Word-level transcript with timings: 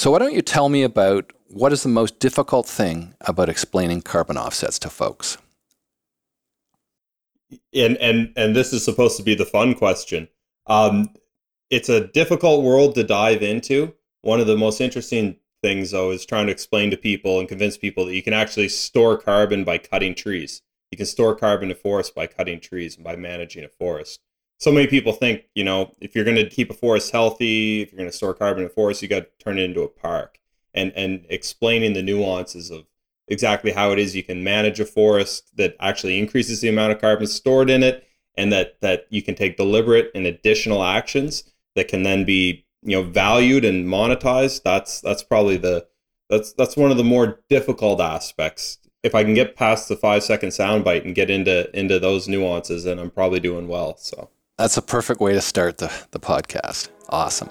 So, 0.00 0.10
why 0.10 0.18
don't 0.18 0.32
you 0.32 0.40
tell 0.40 0.70
me 0.70 0.82
about 0.82 1.30
what 1.48 1.74
is 1.74 1.82
the 1.82 1.90
most 1.90 2.20
difficult 2.20 2.66
thing 2.66 3.12
about 3.20 3.50
explaining 3.50 4.00
carbon 4.00 4.38
offsets 4.38 4.78
to 4.78 4.88
folks? 4.88 5.36
And 7.74 7.98
and 7.98 8.32
and 8.34 8.56
this 8.56 8.72
is 8.72 8.82
supposed 8.82 9.18
to 9.18 9.22
be 9.22 9.34
the 9.34 9.44
fun 9.44 9.74
question. 9.74 10.28
Um, 10.68 11.10
it's 11.68 11.90
a 11.90 12.06
difficult 12.06 12.64
world 12.64 12.94
to 12.94 13.04
dive 13.04 13.42
into. 13.42 13.92
One 14.22 14.40
of 14.40 14.46
the 14.46 14.56
most 14.56 14.80
interesting 14.80 15.36
things, 15.62 15.90
though, 15.90 16.12
is 16.12 16.24
trying 16.24 16.46
to 16.46 16.52
explain 16.52 16.90
to 16.92 16.96
people 16.96 17.38
and 17.38 17.46
convince 17.46 17.76
people 17.76 18.06
that 18.06 18.14
you 18.14 18.22
can 18.22 18.32
actually 18.32 18.70
store 18.70 19.18
carbon 19.18 19.64
by 19.64 19.76
cutting 19.76 20.14
trees. 20.14 20.62
You 20.90 20.96
can 20.96 21.04
store 21.04 21.36
carbon 21.36 21.68
in 21.70 21.76
a 21.76 21.78
forest 21.78 22.14
by 22.14 22.26
cutting 22.26 22.60
trees 22.60 22.94
and 22.94 23.04
by 23.04 23.16
managing 23.16 23.64
a 23.64 23.68
forest. 23.68 24.20
So 24.60 24.70
many 24.70 24.86
people 24.86 25.12
think, 25.12 25.44
you 25.54 25.64
know, 25.64 25.94
if 26.00 26.14
you're 26.14 26.24
going 26.24 26.36
to 26.36 26.48
keep 26.48 26.70
a 26.70 26.74
forest 26.74 27.10
healthy, 27.10 27.80
if 27.80 27.90
you're 27.90 27.98
going 27.98 28.10
to 28.10 28.16
store 28.16 28.34
carbon 28.34 28.62
in 28.62 28.66
a 28.66 28.72
forest, 28.72 29.00
you 29.00 29.08
got 29.08 29.20
to 29.20 29.44
turn 29.44 29.58
it 29.58 29.62
into 29.62 29.82
a 29.82 29.88
park. 29.88 30.38
And 30.74 30.92
and 30.94 31.26
explaining 31.28 31.94
the 31.94 32.02
nuances 32.02 32.70
of 32.70 32.84
exactly 33.26 33.72
how 33.72 33.92
it 33.92 33.98
is 33.98 34.14
you 34.14 34.22
can 34.22 34.44
manage 34.44 34.78
a 34.80 34.84
forest 34.84 35.56
that 35.56 35.76
actually 35.80 36.18
increases 36.18 36.60
the 36.60 36.68
amount 36.68 36.92
of 36.92 37.00
carbon 37.00 37.26
stored 37.26 37.70
in 37.70 37.82
it 37.82 38.06
and 38.36 38.52
that 38.52 38.80
that 38.80 39.06
you 39.08 39.22
can 39.22 39.34
take 39.34 39.56
deliberate 39.56 40.10
and 40.14 40.26
additional 40.26 40.84
actions 40.84 41.44
that 41.76 41.88
can 41.88 42.02
then 42.02 42.24
be 42.24 42.66
you 42.82 42.96
know 42.96 43.02
valued 43.02 43.64
and 43.64 43.86
monetized 43.86 44.62
that's 44.62 45.00
that's 45.00 45.22
probably 45.22 45.56
the 45.56 45.86
that's 46.28 46.52
that's 46.52 46.76
one 46.76 46.90
of 46.90 46.96
the 46.96 47.04
more 47.04 47.40
difficult 47.48 48.00
aspects 48.00 48.78
if 49.02 49.14
i 49.14 49.22
can 49.22 49.34
get 49.34 49.56
past 49.56 49.88
the 49.88 49.96
five 49.96 50.22
second 50.22 50.50
soundbite 50.50 51.04
and 51.04 51.14
get 51.14 51.30
into 51.30 51.70
into 51.78 51.98
those 51.98 52.28
nuances 52.28 52.84
then 52.84 52.98
i'm 52.98 53.10
probably 53.10 53.40
doing 53.40 53.68
well 53.68 53.96
so 53.96 54.30
that's 54.60 54.76
a 54.76 54.82
perfect 54.82 55.22
way 55.22 55.32
to 55.32 55.40
start 55.40 55.78
the, 55.78 55.90
the 56.10 56.20
podcast. 56.20 56.90
Awesome. 57.08 57.48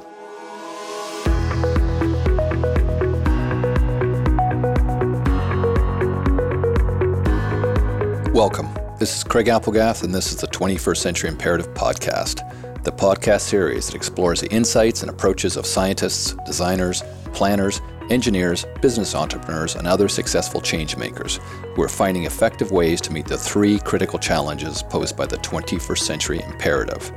Welcome. 8.31 8.69
This 8.99 9.17
is 9.17 9.23
craig 9.23 9.47
applegath 9.47 10.03
and 10.03 10.13
this 10.13 10.31
is 10.31 10.35
the 10.35 10.45
21st 10.47 10.97
century 10.97 11.29
imperative 11.31 11.73
podcast 11.73 12.45
the 12.83 12.91
podcast 12.93 13.41
series 13.41 13.87
that 13.87 13.95
explores 13.95 14.39
the 14.39 14.49
insights 14.51 15.01
and 15.01 15.09
approaches 15.09 15.57
of 15.57 15.65
scientists, 15.65 16.33
designers, 16.45 17.03
planners, 17.33 17.81
engineers, 18.09 18.65
business 18.81 19.15
entrepreneurs, 19.15 19.75
and 19.75 19.87
other 19.87 20.07
successful 20.07 20.61
changemakers 20.61 21.37
who 21.75 21.81
are 21.81 21.89
finding 21.89 22.25
effective 22.25 22.71
ways 22.71 23.01
to 23.01 23.13
meet 23.13 23.27
the 23.27 23.37
three 23.37 23.79
critical 23.79 24.19
challenges 24.19 24.83
posed 24.83 25.15
by 25.15 25.25
the 25.25 25.37
21st 25.37 25.99
century 25.99 26.41
imperative. 26.41 27.11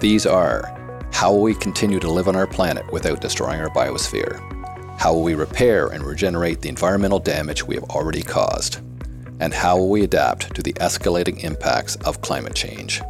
These 0.00 0.26
are 0.26 0.80
how 1.12 1.32
will 1.32 1.42
we 1.42 1.54
continue 1.54 2.00
to 2.00 2.10
live 2.10 2.28
on 2.28 2.36
our 2.36 2.46
planet 2.46 2.92
without 2.92 3.20
destroying 3.20 3.60
our 3.60 3.70
biosphere? 3.70 4.40
How 4.98 5.12
will 5.12 5.22
we 5.22 5.34
repair 5.34 5.88
and 5.88 6.04
regenerate 6.04 6.60
the 6.60 6.68
environmental 6.68 7.20
damage 7.20 7.64
we 7.64 7.76
have 7.76 7.84
already 7.84 8.22
caused? 8.22 8.78
And 9.40 9.54
how 9.54 9.76
will 9.76 9.90
we 9.90 10.02
adapt 10.02 10.54
to 10.54 10.62
the 10.62 10.72
escalating 10.74 11.42
impacts 11.44 11.96
of 11.96 12.20
climate 12.20 12.54
change? 12.54 13.00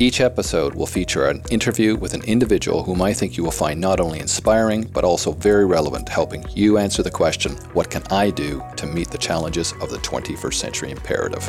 Each 0.00 0.20
episode 0.20 0.76
will 0.76 0.86
feature 0.86 1.26
an 1.26 1.42
interview 1.50 1.96
with 1.96 2.14
an 2.14 2.22
individual 2.22 2.84
whom 2.84 3.02
I 3.02 3.12
think 3.12 3.36
you 3.36 3.42
will 3.42 3.50
find 3.50 3.80
not 3.80 3.98
only 3.98 4.20
inspiring, 4.20 4.84
but 4.84 5.02
also 5.02 5.32
very 5.32 5.66
relevant, 5.66 6.08
helping 6.08 6.44
you 6.54 6.78
answer 6.78 7.02
the 7.02 7.10
question 7.10 7.56
what 7.72 7.90
can 7.90 8.04
I 8.08 8.30
do 8.30 8.62
to 8.76 8.86
meet 8.86 9.10
the 9.10 9.18
challenges 9.18 9.72
of 9.80 9.90
the 9.90 9.96
21st 9.98 10.54
century 10.54 10.92
imperative? 10.92 11.48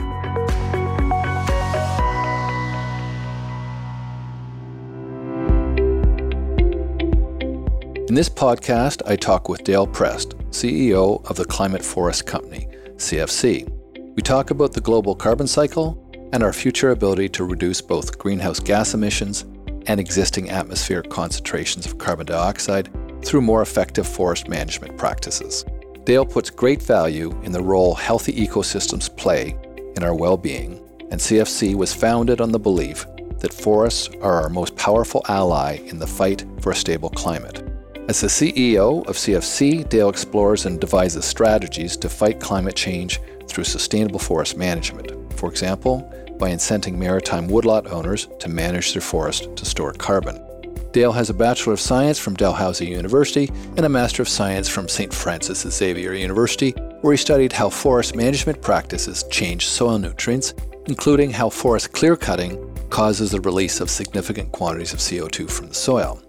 In 8.09 8.15
this 8.15 8.29
podcast, 8.29 9.03
I 9.05 9.15
talk 9.15 9.47
with 9.47 9.63
Dale 9.63 9.85
Prest, 9.85 10.35
CEO 10.49 11.23
of 11.29 11.35
the 11.35 11.45
Climate 11.45 11.85
Forest 11.85 12.25
Company, 12.25 12.67
CFC. 12.95 13.71
We 14.15 14.23
talk 14.23 14.49
about 14.49 14.73
the 14.73 14.81
global 14.81 15.13
carbon 15.13 15.45
cycle 15.45 16.08
and 16.31 16.43
our 16.43 16.53
future 16.53 16.91
ability 16.91 17.29
to 17.29 17.43
reduce 17.43 17.81
both 17.81 18.17
greenhouse 18.17 18.59
gas 18.59 18.93
emissions 18.93 19.45
and 19.87 19.99
existing 19.99 20.49
atmospheric 20.49 21.09
concentrations 21.09 21.85
of 21.85 21.97
carbon 21.97 22.25
dioxide 22.25 22.89
through 23.23 23.41
more 23.41 23.61
effective 23.61 24.07
forest 24.07 24.47
management 24.47 24.97
practices. 24.97 25.65
Dale 26.05 26.25
puts 26.25 26.49
great 26.49 26.81
value 26.81 27.31
in 27.43 27.51
the 27.51 27.61
role 27.61 27.93
healthy 27.93 28.33
ecosystems 28.33 29.15
play 29.15 29.57
in 29.95 30.03
our 30.03 30.15
well 30.15 30.37
being, 30.37 30.79
and 31.11 31.19
CFC 31.19 31.75
was 31.75 31.93
founded 31.93 32.41
on 32.41 32.51
the 32.51 32.59
belief 32.59 33.05
that 33.39 33.53
forests 33.53 34.09
are 34.21 34.41
our 34.41 34.49
most 34.49 34.75
powerful 34.75 35.21
ally 35.27 35.77
in 35.85 35.97
the 35.97 36.07
fight 36.07 36.45
for 36.61 36.71
a 36.71 36.75
stable 36.75 37.09
climate. 37.09 37.63
As 38.07 38.21
the 38.21 38.27
CEO 38.27 39.05
of 39.07 39.15
CFC, 39.15 39.87
Dale 39.87 40.09
explores 40.09 40.65
and 40.65 40.79
devises 40.79 41.25
strategies 41.25 41.95
to 41.97 42.09
fight 42.09 42.39
climate 42.39 42.75
change 42.75 43.19
through 43.47 43.65
sustainable 43.65 44.19
forest 44.19 44.57
management. 44.57 45.11
For 45.33 45.49
example, 45.49 46.11
by 46.39 46.49
incenting 46.49 46.97
maritime 46.97 47.47
woodlot 47.47 47.85
owners 47.87 48.27
to 48.39 48.49
manage 48.49 48.93
their 48.93 49.01
forest 49.01 49.55
to 49.55 49.65
store 49.65 49.93
carbon. 49.93 50.43
Dale 50.91 51.11
has 51.11 51.29
a 51.29 51.35
Bachelor 51.35 51.73
of 51.73 51.79
Science 51.79 52.17
from 52.17 52.33
Dalhousie 52.33 52.87
University 52.87 53.51
and 53.77 53.85
a 53.85 53.89
Master 53.89 54.23
of 54.23 54.29
Science 54.29 54.67
from 54.67 54.87
St. 54.87 55.13
Francis 55.13 55.61
Xavier 55.61 56.13
University, 56.13 56.71
where 57.01 57.13
he 57.13 57.17
studied 57.17 57.53
how 57.53 57.69
forest 57.69 58.15
management 58.15 58.59
practices 58.61 59.23
change 59.29 59.67
soil 59.67 59.99
nutrients, 59.99 60.55
including 60.87 61.29
how 61.29 61.49
forest 61.49 61.93
clear 61.93 62.15
cutting 62.15 62.57
causes 62.89 63.29
the 63.29 63.41
release 63.41 63.81
of 63.81 63.89
significant 63.89 64.51
quantities 64.51 64.93
of 64.93 64.99
CO2 64.99 65.49
from 65.51 65.67
the 65.67 65.75
soil. 65.75 66.19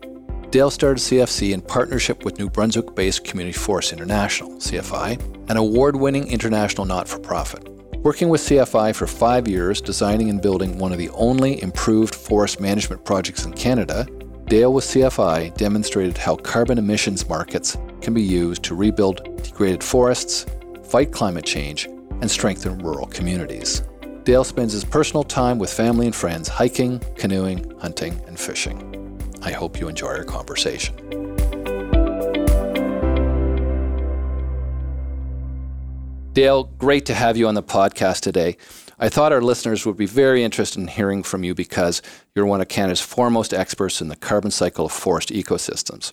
Dale 0.50 0.70
started 0.70 1.00
CFC 1.00 1.52
in 1.52 1.62
partnership 1.62 2.24
with 2.24 2.38
New 2.38 2.50
Brunswick 2.50 2.94
based 2.94 3.24
Community 3.24 3.56
Forest 3.56 3.92
International, 3.92 4.50
CFI, 4.56 5.48
an 5.48 5.56
award 5.56 5.96
winning 5.96 6.30
international 6.30 6.84
not 6.84 7.08
for 7.08 7.18
profit. 7.18 7.66
Working 8.02 8.30
with 8.30 8.40
CFI 8.40 8.94
for 8.94 9.06
five 9.06 9.46
years, 9.46 9.82
designing 9.82 10.30
and 10.30 10.40
building 10.40 10.78
one 10.78 10.90
of 10.90 10.96
the 10.96 11.10
only 11.10 11.62
improved 11.62 12.14
forest 12.14 12.58
management 12.58 13.04
projects 13.04 13.44
in 13.44 13.52
Canada, 13.52 14.06
Dale 14.46 14.72
with 14.72 14.86
CFI 14.86 15.54
demonstrated 15.58 16.16
how 16.16 16.36
carbon 16.36 16.78
emissions 16.78 17.28
markets 17.28 17.76
can 18.00 18.14
be 18.14 18.22
used 18.22 18.62
to 18.62 18.74
rebuild 18.74 19.42
degraded 19.42 19.84
forests, 19.84 20.46
fight 20.82 21.12
climate 21.12 21.44
change, 21.44 21.84
and 22.22 22.30
strengthen 22.30 22.78
rural 22.78 23.06
communities. 23.06 23.82
Dale 24.24 24.44
spends 24.44 24.72
his 24.72 24.84
personal 24.84 25.22
time 25.22 25.58
with 25.58 25.70
family 25.70 26.06
and 26.06 26.16
friends 26.16 26.48
hiking, 26.48 27.00
canoeing, 27.16 27.70
hunting, 27.80 28.18
and 28.26 28.40
fishing. 28.40 29.18
I 29.42 29.52
hope 29.52 29.78
you 29.78 29.88
enjoy 29.88 30.08
our 30.08 30.24
conversation. 30.24 31.19
Dale, 36.32 36.62
great 36.78 37.06
to 37.06 37.14
have 37.14 37.36
you 37.36 37.48
on 37.48 37.56
the 37.56 37.62
podcast 37.62 38.20
today. 38.20 38.56
I 39.00 39.08
thought 39.08 39.32
our 39.32 39.42
listeners 39.42 39.84
would 39.84 39.96
be 39.96 40.06
very 40.06 40.44
interested 40.44 40.78
in 40.78 40.86
hearing 40.86 41.24
from 41.24 41.42
you 41.42 41.56
because 41.56 42.02
you're 42.36 42.46
one 42.46 42.60
of 42.60 42.68
Canada's 42.68 43.00
foremost 43.00 43.52
experts 43.52 44.00
in 44.00 44.06
the 44.06 44.14
carbon 44.14 44.52
cycle 44.52 44.86
of 44.86 44.92
forest 44.92 45.30
ecosystems 45.30 46.12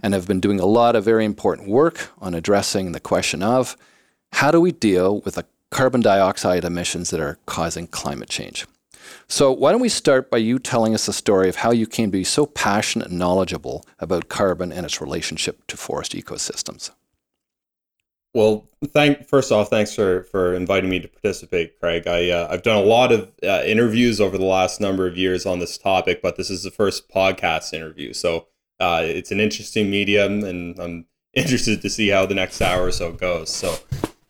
and 0.00 0.14
have 0.14 0.28
been 0.28 0.38
doing 0.38 0.60
a 0.60 0.66
lot 0.66 0.94
of 0.94 1.04
very 1.04 1.24
important 1.24 1.68
work 1.68 2.12
on 2.20 2.32
addressing 2.32 2.92
the 2.92 3.00
question 3.00 3.42
of 3.42 3.76
how 4.34 4.52
do 4.52 4.60
we 4.60 4.70
deal 4.70 5.20
with 5.22 5.34
the 5.34 5.46
carbon 5.70 6.00
dioxide 6.00 6.64
emissions 6.64 7.10
that 7.10 7.18
are 7.18 7.40
causing 7.46 7.88
climate 7.88 8.28
change. 8.28 8.66
So, 9.26 9.50
why 9.50 9.72
don't 9.72 9.80
we 9.80 9.88
start 9.88 10.30
by 10.30 10.38
you 10.38 10.60
telling 10.60 10.94
us 10.94 11.06
the 11.06 11.12
story 11.12 11.48
of 11.48 11.56
how 11.56 11.72
you 11.72 11.88
came 11.88 12.10
to 12.10 12.18
be 12.18 12.24
so 12.24 12.46
passionate 12.46 13.08
and 13.08 13.18
knowledgeable 13.18 13.84
about 13.98 14.28
carbon 14.28 14.70
and 14.70 14.86
its 14.86 15.00
relationship 15.00 15.66
to 15.66 15.76
forest 15.76 16.12
ecosystems? 16.12 16.90
Well, 18.36 18.68
thank 18.88 19.26
first 19.26 19.50
off, 19.50 19.70
thanks 19.70 19.94
for 19.94 20.24
for 20.24 20.52
inviting 20.52 20.90
me 20.90 21.00
to 21.00 21.08
participate, 21.08 21.80
Craig. 21.80 22.06
I 22.06 22.28
uh, 22.28 22.48
I've 22.50 22.62
done 22.62 22.76
a 22.76 22.84
lot 22.86 23.10
of 23.10 23.32
uh, 23.42 23.62
interviews 23.64 24.20
over 24.20 24.36
the 24.36 24.44
last 24.44 24.78
number 24.78 25.06
of 25.06 25.16
years 25.16 25.46
on 25.46 25.58
this 25.58 25.78
topic, 25.78 26.20
but 26.20 26.36
this 26.36 26.50
is 26.50 26.62
the 26.62 26.70
first 26.70 27.08
podcast 27.08 27.72
interview, 27.72 28.12
so 28.12 28.48
uh, 28.78 29.00
it's 29.02 29.30
an 29.30 29.40
interesting 29.40 29.88
medium, 29.88 30.44
and 30.44 30.78
I'm 30.78 31.06
interested 31.32 31.80
to 31.80 31.88
see 31.88 32.08
how 32.10 32.26
the 32.26 32.34
next 32.34 32.60
hour 32.60 32.84
or 32.84 32.92
so 32.92 33.10
goes. 33.10 33.48
So, 33.48 33.74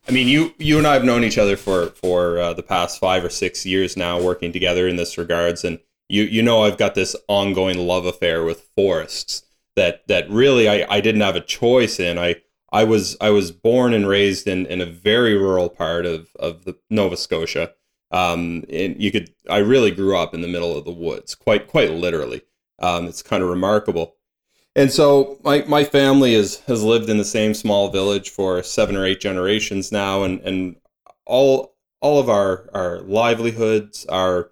I 0.09 0.13
mean, 0.13 0.29
you 0.29 0.55
you 0.57 0.79
and 0.79 0.87
I 0.87 0.93
have 0.93 1.05
known 1.05 1.25
each 1.25 1.37
other 1.37 1.57
for 1.57 1.89
for 1.89 2.39
uh, 2.39 2.53
the 2.53 2.63
past 2.63 3.01
five 3.01 3.25
or 3.25 3.29
six 3.29 3.67
years 3.67 3.97
now, 3.97 4.23
working 4.23 4.53
together 4.53 4.87
in 4.87 4.95
this 4.95 5.19
regards, 5.19 5.65
and 5.65 5.81
you 6.09 6.23
you 6.23 6.43
know 6.43 6.63
I've 6.63 6.79
got 6.79 6.95
this 6.95 7.17
ongoing 7.27 7.79
love 7.79 8.07
affair 8.07 8.45
with 8.45 8.69
forests 8.77 9.43
that 9.75 10.07
that 10.07 10.31
really 10.31 10.69
I 10.69 10.87
I 10.89 11.01
didn't 11.01 11.23
have 11.23 11.35
a 11.35 11.41
choice 11.41 11.99
in. 11.99 12.21
I 12.21 12.37
I 12.73 12.85
was 12.85 13.17
I 13.21 13.31
was 13.31 13.53
born 13.53 13.93
and 13.95 14.09
raised 14.09 14.47
in, 14.47 14.67
in 14.67 14.81
a 14.81 14.87
very 14.87 15.37
rural 15.37 15.69
part 15.69 16.07
of, 16.07 16.29
of 16.39 16.65
the 16.65 16.77
Nova 16.91 17.17
Scotia. 17.17 17.73
Um, 18.11 18.65
and 18.71 19.01
you 19.01 19.11
could 19.11 19.33
I 19.49 19.59
really 19.59 19.91
grew 19.91 20.17
up 20.17 20.35
in 20.35 20.41
the 20.41 20.49
middle 20.49 20.77
of 20.77 20.85
the 20.85 20.93
woods, 20.93 21.35
quite 21.35 21.69
quite 21.69 21.93
literally. 21.93 22.43
Um, 22.79 23.07
it's 23.07 23.23
kind 23.23 23.43
of 23.43 23.49
remarkable. 23.49 24.17
And 24.75 24.93
so 24.93 25.39
my, 25.43 25.65
my 25.67 25.85
family 25.85 26.35
is, 26.35 26.61
has 26.67 26.83
lived 26.83 27.09
in 27.09 27.17
the 27.17 27.25
same 27.25 27.55
small 27.55 27.89
village 27.89 28.29
for 28.29 28.63
seven 28.63 28.95
or 28.95 29.07
eight 29.07 29.21
generations 29.21 29.91
now, 29.91 30.23
and, 30.23 30.41
and 30.43 30.77
all 31.25 31.75
all 32.01 32.21
of 32.21 32.29
our, 32.29 32.69
our 32.75 33.01
livelihoods, 33.01 34.05
our 34.07 34.51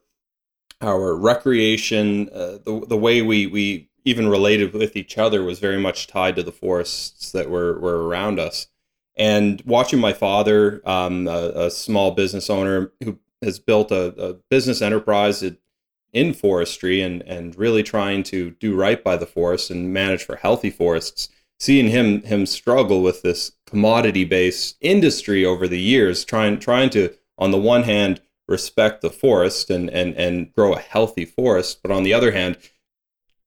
our 0.80 1.14
recreation, 1.14 2.28
uh, 2.30 2.58
the, 2.64 2.84
the 2.88 2.96
way 2.96 3.22
we, 3.22 3.46
we 3.46 3.88
even 4.04 4.28
related 4.28 4.72
with 4.72 4.96
each 4.96 5.16
other 5.18 5.42
was 5.42 5.58
very 5.58 5.80
much 5.80 6.06
tied 6.06 6.36
to 6.36 6.42
the 6.42 6.52
forests 6.52 7.32
that 7.32 7.48
were, 7.48 7.78
were 7.78 8.06
around 8.06 8.38
us. 8.38 8.68
And 9.16 9.62
watching 9.64 10.00
my 10.00 10.12
father, 10.12 10.82
um, 10.84 11.28
a, 11.28 11.52
a, 11.54 11.70
small 11.70 12.10
business 12.10 12.50
owner 12.50 12.92
who 13.02 13.18
has 13.42 13.58
built 13.58 13.92
a, 13.92 14.06
a 14.20 14.34
business 14.50 14.82
enterprise 14.82 15.44
in 16.12 16.32
forestry 16.32 17.00
and, 17.00 17.22
and 17.22 17.56
really 17.56 17.82
trying 17.82 18.22
to 18.24 18.50
do 18.52 18.74
right 18.74 19.02
by 19.02 19.16
the 19.16 19.26
forest 19.26 19.70
and 19.70 19.92
manage 19.92 20.24
for 20.24 20.36
healthy 20.36 20.70
forests, 20.70 21.28
seeing 21.58 21.88
him 21.88 22.22
him 22.22 22.44
struggle 22.44 23.02
with 23.02 23.22
this 23.22 23.52
commodity 23.66 24.24
based 24.24 24.76
industry 24.80 25.44
over 25.44 25.68
the 25.68 25.80
years, 25.80 26.24
trying 26.24 26.58
trying 26.58 26.90
to 26.90 27.14
on 27.38 27.52
the 27.52 27.58
one 27.58 27.84
hand 27.84 28.20
respect 28.48 29.00
the 29.00 29.10
forest 29.10 29.70
and, 29.70 29.88
and, 29.90 30.14
and 30.14 30.52
grow 30.52 30.74
a 30.74 30.78
healthy 30.78 31.24
forest, 31.24 31.80
but 31.82 31.90
on 31.90 32.02
the 32.02 32.12
other 32.12 32.32
hand, 32.32 32.58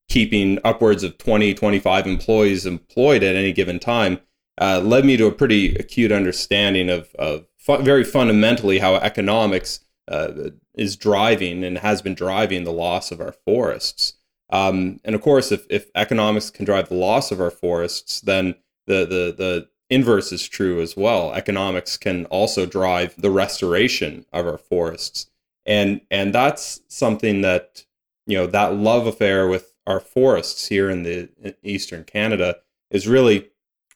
keeping 0.07 0.59
upwards 0.63 1.03
of 1.03 1.17
20, 1.17 1.53
25 1.53 2.07
employees 2.07 2.65
employed 2.65 3.23
at 3.23 3.35
any 3.35 3.51
given 3.51 3.79
time 3.79 4.19
uh, 4.59 4.81
led 4.83 5.05
me 5.05 5.17
to 5.17 5.27
a 5.27 5.31
pretty 5.31 5.75
acute 5.75 6.11
understanding 6.11 6.89
of, 6.89 7.13
of 7.15 7.45
fu- 7.57 7.77
very 7.77 8.03
fundamentally 8.03 8.79
how 8.79 8.95
economics 8.95 9.81
uh, 10.07 10.31
is 10.75 10.95
driving 10.95 11.63
and 11.63 11.79
has 11.79 12.01
been 12.01 12.15
driving 12.15 12.63
the 12.63 12.71
loss 12.71 13.11
of 13.11 13.19
our 13.19 13.33
forests. 13.45 14.13
Um, 14.49 14.99
and 15.03 15.13
of 15.13 15.21
course, 15.21 15.51
if, 15.51 15.65
if 15.69 15.89
economics 15.93 16.49
can 16.49 16.65
drive 16.65 16.89
the 16.89 16.95
loss 16.95 17.31
of 17.31 17.41
our 17.41 17.51
forests, 17.51 18.21
then 18.21 18.55
the, 18.85 19.05
the, 19.05 19.35
the 19.37 19.69
inverse 19.89 20.31
is 20.31 20.47
true 20.47 20.81
as 20.81 20.95
well. 20.95 21.33
Economics 21.33 21.97
can 21.97 22.25
also 22.25 22.65
drive 22.65 23.13
the 23.17 23.29
restoration 23.29 24.25
of 24.31 24.47
our 24.47 24.57
forests. 24.57 25.29
And, 25.65 26.01
and 26.09 26.33
that's 26.33 26.81
something 26.87 27.41
that, 27.41 27.85
you 28.25 28.37
know, 28.37 28.47
that 28.47 28.75
love 28.75 29.05
affair 29.05 29.47
with 29.47 29.73
our 29.87 29.99
forests 29.99 30.67
here 30.67 30.89
in 30.89 31.03
the 31.03 31.29
in 31.41 31.55
Eastern 31.63 32.03
Canada 32.03 32.57
is 32.91 33.07
really 33.07 33.49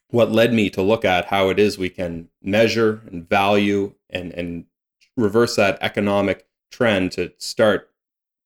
what 0.08 0.32
led 0.32 0.52
me 0.52 0.68
to 0.70 0.82
look 0.82 1.04
at 1.04 1.26
how 1.26 1.48
it 1.48 1.58
is 1.58 1.78
we 1.78 1.88
can 1.88 2.28
measure 2.42 3.02
and 3.06 3.28
value 3.28 3.94
and, 4.10 4.32
and 4.32 4.64
reverse 5.16 5.56
that 5.56 5.78
economic 5.80 6.46
trend 6.70 7.12
to 7.12 7.32
start 7.38 7.90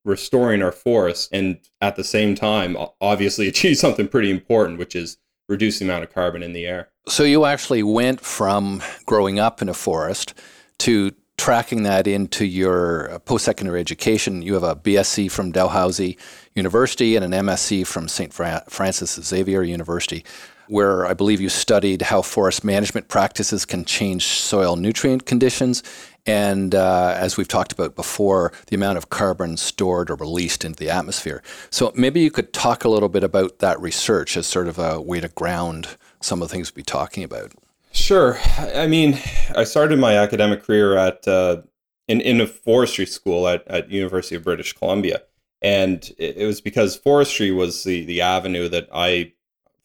restoring 0.04 0.62
our 0.62 0.72
forests 0.72 1.28
and 1.32 1.58
at 1.80 1.96
the 1.96 2.04
same 2.04 2.34
time 2.34 2.76
obviously 3.00 3.48
achieve 3.48 3.76
something 3.76 4.06
pretty 4.06 4.30
important 4.30 4.78
which 4.78 4.94
is 4.94 5.18
reduce 5.48 5.78
the 5.78 5.84
amount 5.84 6.04
of 6.04 6.12
carbon 6.12 6.42
in 6.42 6.52
the 6.52 6.66
air. 6.66 6.88
So 7.08 7.22
you 7.22 7.44
actually 7.44 7.82
went 7.82 8.20
from 8.20 8.82
growing 9.06 9.38
up 9.38 9.62
in 9.62 9.68
a 9.68 9.74
forest 9.74 10.34
to 10.78 11.12
tracking 11.36 11.82
that 11.82 12.06
into 12.06 12.44
your 12.44 13.20
post-secondary 13.24 13.80
education 13.80 14.42
you 14.42 14.54
have 14.54 14.62
a 14.62 14.76
bsc 14.76 15.30
from 15.30 15.52
dalhousie 15.52 16.16
university 16.54 17.16
and 17.16 17.24
an 17.24 17.46
msc 17.46 17.86
from 17.86 18.08
st 18.08 18.32
francis 18.32 19.14
xavier 19.14 19.62
university 19.62 20.24
where 20.68 21.06
I 21.06 21.14
believe 21.14 21.40
you 21.40 21.48
studied 21.48 22.02
how 22.02 22.22
forest 22.22 22.64
management 22.64 23.08
practices 23.08 23.64
can 23.64 23.84
change 23.84 24.24
soil 24.24 24.76
nutrient 24.76 25.26
conditions. 25.26 25.82
And 26.26 26.74
uh, 26.74 27.14
as 27.16 27.36
we've 27.36 27.46
talked 27.46 27.72
about 27.72 27.94
before, 27.94 28.52
the 28.66 28.74
amount 28.74 28.98
of 28.98 29.10
carbon 29.10 29.56
stored 29.56 30.10
or 30.10 30.16
released 30.16 30.64
into 30.64 30.78
the 30.78 30.90
atmosphere. 30.90 31.42
So 31.70 31.92
maybe 31.94 32.20
you 32.20 32.32
could 32.32 32.52
talk 32.52 32.84
a 32.84 32.88
little 32.88 33.08
bit 33.08 33.22
about 33.22 33.60
that 33.60 33.80
research 33.80 34.36
as 34.36 34.46
sort 34.46 34.66
of 34.66 34.78
a 34.78 35.00
way 35.00 35.20
to 35.20 35.28
ground 35.28 35.96
some 36.20 36.42
of 36.42 36.48
the 36.48 36.54
things 36.54 36.72
we'll 36.72 36.80
be 36.80 36.84
talking 36.84 37.22
about. 37.22 37.52
Sure. 37.96 38.38
I 38.58 38.86
mean, 38.86 39.18
I 39.56 39.64
started 39.64 39.98
my 39.98 40.16
academic 40.16 40.62
career 40.62 40.96
at 40.96 41.26
uh, 41.26 41.62
in 42.06 42.20
in 42.20 42.40
a 42.42 42.46
forestry 42.46 43.06
school 43.06 43.48
at, 43.48 43.66
at 43.68 43.90
University 43.90 44.36
of 44.36 44.44
British 44.44 44.74
Columbia, 44.74 45.22
and 45.62 46.12
it, 46.18 46.46
was 46.46 46.60
because 46.60 46.94
forestry 46.94 47.50
was 47.50 47.84
the 47.84 48.04
the 48.04 48.20
avenue 48.20 48.68
that 48.68 48.88
I 48.92 49.32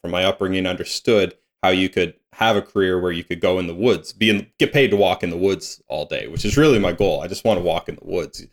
from 0.02 0.12
my 0.12 0.26
upbringing 0.26 0.68
understood 0.68 1.36
how 1.64 1.70
you 1.70 1.88
could 1.88 2.14
have 2.34 2.58
a 2.58 2.62
career 2.62 3.00
where 3.00 3.14
you 3.14 3.24
could 3.24 3.40
go 3.40 3.60
in 3.60 3.68
the 3.68 3.74
woods, 3.76 4.12
be 4.12 4.30
in, 4.30 4.48
get 4.60 4.74
paid 4.74 4.92
to 4.92 4.98
walk 4.98 5.24
in 5.24 5.30
the 5.30 5.38
woods 5.38 5.82
all 5.88 6.06
day, 6.06 6.28
which 6.28 6.44
is 6.44 6.58
really 6.58 6.80
my 6.80 6.92
goal. 6.92 7.22
I 7.22 7.28
just 7.28 7.46
want 7.46 7.60
to 7.60 7.64
walk 7.64 7.88
in 7.88 7.96
the 7.96 8.06
woods. 8.06 8.46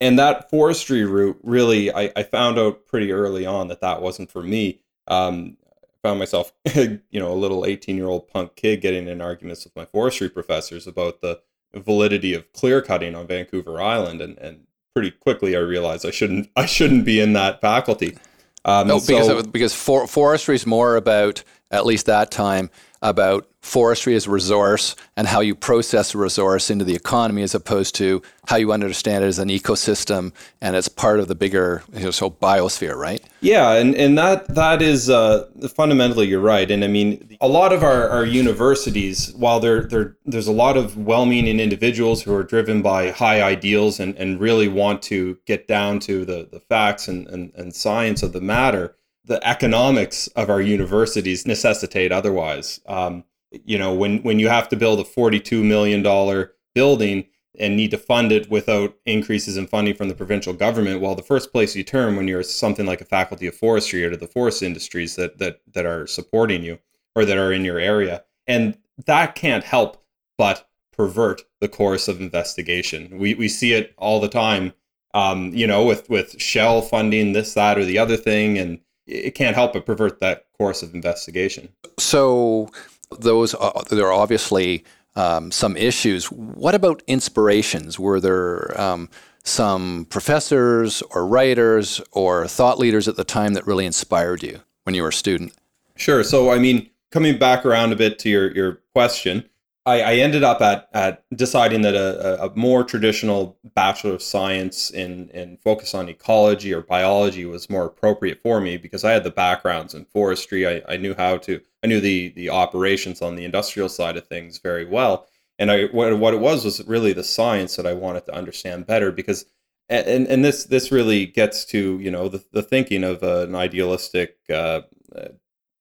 And 0.00 0.18
that 0.18 0.50
forestry 0.50 1.04
route, 1.04 1.38
really, 1.42 1.92
I, 1.92 2.10
I 2.16 2.22
found 2.22 2.58
out 2.58 2.86
pretty 2.86 3.12
early 3.12 3.44
on 3.44 3.68
that 3.68 3.80
that 3.82 4.02
wasn't 4.02 4.30
for 4.30 4.42
me. 4.42 4.80
Um, 5.08 5.56
found 6.04 6.18
myself, 6.18 6.52
you 6.74 7.00
know, 7.12 7.32
a 7.32 7.34
little 7.34 7.64
18 7.64 7.96
year 7.96 8.06
old 8.06 8.28
punk 8.28 8.54
kid 8.54 8.82
getting 8.82 9.08
in 9.08 9.20
arguments 9.20 9.64
with 9.64 9.74
my 9.74 9.86
forestry 9.86 10.28
professors 10.28 10.86
about 10.86 11.22
the 11.22 11.40
validity 11.74 12.34
of 12.34 12.52
clear 12.52 12.82
cutting 12.82 13.14
on 13.14 13.26
Vancouver 13.26 13.80
Island. 13.80 14.20
And, 14.20 14.38
and 14.38 14.66
pretty 14.94 15.10
quickly 15.10 15.56
I 15.56 15.60
realized 15.60 16.06
I 16.06 16.10
shouldn't, 16.10 16.50
I 16.56 16.66
shouldn't 16.66 17.06
be 17.06 17.20
in 17.20 17.32
that 17.32 17.60
faculty. 17.60 18.18
Um, 18.66 18.86
no, 18.86 19.00
because 19.00 19.26
so, 19.26 19.42
because 19.42 19.74
for, 19.74 20.06
forestry 20.06 20.54
is 20.54 20.66
more 20.66 20.96
about 20.96 21.42
at 21.70 21.84
least 21.84 22.06
that 22.06 22.30
time 22.30 22.70
about 23.04 23.46
forestry 23.60 24.14
as 24.14 24.26
a 24.26 24.30
resource 24.30 24.96
and 25.16 25.26
how 25.26 25.40
you 25.40 25.54
process 25.54 26.14
a 26.14 26.18
resource 26.18 26.70
into 26.70 26.84
the 26.84 26.94
economy 26.94 27.42
as 27.42 27.54
opposed 27.54 27.94
to 27.94 28.22
how 28.48 28.56
you 28.56 28.72
understand 28.72 29.22
it 29.22 29.26
as 29.26 29.38
an 29.38 29.48
ecosystem 29.48 30.32
and 30.60 30.74
as 30.74 30.88
part 30.88 31.20
of 31.20 31.28
the 31.28 31.34
bigger 31.34 31.82
you 31.92 32.04
know, 32.04 32.10
so 32.10 32.30
biosphere 32.30 32.96
right? 32.96 33.22
Yeah 33.40 33.74
and, 33.74 33.94
and 33.94 34.16
that 34.18 34.54
that 34.54 34.80
is 34.80 35.08
uh, 35.10 35.46
fundamentally 35.74 36.26
you're 36.26 36.40
right. 36.40 36.70
And 36.70 36.82
i 36.82 36.88
mean 36.88 37.36
a 37.40 37.48
lot 37.48 37.72
of 37.72 37.82
our, 37.82 38.08
our 38.08 38.24
universities 38.24 39.32
while 39.34 39.60
there 39.60 39.82
there 39.82 40.16
there's 40.24 40.48
a 40.48 40.52
lot 40.52 40.76
of 40.76 40.96
well-meaning 40.96 41.60
individuals 41.60 42.22
who 42.22 42.34
are 42.34 42.44
driven 42.44 42.80
by 42.80 43.10
high 43.10 43.42
ideals 43.42 44.00
and, 44.00 44.16
and 44.16 44.40
really 44.40 44.68
want 44.68 45.02
to 45.02 45.38
get 45.46 45.68
down 45.68 46.00
to 46.00 46.24
the, 46.24 46.48
the 46.50 46.60
facts 46.60 47.08
and, 47.08 47.26
and, 47.28 47.52
and 47.54 47.74
science 47.74 48.22
of 48.22 48.32
the 48.32 48.40
matter 48.40 48.96
the 49.24 49.44
economics 49.46 50.26
of 50.28 50.50
our 50.50 50.60
universities 50.60 51.46
necessitate 51.46 52.12
otherwise. 52.12 52.80
Um, 52.86 53.24
you 53.50 53.78
know, 53.78 53.94
when 53.94 54.22
when 54.22 54.38
you 54.38 54.48
have 54.48 54.68
to 54.70 54.76
build 54.76 55.00
a 55.00 55.04
forty-two 55.04 55.62
million 55.62 56.02
dollar 56.02 56.52
building 56.74 57.26
and 57.58 57.76
need 57.76 57.92
to 57.92 57.98
fund 57.98 58.32
it 58.32 58.50
without 58.50 58.96
increases 59.06 59.56
in 59.56 59.66
funding 59.68 59.94
from 59.94 60.08
the 60.08 60.14
provincial 60.14 60.52
government, 60.52 61.00
well, 61.00 61.14
the 61.14 61.22
first 61.22 61.52
place 61.52 61.76
you 61.76 61.84
turn 61.84 62.16
when 62.16 62.26
you're 62.26 62.42
something 62.42 62.84
like 62.84 63.00
a 63.00 63.04
faculty 63.04 63.46
of 63.46 63.54
forestry 63.54 64.04
or 64.04 64.10
to 64.10 64.16
the 64.16 64.26
forest 64.26 64.62
industries 64.62 65.16
that 65.16 65.38
that 65.38 65.60
that 65.72 65.86
are 65.86 66.06
supporting 66.06 66.64
you 66.64 66.78
or 67.14 67.24
that 67.24 67.38
are 67.38 67.52
in 67.52 67.64
your 67.64 67.78
area, 67.78 68.24
and 68.46 68.76
that 69.06 69.34
can't 69.34 69.64
help 69.64 70.04
but 70.36 70.68
pervert 70.92 71.42
the 71.60 71.68
course 71.68 72.08
of 72.08 72.20
investigation. 72.20 73.18
We 73.18 73.34
we 73.34 73.48
see 73.48 73.72
it 73.72 73.94
all 73.96 74.20
the 74.20 74.28
time. 74.28 74.72
Um, 75.14 75.54
you 75.54 75.68
know, 75.68 75.84
with 75.84 76.10
with 76.10 76.40
Shell 76.40 76.82
funding 76.82 77.34
this, 77.34 77.54
that, 77.54 77.78
or 77.78 77.84
the 77.84 77.98
other 77.98 78.16
thing, 78.16 78.58
and 78.58 78.80
it 79.06 79.34
can't 79.34 79.54
help 79.54 79.72
but 79.72 79.86
pervert 79.86 80.20
that 80.20 80.46
course 80.56 80.82
of 80.82 80.94
investigation. 80.94 81.68
So, 81.98 82.70
those 83.18 83.54
uh, 83.54 83.82
there 83.90 84.06
are 84.06 84.12
obviously 84.12 84.84
um, 85.16 85.50
some 85.50 85.76
issues. 85.76 86.30
What 86.30 86.74
about 86.74 87.02
inspirations? 87.06 87.98
Were 87.98 88.20
there 88.20 88.78
um, 88.80 89.08
some 89.44 90.06
professors 90.10 91.02
or 91.10 91.26
writers 91.26 92.00
or 92.12 92.48
thought 92.48 92.78
leaders 92.78 93.06
at 93.08 93.16
the 93.16 93.24
time 93.24 93.54
that 93.54 93.66
really 93.66 93.86
inspired 93.86 94.42
you 94.42 94.60
when 94.84 94.94
you 94.94 95.02
were 95.02 95.08
a 95.08 95.12
student? 95.12 95.52
Sure. 95.96 96.24
So, 96.24 96.50
I 96.50 96.58
mean, 96.58 96.90
coming 97.10 97.38
back 97.38 97.64
around 97.64 97.92
a 97.92 97.96
bit 97.96 98.18
to 98.20 98.28
your 98.28 98.52
your 98.52 98.80
question, 98.92 99.48
I, 99.86 100.00
I 100.00 100.14
ended 100.14 100.42
up 100.42 100.62
at, 100.62 100.88
at 100.94 101.24
deciding 101.34 101.82
that 101.82 101.94
a, 101.94 102.44
a 102.44 102.56
more 102.56 102.84
traditional 102.84 103.58
Bachelor 103.74 104.14
of 104.14 104.22
Science 104.22 104.90
in, 104.90 105.28
in 105.30 105.58
focus 105.58 105.94
on 105.94 106.08
ecology 106.08 106.72
or 106.72 106.80
biology 106.80 107.44
was 107.44 107.68
more 107.68 107.84
appropriate 107.84 108.40
for 108.40 108.60
me 108.60 108.78
because 108.78 109.04
I 109.04 109.12
had 109.12 109.24
the 109.24 109.30
backgrounds 109.30 109.92
in 109.92 110.06
forestry. 110.06 110.66
I, 110.66 110.82
I 110.88 110.96
knew 110.96 111.14
how 111.14 111.36
to, 111.38 111.60
I 111.82 111.86
knew 111.86 112.00
the, 112.00 112.30
the 112.30 112.48
operations 112.48 113.20
on 113.20 113.36
the 113.36 113.44
industrial 113.44 113.90
side 113.90 114.16
of 114.16 114.26
things 114.26 114.58
very 114.58 114.86
well. 114.86 115.26
And 115.58 115.70
I, 115.70 115.84
what, 115.84 116.18
what 116.18 116.34
it 116.34 116.40
was 116.40 116.64
was 116.64 116.84
really 116.86 117.12
the 117.12 117.22
science 117.22 117.76
that 117.76 117.86
I 117.86 117.92
wanted 117.92 118.24
to 118.26 118.34
understand 118.34 118.86
better 118.86 119.12
because 119.12 119.44
and 119.90 120.26
and 120.28 120.42
this 120.42 120.64
this 120.64 120.90
really 120.90 121.26
gets 121.26 121.64
to 121.66 121.98
you 121.98 122.10
know 122.10 122.28
the, 122.28 122.42
the 122.52 122.62
thinking 122.62 123.04
of 123.04 123.22
an 123.22 123.54
idealistic 123.54 124.38
uh, 124.48 124.80
uh 125.14 125.28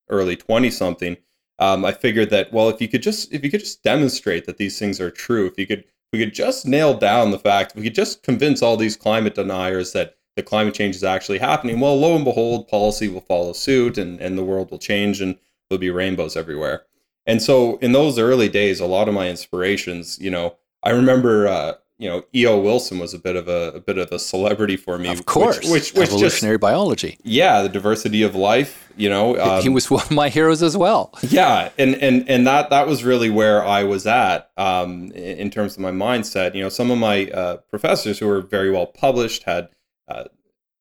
early 0.10 0.36
20 0.36 0.70
something 0.70 1.16
um, 1.60 1.86
I 1.86 1.92
figured 1.92 2.30
that 2.32 2.52
well, 2.52 2.70
if 2.70 2.82
you 2.82 2.88
could 2.88 3.04
just 3.04 3.32
if 3.34 3.44
you 3.44 3.52
could 3.52 3.62
just 3.62 3.84
demonstrate 3.84 4.46
that 4.46 4.58
these 4.58 4.80
things 4.80 5.00
are 5.00 5.12
true, 5.12 5.46
if 5.46 5.58
you 5.58 5.68
could 5.68 5.84
we 6.12 6.20
could 6.20 6.34
just 6.34 6.68
nail 6.68 6.94
down 6.94 7.32
the 7.32 7.40
fact, 7.40 7.76
we 7.76 7.84
could 7.84 7.96
just 7.96 8.24
convince 8.24 8.62
all 8.62 8.78
these 8.78 8.96
climate 8.96 9.36
deniers 9.36 9.94
that 9.94 10.16
the 10.36 10.44
climate 10.44 10.74
change 10.74 10.96
is 10.96 11.04
actually 11.04 11.40
happening. 11.40 11.80
Well, 11.80 12.00
lo 12.00 12.16
and 12.16 12.26
behold, 12.26 12.68
policy 12.68 13.08
will 13.08 13.22
follow 13.22 13.54
suit, 13.54 13.98
and 13.98 14.20
and 14.20 14.38
the 14.38 14.44
world 14.44 14.72
will 14.72 14.80
change, 14.80 15.22
and 15.22 15.38
there'll 15.70 15.80
be 15.80 15.90
rainbows 15.90 16.36
everywhere. 16.36 16.84
And 17.26 17.42
so, 17.42 17.78
in 17.78 17.94
those 17.94 18.20
early 18.20 18.50
days, 18.50 18.80
a 18.80 18.86
lot 18.86 19.08
of 19.08 19.14
my 19.14 19.30
inspirations, 19.30 20.20
you 20.20 20.30
know, 20.30 20.58
I 20.84 20.90
remember 20.90 21.48
uh, 21.48 21.74
you 22.04 22.10
know, 22.10 22.24
E.O. 22.36 22.60
Wilson 22.60 23.00
was 23.00 23.14
a 23.14 23.20
bit 23.20 23.38
of 23.38 23.48
a, 23.48 23.72
a, 23.76 23.80
bit 23.80 23.98
of 23.98 24.12
a 24.12 24.20
celebrity 24.20 24.76
for 24.76 25.00
me. 25.00 25.08
Of 25.08 25.26
course, 25.26 25.60
which, 25.60 25.70
which, 25.70 25.94
which 25.94 26.10
evolutionary 26.10 26.56
just, 26.56 26.62
biology. 26.62 27.18
Yeah, 27.24 27.62
the 27.62 27.70
diversity 27.70 28.24
of 28.24 28.36
life. 28.36 28.92
You 28.98 29.10
know, 29.10 29.40
um, 29.40 29.62
he 29.62 29.70
was 29.70 29.90
one 29.92 30.04
of 30.04 30.12
my 30.12 30.28
heroes 30.28 30.62
as 30.62 30.76
well. 30.76 31.14
Yeah, 31.22 31.70
and 31.78 31.96
and 31.96 32.30
and 32.30 32.46
that 32.46 32.70
that 32.72 32.88
was 32.88 33.06
really 33.06 33.30
where 33.30 33.64
I 33.66 33.84
was 33.84 34.06
at 34.06 34.52
um, 34.58 35.12
in 35.14 35.50
terms 35.50 35.76
of 35.76 35.80
my 35.80 35.92
mindset. 35.92 36.56
You 36.56 36.64
know, 36.64 36.70
some 36.70 36.92
of 36.92 36.98
my 36.98 37.28
uh, 37.28 37.58
professors 37.70 38.20
who 38.20 38.28
were 38.28 38.42
very 38.42 38.70
well 38.70 38.88
published 38.88 39.44
had 39.44 39.70
uh, 40.10 40.26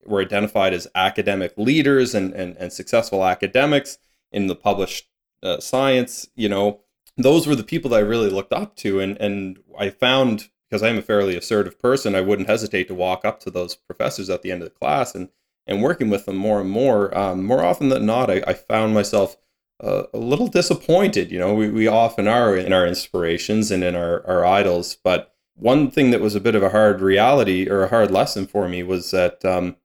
were 0.04 0.20
identified 0.20 0.74
as 0.74 0.88
academic 0.96 1.54
leaders 1.56 2.16
and, 2.16 2.32
and, 2.34 2.56
and 2.56 2.72
successful 2.72 3.24
academics 3.24 3.98
in 4.32 4.48
the 4.48 4.56
published 4.56 5.08
uh, 5.42 5.60
science, 5.60 6.28
you 6.34 6.48
know, 6.48 6.80
those 7.16 7.46
were 7.46 7.54
the 7.54 7.64
people 7.64 7.90
that 7.90 7.96
I 7.96 8.00
really 8.00 8.30
looked 8.30 8.52
up 8.52 8.76
to. 8.76 9.00
And, 9.00 9.16
and 9.18 9.58
I 9.78 9.90
found, 9.90 10.48
because 10.72 10.82
I'm 10.82 10.96
a 10.96 11.02
fairly 11.02 11.36
assertive 11.36 11.78
person, 11.78 12.14
I 12.14 12.22
wouldn't 12.22 12.48
hesitate 12.48 12.88
to 12.88 12.94
walk 12.94 13.26
up 13.26 13.40
to 13.40 13.50
those 13.50 13.74
professors 13.74 14.30
at 14.30 14.40
the 14.40 14.50
end 14.50 14.62
of 14.62 14.70
the 14.70 14.78
class 14.78 15.14
and, 15.14 15.28
and 15.66 15.82
working 15.82 16.08
with 16.08 16.24
them 16.24 16.36
more 16.36 16.62
and 16.62 16.70
more. 16.70 17.14
Um, 17.16 17.44
more 17.44 17.62
often 17.62 17.90
than 17.90 18.06
not, 18.06 18.30
I, 18.30 18.42
I 18.46 18.54
found 18.54 18.94
myself 18.94 19.36
uh, 19.84 20.04
a 20.14 20.18
little 20.18 20.46
disappointed. 20.46 21.30
You 21.30 21.40
know, 21.40 21.52
we, 21.52 21.68
we 21.68 21.86
often 21.86 22.26
are 22.26 22.56
in 22.56 22.72
our 22.72 22.86
inspirations 22.86 23.70
and 23.70 23.84
in 23.84 23.94
our, 23.94 24.26
our 24.26 24.46
idols. 24.46 24.96
But 25.04 25.34
one 25.56 25.90
thing 25.90 26.10
that 26.10 26.22
was 26.22 26.34
a 26.34 26.40
bit 26.40 26.54
of 26.54 26.62
a 26.62 26.70
hard 26.70 27.02
reality 27.02 27.68
or 27.68 27.82
a 27.82 27.90
hard 27.90 28.10
lesson 28.10 28.46
for 28.46 28.66
me 28.66 28.82
was 28.82 29.10
that 29.10 29.44
um, 29.44 29.76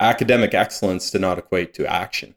academic 0.00 0.54
excellence 0.54 1.10
did 1.10 1.20
not 1.20 1.38
equate 1.38 1.74
to 1.74 1.86
action. 1.86 2.36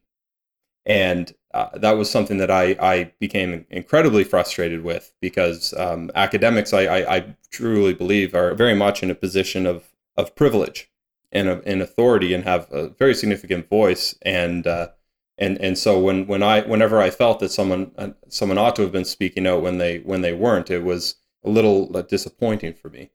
And 0.86 1.34
uh, 1.56 1.70
that 1.78 1.94
was 1.98 2.12
something 2.12 2.38
that 2.38 2.52
I, 2.52 2.76
I 2.82 3.14
became 3.20 3.66
incredibly 3.70 4.26
frustrated 4.26 4.84
with 4.84 5.14
because 5.22 5.74
um, 5.78 6.12
academics, 6.14 6.74
I, 6.74 6.82
I, 6.82 7.16
I, 7.16 7.36
truly 7.50 7.94
believe, 7.94 8.36
are 8.36 8.54
very 8.54 8.76
much 8.76 9.02
in 9.02 9.10
a 9.10 9.16
position 9.16 9.66
of, 9.66 9.86
of 10.18 10.36
privilege 10.36 10.92
and, 11.32 11.48
of, 11.48 11.64
and 11.66 11.82
authority 11.82 12.34
and 12.34 12.44
have 12.44 12.70
a 12.74 12.90
very 12.90 13.16
significant 13.16 13.70
voice. 13.70 14.16
And 14.24 14.68
uh, 14.68 14.90
and 15.38 15.58
and 15.62 15.78
so 15.78 15.98
when 15.98 16.28
when 16.28 16.44
I 16.44 16.62
whenever 16.62 17.02
I 17.02 17.10
felt 17.10 17.40
that 17.40 17.52
someone 17.52 17.92
uh, 17.98 18.10
someone 18.28 18.58
ought 18.58 18.76
to 18.76 18.82
have 18.82 18.92
been 18.92 19.06
speaking 19.06 19.48
out 19.48 19.62
when 19.62 19.78
they 19.78 20.00
when 20.00 20.22
they 20.22 20.34
weren't, 20.34 20.70
it 20.70 20.84
was 20.84 21.16
a 21.44 21.50
little 21.50 21.96
uh, 21.96 22.02
disappointing 22.02 22.74
for 22.74 22.90
me. 22.90 23.12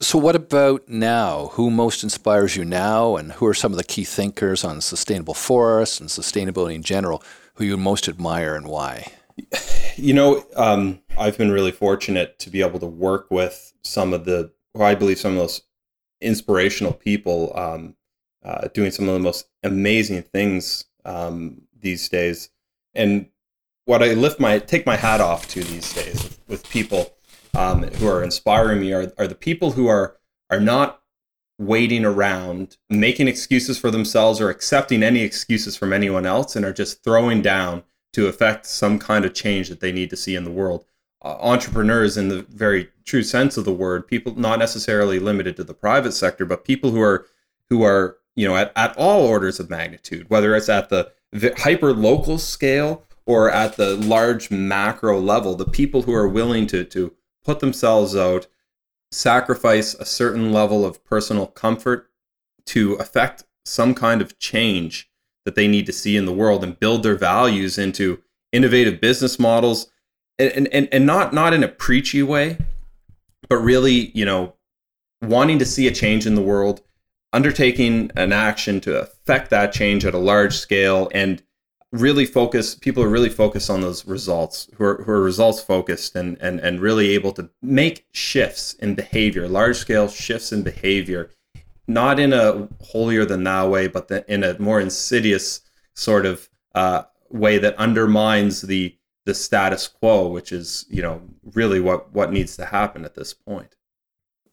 So, 0.00 0.18
what 0.18 0.36
about 0.36 0.88
now? 0.88 1.50
Who 1.52 1.70
most 1.70 2.02
inspires 2.02 2.56
you 2.56 2.64
now, 2.64 3.16
and 3.16 3.32
who 3.32 3.46
are 3.46 3.54
some 3.54 3.72
of 3.72 3.78
the 3.78 3.84
key 3.84 4.04
thinkers 4.04 4.64
on 4.64 4.80
sustainable 4.80 5.34
forests 5.34 6.00
and 6.00 6.08
sustainability 6.08 6.74
in 6.74 6.82
general 6.82 7.22
who 7.54 7.64
you 7.64 7.76
most 7.76 8.08
admire 8.08 8.54
and 8.54 8.66
why? 8.66 9.12
You 9.96 10.14
know, 10.14 10.44
um, 10.56 11.00
I've 11.16 11.38
been 11.38 11.50
really 11.50 11.70
fortunate 11.70 12.38
to 12.40 12.50
be 12.50 12.62
able 12.62 12.80
to 12.80 12.86
work 12.86 13.30
with 13.30 13.72
some 13.82 14.12
of 14.12 14.24
the, 14.24 14.50
who 14.74 14.82
I 14.82 14.94
believe, 14.94 15.18
some 15.18 15.32
of 15.32 15.38
those 15.38 15.62
inspirational 16.20 16.92
people 16.92 17.52
um, 17.56 17.96
uh, 18.44 18.68
doing 18.74 18.90
some 18.90 19.08
of 19.08 19.14
the 19.14 19.20
most 19.20 19.46
amazing 19.62 20.22
things 20.22 20.84
um, 21.04 21.62
these 21.78 22.08
days. 22.08 22.50
And 22.94 23.26
what 23.84 24.02
I 24.02 24.14
lift 24.14 24.40
my 24.40 24.58
take 24.58 24.86
my 24.86 24.96
hat 24.96 25.20
off 25.20 25.48
to 25.48 25.62
these 25.62 25.92
days 25.92 26.22
with, 26.22 26.40
with 26.48 26.68
people 26.70 27.14
um, 27.54 27.82
who 27.82 28.08
are 28.08 28.22
inspiring 28.22 28.80
me 28.80 28.92
are, 28.92 29.12
are 29.18 29.26
the 29.26 29.34
people 29.34 29.72
who 29.72 29.86
are 29.86 30.16
are 30.50 30.60
not 30.60 31.00
waiting 31.58 32.04
around 32.04 32.76
making 32.90 33.28
excuses 33.28 33.78
for 33.78 33.90
themselves 33.90 34.40
or 34.40 34.50
accepting 34.50 35.02
any 35.02 35.20
excuses 35.20 35.76
from 35.76 35.92
anyone 35.92 36.26
else 36.26 36.56
and 36.56 36.64
are 36.64 36.72
just 36.72 37.04
throwing 37.04 37.40
down 37.40 37.82
to 38.12 38.26
affect 38.26 38.66
some 38.66 38.98
kind 38.98 39.24
of 39.24 39.34
change 39.34 39.68
that 39.68 39.80
they 39.80 39.92
need 39.92 40.10
to 40.10 40.16
see 40.16 40.34
in 40.34 40.44
the 40.44 40.50
world. 40.50 40.84
Uh, 41.22 41.36
entrepreneurs 41.40 42.16
in 42.16 42.28
the 42.28 42.42
very 42.50 42.88
true 43.04 43.22
sense 43.22 43.56
of 43.56 43.64
the 43.64 43.72
word 43.72 44.06
people 44.06 44.34
not 44.34 44.58
necessarily 44.58 45.18
limited 45.18 45.56
to 45.56 45.64
the 45.64 45.72
private 45.72 46.12
sector 46.12 46.44
but 46.44 46.64
people 46.64 46.90
who 46.90 47.00
are 47.00 47.26
who 47.70 47.82
are 47.82 48.18
you 48.36 48.46
know, 48.46 48.56
at, 48.56 48.72
at 48.76 48.96
all 48.96 49.22
orders 49.22 49.60
of 49.60 49.70
magnitude, 49.70 50.28
whether 50.28 50.54
it's 50.54 50.68
at 50.68 50.88
the 50.88 51.12
hyper 51.58 51.92
local 51.92 52.38
scale 52.38 53.04
or 53.26 53.50
at 53.50 53.76
the 53.76 53.96
large 53.96 54.50
macro 54.50 55.18
level, 55.20 55.54
the 55.54 55.64
people 55.64 56.02
who 56.02 56.12
are 56.12 56.28
willing 56.28 56.66
to, 56.66 56.84
to 56.84 57.12
put 57.44 57.60
themselves 57.60 58.16
out, 58.16 58.46
sacrifice 59.14 59.94
a 59.94 60.04
certain 60.04 60.52
level 60.52 60.84
of 60.84 61.04
personal 61.04 61.46
comfort 61.46 62.10
to 62.66 62.94
affect 62.94 63.44
some 63.64 63.94
kind 63.94 64.20
of 64.20 64.38
change 64.38 65.10
that 65.44 65.54
they 65.54 65.68
need 65.68 65.86
to 65.86 65.92
see 65.92 66.16
in 66.16 66.26
the 66.26 66.32
world 66.32 66.64
and 66.64 66.80
build 66.80 67.02
their 67.02 67.16
values 67.16 67.78
into 67.78 68.22
innovative 68.52 69.00
business 69.00 69.38
models 69.38 69.88
and, 70.38 70.68
and, 70.68 70.88
and 70.90 71.06
not, 71.06 71.32
not 71.32 71.52
in 71.52 71.62
a 71.62 71.68
preachy 71.68 72.22
way, 72.22 72.58
but 73.48 73.56
really, 73.56 74.10
you 74.14 74.24
know, 74.24 74.54
wanting 75.22 75.58
to 75.58 75.66
see 75.66 75.86
a 75.86 75.92
change 75.92 76.26
in 76.26 76.34
the 76.34 76.42
world 76.42 76.80
undertaking 77.32 78.10
an 78.16 78.32
action 78.32 78.80
to 78.80 79.00
affect 79.00 79.50
that 79.50 79.72
change 79.72 80.04
at 80.04 80.14
a 80.14 80.18
large 80.18 80.56
scale 80.56 81.10
and 81.12 81.42
really 81.94 82.26
focus 82.26 82.74
people 82.74 83.02
are 83.02 83.08
really 83.08 83.28
focused 83.28 83.70
on 83.70 83.80
those 83.80 84.04
results 84.04 84.68
who 84.74 84.84
are, 84.84 85.02
who 85.04 85.12
are 85.12 85.22
results 85.22 85.62
focused 85.62 86.16
and, 86.16 86.36
and 86.40 86.58
and 86.58 86.80
really 86.80 87.10
able 87.10 87.30
to 87.30 87.48
make 87.62 88.04
shifts 88.10 88.72
in 88.74 88.96
behavior 88.96 89.46
large 89.46 89.76
scale 89.76 90.08
shifts 90.08 90.50
in 90.50 90.62
behavior 90.62 91.30
not 91.86 92.18
in 92.18 92.32
a 92.32 92.68
holier 92.82 93.24
than 93.24 93.44
thou 93.44 93.68
way 93.68 93.86
but 93.86 94.08
the, 94.08 94.24
in 94.32 94.42
a 94.42 94.58
more 94.58 94.80
insidious 94.80 95.60
sort 95.94 96.26
of 96.26 96.48
uh, 96.74 97.02
way 97.30 97.58
that 97.58 97.76
undermines 97.76 98.62
the 98.62 98.96
the 99.24 99.34
status 99.34 99.86
quo 99.86 100.26
which 100.26 100.50
is 100.50 100.84
you 100.90 101.00
know 101.00 101.22
really 101.52 101.78
what 101.78 102.12
what 102.12 102.32
needs 102.32 102.56
to 102.56 102.64
happen 102.64 103.04
at 103.04 103.14
this 103.14 103.32
point 103.32 103.76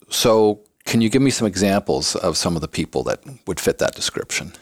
so 0.10 0.64
can 0.86 1.02
you 1.02 1.10
give 1.10 1.24
me 1.24 1.32
some 1.32 1.48
examples 1.48 2.16
of 2.18 2.38
some 2.38 2.56
of 2.56 2.62
the 2.62 2.68
people 2.68 3.02
that 3.04 3.24
would 3.48 3.60
fit 3.60 3.78
that 3.80 3.96
description? 3.96 4.54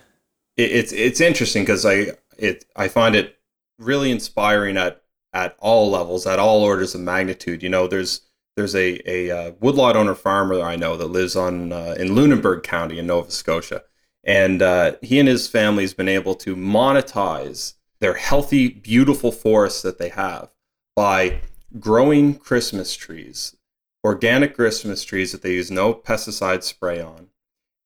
it's 0.57 0.91
it's 0.91 1.21
interesting 1.21 1.63
because 1.63 1.86
I 1.86 2.12
it 2.41 2.65
I 2.75 2.88
find 2.88 3.15
it 3.15 3.38
really 3.77 4.12
inspiring 4.12 4.77
at 4.77 5.01
at 5.34 5.55
all 5.60 5.89
levels, 5.89 6.25
at 6.25 6.39
all 6.39 6.63
orders 6.63 6.96
of 6.96 7.01
magnitude. 7.01 7.63
You 7.63 7.69
know, 7.69 7.88
there's 7.88 8.22
there's 8.55 8.75
a 8.75 9.01
a 9.10 9.31
uh, 9.31 9.51
woodlot 9.60 9.96
owner 9.96 10.15
farmer 10.15 10.62
I 10.62 10.75
know 10.75 10.98
that 10.98 11.08
lives 11.08 11.36
on 11.36 11.72
uh, 11.72 11.96
in 11.98 12.15
Lunenburg 12.15 12.63
County 12.63 13.00
in 13.00 13.08
Nova 13.08 13.31
Scotia, 13.31 13.84
and 14.24 14.62
uh, 14.62 14.93
he 15.01 15.19
and 15.19 15.27
his 15.27 15.48
family 15.48 15.84
has 15.84 15.93
been 15.93 16.10
able 16.10 16.36
to 16.36 16.55
monetize 16.55 17.74
their 18.00 18.13
healthy, 18.13 18.69
beautiful 18.69 19.31
forests 19.31 19.81
that 19.81 19.98
they 19.98 20.10
have 20.10 20.50
by 20.96 21.41
growing 21.79 22.36
Christmas 22.36 22.96
trees 22.96 23.55
organic 24.03 24.55
Christmas 24.55 25.03
trees 25.03 25.31
that 25.31 25.41
they 25.41 25.53
use 25.53 25.69
no 25.72 25.93
pesticide 25.93 26.63
spray 26.63 27.01
on. 27.01 27.27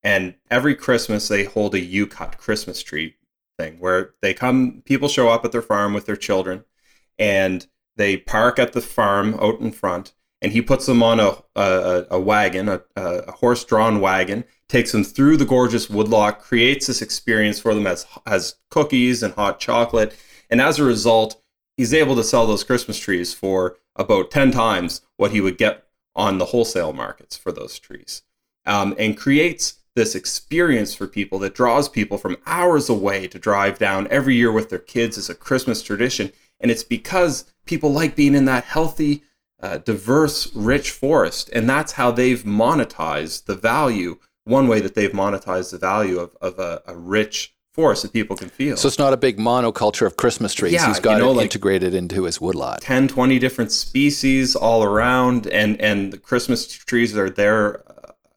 And 0.02 0.36
every 0.52 0.76
Christmas 0.76 1.28
they 1.28 1.46
hold 1.46 1.76
a 1.76 1.80
U 1.80 2.08
cut 2.08 2.38
Christmas 2.38 2.84
tree 2.84 3.16
thing 3.64 3.80
where 3.80 4.14
they 4.22 4.34
come, 4.34 4.82
people 4.86 5.08
show 5.08 5.30
up 5.30 5.46
at 5.46 5.52
their 5.52 5.62
farm 5.62 5.94
with 5.94 6.06
their 6.06 6.16
children 6.16 6.64
and 7.18 7.68
they 7.96 8.18
park 8.18 8.60
at 8.60 8.74
the 8.74 8.82
farm 8.82 9.36
out 9.36 9.60
in 9.60 9.72
front 9.72 10.14
and 10.42 10.52
he 10.52 10.62
puts 10.62 10.86
them 10.86 11.02
on 11.02 11.20
a, 11.20 11.38
a, 11.56 12.06
a 12.12 12.20
wagon, 12.20 12.68
a, 12.68 12.82
a 12.98 13.32
horse 13.32 13.64
drawn 13.64 14.02
wagon, 14.02 14.44
takes 14.68 14.92
them 14.92 15.04
through 15.04 15.38
the 15.38 15.46
gorgeous 15.46 15.90
woodlot, 15.90 16.42
creates 16.42 16.88
this 16.88 17.02
experience 17.02 17.62
for 17.62 17.74
them 17.74 17.88
as, 17.88 18.06
as 18.26 18.56
cookies 18.70 19.24
and 19.24 19.34
hot 19.36 19.60
chocolate. 19.60 20.18
And 20.50 20.60
as 20.60 20.80
a 20.80 20.84
result, 20.84 21.42
he's 21.78 21.94
able 21.94 22.16
to 22.18 22.24
sell 22.26 22.46
those 22.46 22.66
Christmas 22.66 23.00
trees 23.00 23.34
for 23.34 23.78
about 23.96 24.32
10 24.32 24.52
times 24.52 25.02
what 25.16 25.32
he 25.32 25.40
would 25.40 25.58
get 25.58 25.86
on 26.14 26.40
the 26.40 26.46
wholesale 26.46 26.92
markets 26.92 27.38
for 27.38 27.52
those 27.54 27.80
trees 27.80 28.24
um, 28.66 28.94
and 29.00 29.18
creates 29.18 29.76
this 29.96 30.16
experience 30.16 30.96
for 30.96 31.08
people 31.08 31.40
that 31.40 31.56
draws 31.56 31.88
people 31.88 32.18
from 32.18 32.38
hours 32.46 32.90
away 32.90 33.28
to 33.28 33.38
drive 33.38 33.78
down 33.78 34.08
every 34.10 34.36
year 34.36 34.52
with 34.52 34.70
their 34.70 34.80
kids 34.80 35.18
as 35.18 35.30
a 35.30 35.36
Christmas 35.36 35.84
tradition. 35.84 36.32
And 36.60 36.72
it's 36.72 36.84
because 36.84 37.46
people 37.66 37.92
like 37.92 38.16
being 38.16 38.36
in 38.36 38.46
that 38.46 38.64
healthy, 38.64 39.24
uh, 39.62 39.78
diverse, 39.78 40.54
rich 40.56 40.92
forest. 40.92 41.50
And 41.54 41.70
that's 41.70 41.94
how 41.94 42.12
they've 42.12 42.44
monetized 42.44 43.46
the 43.46 43.56
value. 43.56 44.18
One 44.46 44.68
way 44.68 44.82
that 44.82 44.96
they've 44.96 45.12
monetized 45.12 45.72
the 45.72 45.78
value 45.78 46.20
of, 46.20 46.36
of 46.42 46.60
a, 46.60 46.82
a 46.86 46.98
rich 46.98 47.54
forest 47.74 48.04
that 48.04 48.14
people 48.14 48.36
can 48.36 48.50
feel. 48.50 48.78
So 48.78 48.88
it's 48.88 49.00
not 49.00 49.14
a 49.14 49.18
big 49.18 49.38
monoculture 49.38 50.06
of 50.06 50.16
Christmas 50.16 50.54
trees. 50.54 50.74
Yeah, 50.74 50.88
He's 50.88 51.00
got 51.00 51.14
you 51.14 51.20
know, 51.20 51.32
it 51.32 51.36
like 51.36 51.44
integrated 51.46 51.94
into 51.94 52.24
his 52.24 52.40
woodlot. 52.40 52.82
10, 52.82 53.08
20 53.08 53.40
different 53.40 53.72
species 53.72 54.56
all 54.56 54.84
around, 54.84 55.48
and, 55.48 55.80
and 55.82 56.14
the 56.14 56.18
Christmas 56.18 56.68
trees 56.68 57.18
are 57.18 57.30
there, 57.30 57.84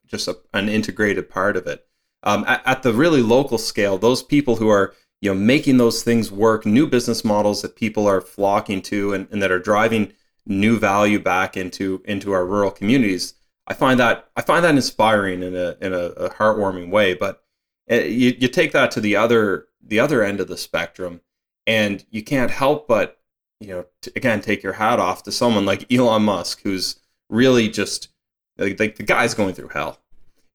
just 0.07 0.29
a, 0.29 0.39
an 0.55 0.69
integrated 0.69 1.29
part 1.29 1.57
of 1.57 1.67
it. 1.67 1.87
Um, 2.23 2.45
at, 2.47 2.63
at, 2.67 2.83
the 2.83 2.93
really 2.93 3.23
local 3.23 3.59
scale, 3.59 3.99
those 3.99 4.23
people 4.23 4.57
who 4.57 4.69
are 4.69 4.95
you 5.21 5.31
know 5.31 5.39
making 5.39 5.77
those 5.77 6.03
things 6.03 6.33
work, 6.33 6.67
new 6.67 6.87
business 6.87 7.25
models 7.25 7.63
that 7.63 7.77
people 7.77 8.07
are 8.07 8.21
flocking 8.21 8.83
to, 8.83 9.13
and, 9.13 9.29
and 9.31 9.43
that 9.43 9.53
are 9.53 9.59
driving 9.59 10.13
new 10.47 10.79
value 10.79 11.19
back 11.19 11.57
into 11.57 12.03
into 12.05 12.33
our 12.33 12.47
rural 12.47 12.71
communities. 12.71 13.35
I 13.67 13.75
find 13.75 14.01
that 14.01 14.29
I 14.37 14.43
find 14.43 14.65
that 14.65 14.75
inspiring 14.75 15.43
in 15.43 15.55
a 15.55 15.77
in 15.81 15.93
a, 15.93 16.07
a 16.17 16.31
heartwarming 16.31 16.91
way, 16.91 17.15
but 17.15 17.43
Eh, 17.89 18.05
you, 18.05 18.37
you 18.39 18.49
take 18.49 18.73
that 18.73 18.91
to 18.93 19.01
the 19.01 19.17
other 19.17 19.69
the 19.81 20.01
other 20.01 20.23
end 20.23 20.41
of 20.41 20.49
the 20.49 20.57
spectrum 20.57 21.21
and 21.67 22.05
you 22.11 22.23
can't 22.23 22.51
help 22.51 22.89
but 22.89 23.19
you 23.61 23.69
know 23.69 23.85
t- 24.03 24.11
again 24.17 24.41
take 24.41 24.63
your 24.63 24.73
hat 24.73 24.99
off 24.99 25.23
to 25.23 25.31
someone 25.31 25.65
like 25.65 25.91
Elon 25.93 26.23
Musk 26.23 26.63
who's 26.63 26.99
really 27.29 27.69
just 27.69 28.09
like, 28.59 28.79
like 28.79 28.97
the 28.97 29.03
guy's 29.03 29.35
going 29.35 29.55
through 29.55 29.69
hell 29.69 30.01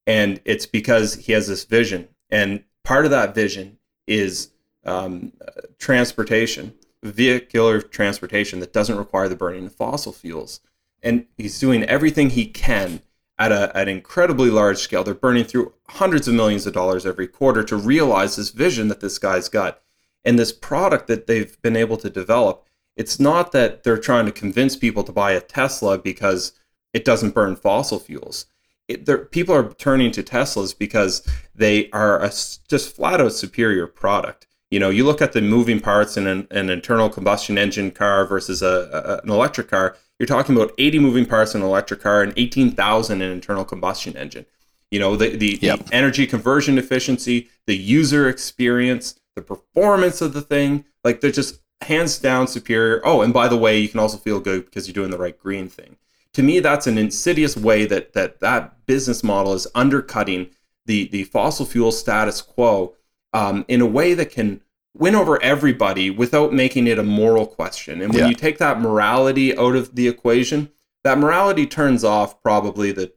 and 0.07 0.39
it's 0.45 0.65
because 0.65 1.15
he 1.15 1.31
has 1.33 1.47
this 1.47 1.63
vision 1.65 2.07
and 2.29 2.63
part 2.83 3.05
of 3.05 3.11
that 3.11 3.35
vision 3.35 3.77
is 4.07 4.51
um, 4.85 5.31
transportation 5.77 6.73
vehicular 7.03 7.81
transportation 7.81 8.59
that 8.59 8.73
doesn't 8.73 8.97
require 8.97 9.27
the 9.27 9.35
burning 9.35 9.65
of 9.65 9.73
fossil 9.73 10.11
fuels 10.11 10.61
and 11.01 11.25
he's 11.37 11.59
doing 11.59 11.83
everything 11.83 12.29
he 12.29 12.45
can 12.45 13.01
at, 13.41 13.51
a, 13.51 13.75
at 13.75 13.87
an 13.87 13.97
incredibly 13.97 14.51
large 14.51 14.77
scale. 14.77 15.03
They're 15.03 15.15
burning 15.15 15.45
through 15.45 15.73
hundreds 15.89 16.27
of 16.27 16.35
millions 16.35 16.67
of 16.67 16.73
dollars 16.73 17.07
every 17.07 17.27
quarter 17.27 17.63
to 17.63 17.75
realize 17.75 18.35
this 18.35 18.51
vision 18.51 18.87
that 18.89 18.99
this 18.99 19.17
guy's 19.17 19.49
got. 19.49 19.81
And 20.23 20.37
this 20.37 20.51
product 20.51 21.07
that 21.07 21.25
they've 21.25 21.59
been 21.63 21.75
able 21.75 21.97
to 21.97 22.09
develop, 22.09 22.63
it's 22.95 23.19
not 23.19 23.51
that 23.53 23.83
they're 23.83 23.97
trying 23.97 24.27
to 24.27 24.31
convince 24.31 24.75
people 24.75 25.03
to 25.03 25.11
buy 25.11 25.31
a 25.31 25.41
Tesla 25.41 25.97
because 25.97 26.53
it 26.93 27.05
doesn't 27.05 27.33
burn 27.33 27.55
fossil 27.55 27.99
fuels. 27.99 28.45
It, 28.87 29.31
people 29.31 29.55
are 29.55 29.73
turning 29.73 30.11
to 30.11 30.23
Teslas 30.23 30.77
because 30.77 31.25
they 31.55 31.89
are 31.91 32.21
a 32.21 32.29
just 32.67 32.95
flat 32.95 33.21
out 33.21 33.33
superior 33.33 33.87
product. 33.87 34.47
You 34.69 34.79
know, 34.79 34.89
you 34.89 35.05
look 35.05 35.21
at 35.21 35.33
the 35.33 35.41
moving 35.41 35.79
parts 35.79 36.17
in 36.17 36.27
an, 36.27 36.47
an 36.51 36.69
internal 36.69 37.09
combustion 37.09 37.57
engine 37.57 37.91
car 37.91 38.25
versus 38.25 38.61
a, 38.61 38.89
a, 39.21 39.23
an 39.23 39.29
electric 39.29 39.69
car, 39.69 39.97
you're 40.17 40.27
talking 40.27 40.55
about 40.55 40.71
80 40.77 40.99
moving 40.99 41.25
parts 41.25 41.55
in 41.55 41.61
an 41.61 41.67
electric 41.67 42.01
car 42.01 42.21
and 42.21 42.33
18,000 42.37 43.21
in 43.21 43.27
an 43.27 43.33
internal 43.33 43.65
combustion 43.65 44.15
engine. 44.15 44.45
You 44.89 44.99
know, 44.99 45.15
the, 45.15 45.35
the, 45.35 45.57
yep. 45.61 45.85
the 45.85 45.93
energy 45.93 46.27
conversion 46.27 46.77
efficiency, 46.77 47.49
the 47.65 47.75
user 47.75 48.29
experience, 48.29 49.19
the 49.35 49.41
performance 49.41 50.21
of 50.21 50.33
the 50.33 50.41
thing, 50.41 50.85
like 51.03 51.21
they're 51.21 51.31
just 51.31 51.59
hands 51.81 52.19
down 52.19 52.47
superior. 52.47 53.01
Oh, 53.03 53.21
and 53.21 53.33
by 53.33 53.47
the 53.47 53.57
way, 53.57 53.79
you 53.79 53.89
can 53.89 53.99
also 53.99 54.17
feel 54.17 54.39
good 54.39 54.65
because 54.65 54.87
you're 54.87 54.93
doing 54.93 55.11
the 55.11 55.17
right 55.17 55.37
green 55.37 55.67
thing. 55.67 55.97
To 56.33 56.43
me, 56.43 56.59
that's 56.59 56.87
an 56.87 56.97
insidious 56.97 57.57
way 57.57 57.85
that 57.85 58.13
that 58.13 58.39
that 58.39 58.85
business 58.85 59.23
model 59.23 59.53
is 59.53 59.67
undercutting 59.75 60.49
the 60.85 61.07
the 61.09 61.25
fossil 61.25 61.65
fuel 61.65 61.91
status 61.91 62.41
quo 62.41 62.95
um, 63.33 63.65
in 63.67 63.81
a 63.81 63.85
way 63.85 64.13
that 64.13 64.31
can 64.31 64.61
win 64.93 65.15
over 65.15 65.41
everybody 65.41 66.09
without 66.09 66.53
making 66.53 66.87
it 66.87 66.99
a 66.99 67.03
moral 67.03 67.47
question. 67.47 68.01
And 68.01 68.13
when 68.13 68.23
yeah. 68.23 68.29
you 68.29 68.35
take 68.35 68.57
that 68.57 68.81
morality 68.81 69.57
out 69.57 69.75
of 69.75 69.95
the 69.95 70.07
equation, 70.07 70.69
that 71.03 71.17
morality 71.17 71.65
turns 71.65 72.03
off 72.03 72.41
probably 72.41 72.91
the 72.91 73.13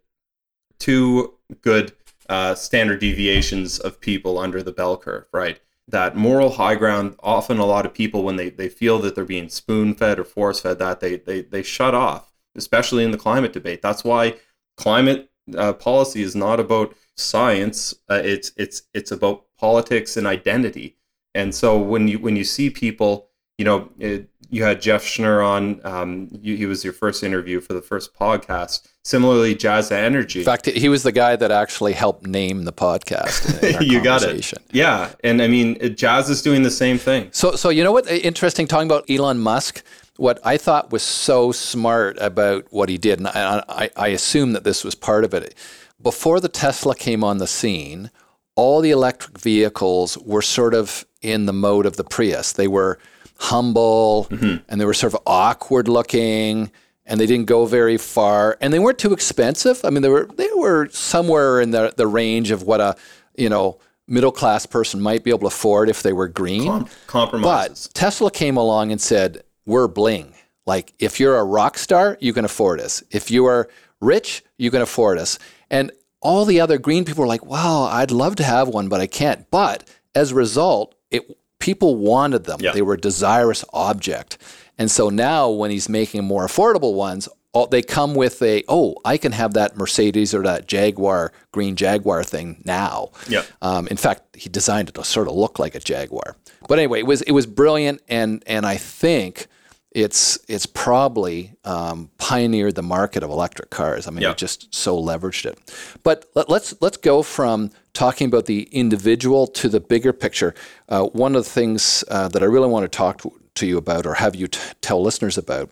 two 0.78 1.34
good 1.60 1.92
uh, 2.28 2.54
standard 2.54 3.00
deviations 3.00 3.78
of 3.78 4.00
people 4.00 4.38
under 4.38 4.62
the 4.62 4.72
bell 4.72 4.96
curve, 4.96 5.26
right? 5.32 5.60
That 5.88 6.16
moral 6.16 6.50
high 6.50 6.76
ground, 6.76 7.16
often 7.20 7.58
a 7.58 7.66
lot 7.66 7.84
of 7.84 7.92
people, 7.92 8.22
when 8.22 8.36
they, 8.36 8.50
they 8.50 8.68
feel 8.68 8.98
that 9.00 9.14
they're 9.14 9.24
being 9.24 9.48
spoon 9.48 9.94
fed 9.94 10.18
or 10.18 10.24
force 10.24 10.60
fed 10.60 10.78
that, 10.78 11.00
they, 11.00 11.16
they, 11.16 11.42
they 11.42 11.62
shut 11.62 11.94
off, 11.94 12.32
especially 12.56 13.04
in 13.04 13.10
the 13.10 13.18
climate 13.18 13.52
debate. 13.52 13.82
That's 13.82 14.04
why 14.04 14.36
climate 14.76 15.30
uh, 15.56 15.72
policy 15.74 16.22
is 16.22 16.34
not 16.34 16.60
about 16.60 16.94
science, 17.16 17.94
uh, 18.10 18.20
it's, 18.24 18.52
it's, 18.56 18.82
it's 18.92 19.12
about 19.12 19.44
politics 19.58 20.16
and 20.16 20.26
identity 20.26 20.96
and 21.34 21.54
so 21.54 21.78
when 21.78 22.08
you 22.08 22.18
when 22.18 22.36
you 22.36 22.44
see 22.44 22.70
people, 22.70 23.28
you 23.58 23.64
know, 23.64 23.88
it, 23.98 24.28
you 24.54 24.62
had 24.62 24.80
Jeff 24.80 25.04
Schnurr 25.04 25.44
on. 25.44 25.80
Um, 25.84 26.28
you, 26.30 26.56
he 26.56 26.66
was 26.66 26.84
your 26.84 26.92
first 26.92 27.24
interview 27.24 27.60
for 27.60 27.72
the 27.72 27.82
first 27.82 28.14
podcast. 28.14 28.86
Similarly, 29.02 29.54
Jazz 29.54 29.90
Energy. 29.90 30.38
In 30.38 30.44
fact, 30.44 30.66
he 30.66 30.88
was 30.88 31.02
the 31.02 31.12
guy 31.12 31.36
that 31.36 31.50
actually 31.50 31.92
helped 31.92 32.26
name 32.26 32.64
the 32.64 32.72
podcast. 32.72 33.80
you 33.86 34.02
got 34.02 34.22
it. 34.22 34.52
Yeah, 34.70 35.12
and 35.24 35.42
I 35.42 35.48
mean, 35.48 35.96
Jazz 35.96 36.30
is 36.30 36.40
doing 36.40 36.62
the 36.62 36.70
same 36.70 36.98
thing. 36.98 37.28
So, 37.32 37.56
so 37.56 37.68
you 37.68 37.82
know 37.82 37.92
what? 37.92 38.08
Interesting 38.08 38.66
talking 38.66 38.86
about 38.88 39.10
Elon 39.10 39.40
Musk. 39.40 39.82
What 40.16 40.38
I 40.44 40.56
thought 40.56 40.92
was 40.92 41.02
so 41.02 41.50
smart 41.50 42.16
about 42.20 42.66
what 42.70 42.88
he 42.88 42.96
did, 42.96 43.18
and 43.18 43.26
I, 43.26 43.64
I, 43.68 43.90
I 43.96 44.08
assume 44.08 44.52
that 44.52 44.62
this 44.62 44.84
was 44.84 44.94
part 44.94 45.24
of 45.24 45.34
it. 45.34 45.54
Before 46.00 46.38
the 46.38 46.48
Tesla 46.48 46.94
came 46.94 47.24
on 47.24 47.38
the 47.38 47.48
scene, 47.48 48.12
all 48.54 48.80
the 48.80 48.92
electric 48.92 49.38
vehicles 49.38 50.16
were 50.18 50.42
sort 50.42 50.74
of 50.74 51.04
in 51.20 51.46
the 51.46 51.52
mode 51.52 51.86
of 51.86 51.96
the 51.96 52.04
Prius. 52.04 52.52
They 52.52 52.68
were 52.68 53.00
humble 53.38 54.26
mm-hmm. 54.30 54.56
and 54.68 54.80
they 54.80 54.84
were 54.84 54.94
sort 54.94 55.14
of 55.14 55.20
awkward 55.26 55.88
looking 55.88 56.70
and 57.06 57.20
they 57.20 57.26
didn't 57.26 57.46
go 57.46 57.66
very 57.66 57.98
far 57.98 58.56
and 58.60 58.72
they 58.72 58.78
weren't 58.78 58.98
too 58.98 59.12
expensive. 59.12 59.80
I 59.84 59.90
mean 59.90 60.02
they 60.02 60.08
were 60.08 60.26
they 60.36 60.48
were 60.54 60.88
somewhere 60.90 61.60
in 61.60 61.70
the 61.70 61.92
the 61.96 62.06
range 62.06 62.50
of 62.50 62.62
what 62.62 62.80
a, 62.80 62.96
you 63.36 63.48
know, 63.48 63.78
middle 64.06 64.32
class 64.32 64.66
person 64.66 65.00
might 65.00 65.24
be 65.24 65.30
able 65.30 65.40
to 65.40 65.46
afford 65.46 65.88
if 65.88 66.02
they 66.02 66.12
were 66.12 66.28
green. 66.28 66.66
Com- 66.66 66.88
compromises. 67.06 67.88
But 67.88 67.94
Tesla 67.94 68.30
came 68.30 68.56
along 68.56 68.92
and 68.92 69.00
said, 69.00 69.42
"We're 69.66 69.88
bling. 69.88 70.34
Like 70.66 70.94
if 70.98 71.20
you're 71.20 71.36
a 71.36 71.44
rock 71.44 71.78
star, 71.78 72.16
you 72.20 72.32
can 72.32 72.44
afford 72.44 72.80
us. 72.80 73.02
If 73.10 73.30
you 73.30 73.46
are 73.46 73.68
rich, 74.00 74.44
you 74.56 74.70
can 74.70 74.82
afford 74.82 75.18
us." 75.18 75.38
And 75.70 75.92
all 76.20 76.44
the 76.44 76.60
other 76.60 76.78
green 76.78 77.04
people 77.04 77.22
were 77.22 77.28
like, 77.28 77.44
"Wow, 77.44 77.84
I'd 77.84 78.10
love 78.10 78.36
to 78.36 78.44
have 78.44 78.68
one, 78.68 78.88
but 78.88 79.00
I 79.00 79.06
can't." 79.06 79.50
But 79.50 79.84
as 80.14 80.32
a 80.32 80.34
result, 80.34 80.94
it 81.10 81.22
people 81.64 81.96
wanted 81.96 82.44
them. 82.44 82.60
Yeah. 82.60 82.72
They 82.72 82.82
were 82.82 82.92
a 82.92 83.00
desirous 83.00 83.64
object. 83.72 84.36
And 84.76 84.90
so 84.90 85.08
now 85.08 85.48
when 85.48 85.70
he's 85.70 85.88
making 85.88 86.22
more 86.24 86.46
affordable 86.46 86.92
ones, 86.92 87.26
all, 87.54 87.66
they 87.68 87.80
come 87.80 88.14
with 88.14 88.42
a 88.42 88.64
oh 88.68 88.96
I 89.02 89.16
can 89.16 89.32
have 89.32 89.54
that 89.54 89.74
Mercedes 89.74 90.34
or 90.34 90.42
that 90.42 90.66
Jaguar 90.66 91.32
green 91.52 91.74
Jaguar 91.74 92.22
thing 92.22 92.60
now. 92.66 93.12
Yeah. 93.28 93.44
Um, 93.62 93.86
in 93.88 93.96
fact, 93.96 94.36
he 94.36 94.50
designed 94.50 94.90
it 94.90 94.96
to 94.96 95.04
sort 95.04 95.26
of 95.26 95.34
look 95.34 95.58
like 95.58 95.74
a 95.74 95.80
Jaguar. 95.80 96.36
But 96.68 96.78
anyway, 96.78 96.98
it 96.98 97.06
was 97.06 97.22
it 97.22 97.32
was 97.32 97.46
brilliant, 97.46 98.02
and 98.08 98.42
and 98.46 98.66
I 98.66 98.76
think 98.76 99.46
it's 99.94 100.38
it's 100.48 100.66
probably 100.66 101.52
um, 101.64 102.10
pioneered 102.18 102.74
the 102.74 102.82
market 102.82 103.22
of 103.22 103.30
electric 103.30 103.70
cars. 103.70 104.08
I 104.08 104.10
mean, 104.10 104.22
it 104.32 104.36
just 104.36 104.74
so 104.74 105.00
leveraged 105.00 105.46
it. 105.46 105.58
But 106.02 106.26
let, 106.34 106.46
us 106.46 106.50
let's, 106.50 106.74
let's 106.82 106.96
go 106.96 107.22
from 107.22 107.70
talking 107.92 108.26
about 108.26 108.46
the 108.46 108.64
individual 108.72 109.46
to 109.46 109.68
the 109.68 109.78
bigger 109.78 110.12
picture. 110.12 110.52
Uh, 110.88 111.04
one 111.04 111.36
of 111.36 111.44
the 111.44 111.50
things 111.50 112.02
uh, 112.08 112.26
that 112.28 112.42
I 112.42 112.46
really 112.46 112.68
want 112.68 112.90
to 112.90 112.94
talk 112.94 113.22
to, 113.22 113.32
to 113.54 113.66
you 113.66 113.78
about, 113.78 114.04
or 114.04 114.14
have 114.14 114.34
you 114.34 114.48
t- 114.48 114.58
tell 114.80 115.00
listeners 115.00 115.38
about, 115.38 115.70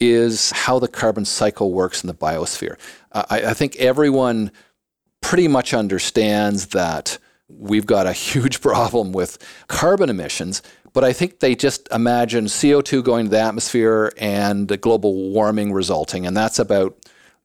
is 0.00 0.50
how 0.50 0.80
the 0.80 0.88
carbon 0.88 1.24
cycle 1.24 1.72
works 1.72 2.02
in 2.02 2.08
the 2.08 2.14
biosphere. 2.14 2.76
Uh, 3.12 3.24
I, 3.30 3.42
I 3.46 3.54
think 3.54 3.76
everyone 3.76 4.50
pretty 5.20 5.46
much 5.46 5.72
understands 5.72 6.68
that 6.68 7.18
we've 7.48 7.86
got 7.86 8.08
a 8.08 8.12
huge 8.12 8.60
problem 8.60 9.12
with 9.12 9.38
carbon 9.68 10.10
emissions 10.10 10.62
but 10.92 11.04
I 11.04 11.12
think 11.12 11.40
they 11.40 11.54
just 11.54 11.88
imagine 11.90 12.46
CO2 12.46 13.02
going 13.02 13.26
to 13.26 13.30
the 13.30 13.40
atmosphere 13.40 14.12
and 14.18 14.68
the 14.68 14.76
global 14.76 15.30
warming 15.30 15.72
resulting, 15.72 16.26
and 16.26 16.36
that's 16.36 16.58
about 16.58 16.96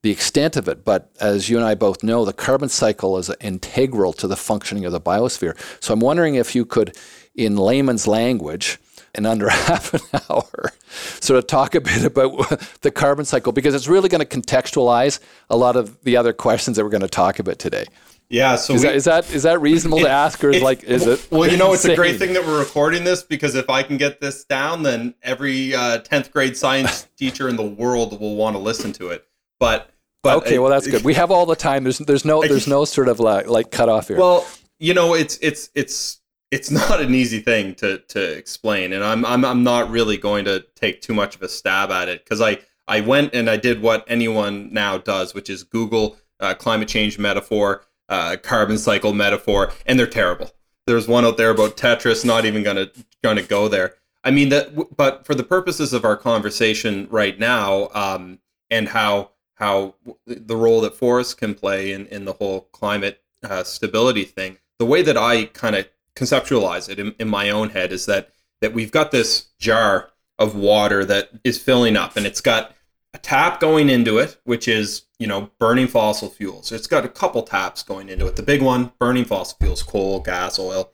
the 0.04 0.12
extent 0.12 0.56
of 0.58 0.68
it. 0.68 0.84
But 0.84 1.10
as 1.20 1.50
you 1.50 1.58
and 1.58 1.66
I 1.66 1.76
both 1.76 2.04
know, 2.04 2.26
the 2.26 2.34
carbon 2.34 2.70
cycle 2.70 3.18
is 3.18 3.32
integral 3.42 4.14
to 4.14 4.28
the 4.28 4.36
functioning 4.36 4.86
of 4.86 4.92
the 4.92 5.02
biosphere. 5.02 5.58
So 5.82 5.94
I'm 5.94 6.00
wondering 6.00 6.36
if 6.36 6.56
you 6.56 6.66
could, 6.66 6.96
in 7.36 7.56
layman's 7.56 8.08
language, 8.08 8.80
in 9.16 9.26
under 9.26 9.50
half 9.50 9.94
an 9.94 10.02
hour, 10.30 10.72
sort 11.20 11.38
of 11.38 11.48
talk 11.48 11.76
a 11.76 11.82
bit 11.82 12.04
about 12.04 12.60
the 12.82 12.92
carbon 12.92 13.26
cycle 13.26 13.52
because 13.52 13.74
it's 13.74 13.88
really 13.88 14.10
going 14.10 14.26
to 14.26 14.40
contextualize 14.40 15.20
a 15.50 15.58
lot 15.58 15.76
of 15.76 16.02
the 16.04 16.18
other 16.18 16.34
questions 16.34 16.78
that 16.78 16.84
we're 16.84 16.90
going 16.90 17.02
to 17.02 17.08
talk 17.08 17.40
about 17.40 17.60
today. 17.60 17.86
Yeah, 18.30 18.58
so 18.58 18.74
is, 18.74 18.82
we, 18.82 18.88
that, 18.88 18.96
is 18.96 19.06
that 19.06 19.34
is 19.34 19.44
that 19.44 19.62
reasonable 19.62 20.00
it, 20.00 20.04
to 20.04 20.10
ask, 20.26 20.44
or 20.44 20.50
is 20.50 20.58
it, 20.58 20.64
like 20.64 20.84
is 20.84 21.06
it? 21.06 21.28
Well, 21.32 21.50
you 21.50 21.58
know, 21.58 21.74
it's 21.74 21.86
a 21.86 21.96
great 21.96 22.18
thing 22.18 22.34
that 22.34 22.46
we're 22.46 22.60
recording 22.60 23.06
this 23.06 23.24
because 23.24 23.56
if 23.56 23.70
I 23.70 23.84
can 23.84 23.98
get 23.98 24.20
this 24.20 24.44
down, 24.44 24.84
then 24.84 25.16
every 25.24 25.74
uh, 25.74 26.00
tenth 26.00 26.28
uh, 26.28 26.32
grade 26.32 26.58
science 26.58 27.08
teacher 27.18 27.48
in 27.48 27.56
the 27.56 27.64
world 27.64 28.20
will 28.20 28.36
want 28.36 28.56
to 28.56 28.60
listen 28.60 28.92
to 28.94 29.10
it. 29.10 29.26
But, 29.60 29.90
but 30.24 30.38
okay, 30.38 30.60
well 30.60 30.70
that's 30.70 30.88
good. 30.88 31.06
We 31.06 31.14
have 31.14 31.32
all 31.32 31.46
the 31.46 31.56
time. 31.56 31.84
There's 31.84 32.00
there's 32.00 32.26
no 32.26 32.42
there's 32.42 32.68
no 32.68 32.84
sort 32.84 33.08
of 33.08 33.22
like 33.22 33.48
like 33.48 33.72
cut 33.72 33.88
off 33.88 34.10
here. 34.10 34.18
Well, 34.18 34.46
you 34.78 34.94
know, 34.94 35.14
it's 35.14 35.38
it's 35.42 35.70
it's 35.74 36.20
it's 36.52 36.70
not 36.90 37.00
an 37.00 37.14
easy 37.14 37.40
thing 37.40 37.76
to 37.76 38.00
to 38.00 38.38
explain, 38.38 38.92
and 38.92 39.06
I'm 39.06 39.26
I'm 39.26 39.46
I'm 39.46 39.64
not 39.64 39.90
really 39.90 40.18
going 40.18 40.44
to 40.46 40.66
take 40.76 41.02
too 41.02 41.14
much 41.14 41.36
of 41.36 41.44
a 41.44 41.50
stab 41.50 41.92
at 41.92 42.10
it 42.10 42.26
because 42.26 42.42
I 42.42 42.60
I 42.90 43.00
went 43.00 43.34
and 43.34 43.50
I 43.50 43.56
did 43.56 43.82
what 43.82 44.04
anyone 44.10 44.74
now 44.74 44.98
does, 44.98 45.34
which 45.34 45.50
is 45.50 45.64
Google 45.64 46.18
uh, 46.40 46.54
climate 46.54 46.88
change 46.88 47.18
metaphor 47.18 47.84
uh, 48.10 48.38
carbon 48.42 48.78
cycle 48.78 49.14
metaphor, 49.14 49.72
and 49.86 50.00
they're 50.00 50.08
terrible. 50.08 50.52
There's 50.86 51.08
one 51.08 51.26
out 51.26 51.38
there 51.38 51.50
about 51.50 51.78
Tetris. 51.78 52.24
Not 52.24 52.46
even 52.46 52.64
gonna 52.64 52.90
gonna 53.24 53.44
go 53.44 53.68
there. 53.68 53.96
I 54.24 54.32
mean 54.32 54.50
that, 54.50 54.96
but 54.96 55.26
for 55.26 55.36
the 55.36 55.44
purposes 55.44 55.94
of 55.94 56.06
our 56.06 56.18
conversation 56.18 57.08
right 57.10 57.38
now, 57.38 57.90
um, 57.94 58.40
and 58.70 58.90
how 58.90 59.32
how 59.56 59.96
the 60.26 60.56
role 60.56 60.82
that 60.82 60.96
forests 60.96 61.34
can 61.34 61.56
play 61.56 61.92
in 61.92 62.06
in 62.08 62.26
the 62.26 62.34
whole 62.34 62.62
climate 62.72 63.22
uh, 63.44 63.64
stability 63.64 64.24
thing, 64.24 64.58
the 64.80 64.86
way 64.86 65.02
that 65.02 65.18
I 65.18 65.46
kind 65.46 65.76
of 65.76 65.88
conceptualize 66.16 66.90
it 66.90 67.00
in, 67.00 67.16
in 67.20 67.28
my 67.28 67.50
own 67.50 67.70
head 67.70 67.92
is 67.92 68.06
that 68.06 68.32
that 68.62 68.74
we've 68.74 68.92
got 68.92 69.12
this 69.12 69.48
jar 69.60 70.10
of 70.40 70.56
water 70.56 71.04
that 71.06 71.30
is 71.44 71.62
filling 71.62 71.98
up, 71.98 72.16
and 72.16 72.26
it's 72.26 72.42
got 72.42 72.74
a 73.18 73.20
tap 73.20 73.60
going 73.60 73.90
into 73.90 74.18
it, 74.18 74.40
which 74.44 74.68
is 74.68 75.04
you 75.20 75.28
know 75.28 75.50
burning 75.60 75.88
fossil 75.88 76.30
fuels. 76.30 76.72
It's 76.72 76.88
got 76.88 77.06
a 77.06 77.10
couple 77.10 77.44
taps 77.44 77.84
going 77.84 78.10
into 78.10 78.28
it. 78.28 78.36
The 78.36 78.44
big 78.44 78.62
one, 78.62 78.92
burning 79.00 79.26
fossil 79.26 79.58
fuels, 79.60 79.84
coal, 79.84 80.20
gas, 80.20 80.60
oil, 80.60 80.92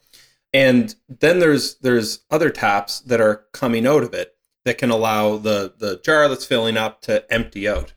and 0.54 0.96
then 1.08 1.40
there's 1.40 1.76
there's 1.76 2.24
other 2.32 2.50
taps 2.50 3.02
that 3.02 3.22
are 3.22 3.46
coming 3.52 3.86
out 3.86 4.04
of 4.04 4.14
it 4.14 4.36
that 4.66 4.78
can 4.78 4.90
allow 4.90 5.38
the 5.38 5.74
the 5.78 6.00
jar 6.04 6.28
that's 6.28 6.46
filling 6.46 6.78
up 6.78 7.02
to 7.02 7.32
empty 7.32 7.68
out. 7.68 7.94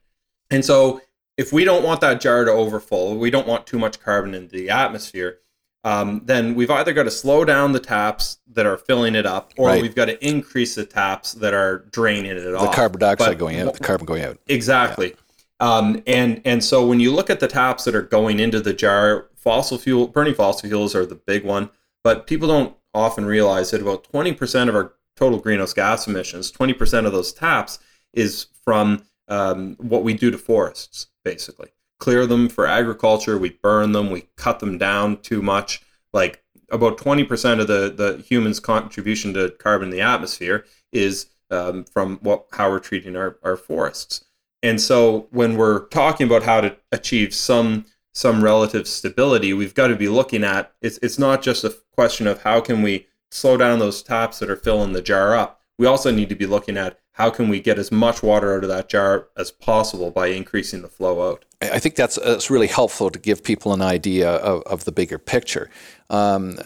And 0.51 0.65
so 0.65 1.01
if 1.37 1.53
we 1.53 1.65
don't 1.65 1.85
want 1.85 2.01
that 2.01 2.21
jar 2.21 2.45
to 2.45 2.51
overfull, 2.51 3.17
we 3.17 3.31
don't 3.31 3.47
want 3.47 3.67
too 3.67 3.79
much 3.79 4.01
carbon 4.01 4.35
into 4.35 4.57
the 4.57 4.71
atmosphere, 4.71 5.41
um, 5.87 6.23
then 6.25 6.57
we've 6.57 6.71
either 6.71 6.93
got 6.93 7.05
to 7.05 7.13
slow 7.13 7.45
down 7.45 7.71
the 7.71 7.79
taps 7.79 8.39
that 8.55 8.67
are 8.67 8.77
filling 8.77 9.15
it 9.15 9.25
up, 9.25 9.53
or 9.57 9.69
right. 9.69 9.81
we've 9.81 9.95
got 9.95 10.07
to 10.07 10.27
increase 10.27 10.75
the 10.75 10.85
taps 10.85 11.35
that 11.35 11.55
are 11.55 11.85
draining 11.93 12.33
it 12.33 12.41
the 12.41 12.57
off. 12.57 12.73
The 12.73 12.77
carbon 12.77 12.99
dioxide 12.99 13.29
but, 13.29 13.39
going 13.39 13.61
out, 13.61 13.75
the 13.75 13.85
carbon 13.85 14.05
going 14.05 14.25
out. 14.25 14.37
Exactly. 14.49 15.15
Yeah. 15.61 15.77
Um, 15.77 16.03
and 16.09 16.43
and 16.45 16.65
so 16.65 16.85
when 16.85 16.99
you 16.99 17.15
look 17.15 17.31
at 17.31 17.39
the 17.39 17.47
taps 17.47 17.85
that 17.85 17.95
are 17.95 18.03
going 18.03 18.41
into 18.41 18.61
the 18.61 18.73
jar, 18.73 19.29
fossil 19.37 19.79
fuel 19.79 20.09
burning 20.09 20.35
fossil 20.35 20.69
fuels 20.69 20.97
are 20.97 21.07
the 21.07 21.15
big 21.15 21.45
one, 21.45 21.71
but 22.03 22.27
people 22.27 22.49
don't 22.49 22.77
often 22.93 23.25
realize 23.25 23.71
that 23.71 23.81
about 23.81 24.11
20% 24.13 24.69
of 24.69 24.75
our 24.75 24.95
total 25.15 25.39
greenhouse 25.39 25.73
gas 25.73 26.09
emissions, 26.09 26.51
20% 26.51 27.07
of 27.07 27.13
those 27.13 27.33
taps 27.33 27.79
is 28.13 28.47
from 28.65 29.05
um, 29.29 29.77
what 29.79 30.03
we 30.03 30.15
do 30.15 30.33
to 30.33 30.39
forests, 30.39 31.07
basically. 31.23 31.69
Clear 31.99 32.27
them 32.27 32.49
for 32.49 32.67
agriculture, 32.67 33.39
we 33.39 33.59
burn 33.63 33.93
them, 33.93 34.11
we 34.11 34.29
cut 34.37 34.61
them 34.61 34.79
down 34.79 35.19
too 35.19 35.43
much. 35.43 35.83
Like 36.13 36.43
about 36.71 36.99
20% 36.99 37.61
of 37.61 37.67
the, 37.67 37.91
the 37.91 38.23
human's 38.23 38.61
contribution 38.61 39.33
to 39.35 39.51
carbon 39.51 39.89
in 39.89 39.95
the 39.95 40.03
atmosphere 40.03 40.65
is 40.93 41.27
um, 41.51 41.85
from 41.85 42.19
what 42.23 42.47
how 42.53 42.71
we're 42.71 42.81
treating 42.81 43.17
our, 43.17 43.39
our 43.43 43.57
forests. 43.57 44.25
And 44.63 44.81
so 44.81 45.29
when 45.31 45.57
we're 45.57 45.87
talking 45.89 46.27
about 46.27 46.43
how 46.43 46.61
to 46.61 46.77
achieve 46.93 47.35
some 47.35 47.87
some 48.15 48.43
relative 48.43 48.89
stability, 48.89 49.53
we've 49.53 49.75
got 49.75 49.89
to 49.89 49.97
be 49.97 50.09
looking 50.09 50.43
at 50.43 50.73
it's 50.81 50.99
it's 51.03 51.19
not 51.19 51.43
just 51.43 51.65
a 51.65 51.75
question 51.93 52.27
of 52.27 52.43
how 52.43 52.61
can 52.61 52.83
we 52.83 53.07
slow 53.31 53.57
down 53.57 53.79
those 53.79 54.03
taps 54.03 54.39
that 54.39 54.51
are 54.51 54.57
filling 54.57 54.93
the 54.93 55.03
jar 55.03 55.37
up. 55.37 55.61
We 55.79 55.87
also 55.87 56.11
need 56.11 56.29
to 56.31 56.35
be 56.35 56.47
looking 56.47 56.77
at 56.77 56.99
how 57.17 57.31
can 57.31 57.49
we 57.49 57.61
get 57.61 57.79
as 57.79 57.91
much 57.91 58.23
water 58.23 58.55
out 58.55 58.63
of 58.63 58.69
that 58.69 58.91
jar 58.91 59.29
as 59.39 59.51
possible 59.51 60.11
by 60.11 60.27
increasing 60.27 60.83
the 60.83 60.89
flow 60.89 61.31
out. 61.31 61.47
I 61.63 61.79
think 61.79 61.95
that's, 61.95 62.17
that's 62.17 62.51
really 62.51 62.67
helpful 62.67 63.09
to 63.09 63.19
give 63.19 63.43
people 63.43 63.73
an 63.73 63.81
idea 63.81 64.33
of, 64.37 64.63
of 64.65 64.85
the 64.85 64.93
bigger 64.93 65.19
picture. 65.19 65.71
Um, 66.11 66.59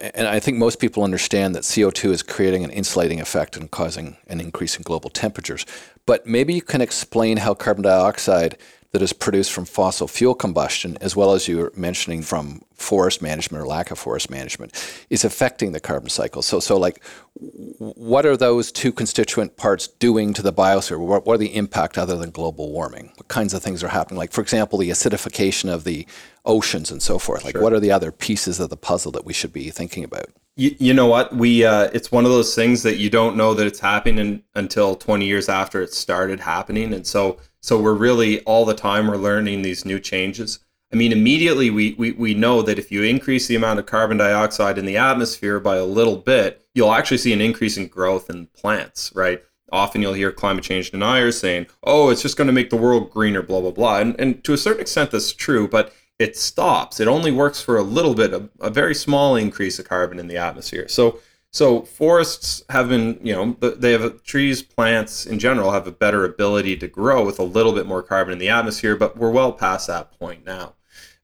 and 0.00 0.26
I 0.26 0.40
think 0.40 0.58
most 0.58 0.80
people 0.80 1.04
understand 1.04 1.54
that 1.54 1.62
CO2 1.62 2.10
is 2.10 2.22
creating 2.24 2.64
an 2.64 2.70
insulating 2.70 3.20
effect 3.20 3.56
and 3.56 3.70
causing 3.70 4.16
an 4.26 4.40
increase 4.40 4.76
in 4.76 4.82
global 4.82 5.08
temperatures. 5.08 5.64
But 6.04 6.26
maybe 6.26 6.52
you 6.52 6.62
can 6.62 6.80
explain 6.80 7.36
how 7.36 7.54
carbon 7.54 7.84
dioxide 7.84 8.58
that 8.96 9.02
is 9.02 9.12
produced 9.12 9.52
from 9.52 9.66
fossil 9.66 10.08
fuel 10.08 10.34
combustion, 10.34 10.96
as 11.02 11.14
well 11.14 11.34
as 11.34 11.46
you 11.46 11.58
were 11.58 11.70
mentioning 11.76 12.22
from 12.22 12.62
forest 12.72 13.20
management 13.20 13.62
or 13.62 13.66
lack 13.66 13.90
of 13.90 13.98
forest 13.98 14.30
management, 14.30 14.72
is 15.10 15.22
affecting 15.22 15.72
the 15.72 15.80
carbon 15.80 16.08
cycle. 16.08 16.40
So, 16.40 16.60
so 16.60 16.78
like, 16.78 17.04
what 17.34 18.24
are 18.24 18.38
those 18.38 18.72
two 18.72 18.92
constituent 18.92 19.58
parts 19.58 19.86
doing 19.86 20.32
to 20.32 20.40
the 20.40 20.50
biosphere? 20.50 20.98
What, 20.98 21.26
what 21.26 21.34
are 21.34 21.38
the 21.38 21.54
impact 21.54 21.98
other 21.98 22.16
than 22.16 22.30
global 22.30 22.72
warming? 22.72 23.12
What 23.16 23.28
kinds 23.28 23.52
of 23.52 23.62
things 23.62 23.84
are 23.84 23.88
happening? 23.88 24.16
Like, 24.16 24.32
for 24.32 24.40
example, 24.40 24.78
the 24.78 24.88
acidification 24.88 25.70
of 25.70 25.84
the 25.84 26.06
oceans 26.46 26.90
and 26.90 27.02
so 27.02 27.18
forth. 27.18 27.44
Like, 27.44 27.52
sure. 27.52 27.62
what 27.62 27.74
are 27.74 27.80
the 27.80 27.92
other 27.92 28.10
pieces 28.10 28.60
of 28.60 28.70
the 28.70 28.78
puzzle 28.78 29.12
that 29.12 29.26
we 29.26 29.34
should 29.34 29.52
be 29.52 29.68
thinking 29.68 30.04
about? 30.04 30.30
You, 30.54 30.74
you 30.78 30.94
know 30.94 31.06
what? 31.06 31.36
We 31.36 31.66
uh, 31.66 31.90
it's 31.92 32.10
one 32.10 32.24
of 32.24 32.30
those 32.30 32.54
things 32.54 32.82
that 32.82 32.96
you 32.96 33.10
don't 33.10 33.36
know 33.36 33.52
that 33.52 33.66
it's 33.66 33.80
happening 33.80 34.42
until 34.54 34.96
20 34.96 35.26
years 35.26 35.50
after 35.50 35.82
it 35.82 35.92
started 35.92 36.40
happening, 36.40 36.94
and 36.94 37.06
so 37.06 37.36
so 37.66 37.80
we're 37.80 37.94
really 37.94 38.40
all 38.42 38.64
the 38.64 38.74
time 38.74 39.08
we're 39.08 39.16
learning 39.16 39.62
these 39.62 39.84
new 39.84 39.98
changes. 39.98 40.60
I 40.92 40.96
mean, 40.96 41.10
immediately 41.10 41.68
we, 41.68 41.94
we, 41.98 42.12
we 42.12 42.32
know 42.32 42.62
that 42.62 42.78
if 42.78 42.92
you 42.92 43.02
increase 43.02 43.48
the 43.48 43.56
amount 43.56 43.80
of 43.80 43.86
carbon 43.86 44.18
dioxide 44.18 44.78
in 44.78 44.86
the 44.86 44.96
atmosphere 44.96 45.58
by 45.58 45.74
a 45.74 45.84
little 45.84 46.16
bit, 46.16 46.64
you'll 46.76 46.92
actually 46.92 47.18
see 47.18 47.32
an 47.32 47.40
increase 47.40 47.76
in 47.76 47.88
growth 47.88 48.30
in 48.30 48.46
plants, 48.54 49.10
right? 49.16 49.42
Often 49.72 50.02
you'll 50.02 50.12
hear 50.12 50.30
climate 50.30 50.62
change 50.62 50.92
deniers 50.92 51.40
saying, 51.40 51.66
oh, 51.82 52.10
it's 52.10 52.22
just 52.22 52.36
going 52.36 52.46
to 52.46 52.52
make 52.52 52.70
the 52.70 52.76
world 52.76 53.10
greener, 53.10 53.42
blah, 53.42 53.60
blah, 53.60 53.72
blah. 53.72 53.98
And, 53.98 54.14
and 54.20 54.44
to 54.44 54.52
a 54.52 54.58
certain 54.58 54.82
extent, 54.82 55.10
that's 55.10 55.32
true, 55.32 55.66
but 55.66 55.92
it 56.20 56.36
stops. 56.36 57.00
It 57.00 57.08
only 57.08 57.32
works 57.32 57.60
for 57.60 57.76
a 57.76 57.82
little 57.82 58.14
bit, 58.14 58.32
a, 58.32 58.48
a 58.60 58.70
very 58.70 58.94
small 58.94 59.34
increase 59.34 59.80
of 59.80 59.88
carbon 59.88 60.20
in 60.20 60.28
the 60.28 60.36
atmosphere. 60.36 60.86
So 60.86 61.18
so 61.56 61.80
forests 61.80 62.62
have 62.68 62.90
been, 62.90 63.18
you 63.22 63.32
know, 63.32 63.56
they 63.70 63.92
have 63.92 64.22
trees, 64.24 64.60
plants 64.60 65.24
in 65.24 65.38
general 65.38 65.70
have 65.72 65.86
a 65.86 65.90
better 65.90 66.22
ability 66.26 66.76
to 66.76 66.86
grow 66.86 67.24
with 67.24 67.38
a 67.38 67.44
little 67.44 67.72
bit 67.72 67.86
more 67.86 68.02
carbon 68.02 68.34
in 68.34 68.38
the 68.38 68.50
atmosphere, 68.50 68.94
but 68.94 69.16
we're 69.16 69.30
well 69.30 69.54
past 69.54 69.86
that 69.86 70.12
point 70.18 70.44
now. 70.44 70.74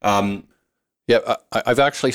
Um, 0.00 0.44
yeah, 1.06 1.36
I've 1.52 1.78
actually 1.78 2.14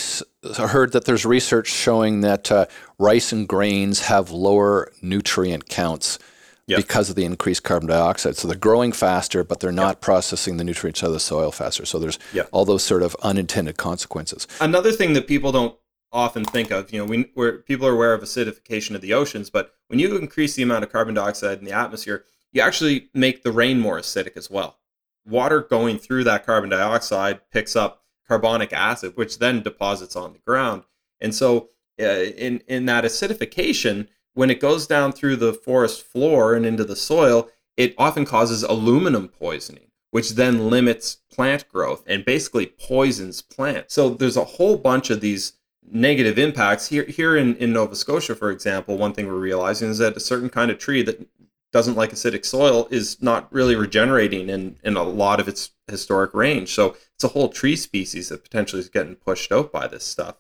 heard 0.56 0.94
that 0.94 1.06
there's 1.06 1.28
research 1.28 1.68
showing 1.68 2.22
that 2.22 2.52
uh, 2.52 2.66
rice 2.98 3.32
and 3.32 3.48
grains 3.48 4.00
have 4.00 4.32
lower 4.32 4.92
nutrient 5.04 5.70
counts 5.70 6.18
yep. 6.66 6.78
because 6.78 7.12
of 7.12 7.16
the 7.16 7.24
increased 7.24 7.62
carbon 7.62 7.88
dioxide. 7.88 8.36
So 8.36 8.48
they're 8.48 8.58
growing 8.58 8.94
faster, 8.94 9.44
but 9.44 9.60
they're 9.60 9.72
not 9.72 9.98
yep. 9.98 10.02
processing 10.02 10.58
the 10.58 10.64
nutrients 10.64 11.04
out 11.04 11.08
of 11.08 11.14
the 11.14 11.20
soil 11.20 11.52
faster. 11.52 11.86
So 11.86 12.00
there's 12.00 12.18
yep. 12.34 12.50
all 12.52 12.66
those 12.66 12.82
sort 12.82 13.04
of 13.04 13.16
unintended 13.22 13.78
consequences. 13.78 14.48
Another 14.60 14.92
thing 14.92 15.14
that 15.14 15.28
people 15.28 15.52
don't 15.52 15.78
often 16.12 16.46
think 16.46 16.72
of. 16.72 16.92
You 16.92 17.00
know, 17.00 17.06
we, 17.06 17.30
where 17.34 17.60
people 17.60 17.88
are 17.88 17.94
aware 17.94 18.14
of 18.14 18.22
acidification 18.22 18.96
of 18.96 19.02
the 19.02 19.14
oceans, 19.14 19.50
but 19.50 19.74
when 19.88 20.00
you 20.00 20.18
increase 20.18 20.56
the 20.56 20.64
amount 20.64 20.84
of 20.84 20.92
carbon 20.92 21.16
dioxide 21.16 21.60
in 21.60 21.66
the 21.66 21.72
atmosphere, 21.72 22.26
you 22.52 22.62
actually 22.62 23.10
make 23.14 23.44
the 23.44 23.52
rain 23.52 23.80
more 23.80 24.00
acidic 24.00 24.38
as 24.38 24.50
well. 24.50 24.80
Water 25.26 25.62
going 25.62 26.00
through 26.00 26.24
that 26.24 26.46
carbon 26.46 26.70
dioxide 26.70 27.42
picks 27.52 27.76
up 27.76 28.04
carbonic 28.28 28.74
acid, 28.74 29.16
which 29.16 29.40
then 29.40 29.62
deposits 29.62 30.16
on 30.16 30.34
the 30.34 30.40
ground. 30.40 30.84
And 31.20 31.34
so, 31.34 31.70
uh, 32.00 32.06
in 32.06 32.62
in 32.68 32.86
that 32.86 33.04
acidification, 33.04 34.08
when 34.34 34.50
it 34.50 34.60
goes 34.60 34.88
down 34.88 35.12
through 35.12 35.38
the 35.38 35.54
forest 35.54 36.04
floor 36.04 36.54
and 36.54 36.66
into 36.66 36.84
the 36.84 36.96
soil, 36.96 37.50
it 37.76 37.96
often 37.98 38.26
causes 38.26 38.64
aluminum 38.64 39.28
poisoning, 39.28 39.92
which 40.12 40.32
then 40.32 40.70
limits 40.70 41.18
plant 41.32 41.68
growth 41.70 42.04
and 42.08 42.24
basically 42.24 42.66
poisons 42.66 43.42
plants. 43.42 43.94
So 43.94 44.10
there's 44.10 44.38
a 44.38 44.44
whole 44.44 44.78
bunch 44.78 45.10
of 45.10 45.22
these 45.22 45.54
negative 45.92 46.38
impacts 46.38 46.88
here 46.88 47.06
here 47.06 47.36
in, 47.38 47.56
in 47.58 47.74
Nova 47.74 47.96
Scotia, 47.96 48.36
for 48.36 48.52
example, 48.52 48.98
one 48.98 49.14
thing 49.14 49.28
we're 49.28 49.34
realizing 49.34 49.90
is 49.90 49.98
that 50.00 50.18
a 50.18 50.22
certain 50.22 50.50
kind 50.50 50.72
of 50.72 50.78
tree 50.78 51.02
that 51.04 51.28
doesn't 51.72 51.96
like 51.96 52.12
acidic 52.12 52.46
soil 52.46 52.88
is 52.90 53.22
not 53.22 53.52
really 53.54 53.76
regenerating 53.76 54.50
in, 54.50 54.78
in 54.84 54.96
a 54.96 55.04
lot 55.04 55.40
of 55.40 55.48
its 55.48 55.72
historic 55.88 56.34
range. 56.34 56.74
So 56.74 56.96
it's 57.14 57.24
a 57.24 57.30
whole 57.30 57.50
tree 57.50 57.76
species 57.76 58.30
that 58.30 58.44
potentially 58.44 58.82
is 58.82 58.90
getting 58.90 59.16
pushed 59.16 59.52
out 59.52 59.72
by 59.72 59.88
this 59.88 60.06
stuff. 60.06 60.36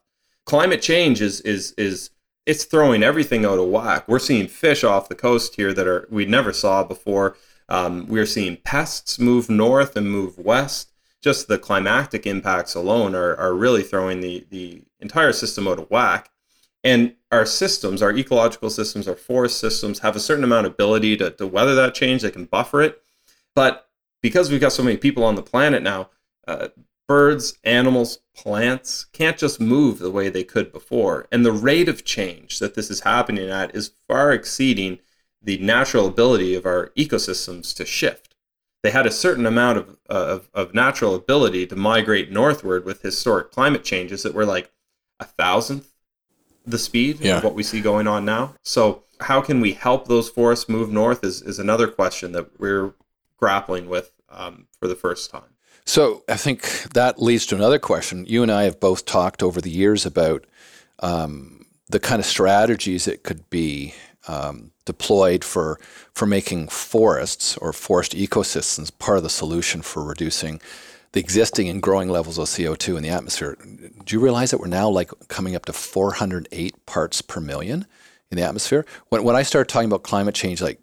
Climate 0.45 0.81
change 0.81 1.21
is 1.21 1.41
is 1.41 1.73
is 1.77 2.11
it's 2.45 2.63
throwing 2.63 3.03
everything 3.03 3.45
out 3.45 3.59
of 3.59 3.67
whack. 3.67 4.07
We're 4.07 4.19
seeing 4.19 4.47
fish 4.47 4.83
off 4.83 5.09
the 5.09 5.15
coast 5.15 5.55
here 5.55 5.73
that 5.73 5.87
are 5.87 6.07
we 6.09 6.25
never 6.25 6.53
saw 6.53 6.83
before. 6.83 7.35
Um, 7.69 8.07
we're 8.07 8.25
seeing 8.25 8.57
pests 8.57 9.19
move 9.19 9.49
north 9.49 9.97
and 9.97 10.09
move 10.09 10.37
west 10.37 10.93
just 11.21 11.47
the 11.47 11.57
climatic 11.57 12.25
impacts 12.25 12.75
alone 12.75 13.15
are, 13.15 13.35
are 13.35 13.53
really 13.53 13.83
throwing 13.83 14.21
the, 14.21 14.45
the 14.49 14.83
entire 14.99 15.33
system 15.33 15.67
out 15.67 15.79
of 15.79 15.89
whack. 15.89 16.29
And 16.83 17.15
our 17.31 17.45
systems, 17.45 18.01
our 18.01 18.15
ecological 18.15 18.69
systems, 18.69 19.07
our 19.07 19.15
forest 19.15 19.59
systems 19.59 19.99
have 19.99 20.15
a 20.15 20.19
certain 20.19 20.43
amount 20.43 20.67
of 20.67 20.73
ability 20.73 21.17
to, 21.17 21.31
to 21.31 21.47
weather 21.47 21.75
that 21.75 21.95
change. 21.95 22.21
They 22.21 22.31
can 22.31 22.45
buffer 22.45 22.81
it. 22.81 23.01
But 23.55 23.89
because 24.21 24.49
we've 24.49 24.61
got 24.61 24.71
so 24.71 24.83
many 24.83 24.97
people 24.97 25.23
on 25.23 25.35
the 25.35 25.41
planet 25.41 25.83
now, 25.83 26.09
uh, 26.47 26.69
birds, 27.07 27.57
animals, 27.63 28.19
plants 28.35 29.05
can't 29.05 29.37
just 29.37 29.59
move 29.59 29.99
the 29.99 30.11
way 30.11 30.29
they 30.29 30.43
could 30.43 30.71
before. 30.71 31.27
And 31.31 31.45
the 31.45 31.51
rate 31.51 31.89
of 31.89 32.05
change 32.05 32.59
that 32.59 32.75
this 32.75 32.89
is 32.89 33.01
happening 33.01 33.49
at 33.49 33.75
is 33.75 33.91
far 34.07 34.31
exceeding 34.31 34.99
the 35.41 35.57
natural 35.57 36.07
ability 36.07 36.55
of 36.55 36.65
our 36.65 36.91
ecosystems 36.97 37.75
to 37.75 37.85
shift 37.85 38.27
they 38.83 38.91
had 38.91 39.05
a 39.05 39.11
certain 39.11 39.45
amount 39.45 39.77
of, 39.79 39.97
of, 40.09 40.49
of 40.53 40.73
natural 40.73 41.15
ability 41.15 41.67
to 41.67 41.75
migrate 41.75 42.31
northward 42.31 42.85
with 42.85 43.01
historic 43.01 43.51
climate 43.51 43.83
changes 43.83 44.23
that 44.23 44.33
were 44.33 44.45
like 44.45 44.71
a 45.19 45.25
thousandth 45.25 45.91
the 46.67 46.77
speed 46.77 47.19
yeah. 47.21 47.37
of 47.37 47.43
what 47.43 47.55
we 47.55 47.63
see 47.63 47.81
going 47.81 48.07
on 48.07 48.25
now. 48.25 48.53
So 48.61 49.03
how 49.21 49.41
can 49.41 49.61
we 49.61 49.73
help 49.73 50.07
those 50.07 50.29
forests 50.29 50.69
move 50.69 50.91
north 50.91 51.23
is, 51.23 51.41
is 51.41 51.59
another 51.59 51.87
question 51.87 52.33
that 52.33 52.59
we're 52.59 52.93
grappling 53.37 53.87
with 53.87 54.11
um, 54.29 54.67
for 54.79 54.87
the 54.87 54.95
first 54.95 55.31
time. 55.31 55.55
So 55.85 56.23
I 56.27 56.35
think 56.35 56.83
that 56.93 57.21
leads 57.21 57.45
to 57.47 57.55
another 57.55 57.79
question. 57.79 58.25
You 58.25 58.43
and 58.43 58.51
I 58.51 58.63
have 58.63 58.79
both 58.79 59.05
talked 59.05 59.41
over 59.41 59.61
the 59.61 59.69
years 59.69 60.05
about 60.05 60.45
um, 60.99 61.65
the 61.89 61.99
kind 61.99 62.19
of 62.19 62.25
strategies 62.25 63.05
that 63.05 63.23
could 63.23 63.49
be 63.49 63.93
um, 64.27 64.71
deployed 64.83 65.45
for 65.45 65.79
for 66.13 66.25
making 66.25 66.67
forests 66.67 67.55
or 67.57 67.71
forest 67.71 68.13
ecosystems 68.13 68.91
part 68.99 69.17
of 69.17 69.23
the 69.23 69.29
solution 69.29 69.81
for 69.81 70.03
reducing 70.03 70.59
the 71.17 71.23
existing 71.23 71.67
and 71.67 71.81
growing 71.81 72.09
levels 72.09 72.37
of 72.37 72.45
CO2 72.45 72.95
in 72.95 73.01
the 73.01 73.09
atmosphere. 73.09 73.57
Do 74.05 74.15
you 74.15 74.19
realize 74.19 74.51
that 74.51 74.59
we're 74.59 74.67
now 74.67 74.87
like 74.87 75.09
coming 75.29 75.55
up 75.55 75.65
to 75.65 75.73
408 75.73 76.85
parts 76.85 77.23
per 77.23 77.41
million 77.41 77.87
in 78.29 78.37
the 78.37 78.43
atmosphere? 78.43 78.85
When 79.09 79.23
when 79.23 79.35
I 79.35 79.41
started 79.41 79.67
talking 79.67 79.89
about 79.89 80.03
climate 80.03 80.35
change 80.35 80.61
like 80.61 80.79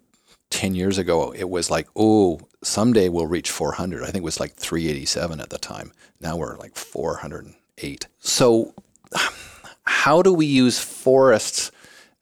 10 0.49 0.75
years 0.75 0.97
ago, 0.97 1.31
it 1.31 1.49
was 1.49 1.71
like, 1.71 1.87
oh, 1.95 2.41
someday 2.61 3.07
we'll 3.07 3.27
reach 3.27 3.49
400. 3.49 4.03
I 4.03 4.07
think 4.07 4.17
it 4.17 4.23
was 4.23 4.41
like 4.41 4.55
387 4.55 5.39
at 5.39 5.51
the 5.51 5.57
time. 5.57 5.93
Now 6.19 6.35
we're 6.35 6.57
like 6.57 6.75
408. 6.75 8.07
So 8.19 8.73
how 9.85 10.21
do 10.21 10.33
we 10.33 10.47
use 10.47 10.79
forests 10.79 11.71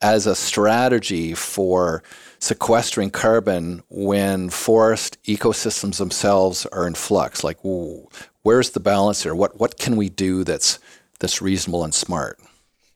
as 0.02 0.26
a 0.26 0.34
strategy 0.34 1.34
for 1.34 2.02
sequestering 2.38 3.10
carbon 3.10 3.82
when 3.88 4.50
forest 4.50 5.16
ecosystems 5.24 5.98
themselves 5.98 6.66
are 6.66 6.86
in 6.86 6.94
flux. 6.94 7.42
Like, 7.42 7.64
ooh, 7.64 8.08
where's 8.42 8.70
the 8.70 8.80
balance 8.80 9.22
here? 9.22 9.34
What 9.34 9.58
what 9.58 9.78
can 9.78 9.96
we 9.96 10.08
do 10.08 10.44
that's 10.44 10.78
that's 11.18 11.40
reasonable 11.40 11.84
and 11.84 11.94
smart? 11.94 12.38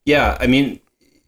Yeah, 0.05 0.37
I 0.41 0.47
mean, 0.47 0.81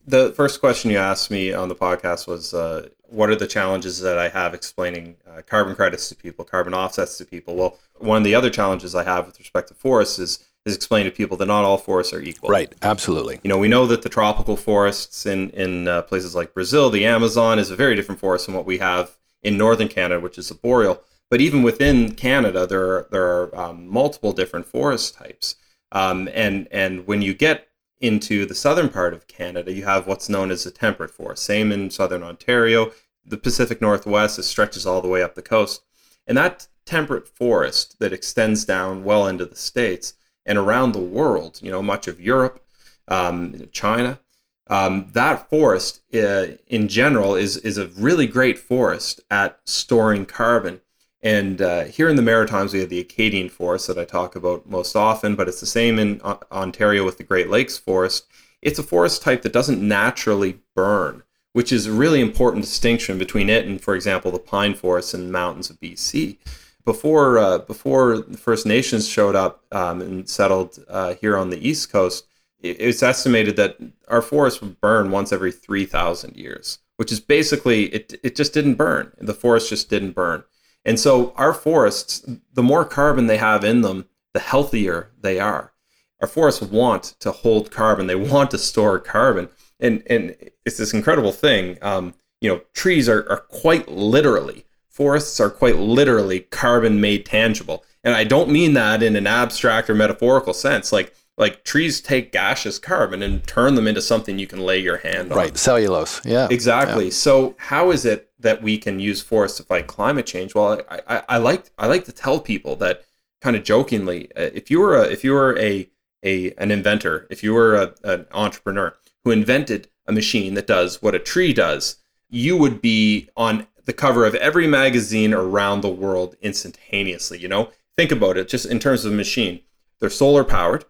the 0.07 0.33
first 0.33 0.61
question 0.61 0.91
you 0.91 0.99
asked 0.99 1.31
me 1.31 1.53
on 1.53 1.69
the 1.69 1.75
podcast 1.75 2.27
was, 2.27 2.55
uh, 2.55 2.89
what 3.09 3.29
are 3.29 3.37
the 3.37 3.47
challenges 3.47 4.01
that 4.01 4.19
I 4.19 4.29
have 4.29 4.55
explaining 4.55 5.17
uh, 5.29 5.43
carbon 5.47 5.75
credits 5.75 6.09
to 6.09 6.15
people, 6.17 6.45
carbon 6.45 6.75
offsets 6.75 7.19
to 7.19 7.25
people? 7.25 7.57
Well, 7.57 7.79
one 7.99 8.19
of 8.19 8.25
the 8.25 8.35
other 8.35 8.51
challenges 8.51 8.95
I 8.95 9.05
have 9.05 9.27
with 9.27 9.39
respect 9.39 9.69
to 9.69 9.75
forests 9.75 10.19
is 10.19 10.45
is 10.67 10.77
explain 10.77 11.05
to 11.07 11.11
people 11.11 11.37
that 11.39 11.47
not 11.47 11.65
all 11.65 11.79
forests 11.79 12.13
are 12.13 12.21
equal. 12.21 12.51
Right, 12.51 12.73
absolutely. 12.83 13.41
You 13.43 13.49
know, 13.49 13.59
we 13.59 13.69
know 13.69 13.87
that 13.87 14.03
the 14.03 14.09
tropical 14.09 14.57
forests 14.57 15.27
in 15.27 15.51
in 15.51 15.89
uh, 15.89 16.03
places 16.03 16.35
like 16.35 16.55
Brazil, 16.55 16.91
the 16.91 17.07
Amazon 17.07 17.59
is 17.59 17.71
a 17.71 17.77
very 17.77 17.97
different 17.97 18.21
forest 18.21 18.47
than 18.47 18.55
what 18.55 18.67
we 18.67 18.79
have 18.79 19.17
in 19.43 19.57
northern 19.57 19.89
Canada, 19.89 20.21
which 20.21 20.39
is 20.39 20.51
a 20.51 20.55
boreal. 20.55 21.03
But 21.31 21.41
even 21.41 21.63
within 21.63 22.15
Canada, 22.15 22.67
there 22.67 22.85
are 22.85 23.09
there 23.11 23.25
are 23.25 23.57
um, 23.59 23.89
multiple 23.89 24.33
different 24.33 24.67
forest 24.67 25.15
types, 25.15 25.55
um, 25.93 26.29
and 26.35 26.69
and 26.71 27.07
when 27.07 27.23
you 27.23 27.35
get 27.35 27.69
into 28.01 28.47
the 28.47 28.55
southern 28.55 28.89
part 28.89 29.15
of 29.15 29.27
Canada, 29.27 29.73
you 29.73 29.85
have 29.85 30.07
what's 30.07 30.29
known 30.29 30.51
as 30.51 30.67
a 30.67 30.71
temperate 30.71 31.11
forest. 31.11 31.45
Same 31.45 31.71
in 31.71 31.91
southern 31.91 32.23
Ontario, 32.23 32.93
the 33.25 33.37
Pacific 33.37 33.81
Northwest, 33.81 34.39
it 34.39 34.43
stretches 34.45 34.87
all 34.87 35.03
the 35.03 35.09
way 35.09 35.23
up 35.23 35.35
the 35.35 35.43
coast, 35.43 35.83
and 36.27 36.37
that 36.37 36.67
temperate 36.85 37.29
forest 37.29 37.99
that 38.01 38.13
extends 38.13 38.65
down 38.65 39.05
well 39.05 39.27
into 39.27 39.45
the 39.45 39.57
states 39.57 40.15
and 40.47 40.59
around 40.59 40.93
the 40.93 40.99
world, 40.99 41.61
you 41.63 41.71
know, 41.71 41.83
much 41.83 42.09
of 42.09 42.21
Europe, 42.21 42.65
um, 43.09 43.69
China, 43.73 44.21
um, 44.69 45.09
that 45.13 45.51
forest 45.51 46.01
uh, 46.15 46.47
in 46.69 46.87
general 46.89 47.35
is 47.35 47.57
is 47.59 47.77
a 47.77 47.89
really 47.89 48.27
great 48.27 48.59
forest 48.59 49.21
at 49.31 49.59
storing 49.65 50.25
carbon. 50.25 50.81
And 51.23 51.61
uh, 51.61 51.85
here 51.85 52.09
in 52.09 52.17
the 52.17 52.23
Maritimes, 52.23 52.73
we 52.73 52.81
have 52.81 52.89
the 52.89 53.01
Acadian 53.01 53.51
forest 53.51 53.89
that 53.89 53.99
I 53.99 54.05
talk 54.05 54.37
about 54.37 54.71
most 54.71 54.97
often, 54.97 55.35
but 55.35 55.49
it's 55.49 55.61
the 55.61 55.67
same 55.67 55.99
in 55.99 56.21
Ontario 56.23 57.05
with 57.05 57.19
the 57.19 57.25
Great 57.25 57.51
Lakes 57.51 57.77
forest. 57.77 58.27
It's 58.63 58.79
a 58.79 58.83
forest 58.83 59.21
type 59.23 59.43
that 59.43 59.53
doesn't 59.53 59.87
naturally 59.87 60.61
burn, 60.75 61.25
which 61.53 61.73
is 61.73 61.87
a 61.87 61.93
really 61.93 62.23
important 62.23 62.65
distinction 62.65 63.19
between 63.19 63.51
it 63.51 63.67
and, 63.67 63.83
for 63.83 63.95
example, 63.95 64.31
the 64.31 64.39
pine 64.39 64.75
forests 64.75 65.13
the 65.13 65.19
mountains 65.19 65.69
of 65.69 65.79
BC 65.81 66.39
before 66.85 67.39
uh, 67.39 67.59
before 67.59 68.19
the 68.19 68.39
First 68.39 68.67
Nations 68.67 69.09
showed 69.09 69.37
up 69.37 69.65
um, 69.73 70.01
and 70.01 70.29
settled 70.29 70.79
uh, 70.89 71.15
here 71.15 71.37
on 71.37 71.51
the 71.51 71.69
East 71.69 71.91
Coast, 71.91 72.27
it, 72.61 72.77
it's 72.81 73.03
estimated 73.03 73.57
that 73.57 73.77
our 74.09 74.23
forests 74.23 74.61
would 74.61 74.81
burn 74.81 75.11
once 75.11 75.33
every 75.33 75.53
three 75.53 75.85
thousand 75.85 76.37
years, 76.37 76.79
which 76.97 77.13
is 77.13 77.21
basically 77.21 77.85
it. 77.87 78.15
It 78.23 78.37
just 78.37 78.55
didn't 78.55 78.75
burn. 78.75 79.13
The 79.19 79.35
forest 79.35 79.69
just 79.69 79.91
didn't 79.91 80.13
burn, 80.13 80.45
and 80.85 80.99
so 80.99 81.33
our 81.37 81.53
forests, 81.53 82.25
the 82.53 82.63
more 82.63 82.85
carbon 82.85 83.27
they 83.27 83.39
have 83.39 83.65
in 83.65 83.83
them, 83.83 84.07
the 84.35 84.41
healthier 84.41 85.11
they 85.21 85.39
are. 85.39 85.73
Our 86.21 86.29
forests 86.29 86.63
want 86.63 87.15
to 87.21 87.33
hold 87.33 87.71
carbon. 87.71 88.07
They 88.07 88.15
want 88.15 88.51
to 88.53 88.59
store 88.59 88.99
carbon, 88.99 89.49
and 89.79 90.03
and 90.07 90.37
it's 90.65 90.79
this 90.79 90.95
incredible 90.95 91.33
thing. 91.33 91.79
Um, 91.83 92.15
you 92.41 92.49
know, 92.49 92.63
trees 92.73 93.09
are, 93.09 93.29
are 93.31 93.45
quite 93.49 93.89
literally 93.89 94.65
forests 95.01 95.41
are 95.41 95.49
quite 95.49 95.79
literally 95.79 96.41
carbon 96.41 97.01
made 97.01 97.25
tangible. 97.25 97.83
And 98.05 98.15
I 98.15 98.23
don't 98.23 98.51
mean 98.51 98.75
that 98.75 99.03
in 99.03 99.17
an 99.17 99.27
abstract 99.27 99.89
or 99.89 99.95
metaphorical 99.95 100.53
sense. 100.53 100.93
Like 100.93 101.15
like 101.39 101.65
trees 101.65 102.03
take 102.03 102.33
gaseous 102.33 102.79
carbon 102.79 103.23
and 103.23 103.43
turn 103.47 103.77
them 103.77 103.89
into 103.89 104.03
something 104.03 104.39
you 104.39 104.47
can 104.47 104.61
lay 104.61 104.79
your 104.79 104.99
hand 104.99 105.33
on. 105.33 105.39
Right, 105.39 105.57
cellulose. 105.57 106.23
Yeah. 106.27 106.49
Exactly. 106.51 107.07
Yeah. 107.07 107.13
So 107.13 107.55
how 107.57 107.93
is 107.93 108.05
it 108.05 108.31
that 108.41 108.63
we 108.63 108.77
can 108.77 109.01
use 109.01 109.23
forests 109.23 109.57
to 109.57 109.63
fight 109.63 109.87
climate 109.87 110.27
change? 110.27 110.55
Well, 110.55 110.83
I, 110.91 111.01
I, 111.09 111.23
I 111.31 111.37
like 111.39 111.71
I 111.79 111.87
like 111.87 112.05
to 112.05 112.13
tell 112.13 112.39
people 112.39 112.77
that 112.77 113.03
kind 113.41 113.57
of 113.57 113.65
jokingly, 113.65 114.31
uh, 114.37 114.51
if 114.53 114.71
you 114.71 114.81
were 114.81 114.97
a 114.97 115.05
if 115.05 115.25
you 115.25 115.33
were 115.33 115.59
a 115.59 115.89
a 116.23 116.53
an 116.59 116.71
inventor, 116.71 117.27
if 117.31 117.43
you 117.43 117.55
were 117.55 117.75
a, 117.75 117.95
an 118.05 118.27
entrepreneur 118.33 118.95
who 119.25 119.31
invented 119.31 119.89
a 120.07 120.13
machine 120.13 120.53
that 120.57 120.67
does 120.67 121.01
what 121.01 121.15
a 121.15 121.19
tree 121.19 121.55
does, 121.55 121.97
you 122.29 122.55
would 122.59 122.83
be 122.83 123.31
on 123.35 123.67
the 123.91 123.95
cover 123.95 124.25
of 124.25 124.37
every 124.37 124.69
magazine 124.69 125.35
around 125.35 125.81
the 125.81 125.89
world 125.89 126.37
instantaneously. 126.41 127.41
You 127.41 127.49
know, 127.49 127.71
think 127.97 128.13
about 128.13 128.37
it 128.37 128.49
just 128.49 128.67
in 128.67 128.79
terms 128.79 129.05
of 129.05 129.13
machine. 129.13 129.63
They're 129.99 130.09
solar 130.09 130.45
powered. 130.45 130.85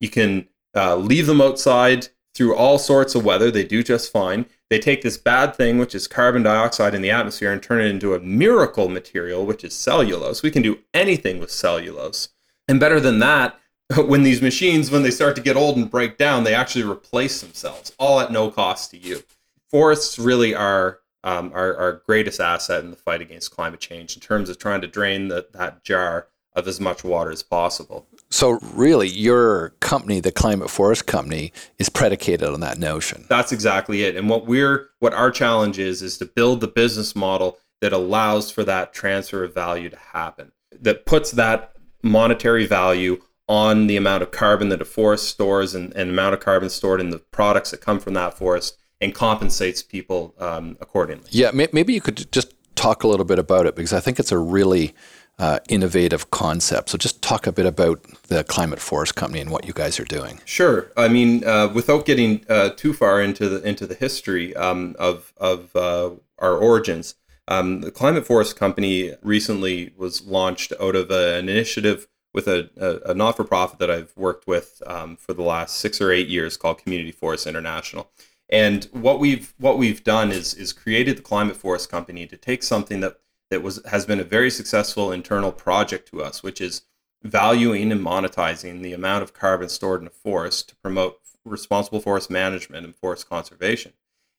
You 0.00 0.10
can 0.10 0.48
uh, 0.74 0.96
leave 0.96 1.28
them 1.28 1.40
outside 1.40 2.08
through 2.34 2.56
all 2.56 2.80
sorts 2.80 3.14
of 3.14 3.24
weather. 3.24 3.52
They 3.52 3.62
do 3.62 3.84
just 3.84 4.10
fine. 4.10 4.46
They 4.70 4.80
take 4.80 5.02
this 5.02 5.16
bad 5.16 5.54
thing, 5.54 5.78
which 5.78 5.94
is 5.94 6.08
carbon 6.08 6.42
dioxide 6.42 6.96
in 6.96 7.02
the 7.02 7.12
atmosphere, 7.12 7.52
and 7.52 7.62
turn 7.62 7.80
it 7.80 7.90
into 7.90 8.12
a 8.12 8.18
miracle 8.18 8.88
material, 8.88 9.46
which 9.46 9.62
is 9.62 9.72
cellulose. 9.72 10.42
We 10.42 10.50
can 10.50 10.62
do 10.62 10.80
anything 10.92 11.38
with 11.38 11.52
cellulose. 11.52 12.30
And 12.66 12.80
better 12.80 12.98
than 12.98 13.20
that, 13.20 13.56
when 13.96 14.24
these 14.24 14.42
machines, 14.42 14.90
when 14.90 15.04
they 15.04 15.12
start 15.12 15.36
to 15.36 15.42
get 15.42 15.56
old 15.56 15.76
and 15.76 15.88
break 15.88 16.18
down, 16.18 16.42
they 16.42 16.54
actually 16.54 16.90
replace 16.90 17.40
themselves, 17.40 17.92
all 18.00 18.18
at 18.18 18.32
no 18.32 18.50
cost 18.50 18.90
to 18.90 18.98
you. 18.98 19.22
Forests 19.70 20.18
really 20.18 20.56
are 20.56 20.98
um, 21.24 21.52
our, 21.54 21.76
our 21.76 22.02
greatest 22.06 22.40
asset 22.40 22.82
in 22.84 22.90
the 22.90 22.96
fight 22.96 23.20
against 23.20 23.50
climate 23.50 23.80
change 23.80 24.14
in 24.14 24.20
terms 24.20 24.48
of 24.48 24.58
trying 24.58 24.80
to 24.80 24.86
drain 24.86 25.28
the, 25.28 25.46
that 25.52 25.84
jar 25.84 26.28
of 26.54 26.68
as 26.68 26.80
much 26.80 27.02
water 27.02 27.30
as 27.30 27.42
possible. 27.42 28.06
So, 28.30 28.58
really, 28.74 29.08
your 29.08 29.70
company, 29.80 30.20
the 30.20 30.32
Climate 30.32 30.70
Forest 30.70 31.06
Company, 31.06 31.52
is 31.78 31.88
predicated 31.88 32.48
on 32.48 32.60
that 32.60 32.78
notion. 32.78 33.26
That's 33.28 33.52
exactly 33.52 34.04
it. 34.04 34.16
And 34.16 34.28
what 34.28 34.46
we're, 34.46 34.88
what 34.98 35.14
our 35.14 35.30
challenge 35.30 35.78
is, 35.78 36.02
is 36.02 36.18
to 36.18 36.26
build 36.26 36.60
the 36.60 36.68
business 36.68 37.14
model 37.14 37.58
that 37.80 37.92
allows 37.92 38.50
for 38.50 38.64
that 38.64 38.92
transfer 38.92 39.44
of 39.44 39.54
value 39.54 39.88
to 39.90 39.96
happen, 39.96 40.52
that 40.80 41.06
puts 41.06 41.32
that 41.32 41.74
monetary 42.02 42.66
value 42.66 43.20
on 43.48 43.86
the 43.86 43.96
amount 43.96 44.22
of 44.22 44.30
carbon 44.30 44.68
that 44.70 44.80
a 44.80 44.84
forest 44.84 45.28
stores 45.28 45.74
and, 45.74 45.94
and 45.94 46.10
amount 46.10 46.34
of 46.34 46.40
carbon 46.40 46.70
stored 46.70 47.00
in 47.00 47.10
the 47.10 47.18
products 47.18 47.70
that 47.70 47.80
come 47.80 47.98
from 47.98 48.14
that 48.14 48.34
forest 48.34 48.78
and 49.02 49.14
compensates 49.14 49.82
people 49.82 50.34
um, 50.38 50.78
accordingly. 50.80 51.28
Yeah, 51.30 51.50
maybe 51.52 51.92
you 51.92 52.00
could 52.00 52.30
just 52.32 52.54
talk 52.76 53.02
a 53.02 53.08
little 53.08 53.26
bit 53.26 53.38
about 53.38 53.66
it 53.66 53.76
because 53.76 53.92
I 53.92 54.00
think 54.00 54.18
it's 54.18 54.32
a 54.32 54.38
really 54.38 54.94
uh, 55.38 55.58
innovative 55.68 56.30
concept. 56.30 56.90
So 56.90 56.98
just 56.98 57.20
talk 57.20 57.46
a 57.46 57.52
bit 57.52 57.66
about 57.66 58.02
the 58.28 58.44
Climate 58.44 58.78
Forest 58.78 59.16
Company 59.16 59.40
and 59.40 59.50
what 59.50 59.66
you 59.66 59.72
guys 59.72 59.98
are 59.98 60.04
doing. 60.04 60.40
Sure. 60.44 60.92
I 60.96 61.08
mean, 61.08 61.44
uh, 61.44 61.68
without 61.68 62.06
getting 62.06 62.46
uh, 62.48 62.70
too 62.70 62.92
far 62.92 63.20
into 63.20 63.48
the 63.48 63.68
into 63.68 63.86
the 63.86 63.94
history 63.94 64.54
um, 64.54 64.94
of 64.98 65.32
of 65.36 65.74
uh, 65.74 66.10
our 66.38 66.56
origins, 66.56 67.16
um, 67.48 67.80
the 67.80 67.90
Climate 67.90 68.26
Forest 68.26 68.56
Company 68.56 69.14
recently 69.22 69.92
was 69.96 70.24
launched 70.24 70.72
out 70.80 70.94
of 70.94 71.10
an 71.10 71.48
initiative 71.48 72.06
with 72.32 72.46
a, 72.46 72.70
a, 72.76 73.10
a 73.10 73.14
not 73.14 73.36
for 73.36 73.44
profit 73.44 73.78
that 73.78 73.90
I've 73.90 74.12
worked 74.16 74.46
with 74.46 74.82
um, 74.86 75.16
for 75.16 75.34
the 75.34 75.42
last 75.42 75.76
six 75.76 76.00
or 76.00 76.10
eight 76.10 76.28
years 76.28 76.56
called 76.56 76.78
Community 76.78 77.12
Forest 77.12 77.46
International. 77.46 78.10
And 78.52 78.84
what 78.92 79.18
we've 79.18 79.54
what 79.56 79.78
we've 79.78 80.04
done 80.04 80.30
is 80.30 80.52
is 80.52 80.74
created 80.74 81.16
the 81.16 81.22
Climate 81.22 81.56
Forest 81.56 81.90
Company 81.90 82.26
to 82.26 82.36
take 82.36 82.62
something 82.62 83.00
that 83.00 83.16
that 83.50 83.62
was 83.62 83.80
has 83.86 84.04
been 84.04 84.20
a 84.20 84.24
very 84.24 84.50
successful 84.50 85.10
internal 85.10 85.50
project 85.50 86.06
to 86.10 86.22
us, 86.22 86.42
which 86.42 86.60
is 86.60 86.82
valuing 87.22 87.90
and 87.90 88.04
monetizing 88.04 88.82
the 88.82 88.92
amount 88.92 89.22
of 89.22 89.32
carbon 89.32 89.70
stored 89.70 90.02
in 90.02 90.06
a 90.06 90.10
forest 90.10 90.68
to 90.68 90.76
promote 90.76 91.18
responsible 91.46 92.00
forest 92.00 92.30
management 92.30 92.84
and 92.84 92.94
forest 92.94 93.26
conservation, 93.26 93.94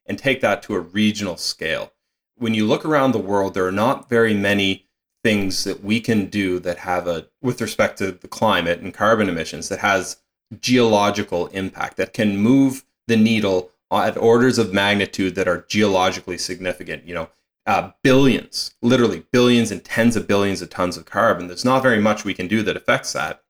and 0.05 0.19
take 0.19 0.41
that 0.41 0.61
to 0.61 0.75
a 0.75 0.79
regional 0.79 1.35
scale. 1.35 1.91
When 2.35 2.53
you 2.53 2.67
look 2.67 2.85
around 2.85 3.13
the 3.13 3.17
world, 3.17 3.55
there 3.55 3.65
are 3.65 3.71
not 3.71 4.09
very 4.09 4.35
many 4.35 4.85
things 5.23 5.63
that 5.63 5.83
we 5.83 5.99
can 5.99 6.27
do 6.27 6.59
that 6.59 6.79
have 6.79 7.07
a 7.07 7.27
with 7.41 7.61
respect 7.61 7.97
to 7.97 8.11
the 8.11 8.27
climate 8.27 8.79
and 8.79 8.93
carbon 8.93 9.27
emissions 9.27 9.69
that 9.69 9.79
has 9.79 10.17
geological 10.59 11.47
impact 11.47 11.97
that 11.97 12.13
can 12.13 12.37
move 12.37 12.85
the 13.07 13.17
needle 13.17 13.71
at 14.01 14.17
orders 14.17 14.57
of 14.57 14.73
magnitude 14.73 15.35
that 15.35 15.47
are 15.47 15.65
geologically 15.67 16.37
significant. 16.37 17.05
You 17.05 17.13
know, 17.13 17.29
uh, 17.65 17.91
billions, 18.03 18.75
literally 18.81 19.25
billions 19.31 19.71
and 19.71 19.83
tens 19.83 20.15
of 20.15 20.27
billions 20.27 20.61
of 20.61 20.69
tons 20.69 20.97
of 20.97 21.05
carbon. 21.05 21.47
There's 21.47 21.65
not 21.65 21.83
very 21.83 21.99
much 21.99 22.25
we 22.25 22.33
can 22.33 22.47
do 22.47 22.61
that 22.63 22.77
affects 22.77 23.13
that. 23.13 23.43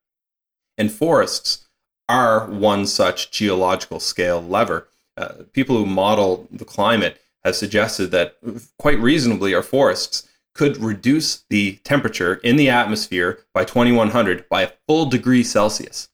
And 0.78 0.92
forests 0.92 1.68
are 2.10 2.48
one 2.48 2.86
such 2.86 3.32
geological 3.32 4.00
scale 4.00 4.42
lever. 4.42 4.88
Uh, 5.16 5.44
people 5.52 5.78
who 5.78 5.86
model 5.86 6.48
the 6.52 6.66
climate 6.66 7.22
have 7.44 7.56
suggested 7.56 8.12
that 8.12 8.38
quite 8.78 9.00
reasonably 9.00 9.54
our 9.54 9.64
forests 9.64 10.28
could 10.56 10.78
reduce 10.78 11.44
the 11.50 11.80
temperature 11.84 12.36
in 12.36 12.56
the 12.56 12.70
atmosphere 12.70 13.40
by 13.54 13.66
2100 13.66 14.48
by 14.50 14.62
a 14.62 14.72
full 14.88 15.06
degree 15.06 15.44
Celsius 15.44 16.10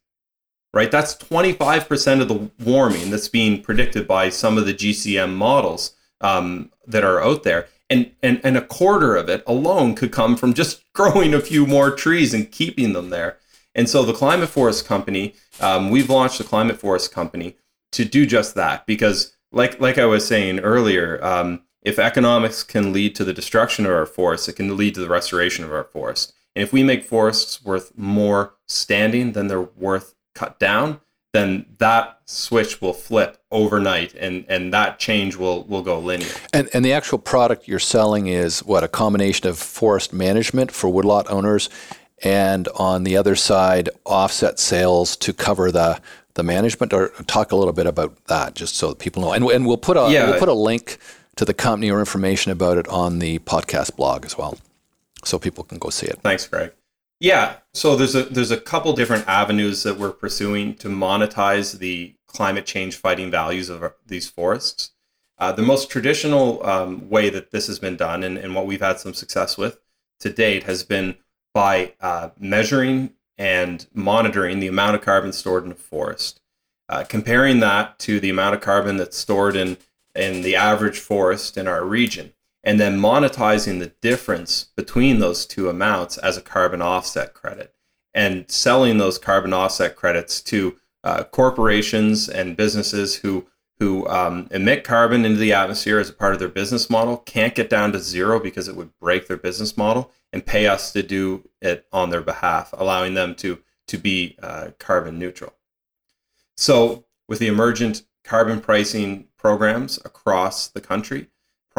right? 0.74 0.92
That's 0.92 1.16
25% 1.16 2.22
of 2.22 2.28
the 2.28 2.52
warming 2.64 3.10
that's 3.10 3.30
being 3.30 3.62
predicted 3.62 4.08
by 4.08 4.30
some 4.30 4.58
of 4.58 4.66
the 4.66 4.74
GCM 4.74 5.34
models 5.34 5.96
um, 6.22 6.72
that 6.86 7.04
are 7.04 7.22
out 7.22 7.44
there. 7.44 7.68
And, 7.90 8.12
and, 8.22 8.40
and 8.44 8.56
a 8.56 8.66
quarter 8.66 9.16
of 9.16 9.30
it 9.30 9.44
alone 9.48 9.96
could 9.96 10.12
come 10.12 10.36
from 10.36 10.54
just 10.54 10.84
growing 10.94 11.34
a 11.34 11.42
few 11.42 11.66
more 11.66 11.92
trees 11.92 12.34
and 12.34 12.52
keeping 12.52 12.94
them 12.94 13.10
there. 13.10 13.38
And 13.76 13.90
so 13.90 14.04
the 14.04 14.14
Climate 14.14 14.50
Forest 14.50 14.86
Company, 14.86 15.36
um, 15.60 15.90
we've 15.90 16.10
launched 16.10 16.38
the 16.38 16.44
Climate 16.44 16.80
Forest 16.80 17.12
Company 17.12 17.56
to 17.92 18.06
do 18.06 18.26
just 18.26 18.56
that 18.56 18.86
because, 18.86 19.36
like, 19.52 19.80
like 19.80 19.98
I 19.98 20.06
was 20.06 20.28
saying 20.28 20.60
earlier, 20.60 21.24
um, 21.24 21.64
if 21.82 21.98
economics 21.98 22.62
can 22.62 22.92
lead 22.92 23.16
to 23.16 23.24
the 23.24 23.34
destruction 23.34 23.86
of 23.86 23.92
our 23.92 24.06
forests, 24.06 24.48
it 24.48 24.54
can 24.54 24.76
lead 24.76 24.96
to 24.96 25.02
the 25.02 25.10
restoration 25.10 25.64
of 25.64 25.72
our 25.72 25.86
forests. 25.86 26.34
And 26.56 26.64
if 26.64 26.74
we 26.74 26.84
make 26.84 27.04
forests 27.04 27.64
worth 27.64 27.98
more 27.98 28.56
standing 28.68 29.32
than 29.32 29.48
they're 29.48 29.62
worth 29.62 30.16
cut 30.40 30.58
down, 30.60 31.02
then 31.34 31.66
that 31.78 32.20
switch 32.26 32.82
will 32.82 32.94
flip 32.94 33.38
overnight 33.52 34.14
and, 34.16 34.46
and 34.48 34.74
that 34.74 34.98
change 35.00 35.36
will, 35.36 35.64
will 35.66 35.84
go 35.84 36.00
linear. 36.00 36.30
And, 36.54 36.70
and 36.74 36.84
the 36.84 36.94
actual 36.94 37.20
product 37.20 37.68
you're 37.68 37.78
selling 37.78 38.28
is 38.28 38.64
what, 38.64 38.84
a 38.84 38.88
combination 38.88 39.48
of 39.48 39.60
forest 39.60 40.14
management 40.14 40.72
for 40.72 40.90
woodlot 40.90 41.30
owners 41.30 41.70
and 42.24 42.68
on 42.70 43.04
the 43.04 43.18
other 43.18 43.36
side, 43.36 43.90
offset 44.06 44.60
sales 44.60 45.16
to 45.18 45.34
cover 45.34 45.72
the, 45.72 46.02
the 46.34 46.44
management 46.44 46.94
or 46.94 47.10
talk 47.28 47.52
a 47.52 47.56
little 47.56 47.74
bit 47.74 47.86
about 47.86 48.26
that 48.26 48.56
just 48.56 48.76
so 48.76 48.90
that 48.90 49.00
people 49.00 49.22
know. 49.22 49.34
And, 49.34 49.44
and 49.46 49.66
we'll 49.68 49.78
put 49.78 49.98
a, 49.98 50.10
yeah. 50.12 50.30
we'll 50.30 50.40
put 50.40 50.50
a 50.50 50.54
link 50.54 50.98
to 51.36 51.46
the 51.46 51.54
company 51.54 51.92
or 51.92 52.00
information 52.00 52.52
about 52.52 52.78
it 52.78 52.88
on 52.88 53.20
the 53.20 53.40
podcast 53.40 53.96
blog 53.96 54.26
as 54.26 54.38
well 54.38 54.58
so 55.24 55.38
people 55.38 55.64
can 55.64 55.78
go 55.78 55.90
see 55.90 56.08
it. 56.08 56.20
Thanks, 56.22 56.48
Greg. 56.48 56.72
Yeah, 57.20 57.58
so 57.74 57.96
there's 57.96 58.16
a 58.16 58.24
there's 58.24 58.52
a 58.52 58.60
couple 58.60 58.94
different 58.94 59.28
avenues 59.28 59.84
that 59.84 59.98
we're 59.98 60.12
pursuing 60.12 60.76
to 60.76 60.88
monetize 60.88 61.78
the 61.80 62.16
climate 62.28 62.66
change 62.66 62.96
fighting 62.96 63.30
values 63.30 63.70
of 63.70 63.84
our, 63.84 63.96
these 64.06 64.30
forests. 64.30 64.92
Uh, 65.38 65.52
the 65.52 65.62
most 65.62 65.90
traditional 65.90 66.66
um, 66.66 67.10
way 67.10 67.30
that 67.30 67.52
this 67.52 67.68
has 67.68 67.80
been 67.80 67.98
done, 67.98 68.24
and, 68.24 68.38
and 68.38 68.56
what 68.56 68.66
we've 68.66 68.82
had 68.82 69.00
some 69.00 69.14
success 69.14 69.58
with 69.58 69.80
to 70.20 70.30
date, 70.30 70.64
has 70.64 70.84
been 70.84 71.16
by 71.54 71.94
uh, 72.00 72.30
measuring 72.40 73.12
and 73.38 73.88
monitoring 73.94 74.60
the 74.60 74.68
amount 74.68 74.96
of 74.96 75.02
carbon 75.02 75.34
stored 75.34 75.66
in 75.66 75.72
a 75.72 75.76
forest, 75.76 76.42
uh, 76.88 77.04
comparing 77.04 77.60
that 77.60 78.00
to 78.00 78.20
the 78.20 78.30
amount 78.30 78.56
of 78.56 78.62
carbon 78.62 78.98
that's 78.98 79.18
stored 79.18 79.56
in 79.56 79.78
in 80.16 80.42
the 80.42 80.56
average 80.56 81.00
forest 81.00 81.58
in 81.58 81.68
our 81.68 81.84
region 81.84 82.34
and 82.64 82.80
then 82.80 83.00
monetizing 83.00 83.80
the 83.80 83.94
difference 84.02 84.66
between 84.76 85.20
those 85.20 85.46
two 85.46 85.70
amounts 85.70 86.18
as 86.18 86.38
a 86.38 86.42
carbon 86.42 86.82
offset 86.82 87.34
credit 87.34 87.74
and 88.14 88.50
selling 88.50 88.98
those 88.98 89.18
carbon 89.18 89.54
offset 89.54 89.96
credits 89.96 90.42
to 90.42 90.76
uh, 91.04 91.24
corporations 91.24 92.28
and 92.28 92.58
businesses 92.58 93.16
who 93.16 93.46
who 93.80 94.06
um, 94.10 94.48
emit 94.52 94.84
carbon 94.84 95.24
into 95.24 95.40
the 95.40 95.54
atmosphere 95.54 96.00
as 96.00 96.10
a 96.10 96.14
part 96.14 96.34
of 96.34 96.40
their 96.40 96.50
business 96.50 96.90
model 96.90 97.16
can't 97.18 97.56
get 97.56 97.70
down 97.70 97.94
to 97.94 98.00
zero 98.00 98.38
because 98.38 98.68
it 98.68 98.76
would 98.76 98.92
break 99.00 99.28
their 99.28 99.38
business 99.38 99.78
model 99.78 100.12
and 100.34 100.46
pay 100.46 100.68
us 100.68 100.92
to 100.92 101.02
do 101.02 101.48
it 101.62 101.88
on 101.94 102.10
their 102.10 102.22
behalf, 102.22 102.74
allowing 102.78 103.14
them 103.14 103.36
to 103.36 103.60
to 103.88 103.98
be 103.98 104.38
uh, 104.44 104.70
carbon 104.78 105.18
neutral. 105.18 105.54
So, 106.56 107.06
with 107.28 107.40
the 107.40 107.48
emergent 107.48 108.04
carbon 108.24 108.60
pricing 108.60 109.28
programs 109.38 109.98
across 110.04 110.68
the 110.68 110.82
country, 110.82 111.28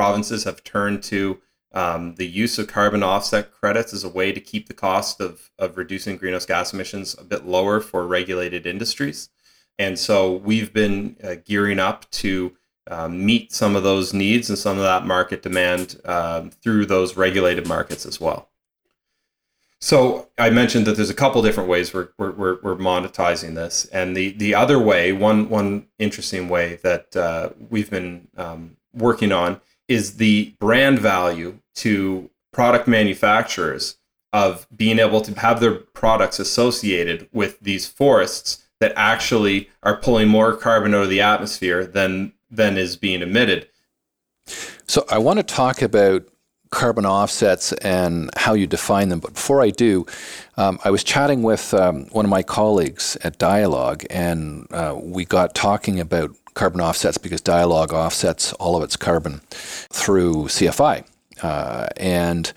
provinces 0.01 0.45
have 0.45 0.65
turned 0.65 1.03
to 1.03 1.39
um, 1.75 2.15
the 2.15 2.27
use 2.27 2.59
of 2.59 2.67
carbon 2.67 3.03
offset 3.03 3.53
credits 3.53 3.93
as 3.93 4.03
a 4.03 4.09
way 4.09 4.33
to 4.33 4.41
keep 4.41 4.67
the 4.67 4.73
cost 4.73 5.21
of, 5.21 5.51
of 5.59 5.77
reducing 5.77 6.17
greenhouse 6.17 6.47
gas 6.47 6.73
emissions 6.73 7.15
a 7.19 7.23
bit 7.23 7.45
lower 7.45 7.83
for 7.83 8.07
regulated 8.07 8.65
industries. 8.65 9.29
And 9.79 9.99
so 9.99 10.37
we've 10.37 10.73
been 10.73 11.17
uh, 11.23 11.35
gearing 11.45 11.79
up 11.79 12.11
to 12.13 12.57
um, 12.91 13.27
meet 13.27 13.53
some 13.53 13.77
of 13.77 13.83
those 13.83 14.15
needs 14.15 14.49
and 14.49 14.59
some 14.59 14.79
of 14.79 14.85
that 14.85 15.05
market 15.05 15.43
demand 15.43 16.01
um, 16.07 16.49
through 16.49 16.87
those 16.87 17.19
regulated 17.19 17.69
markets 17.69 18.07
as 18.07 18.19
well. 18.19 18.49
So 19.83 20.31
I 20.39 20.49
mentioned 20.49 20.87
that 20.87 20.97
there's 20.97 21.11
a 21.11 21.15
couple 21.15 21.43
different 21.43 21.69
ways 21.69 21.93
we're, 21.93 22.09
we're, 22.17 22.59
we're, 22.63 22.77
monetizing 22.77 23.55
this, 23.55 23.85
and 23.87 24.17
the 24.17 24.31
the 24.33 24.55
other 24.55 24.79
way, 24.79 25.13
one 25.13 25.49
one 25.49 25.89
interesting 25.99 26.49
way 26.51 26.79
that 26.83 27.17
uh, 27.17 27.51
we've 27.71 27.91
been 27.91 28.29
um, 28.37 28.77
working 28.93 29.33
on 29.33 29.61
is 29.91 30.19
the 30.19 30.55
brand 30.61 31.01
value 31.01 31.59
to 31.75 32.31
product 32.53 32.87
manufacturers 32.87 33.97
of 34.33 34.67
being 34.75 35.01
able 35.01 35.21
to 35.21 35.39
have 35.41 35.59
their 35.59 35.75
products 35.75 36.39
associated 36.39 37.29
with 37.33 37.59
these 37.61 37.89
forests 37.89 38.65
that 38.79 38.93
actually 38.95 39.69
are 39.83 39.97
pulling 39.97 40.29
more 40.29 40.57
carbon 40.57 40.95
out 40.95 41.03
of 41.03 41.11
the 41.11 41.21
atmosphere 41.21 41.85
than 41.85 42.33
than 42.49 42.79
is 42.79 42.97
being 42.97 43.21
emitted. 43.21 43.69
So 44.87 45.05
I 45.11 45.19
want 45.19 45.39
to 45.39 45.43
talk 45.43 45.83
about 45.83 46.27
carbon 46.71 47.05
offsets 47.05 47.73
and 47.73 48.31
how 48.37 48.55
you 48.55 48.67
define 48.67 49.09
them. 49.09 49.19
But 49.19 49.35
before 49.35 49.61
I 49.61 49.71
do, 49.71 50.07
um, 50.57 50.79
I 50.85 50.91
was 50.91 51.03
chatting 51.03 51.43
with 51.43 51.75
um, 51.75 52.07
one 52.07 52.25
of 52.25 52.31
my 52.31 52.43
colleagues 52.43 53.17
at 53.23 53.39
Dialogue, 53.39 54.05
and 54.09 54.67
uh, 54.73 54.97
we 55.01 55.25
got 55.25 55.55
talking 55.55 55.99
about 55.99 56.31
carbon 56.55 56.81
offsets 56.81 57.19
because 57.19 57.41
Dialogue 57.41 57.93
offsets 57.93 58.53
all 58.55 58.77
of 58.77 58.83
its 58.83 58.97
carbon 58.97 59.41
through 59.51 60.47
CFI. 60.47 61.05
Uh, 61.43 61.87
and 61.97 62.53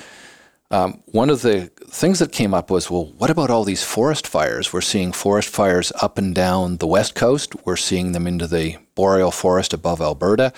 um, 0.71 1.01
one 1.05 1.29
of 1.29 1.43
the 1.43 1.67
things 1.87 2.19
that 2.19 2.31
came 2.31 2.53
up 2.53 2.71
was, 2.71 2.89
well, 2.89 3.05
what 3.17 3.29
about 3.29 3.49
all 3.49 3.63
these 3.63 3.83
forest 3.83 4.27
fires? 4.27 4.73
We're 4.73 4.81
seeing 4.81 5.11
forest 5.11 5.49
fires 5.49 5.91
up 6.01 6.17
and 6.17 6.33
down 6.33 6.77
the 6.77 6.87
west 6.87 7.13
coast. 7.15 7.53
We're 7.65 7.75
seeing 7.75 8.11
them 8.11 8.25
into 8.25 8.47
the 8.47 8.77
boreal 8.95 9.31
forest 9.31 9.73
above 9.73 10.01
Alberta. 10.01 10.51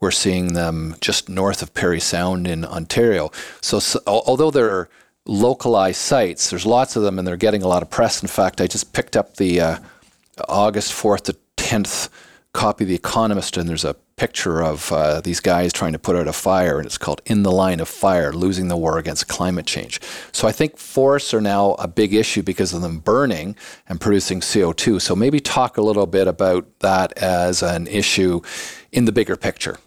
We're 0.00 0.10
seeing 0.10 0.54
them 0.54 0.96
just 1.00 1.28
north 1.28 1.60
of 1.60 1.74
Parry 1.74 2.00
Sound 2.00 2.46
in 2.46 2.64
Ontario. 2.64 3.30
So, 3.60 3.78
so 3.78 4.00
although 4.06 4.50
there 4.50 4.70
are 4.70 4.88
localized 5.26 5.98
sites, 5.98 6.50
there's 6.50 6.64
lots 6.64 6.96
of 6.96 7.02
them, 7.02 7.18
and 7.18 7.28
they're 7.28 7.36
getting 7.36 7.62
a 7.62 7.68
lot 7.68 7.82
of 7.82 7.90
press. 7.90 8.22
In 8.22 8.28
fact, 8.28 8.60
I 8.60 8.66
just 8.66 8.92
picked 8.94 9.16
up 9.16 9.36
the 9.36 9.60
uh, 9.60 9.78
August 10.48 10.92
4th 10.92 11.22
to 11.24 11.36
10th 11.56 12.08
copy 12.52 12.84
of 12.84 12.88
The 12.88 12.94
Economist, 12.94 13.56
and 13.56 13.68
there's 13.68 13.84
a 13.84 13.94
picture 14.16 14.62
of 14.62 14.92
uh, 14.92 15.20
these 15.20 15.40
guys 15.40 15.72
trying 15.72 15.92
to 15.92 15.98
put 15.98 16.16
out 16.16 16.26
a 16.26 16.32
fire, 16.32 16.78
and 16.78 16.86
it's 16.86 16.98
called 16.98 17.22
In 17.24 17.42
the 17.42 17.52
Line 17.52 17.80
of 17.80 17.88
Fire 17.88 18.32
Losing 18.32 18.68
the 18.68 18.76
War 18.76 18.98
Against 18.98 19.28
Climate 19.28 19.66
Change. 19.66 20.00
So 20.32 20.48
I 20.48 20.52
think 20.52 20.76
forests 20.76 21.32
are 21.32 21.40
now 21.40 21.72
a 21.78 21.86
big 21.86 22.14
issue 22.14 22.42
because 22.42 22.74
of 22.74 22.82
them 22.82 22.98
burning 22.98 23.56
and 23.88 24.00
producing 24.00 24.40
CO2. 24.40 25.00
So 25.00 25.14
maybe 25.14 25.40
talk 25.40 25.76
a 25.76 25.82
little 25.82 26.06
bit 26.06 26.26
about 26.26 26.80
that 26.80 27.16
as 27.18 27.62
an 27.62 27.86
issue 27.86 28.40
in 28.92 29.04
the 29.04 29.12
bigger 29.12 29.36
picture. 29.36 29.78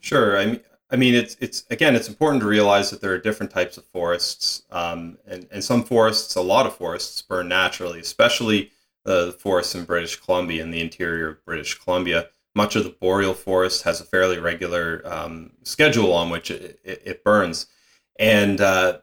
Sure. 0.00 0.38
I 0.38 0.46
mean, 0.46 0.60
I 0.90 0.96
mean, 0.96 1.14
it's 1.14 1.36
it's 1.38 1.64
again, 1.70 1.94
it's 1.94 2.08
important 2.08 2.40
to 2.40 2.48
realize 2.48 2.90
that 2.90 3.00
there 3.00 3.12
are 3.12 3.18
different 3.18 3.52
types 3.52 3.76
of 3.76 3.84
forests, 3.84 4.62
um, 4.70 5.18
and 5.26 5.46
and 5.52 5.62
some 5.62 5.84
forests, 5.84 6.34
a 6.34 6.40
lot 6.40 6.66
of 6.66 6.74
forests, 6.74 7.20
burn 7.20 7.48
naturally, 7.48 8.00
especially 8.00 8.72
the 9.08 9.36
forests 9.40 9.74
in 9.74 9.84
British 9.84 10.16
Columbia 10.16 10.62
in 10.62 10.70
the 10.70 10.80
interior 10.80 11.28
of 11.30 11.44
British 11.44 11.74
Columbia. 11.74 12.28
Much 12.54 12.76
of 12.76 12.84
the 12.84 12.90
boreal 13.00 13.34
forest 13.34 13.82
has 13.84 14.00
a 14.00 14.04
fairly 14.04 14.38
regular 14.38 15.02
um, 15.04 15.52
schedule 15.62 16.12
on 16.12 16.30
which 16.30 16.50
it, 16.50 16.80
it, 16.84 17.02
it 17.04 17.24
burns, 17.24 17.66
and 18.18 18.60
uh, 18.60 18.98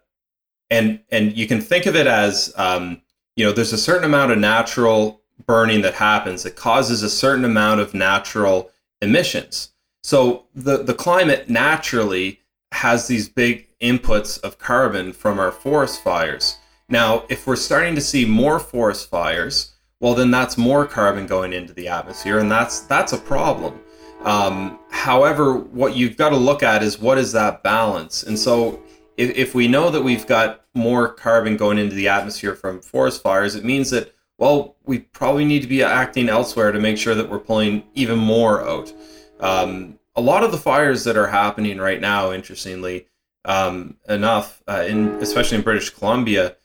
and 0.69 0.99
and 1.11 1.37
you 1.37 1.47
can 1.47 1.61
think 1.61 1.85
of 1.85 1.95
it 1.95 2.07
as 2.07 2.53
um, 2.57 3.01
you 3.35 3.45
know, 3.45 3.51
there's 3.51 3.73
a 3.73 3.77
certain 3.77 4.05
amount 4.05 4.31
of 4.31 4.37
natural 4.37 5.21
burning 5.45 5.81
that 5.81 5.95
happens 5.95 6.43
that 6.43 6.55
causes 6.55 7.03
a 7.03 7.09
certain 7.09 7.45
amount 7.45 7.81
of 7.81 7.93
natural 7.93 8.71
emissions. 9.01 9.73
So 10.03 10.45
the, 10.55 10.83
the 10.83 10.93
climate 10.93 11.49
naturally 11.49 12.39
has 12.71 13.07
these 13.07 13.27
big 13.27 13.67
inputs 13.81 14.41
of 14.41 14.57
carbon 14.57 15.11
from 15.11 15.39
our 15.39 15.51
forest 15.51 16.01
fires. 16.01 16.57
Now, 16.87 17.25
if 17.29 17.45
we're 17.47 17.55
starting 17.55 17.95
to 17.95 18.01
see 18.01 18.25
more 18.25 18.59
forest 18.59 19.09
fires, 19.09 19.74
well, 19.99 20.13
then 20.13 20.31
that's 20.31 20.57
more 20.57 20.85
carbon 20.85 21.27
going 21.27 21.53
into 21.53 21.73
the 21.73 21.87
atmosphere, 21.87 22.39
and 22.39 22.51
that's 22.51 22.81
that's 22.81 23.13
a 23.13 23.17
problem. 23.17 23.79
Um, 24.23 24.79
however, 24.89 25.55
what 25.55 25.95
you've 25.95 26.17
got 26.17 26.29
to 26.29 26.37
look 26.37 26.63
at 26.63 26.81
is 26.83 26.99
what 26.99 27.17
is 27.17 27.31
that 27.33 27.63
balance. 27.63 28.23
And 28.23 28.37
so, 28.37 28.81
if, 29.17 29.35
if 29.37 29.55
we 29.55 29.67
know 29.67 29.89
that 29.91 30.01
we've 30.01 30.25
got 30.25 30.65
more 30.73 31.09
carbon 31.09 31.57
going 31.57 31.77
into 31.77 31.95
the 31.95 32.07
atmosphere 32.07 32.55
from 32.55 32.81
forest 32.81 33.21
fires, 33.21 33.55
it 33.55 33.63
means 33.63 33.89
that 33.91 34.15
well, 34.37 34.75
we 34.83 34.99
probably 34.99 35.45
need 35.45 35.61
to 35.61 35.67
be 35.67 35.81
acting 35.81 36.29
elsewhere 36.29 36.71
to 36.71 36.79
make 36.79 36.97
sure 36.97 37.15
that 37.15 37.29
we're 37.29 37.39
pulling 37.39 37.83
even 37.93 38.17
more 38.17 38.67
out. 38.67 38.91
Um, 39.39 39.99
a 40.15 40.21
lot 40.21 40.43
of 40.43 40.51
the 40.51 40.57
fires 40.57 41.03
that 41.05 41.17
are 41.17 41.27
happening 41.27 41.77
right 41.77 42.01
now, 42.01 42.31
interestingly 42.31 43.07
um, 43.45 43.97
enough, 44.09 44.61
uh, 44.67 44.83
in 44.87 45.09
especially 45.15 45.57
in 45.57 45.63
British 45.63 45.89
Columbia, 45.89 46.55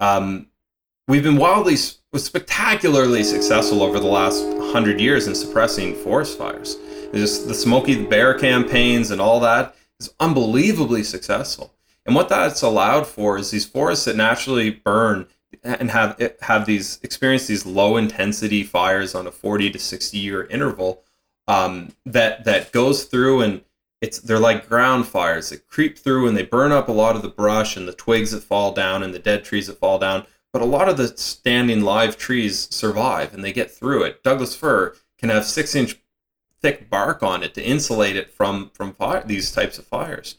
um, 0.00 0.48
we've 1.06 1.22
been 1.22 1.36
wildly, 1.36 1.76
spectacularly 2.18 3.22
successful 3.22 3.82
over 3.82 4.00
the 4.00 4.06
last 4.06 4.44
hundred 4.72 5.00
years 5.00 5.28
in 5.28 5.34
suppressing 5.34 5.94
forest 5.94 6.36
fires. 6.36 6.76
Just 7.12 7.46
the 7.46 7.54
Smokey 7.54 8.04
Bear 8.04 8.34
campaigns 8.34 9.10
and 9.10 9.20
all 9.20 9.40
that 9.40 9.76
is 9.98 10.12
unbelievably 10.18 11.04
successful. 11.04 11.72
And 12.06 12.14
what 12.14 12.28
that's 12.28 12.62
allowed 12.62 13.06
for 13.06 13.38
is 13.38 13.50
these 13.50 13.66
forests 13.66 14.06
that 14.06 14.16
naturally 14.16 14.70
burn 14.70 15.26
and 15.62 15.90
have 15.90 16.20
have 16.40 16.66
these 16.66 16.98
experience 17.02 17.46
these 17.46 17.66
low 17.66 17.96
intensity 17.96 18.62
fires 18.62 19.14
on 19.14 19.26
a 19.26 19.32
40 19.32 19.70
to 19.70 19.78
60 19.78 20.16
year 20.16 20.46
interval 20.46 21.02
um, 21.48 21.92
that 22.06 22.44
that 22.44 22.72
goes 22.72 23.04
through 23.04 23.42
and 23.42 23.60
it's 24.00 24.18
they're 24.20 24.38
like 24.38 24.68
ground 24.68 25.06
fires 25.06 25.50
that 25.50 25.68
creep 25.68 25.98
through 25.98 26.26
and 26.26 26.36
they 26.36 26.42
burn 26.42 26.72
up 26.72 26.88
a 26.88 26.92
lot 26.92 27.16
of 27.16 27.22
the 27.22 27.28
brush 27.28 27.76
and 27.76 27.86
the 27.86 27.92
twigs 27.92 28.30
that 28.30 28.42
fall 28.42 28.72
down 28.72 29.02
and 29.02 29.12
the 29.12 29.18
dead 29.18 29.44
trees 29.44 29.66
that 29.66 29.78
fall 29.78 29.98
down. 29.98 30.24
But 30.52 30.62
a 30.62 30.66
lot 30.66 30.88
of 30.88 30.96
the 30.96 31.16
standing 31.16 31.82
live 31.82 32.16
trees 32.16 32.68
survive 32.74 33.32
and 33.32 33.44
they 33.44 33.52
get 33.52 33.70
through 33.70 34.02
it. 34.02 34.22
Douglas 34.22 34.54
fir 34.56 34.96
can 35.18 35.28
have 35.28 35.44
six 35.44 35.74
inch 35.74 35.96
thick 36.60 36.90
bark 36.90 37.22
on 37.22 37.42
it 37.42 37.54
to 37.54 37.64
insulate 37.64 38.16
it 38.16 38.32
from 38.32 38.70
from 38.74 38.92
fire, 38.94 39.22
these 39.24 39.52
types 39.52 39.78
of 39.78 39.86
fires. 39.86 40.36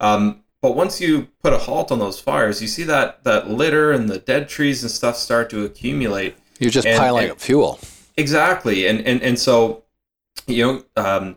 Um, 0.00 0.42
but 0.60 0.76
once 0.76 1.00
you 1.00 1.28
put 1.42 1.52
a 1.52 1.58
halt 1.58 1.92
on 1.92 1.98
those 1.98 2.20
fires, 2.20 2.60
you 2.60 2.68
see 2.68 2.84
that 2.84 3.24
that 3.24 3.50
litter 3.50 3.92
and 3.92 4.08
the 4.08 4.18
dead 4.18 4.48
trees 4.48 4.82
and 4.82 4.90
stuff 4.90 5.16
start 5.16 5.50
to 5.50 5.64
accumulate. 5.64 6.36
You're 6.58 6.70
just 6.70 6.86
and, 6.86 6.98
piling 6.98 7.24
and, 7.24 7.32
up 7.32 7.40
fuel 7.40 7.80
Exactly, 8.16 8.86
and 8.86 9.00
and 9.00 9.22
and 9.22 9.38
so, 9.38 9.82
you 10.46 10.64
know, 10.64 10.84
um, 11.02 11.36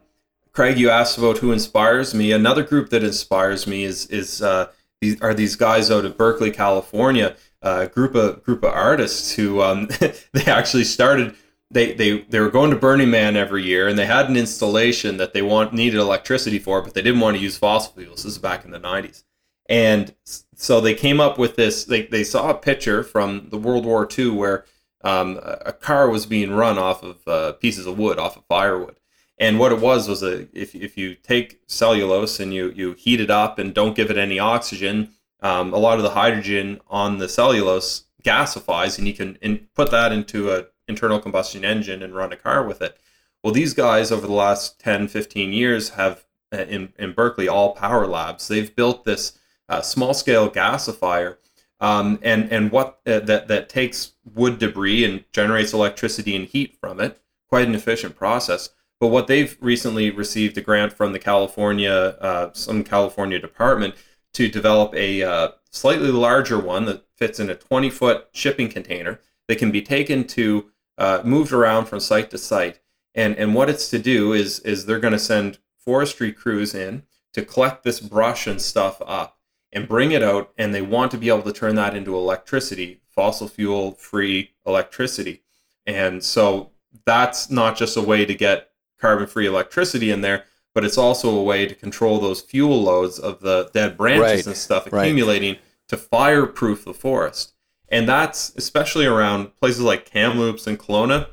Craig, 0.51 0.77
you 0.77 0.89
asked 0.89 1.17
about 1.17 1.39
who 1.39 1.51
inspires 1.51 2.13
me. 2.13 2.31
Another 2.31 2.63
group 2.63 2.89
that 2.91 3.03
inspires 3.03 3.65
me 3.65 3.83
is 3.83 4.05
is 4.07 4.41
uh, 4.43 4.67
these 5.01 5.19
are 5.21 5.33
these 5.33 5.55
guys 5.55 5.89
out 5.89 6.05
of 6.05 6.17
Berkeley, 6.17 6.51
California, 6.51 7.35
uh, 7.67 7.85
group 7.87 8.15
of 8.15 8.43
group 8.43 8.63
of 8.63 8.73
artists 8.73 9.33
who 9.33 9.61
um, 9.61 9.87
they 10.33 10.45
actually 10.45 10.83
started. 10.83 11.35
They, 11.69 11.91
they 11.93 12.21
they 12.21 12.39
were 12.39 12.49
going 12.49 12.71
to 12.71 12.77
Burning 12.77 13.09
Man 13.09 13.35
every 13.35 13.63
year, 13.63 13.89
and 13.89 13.99
they 13.99 14.05
had 14.05 14.29
an 14.29 14.37
installation 14.37 15.17
that 15.17 15.33
they 15.33 15.41
want 15.41 15.73
needed 15.73 15.99
electricity 15.99 16.59
for, 16.59 16.81
but 16.81 16.93
they 16.93 17.01
didn't 17.01 17.19
want 17.19 17.35
to 17.35 17.43
use 17.43 17.57
fossil 17.57 17.91
fuels. 17.91 18.23
This 18.23 18.33
is 18.33 18.37
back 18.37 18.63
in 18.63 18.71
the 18.71 18.79
'90s, 18.79 19.23
and 19.67 20.15
so 20.55 20.79
they 20.79 20.93
came 20.93 21.19
up 21.19 21.37
with 21.37 21.57
this. 21.57 21.83
They 21.83 22.03
they 22.03 22.23
saw 22.23 22.49
a 22.49 22.53
picture 22.53 23.03
from 23.03 23.49
the 23.49 23.57
World 23.57 23.85
War 23.85 24.07
II 24.17 24.29
where 24.29 24.65
um, 25.03 25.39
a 25.43 25.73
car 25.73 26.09
was 26.09 26.25
being 26.25 26.51
run 26.51 26.77
off 26.77 27.03
of 27.03 27.27
uh, 27.27 27.51
pieces 27.53 27.85
of 27.85 27.97
wood, 27.97 28.17
off 28.17 28.37
of 28.37 28.45
firewood. 28.45 28.95
And 29.37 29.59
what 29.59 29.71
it 29.71 29.79
was 29.79 30.07
was 30.07 30.23
a 30.23 30.47
if, 30.57 30.73
if 30.73 30.97
you 30.97 31.15
take 31.15 31.59
cellulose 31.67 32.39
and 32.39 32.53
you 32.53 32.71
you 32.75 32.93
heat 32.93 33.19
it 33.19 33.29
up 33.29 33.59
and 33.59 33.73
don't 33.73 33.95
give 33.95 34.09
it 34.09 34.17
any 34.17 34.39
oxygen, 34.39 35.09
um, 35.41 35.73
a 35.73 35.77
lot 35.77 35.97
of 35.97 36.03
the 36.03 36.11
hydrogen 36.11 36.81
on 36.87 37.17
the 37.17 37.29
cellulose 37.29 38.05
gasifies, 38.23 38.97
and 38.97 39.07
you 39.07 39.13
can 39.13 39.37
in, 39.41 39.67
put 39.75 39.91
that 39.91 40.11
into 40.11 40.51
an 40.51 40.65
internal 40.87 41.19
combustion 41.19 41.63
engine 41.63 42.01
and 42.01 42.15
run 42.15 42.33
a 42.33 42.37
car 42.37 42.63
with 42.63 42.81
it. 42.81 42.97
Well, 43.43 43.53
these 43.53 43.73
guys 43.73 44.11
over 44.11 44.25
the 44.25 44.33
last 44.33 44.79
10, 44.79 45.07
15 45.07 45.53
years 45.53 45.89
have 45.89 46.25
uh, 46.53 46.59
in 46.59 46.93
in 46.97 47.11
Berkeley 47.11 47.47
all 47.47 47.75
power 47.75 48.07
labs. 48.07 48.47
They've 48.47 48.73
built 48.73 49.03
this 49.03 49.37
uh, 49.69 49.81
small 49.81 50.13
scale 50.13 50.49
gasifier 50.49 51.37
um, 51.79 52.19
and 52.21 52.51
and 52.51 52.71
what 52.71 52.99
uh, 53.05 53.19
that 53.19 53.47
that 53.47 53.69
takes 53.69 54.13
wood 54.33 54.59
debris 54.59 55.03
and 55.03 55.23
generates 55.31 55.73
electricity 55.73 56.35
and 56.35 56.47
heat 56.47 56.77
from 56.79 56.99
it. 56.99 57.21
Quite 57.49 57.67
an 57.67 57.75
efficient 57.75 58.15
process. 58.15 58.69
But 58.99 59.09
what 59.09 59.27
they've 59.27 59.55
recently 59.61 60.09
received 60.09 60.57
a 60.57 60.61
grant 60.61 60.93
from 60.93 61.13
the 61.13 61.19
California 61.19 61.91
uh, 61.91 62.49
some 62.53 62.83
California 62.83 63.39
department 63.39 63.95
to 64.37 64.47
develop 64.47 64.93
a 64.93 65.23
uh, 65.23 65.49
slightly 65.71 66.11
larger 66.11 66.59
one 66.59 66.85
that 66.85 67.03
fits 67.15 67.39
in 67.39 67.49
a 67.49 67.55
20 67.55 67.89
foot 67.89 68.27
shipping 68.33 68.69
container 68.69 69.19
that 69.47 69.57
can 69.57 69.71
be 69.71 69.81
taken 69.81 70.25
to 70.25 70.69
uh, 70.99 71.21
moved 71.25 71.51
around 71.51 71.85
from 71.85 71.99
site 71.99 72.29
to 72.29 72.37
site. 72.37 72.79
And 73.15 73.35
and 73.35 73.55
what 73.55 73.67
it's 73.67 73.89
to 73.89 73.97
do 73.97 74.33
is 74.33 74.59
is 74.59 74.85
they're 74.85 74.99
going 74.99 75.13
to 75.13 75.19
send 75.19 75.57
forestry 75.75 76.31
crews 76.31 76.75
in 76.75 77.01
to 77.33 77.43
collect 77.43 77.83
this 77.83 77.99
brush 77.99 78.45
and 78.45 78.61
stuff 78.61 79.01
up 79.07 79.39
and 79.71 79.87
bring 79.87 80.11
it 80.11 80.21
out 80.21 80.51
and 80.55 80.71
they 80.71 80.83
want 80.83 81.09
to 81.11 81.17
be 81.17 81.29
able 81.29 81.41
to 81.41 81.51
turn 81.51 81.75
that 81.75 81.95
into 81.95 82.15
electricity 82.15 83.01
fossil 83.07 83.47
fuel 83.47 83.93
free 83.93 84.51
electricity 84.65 85.41
and 85.85 86.23
so 86.23 86.71
that's 87.05 87.49
not 87.49 87.75
just 87.75 87.97
a 87.97 88.01
way 88.01 88.25
to 88.25 88.35
get 88.35 88.69
carbon 88.99 89.27
free 89.27 89.45
electricity 89.45 90.11
in 90.11 90.21
there 90.21 90.45
but 90.77 90.85
it's 90.85 90.99
also 90.99 91.35
a 91.35 91.41
way 91.41 91.65
to 91.65 91.73
control 91.73 92.19
those 92.19 92.39
fuel 92.39 92.79
loads 92.83 93.17
of 93.17 93.39
the 93.39 93.67
dead 93.73 93.97
branches 93.97 94.21
right. 94.21 94.45
and 94.45 94.55
stuff 94.55 94.85
accumulating 94.85 95.53
right. 95.53 95.61
to 95.87 95.97
fireproof 95.97 96.85
the 96.85 96.93
forest 96.93 97.55
and 97.89 98.07
that's 98.07 98.53
especially 98.57 99.07
around 99.07 99.55
places 99.55 99.81
like 99.81 100.05
kamloops 100.05 100.67
and 100.67 100.77
Kelowna 100.77 101.29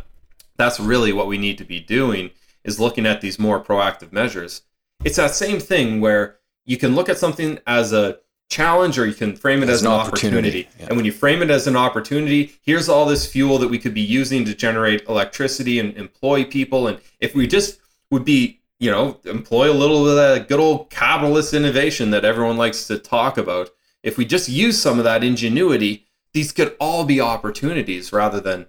that's 0.57 0.80
really 0.80 1.12
what 1.12 1.26
we 1.26 1.36
need 1.36 1.59
to 1.59 1.64
be 1.64 1.78
doing 1.78 2.30
is 2.64 2.80
looking 2.80 3.05
at 3.05 3.20
these 3.20 3.38
more 3.38 3.62
proactive 3.62 4.12
measures 4.12 4.62
it's 5.05 5.16
that 5.16 5.34
same 5.34 5.61
thing 5.61 6.01
where 6.01 6.38
you 6.64 6.78
can 6.78 6.95
look 6.95 7.11
at 7.11 7.18
something 7.18 7.59
as 7.66 7.92
a 7.92 8.18
challenge 8.49 8.99
or 8.99 9.05
you 9.05 9.12
can 9.12 9.36
frame 9.36 9.62
it 9.62 9.68
as, 9.68 9.76
as 9.76 9.82
an, 9.82 9.88
an, 9.88 9.92
opportunity. 9.92 10.38
opportunity. 10.38 10.68
Yeah. 10.80 10.86
And 10.86 10.97
when 10.97 11.05
you 11.05 11.12
frame 11.12 11.42
it 11.42 11.51
as 11.51 11.66
an 11.66 11.76
opportunity, 11.76 12.59
here's 12.62 12.88
all 12.88 13.05
this 13.05 13.30
fuel 13.30 13.59
that 13.59 13.68
we 13.68 13.78
could 13.78 13.92
be 13.92 14.01
using 14.01 14.47
to 14.47 14.55
generate 14.55 15.07
electricity 15.07 15.80
and 15.80 15.95
employ 15.99 16.45
people. 16.47 16.86
And 16.86 16.99
if 17.20 17.34
we 17.34 17.47
just 17.47 17.78
would 18.11 18.24
be, 18.24 18.62
you 18.85 18.91
know, 18.91 19.18
employ 19.24 19.72
a 19.72 19.72
little 19.72 20.07
of 20.07 20.14
that 20.14 20.47
good 20.47 20.61
old 20.61 20.91
capitalist 20.91 21.55
innovation 21.55 22.11
that 22.11 22.22
everyone 22.22 22.59
likes 22.59 22.87
to 22.87 22.99
talk 22.99 23.39
about, 23.39 23.70
if 24.03 24.18
we 24.18 24.26
just 24.26 24.47
use 24.47 24.76
some 24.80 24.99
of 24.99 25.05
that 25.05 25.24
ingenuity, 25.24 26.07
these 26.35 26.53
could 26.53 26.76
all 26.78 27.03
be 27.07 27.18
opportunities 27.18 28.12
rather 28.12 28.41
than, 28.41 28.66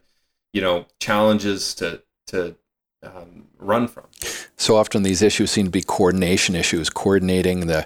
you 0.53 0.61
know, 0.61 0.85
challenges 0.99 1.75
to 1.75 2.01
to 2.27 2.55
um, 3.03 3.47
run 3.59 3.89
from. 3.89 4.05
So 4.55 4.77
often 4.77 5.03
these 5.03 5.21
issues 5.21 5.51
seem 5.51 5.65
to 5.65 5.71
be 5.71 5.81
coordination 5.81 6.55
issues, 6.55 6.89
coordinating 6.89 7.67
the 7.67 7.85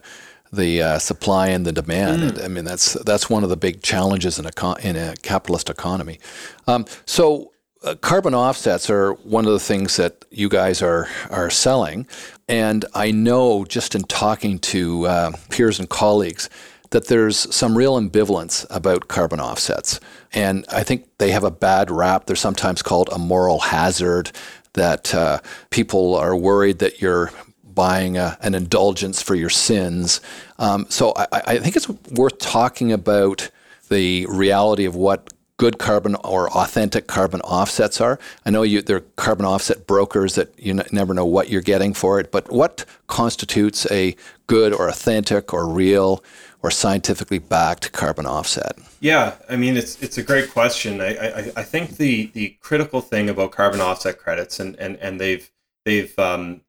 the 0.54 0.84
uh, 0.84 1.00
supply 1.00 1.48
and 1.48 1.66
the 1.66 1.72
demand. 1.72 2.34
Mm. 2.34 2.46
I 2.46 2.48
mean, 2.48 2.66
that's 2.66 2.94
that's 3.06 3.28
one 3.28 3.44
of 3.44 3.50
the 3.50 3.58
big 3.58 3.82
challenges 3.82 4.38
in 4.38 4.46
a 4.46 4.76
in 4.84 4.96
a 4.96 5.16
capitalist 5.24 5.68
economy. 5.70 6.20
Um, 6.68 6.86
so. 7.06 7.54
Uh, 7.82 7.96
carbon 7.96 8.36
offsets 8.36 8.90
are 8.90 9.14
one 9.14 9.46
of 9.46 9.54
the 9.54 9.60
things 9.60 9.96
that 9.96 10.26
you 10.32 10.50
guys 10.50 10.82
are 10.82 11.08
are 11.30 11.50
selling, 11.50 12.06
and 12.50 12.84
I 12.94 13.12
know 13.12 13.64
just 13.64 13.96
in 13.96 14.04
talking 14.04 14.60
to 14.60 15.08
uh, 15.08 15.32
peers 15.50 15.80
and 15.80 15.88
colleagues 15.88 16.50
that 16.90 17.08
there's 17.08 17.56
some 17.56 17.78
real 17.78 17.98
ambivalence 17.98 18.66
about 18.70 19.08
carbon 19.08 19.40
offsets, 19.40 20.02
and 20.34 20.66
I 20.70 20.84
think 20.84 21.08
they 21.20 21.32
have 21.32 21.46
a 21.46 21.52
bad 21.52 21.90
rap. 21.90 22.26
They're 22.26 22.36
sometimes 22.36 22.82
called 22.82 23.10
a 23.14 23.18
moral 23.18 23.60
hazard. 23.60 24.32
That 24.74 25.16
uh, 25.16 25.40
people 25.70 26.16
are 26.16 26.36
worried 26.36 26.80
that 26.80 27.02
you're 27.02 27.32
buying 27.64 28.18
a, 28.18 28.38
an 28.42 28.56
indulgence 28.56 29.22
for 29.22 29.36
your 29.36 29.50
sins. 29.50 30.22
Um, 30.58 30.86
so 30.90 31.14
I, 31.16 31.28
I 31.32 31.58
think 31.58 31.76
it's 31.76 31.88
worth 32.12 32.40
talking 32.40 32.92
about 32.92 33.50
the 33.90 34.26
reality 34.28 34.86
of 34.86 34.96
what 34.96 35.34
good 35.60 35.78
carbon 35.78 36.16
or 36.24 36.50
authentic 36.58 37.06
carbon 37.06 37.42
offsets 37.42 38.00
are. 38.00 38.18
I 38.46 38.50
know 38.50 38.64
you, 38.64 38.82
there 38.82 38.98
are 38.98 39.06
carbon 39.18 39.46
offset 39.46 39.86
brokers 39.86 40.36
that 40.36 40.58
you 40.58 40.72
n- 40.72 40.88
never 40.94 41.14
know 41.14 41.26
what 41.26 41.50
you're 41.50 41.62
getting 41.62 41.94
for 41.94 42.18
it, 42.18 42.32
but 42.32 42.50
what 42.50 42.86
constitutes 43.08 43.86
a 43.92 44.16
good 44.48 44.74
or 44.74 44.88
authentic 44.88 45.54
or 45.54 45.68
real 45.68 46.24
or 46.64 46.72
scientifically 46.72 47.40
backed 47.40 47.92
carbon 47.92 48.26
offset? 48.26 48.80
Yeah, 49.02 49.36
I 49.50 49.58
mean 49.58 49.76
it's 49.76 50.02
it's 50.02 50.18
a 50.18 50.24
great 50.24 50.50
question. 50.50 51.02
I, 51.02 51.16
I, 51.16 51.52
I 51.58 51.64
think 51.64 51.98
the 51.98 52.28
the 52.28 52.58
critical 52.62 53.02
thing 53.02 53.30
about 53.30 53.52
carbon 53.52 53.82
offset 53.82 54.18
credits 54.18 54.60
and 54.62 54.76
and, 54.78 54.96
and 54.98 55.20
they've 55.20 55.52
they've 55.86 56.18
um, 56.18 56.62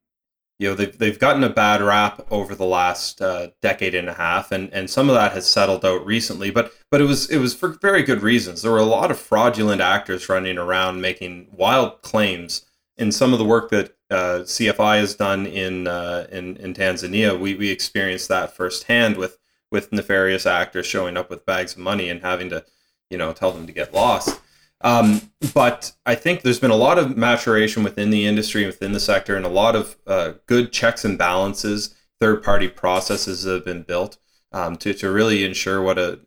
you 0.60 0.68
know 0.68 0.74
they've, 0.74 0.96
they've 0.98 1.18
gotten 1.18 1.42
a 1.42 1.48
bad 1.48 1.82
rap 1.82 2.24
over 2.30 2.54
the 2.54 2.66
last 2.66 3.20
uh, 3.20 3.48
decade 3.60 3.94
and 3.94 4.08
a 4.08 4.14
half 4.14 4.52
and, 4.52 4.72
and 4.72 4.88
some 4.88 5.08
of 5.08 5.14
that 5.14 5.32
has 5.32 5.46
settled 5.46 5.84
out 5.84 6.04
recently 6.06 6.50
but 6.50 6.72
but 6.90 7.00
it 7.00 7.04
was 7.04 7.30
it 7.30 7.38
was 7.38 7.54
for 7.54 7.68
very 7.68 8.02
good 8.02 8.22
reasons. 8.22 8.62
There 8.62 8.72
were 8.72 8.78
a 8.78 8.84
lot 8.84 9.10
of 9.10 9.18
fraudulent 9.18 9.80
actors 9.80 10.28
running 10.28 10.58
around 10.58 11.00
making 11.00 11.48
wild 11.52 12.02
claims 12.02 12.66
in 12.96 13.12
some 13.12 13.32
of 13.32 13.38
the 13.38 13.44
work 13.44 13.70
that 13.70 13.96
uh, 14.10 14.40
CFI 14.42 14.98
has 14.98 15.14
done 15.14 15.46
in, 15.46 15.86
uh, 15.86 16.26
in 16.32 16.56
in 16.56 16.74
Tanzania. 16.74 17.38
We, 17.38 17.54
we 17.54 17.70
experienced 17.70 18.28
that 18.28 18.56
firsthand 18.56 19.16
with 19.16 19.38
with 19.70 19.92
nefarious 19.92 20.46
actors 20.46 20.86
showing 20.86 21.16
up 21.16 21.30
with 21.30 21.46
bags 21.46 21.74
of 21.74 21.78
money 21.78 22.10
and 22.10 22.22
having 22.22 22.50
to 22.50 22.64
you 23.08 23.16
know 23.16 23.32
tell 23.32 23.52
them 23.52 23.66
to 23.66 23.72
get 23.72 23.94
lost 23.94 24.40
um, 24.82 25.30
but 25.54 25.92
I 26.06 26.14
think 26.14 26.42
there's 26.42 26.60
been 26.60 26.70
a 26.70 26.76
lot 26.76 26.98
of 26.98 27.16
maturation 27.16 27.82
within 27.82 28.10
the 28.10 28.26
industry, 28.26 28.64
within 28.66 28.92
the 28.92 29.00
sector, 29.00 29.36
and 29.36 29.44
a 29.44 29.50
lot 29.50 29.76
of 29.76 29.96
uh, 30.06 30.32
good 30.46 30.72
checks 30.72 31.04
and 31.04 31.18
balances, 31.18 31.94
third 32.18 32.42
party 32.42 32.68
processes 32.68 33.44
have 33.44 33.64
been 33.64 33.82
built 33.82 34.18
um, 34.52 34.76
to, 34.76 34.94
to 34.94 35.10
really 35.10 35.44
ensure 35.44 35.82
what 35.82 35.98
a, 35.98 36.20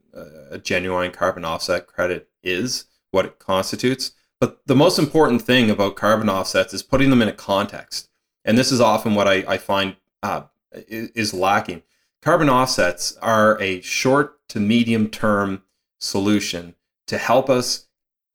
a 0.52 0.60
genuine 0.60 1.12
carbon 1.12 1.46
offset 1.46 1.88
credit 1.88 2.30
is, 2.44 2.86
what 3.12 3.26
it 3.26 3.40
constitutes. 3.40 4.12
But 4.40 4.60
the 4.66 4.76
most 4.76 5.00
important 5.00 5.42
thing 5.42 5.70
about 5.70 5.96
carbon 5.96 6.30
offsets 6.30 6.74
is 6.74 6.84
putting 6.84 7.10
them 7.10 7.22
in 7.22 7.30
a 7.30 7.34
context. 7.34 8.10
And 8.46 8.58
this 8.58 8.72
is 8.72 8.82
often 8.82 9.16
what 9.16 9.28
I, 9.28 9.44
I 9.48 9.58
find 9.58 9.96
uh, 10.22 10.44
is 10.72 11.34
lacking. 11.34 11.84
Carbon 12.22 12.50
offsets 12.50 13.18
are 13.22 13.62
a 13.62 13.82
short 13.82 14.48
to 14.50 14.60
medium 14.60 15.10
term 15.10 15.64
solution 16.00 16.76
to 17.08 17.18
help 17.18 17.50
us 17.50 17.88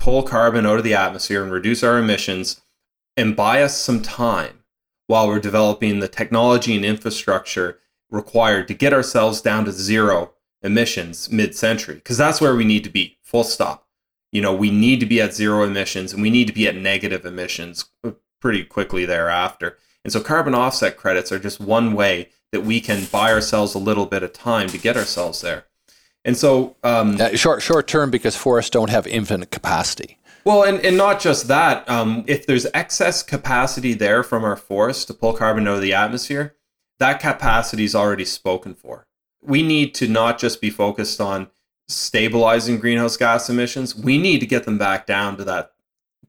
pull 0.09 0.23
carbon 0.23 0.65
out 0.65 0.79
of 0.79 0.85
the 0.85 0.95
atmosphere 0.95 1.43
and 1.43 1.53
reduce 1.53 1.83
our 1.83 1.99
emissions 1.99 2.63
and 3.15 3.37
buy 3.37 3.63
us 3.63 3.77
some 3.77 4.01
time 4.01 4.65
while 5.07 5.29
we're 5.29 5.39
developing 5.39 6.01
the 6.01 6.09
technology 6.09 6.75
and 6.75 6.83
infrastructure 6.83 7.79
required 8.11 8.67
to 8.67 8.73
get 8.73 8.95
ourselves 8.95 9.43
down 9.43 9.67
to 9.67 9.71
zero 9.71 10.33
emissions 10.63 11.31
mid-century. 11.31 11.97
Because 11.97 12.17
that's 12.17 12.41
where 12.41 12.57
we 12.57 12.65
need 12.65 12.85
to 12.85 12.89
be 12.89 13.19
full 13.23 13.45
stop. 13.45 13.87
You 14.33 14.41
know 14.41 14.55
we 14.55 14.71
need 14.71 14.99
to 15.01 15.05
be 15.05 15.21
at 15.21 15.35
zero 15.35 15.63
emissions 15.63 16.15
and 16.15 16.23
we 16.23 16.31
need 16.31 16.47
to 16.47 16.55
be 16.55 16.67
at 16.67 16.75
negative 16.75 17.27
emissions 17.27 17.85
pretty 18.41 18.65
quickly 18.65 19.05
thereafter. 19.05 19.77
And 20.05 20.11
so 20.11 20.21
carbon 20.21 20.55
offset 20.55 20.97
credits 20.97 21.31
are 21.33 21.39
just 21.39 21.61
one 21.61 21.93
way 21.93 22.31
that 22.51 22.63
we 22.63 22.81
can 22.81 23.05
buy 23.13 23.31
ourselves 23.31 23.75
a 23.75 23.79
little 23.79 24.07
bit 24.07 24.23
of 24.23 24.33
time 24.33 24.69
to 24.71 24.79
get 24.79 24.97
ourselves 24.97 25.43
there 25.43 25.67
and 26.29 26.37
so 26.37 26.77
um, 26.85 27.19
uh, 27.19 27.35
short 27.35 27.63
short 27.63 27.89
term 27.89 28.11
because 28.11 28.37
forests 28.37 28.71
don't 28.71 28.91
have 28.91 29.07
infinite 29.07 29.51
capacity. 29.51 30.19
Well, 30.45 30.63
and, 30.63 30.79
and 30.85 30.97
not 30.97 31.21
just 31.21 31.49
that. 31.49 31.89
Um, 31.89 32.25
if 32.27 32.47
there's 32.47 32.67
excess 32.75 33.23
capacity 33.23 33.95
there 33.95 34.23
from 34.23 34.45
our 34.45 34.57
forests 34.57 35.07
to 35.07 35.15
pull 35.15 35.33
carbon 35.33 35.67
out 35.67 35.77
of 35.77 35.83
the 35.83 35.95
atmosphere, 35.95 36.55
that 36.99 37.21
capacity 37.21 37.85
is 37.85 37.95
already 37.95 38.27
spoken 38.27 38.75
for. 38.75 39.07
We 39.41 39.63
need 39.63 39.95
to 39.95 40.07
not 40.07 40.39
just 40.39 40.61
be 40.61 40.69
focused 40.69 41.19
on 41.19 41.49
stabilizing 41.87 42.79
greenhouse 42.79 43.17
gas 43.17 43.49
emissions. 43.49 43.97
We 43.97 44.19
need 44.19 44.41
to 44.41 44.47
get 44.47 44.65
them 44.65 44.77
back 44.77 45.07
down 45.07 45.39
to 45.39 45.45
that 45.45 45.73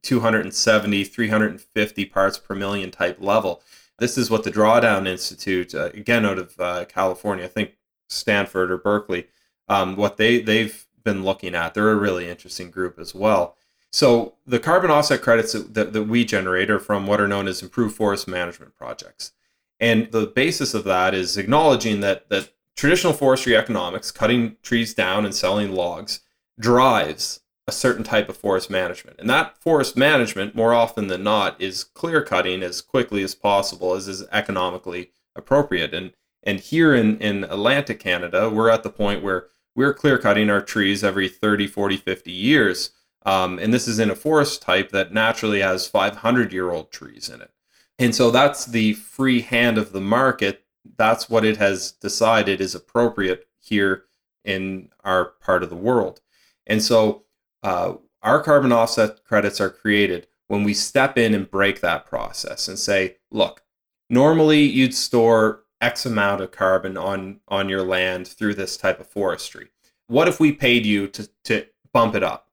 270, 0.04 1.04
350 1.04 2.06
parts 2.06 2.38
per 2.38 2.56
million 2.56 2.90
type 2.90 3.18
level. 3.20 3.62
This 3.98 4.18
is 4.18 4.30
what 4.30 4.46
the 4.46 4.52
Drawdown 4.52 5.08
Institute, 5.08 5.76
uh, 5.76 5.90
again 5.94 6.26
out 6.26 6.40
of 6.40 6.58
uh, 6.58 6.86
California, 6.86 7.44
I 7.44 7.50
think 7.50 7.74
Stanford 8.08 8.72
or 8.72 8.78
Berkeley, 8.78 9.28
um, 9.70 9.96
what 9.96 10.18
they 10.18 10.42
they've 10.42 10.86
been 11.04 11.24
looking 11.24 11.56
at. 11.56 11.74
They're 11.74 11.92
a 11.92 11.96
really 11.96 12.30
interesting 12.30 12.72
group 12.72 13.00
as 13.00 13.16
well. 13.16 13.56
So 13.92 14.36
the 14.46 14.60
carbon 14.60 14.92
offset 14.92 15.22
credits 15.22 15.54
that, 15.54 15.74
that, 15.74 15.94
that 15.94 16.04
we 16.04 16.24
generate 16.26 16.70
are 16.70 16.80
from 16.80 17.08
what 17.08 17.20
are 17.20 17.28
known 17.28 17.48
as 17.48 17.62
improved 17.64 17.96
forest 17.96 18.28
management 18.28 18.76
projects. 18.76 19.32
And 19.80 20.12
the 20.12 20.28
basis 20.28 20.74
of 20.74 20.84
that 20.84 21.14
is 21.14 21.38
acknowledging 21.38 22.02
that 22.02 22.30
that 22.30 22.50
traditional 22.76 23.14
forestry 23.14 23.56
economics, 23.56 24.12
cutting 24.12 24.58
trees 24.62 24.94
down 24.94 25.26
and 25.26 25.34
selling 25.34 25.72
logs, 25.72 26.20
drives 26.60 27.40
a 27.68 27.72
certain 27.72 28.04
type 28.04 28.30
of 28.30 28.38
forest 28.38 28.70
management. 28.70 29.18
And 29.20 29.30
that 29.30 29.58
forest 29.58 29.96
management, 29.96 30.56
more 30.56 30.74
often 30.74 31.08
than 31.08 31.24
not, 31.24 31.60
is 31.62 31.84
clear 31.84 32.22
cutting 32.22 32.62
as 32.64 32.82
quickly 32.82 33.24
as 33.24 33.36
possible 33.36 33.94
as 33.94 34.08
is 34.08 34.26
economically 34.32 35.12
appropriate. 35.36 35.94
And 35.94 36.12
and 36.42 36.60
here 36.60 36.96
in, 36.96 37.18
in 37.20 37.44
Atlantic 37.44 38.00
Canada, 38.00 38.50
we're 38.50 38.70
at 38.70 38.84
the 38.84 38.90
point 38.90 39.22
where 39.22 39.48
we're 39.80 39.94
clear 39.94 40.18
cutting 40.18 40.50
our 40.50 40.62
trees 40.62 41.06
every 41.06 41.30
30, 41.30 41.66
40, 41.66 41.96
50 41.96 42.32
years. 42.34 42.92
Um, 43.26 43.58
and 43.60 43.74
this 43.74 43.88
is 43.88 43.98
in 43.98 44.10
a 44.10 44.16
forest 44.16 44.62
type 44.62 44.92
that 44.92 45.14
naturally 45.14 45.62
has 45.62 45.88
500 45.88 46.52
year 46.52 46.70
old 46.70 46.92
trees 46.92 47.30
in 47.30 47.40
it. 47.40 47.50
And 47.98 48.14
so 48.14 48.30
that's 48.30 48.66
the 48.66 48.92
free 48.96 49.40
hand 49.40 49.78
of 49.78 49.94
the 49.94 50.02
market. 50.02 50.66
That's 50.98 51.30
what 51.30 51.46
it 51.46 51.56
has 51.58 51.94
decided 51.94 52.60
is 52.60 52.76
appropriate 52.76 53.48
here 53.58 54.04
in 54.44 54.90
our 55.06 55.24
part 55.42 55.64
of 55.64 55.70
the 55.70 55.78
world. 55.78 56.20
And 56.68 56.84
so 56.84 57.24
uh, 57.64 57.94
our 58.22 58.44
carbon 58.44 58.74
offset 58.74 59.24
credits 59.24 59.62
are 59.62 59.70
created 59.70 60.28
when 60.50 60.66
we 60.66 60.74
step 60.74 61.18
in 61.18 61.34
and 61.34 61.50
break 61.50 61.80
that 61.80 62.06
process 62.06 62.68
and 62.68 62.78
say, 62.78 63.16
look, 63.32 63.64
normally 64.10 64.60
you'd 64.60 64.94
store 64.94 65.64
X 65.82 66.06
amount 66.06 66.42
of 66.42 66.52
carbon 66.52 66.98
on 66.98 67.40
on 67.48 67.70
your 67.70 67.84
land 67.84 68.28
through 68.28 68.56
this 68.56 68.78
type 68.78 69.00
of 69.00 69.08
forestry. 69.08 69.70
What 70.08 70.28
if 70.28 70.40
we 70.40 70.52
paid 70.52 70.86
you 70.86 71.08
to 71.10 71.30
to 71.46 71.66
bump 71.94 72.16
it 72.16 72.24
up 72.24 72.50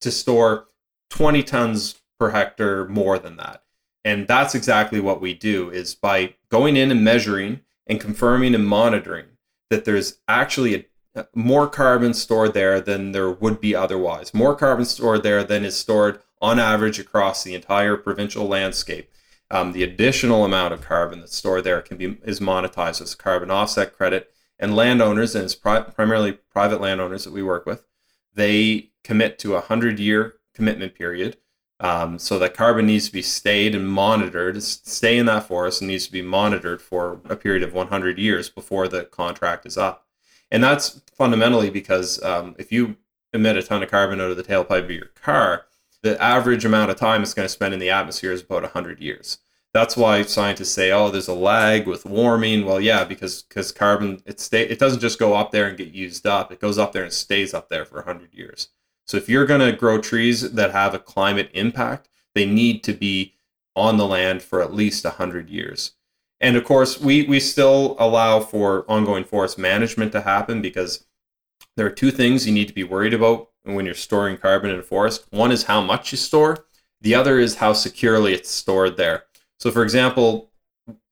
to 0.00 0.10
store 0.10 0.66
20 1.10 1.42
tons 1.42 2.00
per 2.18 2.30
hectare 2.30 2.86
more 2.86 3.18
than 3.18 3.36
that? 3.36 3.62
And 4.04 4.26
that's 4.26 4.54
exactly 4.54 5.00
what 5.00 5.20
we 5.20 5.34
do 5.34 5.70
is 5.70 5.94
by 5.94 6.34
going 6.50 6.76
in 6.76 6.90
and 6.90 7.04
measuring 7.04 7.60
and 7.86 8.00
confirming 8.00 8.54
and 8.54 8.66
monitoring 8.66 9.26
that 9.70 9.84
there's 9.84 10.18
actually 10.28 10.74
a 10.74 10.84
more 11.34 11.66
carbon 11.68 12.14
stored 12.14 12.54
there 12.54 12.80
than 12.80 13.12
there 13.12 13.30
would 13.30 13.60
be 13.60 13.74
otherwise. 13.74 14.32
More 14.32 14.54
carbon 14.54 14.84
stored 14.84 15.22
there 15.22 15.42
than 15.42 15.64
is 15.64 15.76
stored 15.76 16.20
on 16.40 16.58
average 16.58 16.98
across 16.98 17.42
the 17.42 17.54
entire 17.54 17.96
provincial 17.96 18.46
landscape. 18.46 19.10
Um, 19.50 19.72
the 19.72 19.82
additional 19.82 20.44
amount 20.44 20.74
of 20.74 20.82
carbon 20.82 21.20
that's 21.20 21.36
stored 21.36 21.64
there 21.64 21.80
can 21.80 21.96
be 21.96 22.18
is 22.24 22.40
monetized 22.40 23.00
as 23.00 23.14
a 23.14 23.16
carbon 23.16 23.50
offset 23.50 23.96
credit. 23.96 24.30
And 24.58 24.76
landowners, 24.76 25.34
and 25.34 25.44
it's 25.44 25.54
pri- 25.54 25.82
primarily 25.82 26.32
private 26.32 26.80
landowners 26.80 27.24
that 27.24 27.32
we 27.32 27.42
work 27.42 27.64
with, 27.64 27.84
they 28.34 28.90
commit 29.04 29.38
to 29.40 29.54
a 29.54 29.60
hundred 29.60 29.98
year 29.98 30.34
commitment 30.54 30.94
period. 30.94 31.38
Um, 31.80 32.18
so 32.18 32.40
that 32.40 32.54
carbon 32.54 32.86
needs 32.86 33.06
to 33.06 33.12
be 33.12 33.22
stayed 33.22 33.74
and 33.74 33.88
monitored, 33.88 34.60
stay 34.62 35.16
in 35.16 35.26
that 35.26 35.46
forest, 35.46 35.80
and 35.80 35.88
needs 35.88 36.06
to 36.06 36.12
be 36.12 36.22
monitored 36.22 36.82
for 36.82 37.20
a 37.28 37.36
period 37.36 37.62
of 37.62 37.72
100 37.72 38.18
years 38.18 38.50
before 38.50 38.88
the 38.88 39.04
contract 39.04 39.64
is 39.64 39.78
up. 39.78 40.04
And 40.50 40.64
that's 40.64 41.00
fundamentally 41.16 41.70
because 41.70 42.20
um, 42.24 42.56
if 42.58 42.72
you 42.72 42.96
emit 43.32 43.56
a 43.56 43.62
ton 43.62 43.82
of 43.82 43.90
carbon 43.90 44.20
out 44.20 44.30
of 44.30 44.36
the 44.36 44.42
tailpipe 44.42 44.84
of 44.84 44.90
your 44.90 45.06
car, 45.14 45.66
the 46.02 46.20
average 46.22 46.64
amount 46.64 46.90
of 46.90 46.96
time 46.96 47.22
it's 47.22 47.34
going 47.34 47.44
to 47.44 47.52
spend 47.52 47.74
in 47.74 47.80
the 47.80 47.90
atmosphere 47.90 48.32
is 48.32 48.42
about 48.42 48.62
100 48.62 49.00
years. 49.00 49.38
That's 49.74 49.96
why 49.96 50.22
scientists 50.22 50.72
say, 50.72 50.90
oh, 50.90 51.10
there's 51.10 51.28
a 51.28 51.34
lag 51.34 51.86
with 51.86 52.06
warming. 52.06 52.64
Well, 52.64 52.80
yeah, 52.80 53.04
because 53.04 53.42
because 53.42 53.70
carbon 53.70 54.22
it 54.24 54.40
stay 54.40 54.62
it 54.62 54.78
doesn't 54.78 55.00
just 55.00 55.18
go 55.18 55.34
up 55.34 55.52
there 55.52 55.66
and 55.66 55.76
get 55.76 55.88
used 55.88 56.26
up. 56.26 56.50
It 56.50 56.60
goes 56.60 56.78
up 56.78 56.92
there 56.92 57.04
and 57.04 57.12
stays 57.12 57.52
up 57.52 57.68
there 57.68 57.84
for 57.84 57.96
100 57.96 58.32
years. 58.32 58.68
So 59.06 59.16
if 59.16 59.28
you're 59.28 59.46
going 59.46 59.60
to 59.60 59.76
grow 59.76 60.00
trees 60.00 60.52
that 60.52 60.72
have 60.72 60.94
a 60.94 60.98
climate 60.98 61.50
impact, 61.52 62.08
they 62.34 62.46
need 62.46 62.82
to 62.84 62.92
be 62.92 63.34
on 63.76 63.96
the 63.96 64.06
land 64.06 64.42
for 64.42 64.62
at 64.62 64.74
least 64.74 65.04
100 65.04 65.48
years. 65.48 65.92
And 66.40 66.56
of 66.56 66.64
course, 66.64 67.00
we 67.00 67.24
we 67.26 67.38
still 67.38 67.96
allow 67.98 68.40
for 68.40 68.84
ongoing 68.90 69.24
forest 69.24 69.58
management 69.58 70.12
to 70.12 70.22
happen 70.22 70.62
because 70.62 71.04
there 71.76 71.86
are 71.86 71.90
two 71.90 72.10
things 72.10 72.46
you 72.46 72.54
need 72.54 72.68
to 72.68 72.74
be 72.74 72.84
worried 72.84 73.14
about 73.14 73.47
when 73.64 73.84
you're 73.84 73.94
storing 73.94 74.36
carbon 74.36 74.70
in 74.70 74.78
a 74.78 74.82
forest. 74.82 75.26
One 75.30 75.52
is 75.52 75.64
how 75.64 75.80
much 75.80 76.12
you 76.12 76.18
store. 76.18 76.66
The 77.00 77.14
other 77.14 77.38
is 77.38 77.56
how 77.56 77.72
securely 77.72 78.34
it's 78.34 78.50
stored 78.50 78.96
there. 78.96 79.24
So, 79.58 79.70
for 79.70 79.82
example, 79.82 80.50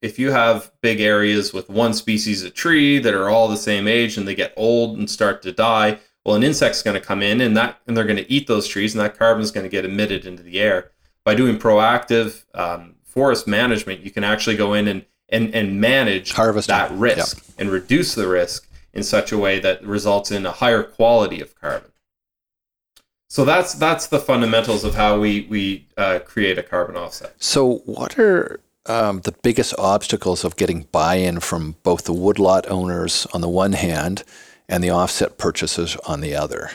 if 0.01 0.19
you 0.19 0.31
have 0.31 0.73
big 0.81 1.01
areas 1.01 1.53
with 1.53 1.69
one 1.69 1.93
species 1.93 2.43
of 2.43 2.55
tree 2.55 2.99
that 2.99 3.15
are 3.15 3.29
all 3.29 3.49
the 3.49 3.57
same 3.57 3.87
age 3.87 4.17
and 4.17 4.27
they 4.27 4.35
get 4.35 4.55
old 4.57 4.99
and 4.99 5.09
start 5.09 5.43
to 5.43 5.53
die, 5.53 5.99
well, 6.25 6.35
an 6.35 6.43
insect's 6.43 6.83
going 6.83 6.99
to 6.99 7.07
come 7.07 7.23
in 7.23 7.41
and 7.41 7.57
that 7.57 7.79
and 7.87 7.97
they're 7.97 8.05
going 8.05 8.17
to 8.17 8.33
eat 8.33 8.47
those 8.47 8.67
trees, 8.67 8.95
and 8.95 9.05
that 9.05 9.19
carbon 9.19 9.43
is 9.43 9.51
going 9.51 9.65
to 9.65 9.71
get 9.71 9.85
emitted 9.85 10.27
into 10.27 10.43
the 10.43 10.61
air. 10.61 10.91
By 11.25 11.35
doing 11.35 11.59
proactive 11.59 12.45
um, 12.55 12.97
forest 13.05 13.47
management, 13.47 14.01
you 14.01 14.11
can 14.11 14.25
actually 14.25 14.57
go 14.57 14.75
in 14.75 14.89
and 14.89 15.05
and, 15.29 15.55
and 15.55 15.81
manage 15.81 16.33
Harvest 16.33 16.69
that 16.69 16.91
risk 16.93 17.37
yep. 17.39 17.47
and 17.59 17.71
reduce 17.71 18.15
the 18.15 18.29
risk 18.29 18.69
in 18.93 19.03
such 19.03 19.33
a 19.33 19.39
way 19.39 19.59
that 19.59 19.85
results 19.85 20.31
in 20.31 20.47
a 20.47 20.53
higher 20.53 20.83
quality 20.83 21.41
of 21.41 21.55
carbon. 21.55 21.91
So 23.29 23.45
that's 23.45 23.75
that's 23.75 24.07
the 24.07 24.21
fundamentals 24.21 24.85
of 24.85 24.95
how 24.95 25.19
we 25.19 25.47
we 25.51 25.89
uh, 25.97 26.21
create 26.21 26.59
a 26.59 26.63
carbon 26.63 26.97
offset. 26.97 27.35
So 27.39 27.79
what 27.85 28.19
are 28.19 28.61
um, 28.87 29.21
the 29.21 29.33
biggest 29.43 29.75
obstacles 29.79 30.45
of 30.45 30.57
getting 30.57 30.83
buy-in 30.93 31.41
from 31.41 31.77
both 31.83 32.05
the 32.05 32.13
woodlot 32.13 32.71
owners 32.71 33.27
on 33.35 33.41
the 33.41 33.49
one 33.49 33.73
hand 33.73 34.23
and 34.69 34.83
the 34.83 34.91
offset 34.91 35.39
purchasers 35.39 35.97
on 36.07 36.21
the 36.21 36.37
other? 36.37 36.71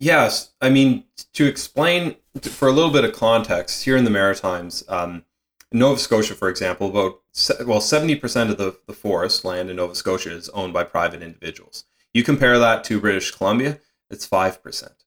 Yes, 0.00 0.50
I 0.60 0.68
mean 0.70 1.04
to 1.34 1.46
explain 1.46 2.16
for 2.42 2.68
a 2.68 2.72
little 2.72 2.92
bit 2.92 3.04
of 3.04 3.12
context 3.12 3.84
here 3.84 3.96
in 3.96 4.04
the 4.04 4.10
Maritimes. 4.10 4.84
Um, 4.88 5.24
Nova 5.70 6.00
Scotia, 6.00 6.34
for 6.34 6.48
example, 6.48 6.88
about 6.88 7.20
well, 7.66 7.80
seventy 7.80 8.16
percent 8.16 8.50
of 8.50 8.58
the, 8.58 8.78
the 8.86 8.92
forest 8.92 9.44
land 9.44 9.70
in 9.70 9.76
Nova 9.76 9.94
Scotia 9.94 10.32
is 10.32 10.48
owned 10.50 10.72
by 10.72 10.82
private 10.82 11.22
individuals. 11.22 11.84
You 12.14 12.24
compare 12.24 12.58
that 12.58 12.84
to 12.84 13.00
British 13.00 13.32
Columbia, 13.32 13.78
it's 14.10 14.26
five 14.26 14.62
percent. 14.62 15.04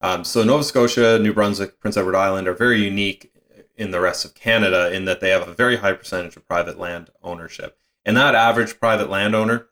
Um, 0.00 0.24
so 0.24 0.44
Nova 0.44 0.64
Scotia, 0.64 1.18
New 1.18 1.32
Brunswick, 1.32 1.80
Prince 1.80 1.96
Edward 1.96 2.16
Island 2.16 2.46
are 2.46 2.54
very 2.54 2.82
unique 2.82 3.32
in 3.76 3.90
the 3.90 4.00
rest 4.00 4.24
of 4.24 4.34
Canada 4.34 4.92
in 4.92 5.04
that 5.06 5.20
they 5.20 5.30
have 5.30 5.48
a 5.48 5.54
very 5.54 5.76
high 5.76 5.94
percentage 5.94 6.36
of 6.36 6.46
private 6.46 6.78
land 6.78 7.10
ownership, 7.22 7.78
and 8.04 8.16
that 8.16 8.34
average 8.34 8.78
private 8.78 9.10
landowner 9.10 9.68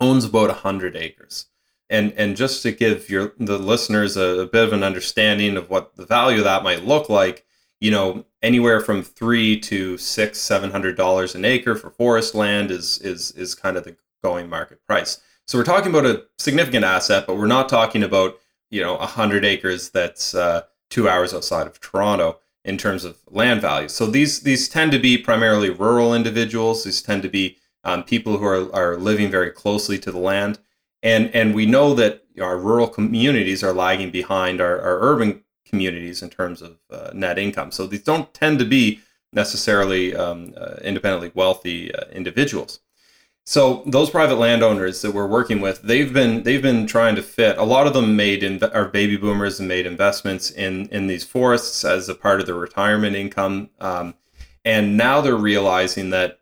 owns 0.00 0.24
about 0.24 0.50
hundred 0.58 0.96
acres. 0.96 1.46
And 1.90 2.12
and 2.12 2.36
just 2.36 2.62
to 2.64 2.72
give 2.72 3.08
your 3.08 3.32
the 3.38 3.58
listeners 3.58 4.16
a, 4.16 4.40
a 4.40 4.46
bit 4.46 4.64
of 4.64 4.72
an 4.72 4.82
understanding 4.82 5.56
of 5.56 5.70
what 5.70 5.96
the 5.96 6.04
value 6.04 6.38
of 6.38 6.44
that 6.44 6.62
might 6.62 6.84
look 6.84 7.08
like, 7.08 7.46
you 7.80 7.90
know, 7.90 8.26
anywhere 8.42 8.80
from 8.80 9.02
three 9.02 9.58
to 9.60 9.96
six, 9.96 10.38
seven 10.38 10.70
hundred 10.70 10.96
dollars 10.96 11.34
an 11.34 11.46
acre 11.46 11.74
for 11.74 11.88
forest 11.88 12.34
land 12.34 12.70
is 12.70 12.98
is 12.98 13.30
is 13.30 13.54
kind 13.54 13.78
of 13.78 13.84
the 13.84 13.96
going 14.22 14.50
market 14.50 14.84
price. 14.86 15.20
So 15.48 15.56
we're 15.56 15.64
talking 15.64 15.90
about 15.90 16.04
a 16.04 16.24
significant 16.36 16.84
asset, 16.84 17.26
but 17.26 17.38
we're 17.38 17.46
not 17.46 17.70
talking 17.70 18.02
about 18.02 18.38
you 18.70 18.82
know 18.82 18.98
a 18.98 19.06
hundred 19.06 19.46
acres 19.46 19.88
that's 19.88 20.34
uh, 20.34 20.64
two 20.90 21.08
hours 21.08 21.32
outside 21.32 21.66
of 21.66 21.80
Toronto 21.80 22.38
in 22.66 22.76
terms 22.76 23.02
of 23.02 23.16
land 23.30 23.62
value. 23.62 23.88
So 23.88 24.06
these 24.06 24.40
these 24.40 24.68
tend 24.68 24.92
to 24.92 24.98
be 24.98 25.16
primarily 25.16 25.70
rural 25.70 26.14
individuals. 26.14 26.84
These 26.84 27.00
tend 27.00 27.22
to 27.22 27.30
be 27.30 27.56
um, 27.82 28.04
people 28.04 28.36
who 28.36 28.44
are, 28.44 28.74
are 28.74 28.96
living 28.98 29.30
very 29.30 29.50
closely 29.50 29.98
to 30.00 30.12
the 30.12 30.18
land, 30.18 30.58
and 31.02 31.34
and 31.34 31.54
we 31.54 31.64
know 31.64 31.94
that 31.94 32.24
our 32.38 32.58
rural 32.58 32.86
communities 32.86 33.64
are 33.64 33.72
lagging 33.72 34.10
behind 34.10 34.60
our, 34.60 34.78
our 34.78 35.00
urban 35.00 35.44
communities 35.64 36.22
in 36.22 36.28
terms 36.28 36.60
of 36.60 36.76
uh, 36.90 37.10
net 37.14 37.38
income. 37.38 37.70
So 37.72 37.86
these 37.86 38.04
don't 38.04 38.34
tend 38.34 38.58
to 38.58 38.66
be 38.66 39.00
necessarily 39.32 40.14
um, 40.14 40.52
uh, 40.58 40.74
independently 40.82 41.32
wealthy 41.34 41.94
uh, 41.94 42.04
individuals. 42.12 42.80
So 43.48 43.82
those 43.86 44.10
private 44.10 44.36
landowners 44.36 45.00
that 45.00 45.14
we're 45.14 45.26
working 45.26 45.62
with, 45.62 45.80
they've 45.80 46.12
been 46.12 46.42
they've 46.42 46.60
been 46.60 46.86
trying 46.86 47.16
to 47.16 47.22
fit. 47.22 47.56
A 47.56 47.62
lot 47.62 47.86
of 47.86 47.94
them 47.94 48.14
made 48.14 48.42
in, 48.42 48.62
are 48.62 48.84
baby 48.84 49.16
boomers 49.16 49.58
and 49.58 49.66
made 49.66 49.86
investments 49.86 50.50
in 50.50 50.86
in 50.90 51.06
these 51.06 51.24
forests 51.24 51.82
as 51.82 52.10
a 52.10 52.14
part 52.14 52.40
of 52.40 52.46
their 52.46 52.56
retirement 52.56 53.16
income, 53.16 53.70
um, 53.80 54.12
and 54.66 54.98
now 54.98 55.22
they're 55.22 55.34
realizing 55.34 56.10
that 56.10 56.40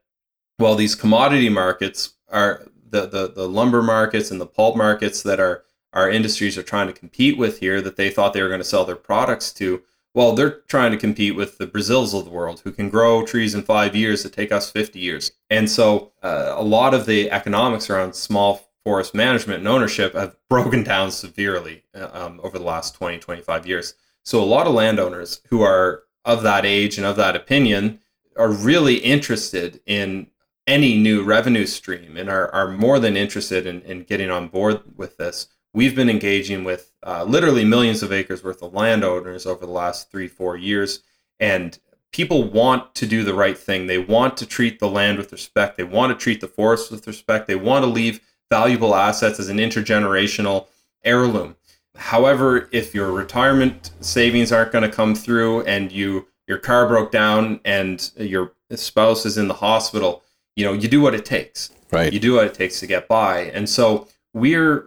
well, 0.59 0.75
these 0.75 0.97
commodity 0.97 1.49
markets 1.49 2.15
are 2.29 2.67
the, 2.91 3.07
the 3.07 3.29
the 3.29 3.49
lumber 3.49 3.85
markets 3.85 4.33
and 4.33 4.41
the 4.41 4.45
pulp 4.45 4.77
markets 4.77 5.23
that 5.23 5.39
are 5.39 5.63
our 5.93 6.11
industries 6.11 6.59
are 6.59 6.65
trying 6.65 6.89
to 6.89 6.93
compete 6.93 7.39
with 7.39 7.61
here 7.61 7.81
that 7.83 7.95
they 7.95 8.11
thought 8.11 8.33
they 8.33 8.43
were 8.43 8.49
going 8.49 8.59
to 8.59 8.65
sell 8.65 8.85
their 8.85 8.97
products 8.97 9.53
to. 9.53 9.81
Well, 10.17 10.33
they're 10.33 10.63
trying 10.67 10.93
to 10.93 10.97
compete 10.97 11.37
with 11.37 11.59
the 11.59 11.67
Brazils 11.67 12.15
of 12.15 12.25
the 12.25 12.31
world 12.31 12.63
who 12.65 12.73
can 12.73 12.89
grow 12.89 13.23
trees 13.23 13.55
in 13.55 13.63
five 13.63 13.95
years 13.95 14.23
that 14.23 14.33
take 14.33 14.51
us 14.51 14.71
50 14.71 14.99
years. 14.99 15.31
And 15.51 15.71
so 15.71 16.13
uh, 16.23 16.55
a 16.57 16.65
lot 16.65 16.95
of 16.95 17.05
the 17.05 17.31
economics 17.31 17.91
around 17.91 18.15
small 18.15 18.71
forest 18.83 19.15
management 19.15 19.59
and 19.59 19.69
ownership 19.69 20.15
have 20.15 20.35
broken 20.49 20.83
down 20.83 21.11
severely 21.11 21.83
uh, 21.95 22.09
um, 22.15 22.41
over 22.43 22.59
the 22.59 22.65
last 22.65 22.95
20, 22.95 23.19
25 23.19 23.67
years. 23.67 23.93
So 24.23 24.43
a 24.43 24.45
lot 24.47 24.67
of 24.67 24.73
landowners 24.73 25.43
who 25.51 25.61
are 25.61 26.05
of 26.25 26.43
that 26.45 26.65
age 26.65 26.97
and 26.97 27.07
of 27.07 27.17
that 27.17 27.37
opinion 27.37 28.01
are 28.39 28.51
really 28.51 28.97
interested 28.97 29.83
in 29.85 30.29
any 30.67 30.97
new 30.97 31.25
revenue 31.25 31.67
stream 31.67 32.17
and 32.17 32.31
are, 32.31 32.51
are 32.55 32.69
more 32.69 32.99
than 32.99 33.19
interested 33.19 33.67
in, 33.67 33.83
in 33.83 34.05
getting 34.05 34.31
on 34.31 34.49
board 34.49 34.81
with 34.97 35.19
this. 35.19 35.49
We've 35.77 35.95
been 35.95 36.09
engaging 36.09 36.65
with 36.65 36.91
uh, 37.07 37.25
literally 37.25 37.63
millions 37.63 38.03
of 38.03 38.11
acres 38.11 38.43
worth 38.43 38.63
of 38.63 38.73
landowners 38.73 39.45
over 39.45 39.67
the 39.67 39.73
last 39.73 40.11
three, 40.11 40.27
four 40.27 40.57
years. 40.57 41.01
And 41.39 41.79
people 42.13 42.45
want 42.45 42.95
to 42.95 43.07
do 43.07 43.23
the 43.23 43.35
right 43.35 43.59
thing. 43.59 43.87
They 43.87 43.99
want 43.99 44.39
to 44.39 44.47
treat 44.47 44.79
the 44.79 44.89
land 44.89 45.19
with 45.19 45.31
respect. 45.33 45.77
They 45.77 45.85
want 45.85 46.19
to 46.19 46.19
treat 46.19 46.41
the 46.41 46.49
forest 46.49 46.91
with 46.91 47.07
respect. 47.07 47.47
They 47.47 47.57
want 47.57 47.85
to 47.85 47.91
leave 47.91 48.23
valuable 48.51 48.95
assets 48.95 49.39
as 49.39 49.51
an 49.51 49.59
intergenerational 49.59 50.69
heirloom. 51.05 51.57
However, 51.95 52.71
if 52.73 52.95
your 52.95 53.13
retirement 53.13 53.91
savings 54.01 54.53
aren't 54.53 54.73
going 54.73 54.89
to 54.89 54.97
come 54.97 55.15
through 55.15 55.65
and 55.65 55.93
you 55.93 56.27
your 56.49 56.57
car 56.57 56.89
broke 56.89 57.13
down 57.13 57.61
and 57.67 58.11
your 58.17 58.53
spouse 58.75 59.27
is 59.27 59.37
in 59.37 59.47
the 59.47 59.53
hospital, 59.53 60.23
you 60.55 60.65
know, 60.65 60.73
you 60.73 60.89
do 60.89 61.03
what 61.03 61.15
it 61.15 61.27
takes. 61.27 61.71
Right. 61.93 62.15
You 62.15 62.19
do 62.19 62.33
what 62.37 62.47
it 62.47 62.55
takes 62.55 62.81
to 62.81 62.87
get 62.87 63.09
by. 63.09 63.41
And 63.53 63.69
so 63.69 64.09
we're 64.33 64.87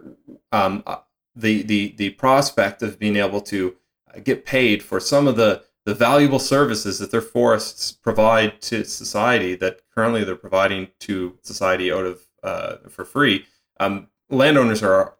um, 0.52 0.82
uh, 0.86 0.98
the 1.34 1.62
the 1.62 1.94
the 1.96 2.10
prospect 2.10 2.82
of 2.82 2.98
being 2.98 3.16
able 3.16 3.40
to 3.40 3.76
get 4.24 4.44
paid 4.44 4.82
for 4.82 5.00
some 5.00 5.26
of 5.28 5.36
the 5.36 5.62
the 5.86 5.94
valuable 5.94 6.38
services 6.38 6.98
that 6.98 7.10
their 7.10 7.20
forests 7.20 7.90
provide 7.90 8.60
to 8.60 8.84
society 8.84 9.54
that 9.54 9.80
currently 9.94 10.24
they're 10.24 10.36
providing 10.36 10.88
to 11.00 11.38
society 11.42 11.90
out 11.90 12.04
of 12.04 12.20
uh, 12.42 12.76
for 12.88 13.04
free. 13.04 13.46
Um, 13.78 14.08
landowners 14.28 14.82
are 14.82 15.14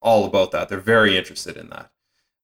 all 0.00 0.24
about 0.24 0.52
that. 0.52 0.68
They're 0.68 0.78
very 0.78 1.16
interested 1.16 1.56
in 1.56 1.70
that. 1.70 1.90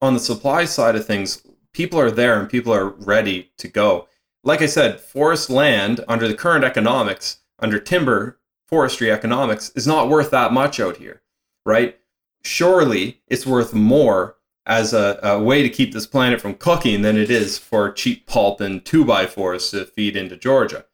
On 0.03 0.15
the 0.15 0.21
supply 0.21 0.65
side 0.65 0.97
of 0.97 1.07
things, 1.07 1.47
people 1.73 2.01
are 2.01 2.11
there 2.11 2.41
and 2.41 2.49
people 2.49 2.73
are 2.73 2.89
ready 2.89 3.53
to 3.59 3.69
go. 3.69 4.09
Like 4.43 4.63
I 4.63 4.67
said, 4.67 5.01
forest 5.01 5.51
land 5.51 6.03
under 6.09 6.27
the 6.27 6.35
current 6.35 6.65
economics, 6.65 7.39
under 7.59 7.79
timber 7.79 8.41
forestry 8.67 9.11
economics, 9.11 9.71
is 9.71 9.87
not 9.87 10.09
worth 10.09 10.31
that 10.31 10.53
much 10.53 10.81
out 10.81 10.97
here, 10.97 11.23
right? 11.67 12.00
Surely 12.43 13.21
it's 13.27 13.47
worth 13.47 13.75
more 13.75 14.37
as 14.67 14.93
a, 14.93 15.19
a, 15.23 15.43
way 15.43 15.63
to 15.63 15.69
keep 15.69 15.93
this 15.93 16.07
planet 16.07 16.41
from 16.41 16.55
cooking 16.55 17.03
than 17.03 17.17
it 17.17 17.31
is 17.31 17.59
for 17.59 17.91
cheap 17.91 18.27
pulp 18.27 18.61
and 18.61 18.85
two 18.85 19.05
by 19.05 19.27
fours 19.27 19.71
to 19.71 19.85
feed 19.85 20.17
into 20.17 20.37
Georgia. 20.37 20.85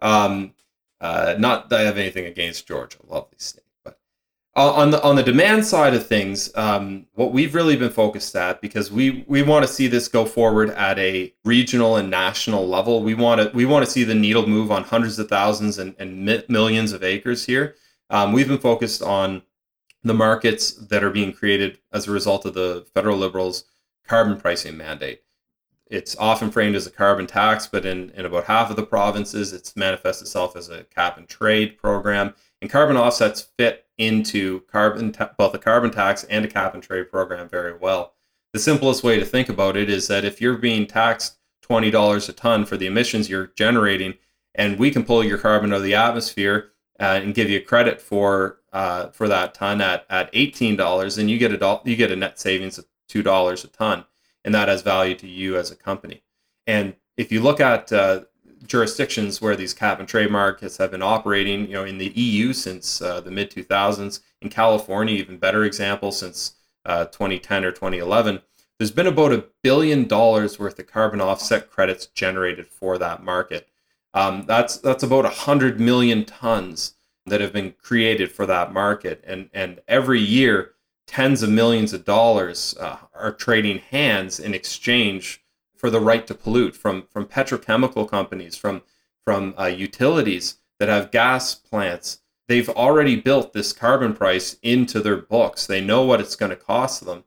Um, 0.00 0.54
uh, 1.00 1.34
not 1.38 1.68
that 1.68 1.80
I 1.80 1.82
have 1.82 1.98
anything 1.98 2.26
against 2.26 2.66
Georgia, 2.66 2.98
lovely 3.06 3.36
state, 3.38 3.64
but 3.84 3.98
on 4.56 4.90
the 4.90 5.02
on 5.02 5.14
the 5.14 5.22
demand 5.22 5.64
side 5.64 5.94
of 5.94 6.06
things, 6.06 6.50
um, 6.56 7.06
what 7.14 7.32
we've 7.32 7.54
really 7.54 7.76
been 7.76 7.90
focused 7.90 8.34
at 8.34 8.60
because 8.60 8.90
we 8.90 9.24
we 9.28 9.42
want 9.42 9.64
to 9.66 9.72
see 9.72 9.86
this 9.86 10.08
go 10.08 10.24
forward 10.24 10.70
at 10.70 10.98
a 10.98 11.32
regional 11.44 11.96
and 11.96 12.10
national 12.10 12.66
level. 12.66 13.02
We 13.02 13.14
want 13.14 13.40
to 13.40 13.50
we 13.54 13.66
want 13.66 13.84
to 13.84 13.90
see 13.90 14.04
the 14.04 14.14
needle 14.14 14.46
move 14.46 14.72
on 14.72 14.84
hundreds 14.84 15.18
of 15.18 15.28
thousands 15.28 15.78
and, 15.78 15.94
and 15.98 16.44
millions 16.48 16.92
of 16.92 17.04
acres 17.04 17.46
here. 17.46 17.76
Um, 18.10 18.32
we've 18.32 18.48
been 18.48 18.58
focused 18.58 19.02
on 19.02 19.42
the 20.02 20.14
markets 20.14 20.72
that 20.72 21.02
are 21.02 21.10
being 21.10 21.32
created 21.32 21.78
as 21.92 22.06
a 22.06 22.12
result 22.12 22.44
of 22.44 22.54
the 22.54 22.86
federal 22.94 23.18
liberals' 23.18 23.64
carbon 24.06 24.38
pricing 24.40 24.76
mandate. 24.76 25.22
It's 25.86 26.16
often 26.16 26.50
framed 26.50 26.76
as 26.76 26.86
a 26.86 26.90
carbon 26.90 27.26
tax, 27.26 27.66
but 27.66 27.86
in, 27.86 28.10
in 28.10 28.26
about 28.26 28.44
half 28.44 28.70
of 28.70 28.76
the 28.76 28.82
provinces, 28.82 29.52
it's 29.52 29.74
manifests 29.74 30.20
itself 30.20 30.54
as 30.54 30.68
a 30.68 30.84
cap 30.84 31.16
and 31.16 31.26
trade 31.26 31.78
program. 31.78 32.34
And 32.60 32.70
carbon 32.70 32.96
offsets 32.96 33.48
fit 33.56 33.86
into 33.96 34.60
carbon 34.62 35.12
ta- 35.12 35.30
both 35.38 35.54
a 35.54 35.58
carbon 35.58 35.90
tax 35.90 36.24
and 36.24 36.44
a 36.44 36.48
cap 36.48 36.74
and 36.74 36.82
trade 36.82 37.10
program 37.10 37.48
very 37.48 37.74
well. 37.76 38.14
The 38.52 38.58
simplest 38.58 39.02
way 39.02 39.18
to 39.18 39.24
think 39.24 39.48
about 39.48 39.76
it 39.76 39.88
is 39.88 40.08
that 40.08 40.24
if 40.24 40.40
you're 40.40 40.58
being 40.58 40.86
taxed 40.86 41.38
$20 41.68 42.28
a 42.28 42.32
ton 42.32 42.64
for 42.64 42.76
the 42.76 42.86
emissions 42.86 43.28
you're 43.28 43.52
generating, 43.56 44.14
and 44.54 44.78
we 44.78 44.90
can 44.90 45.04
pull 45.04 45.24
your 45.24 45.38
carbon 45.38 45.72
out 45.72 45.76
of 45.76 45.82
the 45.82 45.94
atmosphere 45.94 46.72
uh, 47.00 47.20
and 47.22 47.34
give 47.34 47.50
you 47.50 47.60
credit 47.60 48.00
for 48.00 48.58
uh, 48.72 49.08
for 49.10 49.28
that 49.28 49.54
ton 49.54 49.80
at, 49.80 50.06
at 50.10 50.30
eighteen 50.32 50.76
dollars, 50.76 51.16
then 51.16 51.28
you 51.28 51.38
get 51.38 51.52
a 51.52 51.56
do- 51.56 51.80
you 51.84 51.96
get 51.96 52.12
a 52.12 52.16
net 52.16 52.38
savings 52.38 52.78
of 52.78 52.86
two 53.08 53.22
dollars 53.22 53.64
a 53.64 53.68
ton, 53.68 54.04
and 54.44 54.54
that 54.54 54.68
has 54.68 54.82
value 54.82 55.14
to 55.14 55.26
you 55.26 55.56
as 55.56 55.70
a 55.70 55.76
company. 55.76 56.22
And 56.66 56.96
if 57.16 57.32
you 57.32 57.40
look 57.40 57.60
at 57.60 57.92
uh, 57.92 58.22
jurisdictions 58.66 59.40
where 59.40 59.56
these 59.56 59.74
cap 59.74 59.98
and 59.98 60.08
trade 60.08 60.30
markets 60.30 60.76
have 60.76 60.90
been 60.90 61.02
operating, 61.02 61.66
you 61.66 61.74
know, 61.74 61.84
in 61.84 61.98
the 61.98 62.08
EU 62.10 62.52
since 62.52 63.00
uh, 63.00 63.20
the 63.20 63.30
mid 63.30 63.50
2000s, 63.50 64.20
in 64.40 64.48
California, 64.48 65.14
even 65.14 65.38
better 65.38 65.64
example 65.64 66.12
since 66.12 66.54
uh, 66.84 67.04
2010 67.06 67.64
or 67.64 67.72
2011. 67.72 68.40
There's 68.78 68.92
been 68.92 69.08
about 69.08 69.32
a 69.32 69.44
billion 69.62 70.06
dollars 70.06 70.58
worth 70.58 70.78
of 70.78 70.86
carbon 70.86 71.20
offset 71.20 71.70
credits 71.70 72.06
generated 72.06 72.68
for 72.68 72.96
that 72.98 73.24
market. 73.24 73.68
Um, 74.14 74.44
that's 74.46 74.78
that's 74.78 75.02
about 75.02 75.24
hundred 75.26 75.78
million 75.80 76.24
tons 76.24 76.94
that 77.26 77.40
have 77.40 77.52
been 77.52 77.74
created 77.82 78.32
for 78.32 78.46
that 78.46 78.72
market, 78.72 79.22
and 79.26 79.50
and 79.52 79.80
every 79.86 80.20
year 80.20 80.74
tens 81.06 81.42
of 81.42 81.50
millions 81.50 81.92
of 81.92 82.04
dollars 82.04 82.76
uh, 82.78 82.98
are 83.14 83.32
trading 83.32 83.78
hands 83.78 84.38
in 84.38 84.54
exchange 84.54 85.42
for 85.74 85.90
the 85.90 86.00
right 86.00 86.26
to 86.26 86.34
pollute 86.34 86.76
from 86.76 87.06
from 87.10 87.26
petrochemical 87.26 88.08
companies, 88.08 88.56
from 88.56 88.82
from 89.24 89.54
uh, 89.58 89.66
utilities 89.66 90.56
that 90.78 90.88
have 90.88 91.10
gas 91.10 91.54
plants. 91.54 92.20
They've 92.46 92.68
already 92.70 93.16
built 93.16 93.52
this 93.52 93.74
carbon 93.74 94.14
price 94.14 94.56
into 94.62 95.00
their 95.00 95.18
books. 95.18 95.66
They 95.66 95.82
know 95.82 96.02
what 96.02 96.20
it's 96.20 96.36
going 96.36 96.50
to 96.50 96.56
cost 96.56 97.04
them, 97.04 97.24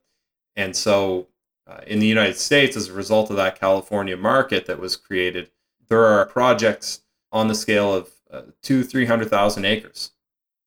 and 0.56 0.76
so 0.76 1.28
uh, 1.68 1.82
in 1.86 2.00
the 2.00 2.08
United 2.08 2.38
States, 2.38 2.76
as 2.76 2.90
a 2.90 2.94
result 2.94 3.30
of 3.30 3.36
that 3.36 3.60
California 3.60 4.18
market 4.18 4.66
that 4.66 4.80
was 4.80 4.96
created, 4.96 5.52
there 5.92 6.06
are 6.06 6.26
projects 6.26 7.02
on 7.34 7.50
the 7.50 7.54
scale 7.54 7.94
of 7.94 8.10
uh, 8.32 8.44
two, 8.62 8.82
three 8.82 9.06
hundred 9.06 9.30
thousand 9.30 9.66
acres 9.66 10.12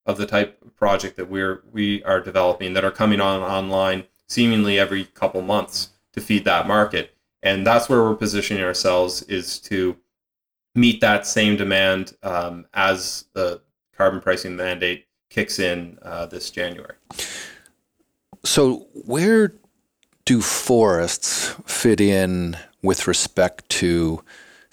of 0.05 0.19
the 0.19 0.27
type 0.27 0.61
of 0.63 0.77
project 0.77 1.17
that 1.17 1.31
we're 1.31 1.63
we 1.73 2.05
are 2.05 2.21
developing 2.21 2.75
that 2.75 2.85
are 2.85 2.91
coming 2.91 3.23
on 3.23 3.41
online 3.41 4.05
seemingly 4.29 4.79
every 4.79 5.05
couple 5.05 5.41
months 5.41 5.89
to 6.13 6.21
feed 6.21 6.45
that 6.45 6.69
market, 6.69 7.17
and 7.43 7.67
that's 7.67 7.89
where 7.89 8.03
we're 8.03 8.15
positioning 8.15 8.63
ourselves 8.63 9.23
is 9.23 9.59
to 9.59 9.97
meet 10.75 11.01
that 11.01 11.27
same 11.27 11.57
demand 11.57 12.15
um, 12.23 12.67
as 12.75 13.25
the 13.33 13.63
carbon 13.97 14.21
pricing 14.21 14.55
mandate 14.55 15.07
kicks 15.31 15.59
in 15.59 15.99
uh, 16.03 16.27
this 16.27 16.51
January. 16.51 16.97
So 18.45 18.89
where 18.93 19.55
do 20.27 20.43
forests 20.43 21.55
fit 21.65 21.99
in 21.99 22.59
with 22.83 23.07
respect 23.07 23.67
to 23.71 24.23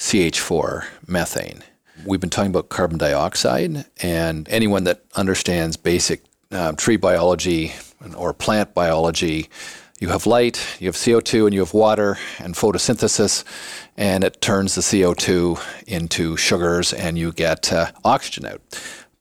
CH4 0.02 0.86
methane? 1.08 1.62
We've 2.06 2.20
been 2.20 2.32
talking 2.32 2.50
about 2.50 2.70
carbon 2.70 2.98
dioxide, 2.98 3.86
and 4.02 4.50
anyone 4.50 4.84
that 4.86 5.04
understands 5.16 5.78
basic 5.78 6.24
uh, 6.52 6.72
tree 6.72 6.98
biology 6.98 7.74
or 8.16 8.34
plant 8.34 8.74
biology, 8.74 9.48
you 10.00 10.08
have 10.08 10.26
light, 10.26 10.60
you 10.80 10.88
have 10.88 10.96
CO2, 10.96 11.46
and 11.46 11.54
you 11.54 11.60
have 11.60 11.76
water 11.76 12.18
and 12.40 12.56
photosynthesis, 12.56 13.44
and 13.96 14.24
it 14.24 14.42
turns 14.42 14.74
the 14.74 14.82
CO2 14.82 15.62
into 15.86 16.36
sugars, 16.36 16.94
and 16.94 17.20
you 17.20 17.32
get 17.32 17.72
uh, 17.72 17.92
oxygen 18.04 18.48
out. 18.48 18.62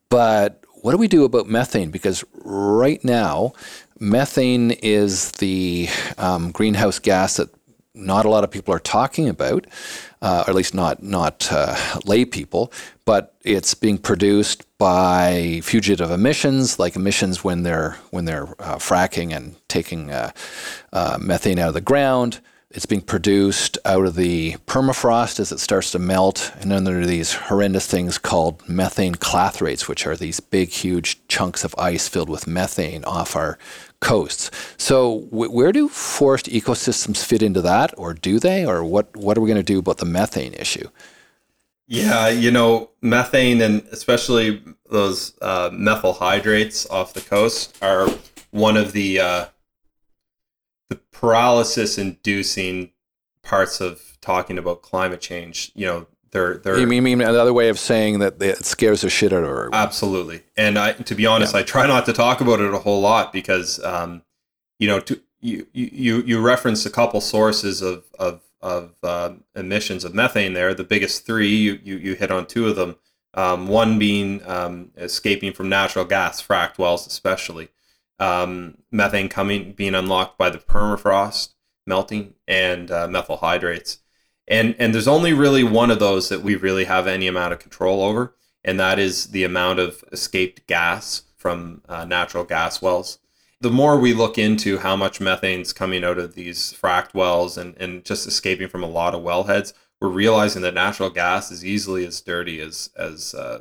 But 0.09 0.65
what 0.81 0.93
do 0.93 0.97
we 0.97 1.09
do 1.09 1.25
about 1.25 1.47
methane? 1.47 1.91
Because 1.91 2.25
right 2.43 3.05
now, 3.05 3.53
methane 3.99 4.71
is 4.71 5.33
the 5.33 5.91
um, 6.17 6.53
greenhouse 6.53 6.99
gas 6.99 7.37
that 7.37 7.51
not 7.95 8.25
a 8.25 8.29
lot 8.29 8.45
of 8.45 8.51
people 8.51 8.75
are 8.75 8.79
talking 8.79 9.29
about 9.29 9.67
uh, 10.23 10.45
or 10.47 10.51
at 10.51 10.57
least 10.57 10.75
not 10.75 11.03
not 11.03 11.51
uh, 11.51 11.77
lay 12.05 12.25
people, 12.25 12.73
but 13.05 13.35
it's 13.43 13.75
being 13.75 13.99
produced 13.99 14.65
by 14.79 15.61
fugitive 15.63 16.11
emissions, 16.11 16.79
like 16.79 16.97
emissions 16.97 17.43
when 17.43 17.63
they're 17.63 17.97
when 18.11 18.25
they're 18.25 18.49
uh, 18.61 18.77
fracking 18.77 19.35
and 19.35 19.57
taking 19.69 20.11
uh, 20.11 20.31
uh, 20.93 21.19
methane 21.21 21.59
out 21.59 21.69
of 21.69 21.75
the 21.75 21.81
ground. 21.81 22.41
It's 22.73 22.87
being 22.87 23.03
produced 23.03 23.79
out 23.85 24.07
of 24.07 24.15
the 24.15 24.55
permafrost 24.69 25.41
as 25.41 25.51
it 25.51 25.59
starts 25.59 25.91
to 25.91 25.99
melt, 25.99 26.53
and 26.61 26.71
then 26.71 26.85
there 26.85 27.01
are 27.01 27.07
these 27.07 27.33
horrendous 27.33 27.89
things 27.89 28.17
called 28.17 28.69
methane 28.69 29.17
clathrates, 29.17 29.89
which 29.89 30.07
are 30.07 30.15
these 30.15 30.39
big, 30.39 30.69
huge 30.69 31.27
chunks 31.27 31.65
of 31.65 31.75
ice 31.77 32.07
filled 32.07 32.29
with 32.29 32.47
methane 32.47 33.03
off 33.05 33.35
our 33.35 33.59
coasts. 33.99 34.53
So, 34.77 35.23
w- 35.33 35.51
where 35.51 35.73
do 35.73 35.89
forest 35.89 36.47
ecosystems 36.47 37.25
fit 37.25 37.43
into 37.43 37.61
that, 37.63 37.93
or 37.97 38.15
do 38.15 38.39
they, 38.39 38.65
or 38.65 38.85
what? 38.85 39.17
What 39.17 39.37
are 39.37 39.41
we 39.41 39.49
going 39.49 39.57
to 39.57 39.65
do 39.65 39.81
about 39.81 39.99
the 39.99 40.07
methane 40.07 40.55
issue? 40.55 40.89
Yeah, 41.89 42.29
you 42.29 42.53
know, 42.53 42.91
methane 43.03 43.61
and 43.63 43.83
especially 43.91 44.63
those 44.89 45.37
uh, 45.43 45.71
methyl 45.73 46.13
hydrates 46.13 46.89
off 46.89 47.15
the 47.15 47.21
coast 47.21 47.77
are 47.83 48.09
one 48.53 48.77
of 48.77 48.93
the 48.93 49.19
uh, 49.19 49.47
the 50.91 50.97
paralysis 50.97 51.97
inducing 51.97 52.91
parts 53.43 53.81
of 53.81 54.19
talking 54.21 54.59
about 54.59 54.83
climate 54.83 55.23
change. 55.23 55.73
You 55.75 55.87
know, 55.87 56.07
they're 56.33 56.59
they're. 56.59 56.79
You 56.79 56.87
mean, 56.87 57.05
mean 57.05 57.23
another 57.23 57.55
way 57.55 57.71
of 57.71 57.79
saying 57.79 58.19
that 58.19 58.43
it 58.43 58.65
scares 58.67 59.01
the 59.01 59.09
shit 59.09 59.33
out 59.33 59.45
of 59.45 59.49
her? 59.49 59.71
Absolutely, 59.73 60.43
and 60.57 60.79
I, 60.79 60.93
to 60.93 61.15
be 61.15 61.25
honest, 61.25 61.55
yeah. 61.55 61.61
I 61.61 61.63
try 61.63 61.87
not 61.87 62.05
to 62.07 62.13
talk 62.13 62.43
about 62.43 62.61
it 62.61 62.75
a 62.75 62.79
whole 62.79 63.01
lot 63.01 63.33
because, 63.33 63.83
um, 63.83 64.23
you 64.79 64.89
know, 64.89 65.01
to 65.01 65.21
you 65.41 65.67
you 65.73 66.23
you 66.23 66.41
referenced 66.41 66.85
a 66.85 66.91
couple 66.91 67.21
sources 67.21 67.81
of 67.81 68.05
of 68.19 68.43
of 68.61 68.95
uh, 69.03 69.33
emissions 69.57 70.05
of 70.05 70.15
methane 70.15 70.53
there. 70.53 70.75
The 70.75 70.85
biggest 70.85 71.25
three 71.25 71.55
you 71.55 71.79
you, 71.83 71.97
you 71.97 72.15
hit 72.15 72.31
on 72.31 72.47
two 72.47 72.69
of 72.69 72.77
them. 72.77 72.97
Um, 73.33 73.69
one 73.69 74.01
being 74.01 74.45
um, 74.45 74.91
escaping 74.97 75.53
from 75.53 75.69
natural 75.69 76.05
gas, 76.05 76.43
fracked 76.43 76.79
wells 76.79 77.07
especially. 77.07 77.69
Um, 78.21 78.79
methane 78.93 79.29
coming 79.29 79.73
being 79.73 79.95
unlocked 79.95 80.39
by 80.39 80.51
the 80.51 80.59
permafrost 80.59 81.55
melting 81.87 82.35
and 82.47 82.91
uh, 82.91 83.09
methyl 83.09 83.39
hydrates. 83.39 83.99
And 84.47 84.77
and 84.79 84.95
there's 84.95 85.09
only 85.09 85.33
really 85.33 85.65
one 85.65 85.91
of 85.91 85.99
those 85.99 86.29
that 86.29 86.43
we 86.43 86.55
really 86.55 86.85
have 86.85 87.07
any 87.07 87.27
amount 87.27 87.53
of 87.53 87.59
control 87.59 88.03
over, 88.03 88.37
and 88.65 88.79
that 88.79 88.99
is 88.99 89.29
the 89.29 89.45
amount 89.45 89.79
of 89.79 90.05
escaped 90.13 90.67
gas 90.67 91.23
from 91.37 91.83
uh, 91.89 92.05
natural 92.05 92.45
gas 92.45 92.83
wells 92.83 93.19
the 93.61 93.71
more 93.71 93.99
we 93.99 94.15
look 94.15 94.39
into 94.39 94.79
how 94.79 94.97
much 94.97 95.21
methane's 95.21 95.73
coming 95.73 96.03
out 96.03 96.19
of 96.19 96.35
these 96.35 96.73
fracked 96.73 97.13
wells 97.13 97.59
and, 97.59 97.77
and 97.77 98.05
just 98.05 98.27
escaping 98.27 98.69
from 98.69 98.83
a 98.83 98.89
lot 98.89 99.15
of 99.15 99.23
wellheads, 99.23 99.75
we're 100.01 100.09
realizing 100.09 100.63
that 100.63 100.73
natural 100.73 101.11
gas 101.11 101.51
is 101.51 101.65
easily 101.65 102.07
as 102.07 102.21
dirty 102.23 102.61
as 102.61 102.89
as 102.97 103.35
uh, 103.35 103.61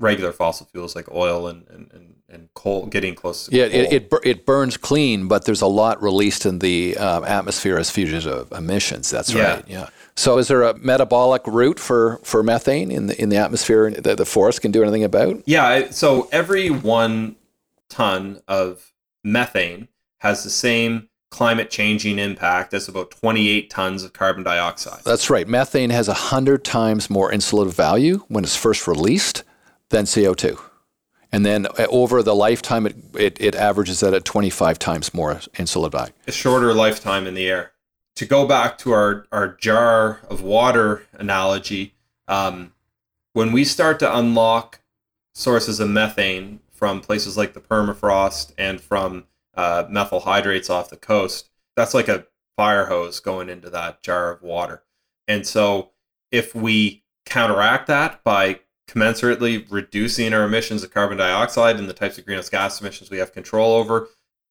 regular 0.00 0.32
fossil 0.32 0.66
fuels 0.66 0.96
like 0.96 1.12
oil 1.12 1.46
and, 1.46 1.68
and, 1.68 1.92
and, 1.92 2.14
and 2.28 2.48
coal 2.54 2.86
getting 2.86 3.14
close 3.14 3.46
to 3.46 3.56
yeah 3.56 3.64
it, 3.64 3.92
it, 3.92 4.12
it, 4.24 4.46
burns 4.46 4.76
clean 4.76 5.28
but 5.28 5.44
there's 5.44 5.60
a 5.60 5.66
lot 5.66 6.02
released 6.02 6.46
in 6.46 6.58
the 6.58 6.96
um, 6.96 7.22
atmosphere 7.24 7.78
as 7.78 7.90
fugitive 7.90 8.50
emissions 8.52 9.10
that's 9.10 9.32
yeah. 9.32 9.54
right 9.54 9.64
yeah 9.68 9.88
so 10.16 10.38
is 10.38 10.48
there 10.48 10.62
a 10.62 10.76
metabolic 10.78 11.46
route 11.46 11.78
for, 11.78 12.18
for 12.24 12.42
methane 12.42 12.90
in 12.90 13.06
the 13.06 13.20
in 13.20 13.28
the 13.28 13.36
atmosphere 13.36 13.90
that 13.90 14.16
the 14.16 14.24
forest 14.24 14.62
can 14.62 14.72
do 14.72 14.82
anything 14.82 15.04
about 15.04 15.40
yeah 15.46 15.90
so 15.90 16.28
every 16.32 16.70
one 16.70 17.36
ton 17.90 18.40
of 18.48 18.92
methane 19.22 19.86
has 20.18 20.42
the 20.44 20.50
same 20.50 21.08
climate 21.30 21.70
changing 21.70 22.18
impact 22.18 22.74
as 22.74 22.88
about 22.88 23.10
28 23.12 23.70
tons 23.70 24.02
of 24.02 24.12
carbon 24.12 24.42
dioxide. 24.42 25.00
That's 25.04 25.30
right. 25.30 25.46
Methane 25.46 25.90
has 25.90 26.08
100 26.08 26.64
times 26.64 27.08
more 27.08 27.30
insulative 27.30 27.72
value 27.72 28.24
when 28.26 28.42
it's 28.42 28.56
first 28.56 28.88
released 28.88 29.44
than 29.90 30.06
CO2. 30.06 30.58
And 31.32 31.46
then 31.46 31.66
uh, 31.66 31.86
over 31.90 32.22
the 32.22 32.34
lifetime, 32.34 32.86
it, 32.86 32.96
it, 33.14 33.40
it 33.40 33.54
averages 33.54 34.02
at 34.02 34.24
25 34.24 34.78
times 34.78 35.14
more 35.14 35.40
value. 35.54 36.12
A 36.26 36.32
shorter 36.32 36.74
lifetime 36.74 37.26
in 37.26 37.34
the 37.34 37.48
air. 37.48 37.72
To 38.16 38.26
go 38.26 38.46
back 38.46 38.78
to 38.78 38.92
our, 38.92 39.26
our 39.30 39.54
jar 39.56 40.20
of 40.28 40.42
water 40.42 41.06
analogy, 41.12 41.94
um, 42.26 42.72
when 43.32 43.52
we 43.52 43.64
start 43.64 43.98
to 44.00 44.18
unlock 44.18 44.80
sources 45.34 45.78
of 45.80 45.88
methane 45.88 46.60
from 46.72 47.00
places 47.00 47.36
like 47.36 47.54
the 47.54 47.60
permafrost 47.60 48.52
and 48.58 48.80
from 48.80 49.24
uh, 49.54 49.84
methyl 49.88 50.20
hydrates 50.20 50.68
off 50.68 50.90
the 50.90 50.96
coast, 50.96 51.48
that's 51.76 51.94
like 51.94 52.08
a 52.08 52.26
fire 52.56 52.86
hose 52.86 53.20
going 53.20 53.48
into 53.48 53.70
that 53.70 54.02
jar 54.02 54.32
of 54.32 54.42
water. 54.42 54.82
And 55.28 55.46
so 55.46 55.90
if 56.30 56.54
we 56.54 57.04
counteract 57.24 57.86
that 57.86 58.22
by 58.24 58.60
commensurately 58.90 59.66
reducing 59.70 60.34
our 60.34 60.44
emissions 60.44 60.82
of 60.82 60.90
carbon 60.90 61.18
dioxide 61.18 61.78
and 61.78 61.88
the 61.88 61.94
types 61.94 62.18
of 62.18 62.26
greenhouse 62.26 62.48
gas 62.48 62.80
emissions 62.80 63.10
we 63.10 63.18
have 63.18 63.32
control 63.32 63.74
over, 63.74 64.08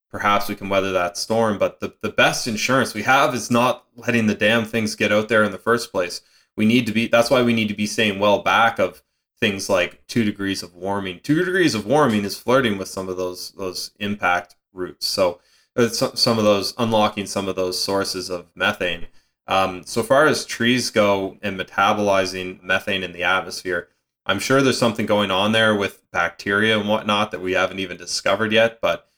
perhaps 0.09 0.47
we 0.47 0.55
can 0.55 0.69
weather 0.69 0.91
that 0.93 1.17
storm. 1.17 1.57
But 1.57 1.79
the, 1.79 1.93
the 2.01 2.09
best 2.09 2.47
insurance 2.47 2.93
we 2.93 3.03
have 3.03 3.35
is 3.35 3.51
not 3.51 3.85
letting 3.95 4.27
the 4.27 4.35
damn 4.35 4.65
things 4.65 4.95
get 4.95 5.11
out 5.11 5.27
there 5.27 5.43
in 5.43 5.51
the 5.51 5.57
first 5.57 5.91
place. 5.91 6.21
We 6.55 6.65
need 6.65 6.85
to 6.85 6.91
be, 6.91 7.07
that's 7.07 7.29
why 7.29 7.41
we 7.41 7.53
need 7.53 7.67
to 7.67 7.73
be 7.73 7.85
staying 7.85 8.19
well 8.19 8.41
back 8.41 8.79
of 8.79 9.03
things 9.39 9.69
like 9.69 10.05
two 10.07 10.23
degrees 10.23 10.63
of 10.63 10.75
warming. 10.75 11.19
Two 11.21 11.43
degrees 11.43 11.75
of 11.75 11.85
warming 11.85 12.25
is 12.25 12.37
flirting 12.37 12.77
with 12.77 12.87
some 12.87 13.09
of 13.09 13.17
those 13.17 13.51
those 13.51 13.91
impact 13.99 14.55
routes. 14.73 15.05
So 15.05 15.39
uh, 15.75 15.87
some 15.87 16.37
of 16.37 16.43
those 16.43 16.73
unlocking 16.77 17.25
some 17.25 17.47
of 17.47 17.55
those 17.55 17.81
sources 17.81 18.29
of 18.29 18.47
methane. 18.55 19.07
Um, 19.47 19.83
so 19.85 20.03
far 20.03 20.27
as 20.27 20.45
trees 20.45 20.89
go 20.91 21.37
and 21.41 21.59
metabolizing 21.59 22.61
methane 22.61 23.03
in 23.03 23.13
the 23.13 23.23
atmosphere, 23.23 23.89
I'm 24.29 24.39
sure 24.39 24.61
there's 24.61 24.77
something 24.77 25.05
going 25.05 25.31
on 25.31 25.51
there 25.51 25.75
with 25.75 26.09
bacteria 26.11 26.77
and 26.77 26.87
whatnot 26.87 27.31
that 27.31 27.41
we 27.41 27.53
haven't 27.53 27.79
even 27.79 27.97
discovered 27.97 28.51
yet. 28.51 28.79
But 28.81 29.09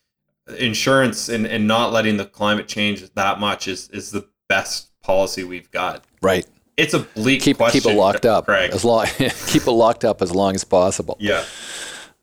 insurance 0.57 1.29
and, 1.29 1.45
and 1.45 1.67
not 1.67 1.91
letting 1.91 2.17
the 2.17 2.25
climate 2.25 2.67
change 2.67 3.07
that 3.13 3.39
much 3.39 3.67
is, 3.67 3.89
is 3.89 4.11
the 4.11 4.27
best 4.47 4.89
policy 5.01 5.43
we've 5.43 5.69
got. 5.71 6.03
Right 6.21 6.45
it's 6.77 6.93
a 6.93 6.99
bleak 6.99 7.41
keep, 7.41 7.57
question. 7.57 7.81
Keep 7.81 7.91
it 7.91 7.95
locked 7.95 8.25
up 8.25 8.45
Craig. 8.45 8.71
as 8.71 8.83
long. 8.83 9.05
keep 9.47 9.67
it 9.67 9.71
locked 9.71 10.03
up 10.03 10.21
as 10.21 10.33
long 10.33 10.55
as 10.55 10.63
possible. 10.63 11.17
Yeah. 11.19 11.43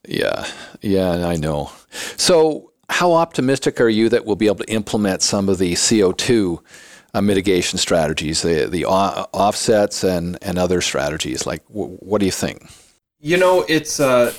Yeah. 0.07 0.47
Yeah. 0.81 1.27
I 1.27 1.37
know. 1.37 1.71
So, 2.17 2.73
how 2.91 3.13
optimistic 3.13 3.81
are 3.81 3.89
you 3.89 4.09
that 4.09 4.25
we'll 4.25 4.37
be 4.37 4.47
able 4.47 4.65
to 4.65 4.73
implement 4.73 5.23
some 5.23 5.49
of 5.49 5.59
the 5.59 5.77
CO 5.77 6.13
two 6.13 6.63
uh, 7.15 7.21
mitigation 7.21 7.79
strategies, 7.79 8.43
the 8.43 8.67
the 8.67 8.85
offsets 8.85 10.05
and 10.05 10.39
and 10.43 10.59
other 10.59 10.81
strategies? 10.81 11.47
Like, 11.47 11.67
w- 11.69 11.97
what 11.97 12.21
do 12.21 12.27
you 12.27 12.33
think? 12.33 12.69
You 13.21 13.37
know, 13.37 13.65
it's 13.69 13.99
uh, 14.01 14.33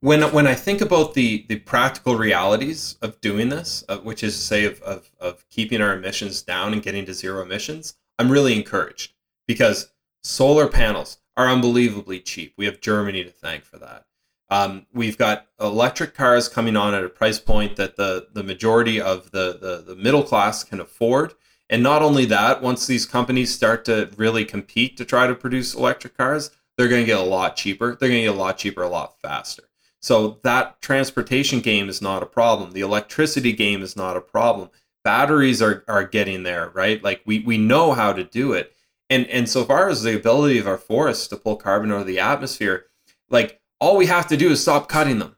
when 0.00 0.22
when 0.32 0.46
I 0.46 0.54
think 0.54 0.80
about 0.80 1.14
the 1.14 1.46
the 1.48 1.60
practical 1.60 2.16
realities 2.16 2.96
of 3.02 3.20
doing 3.20 3.48
this, 3.48 3.84
uh, 3.88 3.98
which 3.98 4.22
is 4.22 4.36
to 4.36 4.42
say 4.42 4.64
of, 4.64 4.82
of 4.82 5.10
of 5.20 5.48
keeping 5.48 5.80
our 5.80 5.94
emissions 5.94 6.42
down 6.42 6.72
and 6.72 6.82
getting 6.82 7.06
to 7.06 7.14
zero 7.14 7.42
emissions, 7.42 7.94
I'm 8.18 8.30
really 8.30 8.56
encouraged 8.56 9.14
because 9.46 9.92
solar 10.22 10.68
panels 10.68 11.18
are 11.36 11.48
unbelievably 11.48 12.20
cheap. 12.20 12.54
We 12.56 12.66
have 12.66 12.80
Germany 12.80 13.24
to 13.24 13.30
thank 13.30 13.64
for 13.64 13.78
that. 13.78 14.06
Um, 14.52 14.84
we've 14.92 15.16
got 15.16 15.46
electric 15.62 16.14
cars 16.14 16.46
coming 16.46 16.76
on 16.76 16.92
at 16.92 17.02
a 17.02 17.08
price 17.08 17.38
point 17.38 17.76
that 17.76 17.96
the 17.96 18.28
the 18.34 18.42
majority 18.42 19.00
of 19.00 19.30
the, 19.30 19.56
the 19.58 19.94
the 19.94 19.96
middle 19.96 20.22
class 20.22 20.62
can 20.62 20.78
afford. 20.78 21.32
And 21.70 21.82
not 21.82 22.02
only 22.02 22.26
that, 22.26 22.60
once 22.60 22.86
these 22.86 23.06
companies 23.06 23.54
start 23.54 23.86
to 23.86 24.10
really 24.18 24.44
compete 24.44 24.98
to 24.98 25.06
try 25.06 25.26
to 25.26 25.34
produce 25.34 25.72
electric 25.72 26.18
cars, 26.18 26.50
they're 26.76 26.88
going 26.88 27.00
to 27.00 27.06
get 27.06 27.18
a 27.18 27.22
lot 27.22 27.56
cheaper. 27.56 27.96
They're 27.96 28.10
going 28.10 28.20
to 28.20 28.26
get 28.26 28.34
a 28.34 28.38
lot 28.38 28.58
cheaper, 28.58 28.82
a 28.82 28.90
lot 28.90 29.18
faster. 29.22 29.62
So 30.00 30.38
that 30.42 30.82
transportation 30.82 31.60
game 31.60 31.88
is 31.88 32.02
not 32.02 32.22
a 32.22 32.26
problem. 32.26 32.72
The 32.72 32.82
electricity 32.82 33.52
game 33.54 33.80
is 33.80 33.96
not 33.96 34.18
a 34.18 34.20
problem. 34.20 34.68
Batteries 35.02 35.62
are, 35.62 35.82
are 35.88 36.04
getting 36.04 36.42
there, 36.42 36.68
right? 36.74 37.02
Like 37.02 37.22
we, 37.24 37.38
we 37.38 37.56
know 37.56 37.94
how 37.94 38.12
to 38.12 38.22
do 38.22 38.52
it. 38.52 38.74
And 39.08 39.26
and 39.28 39.48
so 39.48 39.64
far 39.64 39.88
as 39.88 40.02
the 40.02 40.14
ability 40.14 40.58
of 40.58 40.66
our 40.66 40.76
forests 40.76 41.26
to 41.28 41.38
pull 41.38 41.56
carbon 41.56 41.90
out 41.90 42.02
of 42.02 42.06
the 42.06 42.20
atmosphere, 42.20 42.84
like 43.30 43.61
all 43.82 43.96
we 43.96 44.06
have 44.06 44.28
to 44.28 44.36
do 44.36 44.52
is 44.52 44.62
stop 44.62 44.88
cutting 44.88 45.18
them. 45.18 45.34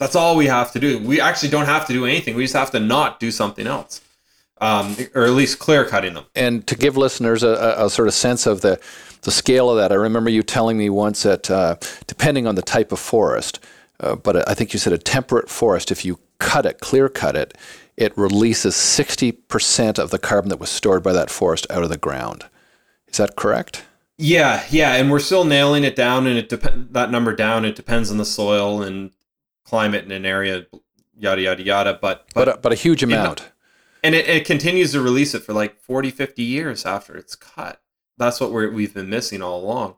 That's 0.00 0.16
all 0.16 0.36
we 0.36 0.46
have 0.46 0.72
to 0.72 0.80
do. 0.80 0.98
We 0.98 1.20
actually 1.20 1.50
don't 1.50 1.66
have 1.66 1.86
to 1.86 1.92
do 1.92 2.04
anything. 2.04 2.34
We 2.34 2.42
just 2.42 2.54
have 2.54 2.72
to 2.72 2.80
not 2.80 3.20
do 3.20 3.30
something 3.30 3.68
else, 3.68 4.00
um, 4.60 4.96
or 5.14 5.22
at 5.22 5.30
least 5.30 5.60
clear 5.60 5.84
cutting 5.84 6.14
them. 6.14 6.24
And 6.34 6.66
to 6.66 6.74
give 6.74 6.96
listeners 6.96 7.44
a, 7.44 7.76
a, 7.78 7.88
sort 7.88 8.08
of 8.08 8.14
sense 8.14 8.46
of 8.46 8.62
the 8.62 8.80
the 9.22 9.30
scale 9.30 9.70
of 9.70 9.76
that. 9.76 9.92
I 9.92 9.94
remember 9.94 10.28
you 10.28 10.42
telling 10.42 10.76
me 10.76 10.90
once 10.90 11.22
that 11.22 11.48
uh, 11.50 11.76
depending 12.08 12.48
on 12.48 12.56
the 12.56 12.62
type 12.62 12.90
of 12.90 12.98
forest, 12.98 13.60
uh, 14.00 14.16
but 14.16 14.46
I 14.48 14.54
think 14.54 14.72
you 14.72 14.80
said 14.80 14.92
a 14.92 14.98
temperate 14.98 15.48
forest, 15.48 15.92
if 15.92 16.04
you 16.04 16.18
cut 16.40 16.66
it, 16.66 16.80
clear 16.80 17.08
cut 17.08 17.36
it, 17.36 17.56
it 17.96 18.12
releases 18.18 18.74
60% 18.74 19.98
of 19.98 20.10
the 20.10 20.18
carbon 20.18 20.50
that 20.50 20.58
was 20.58 20.68
stored 20.68 21.02
by 21.04 21.12
that 21.12 21.30
forest 21.30 21.66
out 21.70 21.84
of 21.84 21.90
the 21.90 21.96
ground. 21.96 22.44
Is 23.06 23.18
that 23.18 23.36
correct? 23.36 23.84
Yeah, 24.16 24.64
yeah, 24.70 24.94
and 24.94 25.10
we're 25.10 25.18
still 25.18 25.44
nailing 25.44 25.84
it 25.84 25.96
down, 25.96 26.26
and 26.26 26.38
it 26.38 26.48
dep- 26.48 26.92
that 26.92 27.10
number 27.10 27.34
down. 27.34 27.64
It 27.64 27.74
depends 27.74 28.10
on 28.10 28.18
the 28.18 28.24
soil 28.24 28.82
and 28.82 29.10
climate 29.64 30.04
in 30.04 30.12
an 30.12 30.24
area, 30.24 30.66
yada 31.18 31.42
yada 31.42 31.62
yada. 31.62 31.98
But 32.00 32.28
but 32.34 32.44
but 32.46 32.48
a, 32.48 32.56
but 32.58 32.72
a 32.72 32.76
huge 32.76 33.02
amount, 33.02 33.50
and 34.04 34.14
it, 34.14 34.28
it 34.28 34.44
continues 34.44 34.92
to 34.92 35.00
release 35.00 35.34
it 35.34 35.42
for 35.42 35.52
like 35.52 35.80
40, 35.80 36.10
50 36.10 36.42
years 36.42 36.86
after 36.86 37.16
it's 37.16 37.34
cut 37.34 37.80
that's 38.16 38.40
what 38.40 38.52
we're, 38.52 38.70
we've 38.70 38.94
been 38.94 39.10
missing 39.10 39.42
all 39.42 39.60
along. 39.60 39.96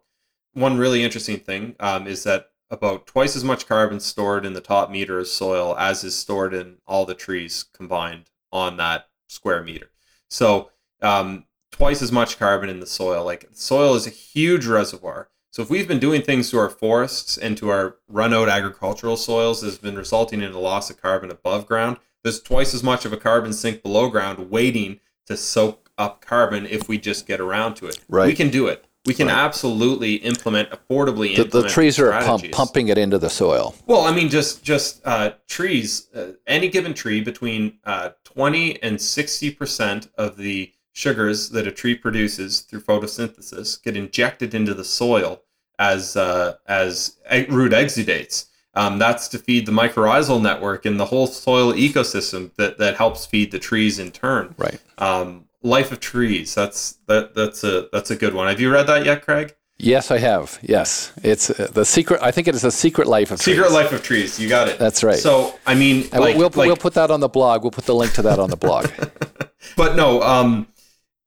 One 0.52 0.78
really 0.78 1.04
interesting 1.04 1.38
thing 1.38 1.76
um, 1.80 2.06
is 2.06 2.24
that 2.24 2.50
about 2.70 3.06
twice 3.06 3.36
as 3.36 3.44
much 3.44 3.68
carbon 3.68 4.00
stored 4.00 4.44
in 4.44 4.54
the 4.54 4.60
top 4.60 4.90
meter 4.90 5.18
of 5.18 5.28
soil 5.28 5.76
as 5.78 6.02
is 6.02 6.16
stored 6.16 6.54
in 6.54 6.78
all 6.86 7.06
the 7.06 7.14
trees 7.14 7.64
combined 7.72 8.30
on 8.50 8.76
that 8.78 9.08
square 9.28 9.62
meter. 9.62 9.90
So 10.28 10.70
um, 11.02 11.44
twice 11.76 12.02
as 12.02 12.12
much 12.12 12.38
carbon 12.38 12.68
in 12.68 12.80
the 12.80 12.86
soil. 12.86 13.24
Like 13.24 13.48
soil 13.52 13.94
is 13.94 14.06
a 14.06 14.10
huge 14.10 14.66
reservoir. 14.66 15.28
So 15.50 15.62
if 15.62 15.70
we've 15.70 15.88
been 15.88 15.98
doing 15.98 16.22
things 16.22 16.50
to 16.50 16.58
our 16.58 16.68
forests 16.68 17.38
and 17.38 17.56
to 17.58 17.70
our 17.70 17.96
run-out 18.08 18.48
agricultural 18.48 19.16
soils 19.16 19.60
that 19.60 19.68
has 19.68 19.78
been 19.78 19.96
resulting 19.96 20.42
in 20.42 20.52
a 20.52 20.58
loss 20.58 20.90
of 20.90 21.00
carbon 21.00 21.30
above 21.30 21.66
ground, 21.66 21.96
there's 22.22 22.42
twice 22.42 22.74
as 22.74 22.82
much 22.82 23.04
of 23.04 23.12
a 23.12 23.16
carbon 23.16 23.52
sink 23.52 23.82
below 23.82 24.08
ground 24.08 24.50
waiting 24.50 25.00
to 25.26 25.36
soak 25.36 25.90
up 25.96 26.20
carbon 26.20 26.66
if 26.66 26.88
we 26.88 26.98
just 26.98 27.26
get 27.26 27.40
around 27.40 27.74
to 27.76 27.86
it. 27.86 27.98
Right. 28.08 28.26
We 28.26 28.34
can 28.34 28.50
do 28.50 28.66
it. 28.66 28.84
We 29.06 29.14
can 29.14 29.28
right. 29.28 29.36
absolutely 29.36 30.16
implement 30.16 30.70
affordably. 30.70 31.36
The, 31.36 31.44
the 31.44 31.68
trees 31.68 31.98
are 31.98 32.10
pump, 32.22 32.50
pumping 32.50 32.88
it 32.88 32.98
into 32.98 33.18
the 33.18 33.30
soil. 33.30 33.74
Well, 33.86 34.02
I 34.02 34.12
mean, 34.12 34.28
just 34.28 34.64
just 34.64 35.00
uh, 35.06 35.34
trees. 35.46 36.08
Uh, 36.14 36.32
any 36.46 36.68
given 36.68 36.92
tree 36.92 37.20
between 37.20 37.78
uh, 37.84 38.10
twenty 38.24 38.82
and 38.82 39.00
sixty 39.00 39.52
percent 39.52 40.08
of 40.18 40.36
the 40.36 40.72
sugars 40.96 41.50
that 41.50 41.66
a 41.66 41.70
tree 41.70 41.94
produces 41.94 42.60
through 42.60 42.80
photosynthesis 42.80 43.82
get 43.82 43.96
injected 43.96 44.54
into 44.54 44.72
the 44.72 44.84
soil 44.84 45.42
as 45.78 46.16
uh, 46.16 46.54
as 46.66 47.18
root 47.50 47.72
exudates. 47.72 48.46
Um, 48.74 48.98
that's 48.98 49.28
to 49.28 49.38
feed 49.38 49.66
the 49.66 49.72
mycorrhizal 49.72 50.40
network 50.40 50.86
and 50.86 50.98
the 50.98 51.06
whole 51.06 51.26
soil 51.26 51.72
ecosystem 51.72 52.54
that, 52.56 52.76
that 52.78 52.96
helps 52.96 53.24
feed 53.24 53.50
the 53.50 53.58
trees 53.58 53.98
in 53.98 54.10
turn. 54.10 54.54
Right. 54.58 54.78
Um, 54.98 55.44
Life 55.62 55.92
of 55.92 56.00
Trees. 56.00 56.54
That's 56.54 56.92
that 57.06 57.34
that's 57.34 57.64
a 57.64 57.88
that's 57.92 58.10
a 58.10 58.16
good 58.16 58.32
one. 58.34 58.48
Have 58.48 58.60
you 58.60 58.72
read 58.72 58.86
that 58.86 59.04
yet, 59.04 59.22
Craig? 59.22 59.54
Yes, 59.78 60.10
I 60.10 60.18
have. 60.18 60.58
Yes, 60.62 61.12
it's 61.22 61.50
uh, 61.50 61.68
the 61.72 61.84
secret. 61.84 62.22
I 62.22 62.30
think 62.30 62.48
it 62.48 62.54
is 62.54 62.64
a 62.64 62.70
secret 62.70 63.08
life 63.08 63.30
of 63.30 63.40
trees. 63.40 63.56
Secret 63.56 63.68
trees. 63.68 63.74
Life 63.74 63.92
of 63.92 64.02
Trees. 64.02 64.38
You 64.38 64.48
got 64.48 64.68
it. 64.68 64.78
That's 64.78 65.02
right. 65.02 65.18
So 65.18 65.58
I 65.66 65.74
mean, 65.74 66.08
like, 66.12 66.36
we'll, 66.36 66.50
like- 66.54 66.68
we'll 66.68 66.76
put 66.76 66.94
that 66.94 67.10
on 67.10 67.20
the 67.20 67.28
blog. 67.28 67.62
We'll 67.62 67.72
put 67.72 67.84
the 67.84 67.94
link 67.94 68.12
to 68.14 68.22
that 68.22 68.38
on 68.38 68.48
the 68.48 68.56
blog. 68.56 68.90
but 69.76 69.96
no, 69.96 70.22
um, 70.22 70.68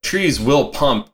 trees 0.02 0.40
will 0.40 0.70
pump 0.70 1.10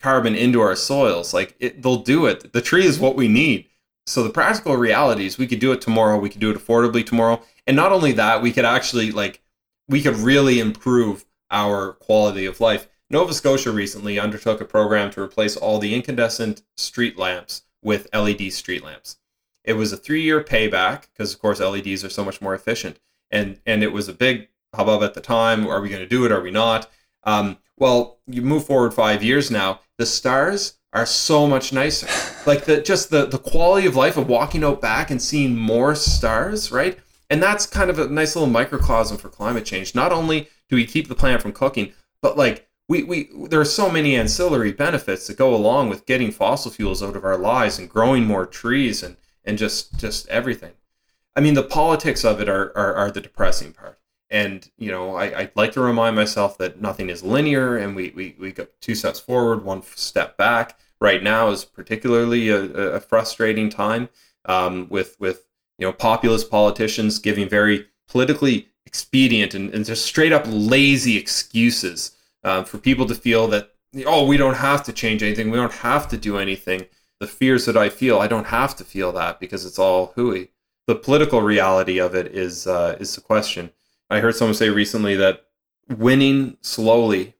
carbon 0.00 0.34
into 0.34 0.60
our 0.60 0.76
soils. 0.76 1.32
Like 1.32 1.54
it, 1.60 1.82
they'll 1.82 1.96
do 1.96 2.26
it. 2.26 2.52
The 2.52 2.60
tree 2.60 2.84
is 2.84 2.98
what 2.98 3.16
we 3.16 3.28
need. 3.28 3.66
So 4.06 4.22
the 4.22 4.30
practical 4.30 4.76
reality 4.76 5.26
is 5.26 5.38
we 5.38 5.46
could 5.46 5.60
do 5.60 5.72
it 5.72 5.80
tomorrow. 5.80 6.18
We 6.18 6.28
could 6.28 6.40
do 6.40 6.50
it 6.50 6.56
affordably 6.56 7.06
tomorrow. 7.06 7.40
And 7.66 7.76
not 7.76 7.92
only 7.92 8.12
that, 8.12 8.42
we 8.42 8.52
could 8.52 8.64
actually 8.64 9.12
like 9.12 9.40
we 9.88 10.02
could 10.02 10.16
really 10.16 10.58
improve 10.58 11.24
our 11.50 11.92
quality 11.94 12.46
of 12.46 12.60
life. 12.60 12.88
Nova 13.10 13.34
Scotia 13.34 13.70
recently 13.70 14.18
undertook 14.18 14.60
a 14.60 14.64
program 14.64 15.10
to 15.10 15.20
replace 15.20 15.56
all 15.56 15.78
the 15.78 15.94
incandescent 15.94 16.62
street 16.76 17.18
lamps 17.18 17.62
with 17.82 18.08
LED 18.14 18.52
street 18.52 18.82
lamps. 18.82 19.18
It 19.64 19.74
was 19.74 19.92
a 19.92 19.96
three-year 19.96 20.42
payback 20.42 21.02
because, 21.12 21.34
of 21.34 21.40
course, 21.40 21.60
LEDs 21.60 22.04
are 22.04 22.10
so 22.10 22.24
much 22.24 22.40
more 22.40 22.54
efficient, 22.54 22.98
and 23.30 23.60
and 23.66 23.82
it 23.82 23.92
was 23.92 24.08
a 24.08 24.14
big 24.14 24.48
hubbub 24.74 25.02
at 25.02 25.14
the 25.14 25.20
time. 25.20 25.66
Are 25.66 25.80
we 25.80 25.88
going 25.88 26.02
to 26.02 26.08
do 26.08 26.24
it? 26.24 26.32
Are 26.32 26.40
we 26.40 26.50
not? 26.50 26.90
Um, 27.24 27.58
well, 27.82 28.20
you 28.28 28.42
move 28.42 28.64
forward 28.64 28.94
five 28.94 29.24
years 29.24 29.50
now. 29.50 29.80
The 29.98 30.06
stars 30.06 30.78
are 30.92 31.04
so 31.04 31.48
much 31.48 31.72
nicer. 31.72 32.06
Like 32.44 32.64
the 32.64 32.82
just 32.82 33.10
the 33.10 33.26
the 33.26 33.38
quality 33.38 33.86
of 33.86 33.94
life 33.94 34.16
of 34.16 34.28
walking 34.28 34.64
out 34.64 34.80
back 34.80 35.12
and 35.12 35.22
seeing 35.22 35.56
more 35.56 35.94
stars, 35.94 36.72
right? 36.72 36.98
And 37.30 37.40
that's 37.40 37.66
kind 37.66 37.88
of 37.88 38.00
a 38.00 38.08
nice 38.08 38.34
little 38.34 38.50
microcosm 38.50 39.16
for 39.16 39.28
climate 39.28 39.64
change. 39.64 39.94
Not 39.94 40.10
only 40.10 40.48
do 40.68 40.74
we 40.74 40.84
keep 40.84 41.06
the 41.06 41.14
planet 41.14 41.40
from 41.40 41.52
cooking, 41.52 41.92
but 42.20 42.36
like 42.36 42.68
we, 42.88 43.04
we 43.04 43.30
there 43.48 43.60
are 43.60 43.64
so 43.64 43.88
many 43.88 44.16
ancillary 44.16 44.72
benefits 44.72 45.28
that 45.28 45.36
go 45.36 45.54
along 45.54 45.88
with 45.88 46.04
getting 46.04 46.32
fossil 46.32 46.72
fuels 46.72 47.00
out 47.00 47.14
of 47.14 47.24
our 47.24 47.38
lives 47.38 47.78
and 47.78 47.88
growing 47.88 48.24
more 48.24 48.44
trees 48.44 49.04
and 49.04 49.16
and 49.44 49.58
just 49.58 50.00
just 50.00 50.26
everything. 50.28 50.72
I 51.36 51.40
mean, 51.40 51.54
the 51.54 51.62
politics 51.62 52.24
of 52.24 52.40
it 52.40 52.48
are 52.48 52.76
are, 52.76 52.94
are 52.94 53.10
the 53.12 53.20
depressing 53.20 53.72
part. 53.72 54.00
And 54.32 54.68
you 54.78 54.90
know, 54.90 55.14
I, 55.14 55.40
I'd 55.40 55.56
like 55.56 55.72
to 55.72 55.82
remind 55.82 56.16
myself 56.16 56.56
that 56.56 56.80
nothing 56.80 57.10
is 57.10 57.22
linear, 57.22 57.76
and 57.76 57.94
we 57.94 58.12
we, 58.16 58.34
we 58.40 58.50
go 58.50 58.66
two 58.80 58.94
steps 58.94 59.20
forward, 59.20 59.62
one 59.62 59.82
step 59.82 60.38
back. 60.38 60.78
Right 61.02 61.22
now 61.22 61.50
is 61.50 61.64
particularly 61.66 62.48
a, 62.48 62.62
a 62.62 63.00
frustrating 63.00 63.68
time 63.68 64.08
um, 64.46 64.86
with 64.88 65.16
with 65.20 65.46
you 65.78 65.86
know 65.86 65.92
populist 65.92 66.50
politicians 66.50 67.18
giving 67.18 67.46
very 67.46 67.88
politically 68.08 68.68
expedient 68.86 69.52
and, 69.52 69.72
and 69.74 69.84
just 69.84 70.06
straight 70.06 70.32
up 70.32 70.44
lazy 70.46 71.18
excuses 71.18 72.12
um, 72.42 72.64
for 72.64 72.78
people 72.78 73.06
to 73.06 73.14
feel 73.14 73.46
that 73.48 73.74
oh 74.06 74.26
we 74.26 74.38
don't 74.38 74.56
have 74.56 74.82
to 74.84 74.94
change 74.94 75.22
anything, 75.22 75.50
we 75.50 75.58
don't 75.58 75.72
have 75.72 76.08
to 76.08 76.16
do 76.16 76.38
anything. 76.38 76.86
The 77.20 77.26
fears 77.26 77.66
that 77.66 77.76
I 77.76 77.90
feel, 77.90 78.18
I 78.18 78.28
don't 78.28 78.46
have 78.46 78.74
to 78.76 78.84
feel 78.84 79.12
that 79.12 79.38
because 79.38 79.66
it's 79.66 79.78
all 79.78 80.12
hooey. 80.16 80.48
The 80.86 80.96
political 80.96 81.42
reality 81.42 82.00
of 82.00 82.14
it 82.14 82.28
is 82.28 82.66
uh, 82.66 82.96
is 82.98 83.14
the 83.14 83.20
question. 83.20 83.70
I 84.12 84.20
heard 84.20 84.36
someone 84.36 84.54
say 84.54 84.68
recently 84.68 85.16
that 85.16 85.46
winning 85.88 86.58
slowly 86.60 87.34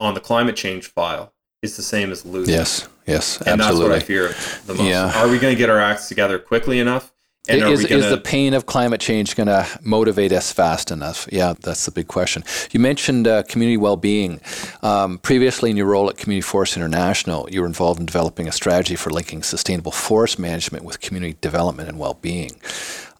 on 0.00 0.14
the 0.14 0.20
climate 0.20 0.56
change 0.56 0.86
file 0.86 1.34
is 1.60 1.76
the 1.76 1.82
same 1.82 2.10
as 2.10 2.24
losing. 2.24 2.54
yes, 2.54 2.88
yes, 3.06 3.38
and 3.40 3.60
absolutely. 3.60 3.88
that's 3.90 3.90
what 3.90 4.02
I 4.02 4.06
fear 4.06 4.28
the 4.66 4.74
most. 4.74 4.88
Yeah. 4.88 5.12
Are 5.20 5.28
we 5.28 5.38
going 5.38 5.54
to 5.54 5.58
get 5.58 5.68
our 5.68 5.80
acts 5.80 6.08
together 6.08 6.38
quickly 6.38 6.78
enough? 6.78 7.12
And 7.48 7.62
are 7.62 7.72
is, 7.72 7.86
gonna, 7.86 8.04
is 8.04 8.10
the 8.10 8.18
pain 8.18 8.52
of 8.52 8.66
climate 8.66 9.00
change 9.00 9.34
going 9.34 9.46
to 9.46 9.66
motivate 9.82 10.32
us 10.32 10.52
fast 10.52 10.90
enough? 10.90 11.26
Yeah, 11.32 11.54
that's 11.58 11.86
the 11.86 11.90
big 11.90 12.06
question. 12.06 12.44
You 12.72 12.80
mentioned 12.80 13.26
uh, 13.26 13.42
community 13.44 13.78
well-being. 13.78 14.40
Um, 14.82 15.18
previously, 15.18 15.70
in 15.70 15.76
your 15.76 15.86
role 15.86 16.10
at 16.10 16.18
Community 16.18 16.42
Forest 16.42 16.76
International, 16.76 17.48
you 17.50 17.62
were 17.62 17.66
involved 17.66 18.00
in 18.00 18.06
developing 18.06 18.48
a 18.48 18.52
strategy 18.52 18.96
for 18.96 19.10
linking 19.10 19.42
sustainable 19.42 19.92
forest 19.92 20.38
management 20.38 20.84
with 20.84 21.00
community 21.00 21.38
development 21.40 21.88
and 21.88 21.98
well-being. 21.98 22.60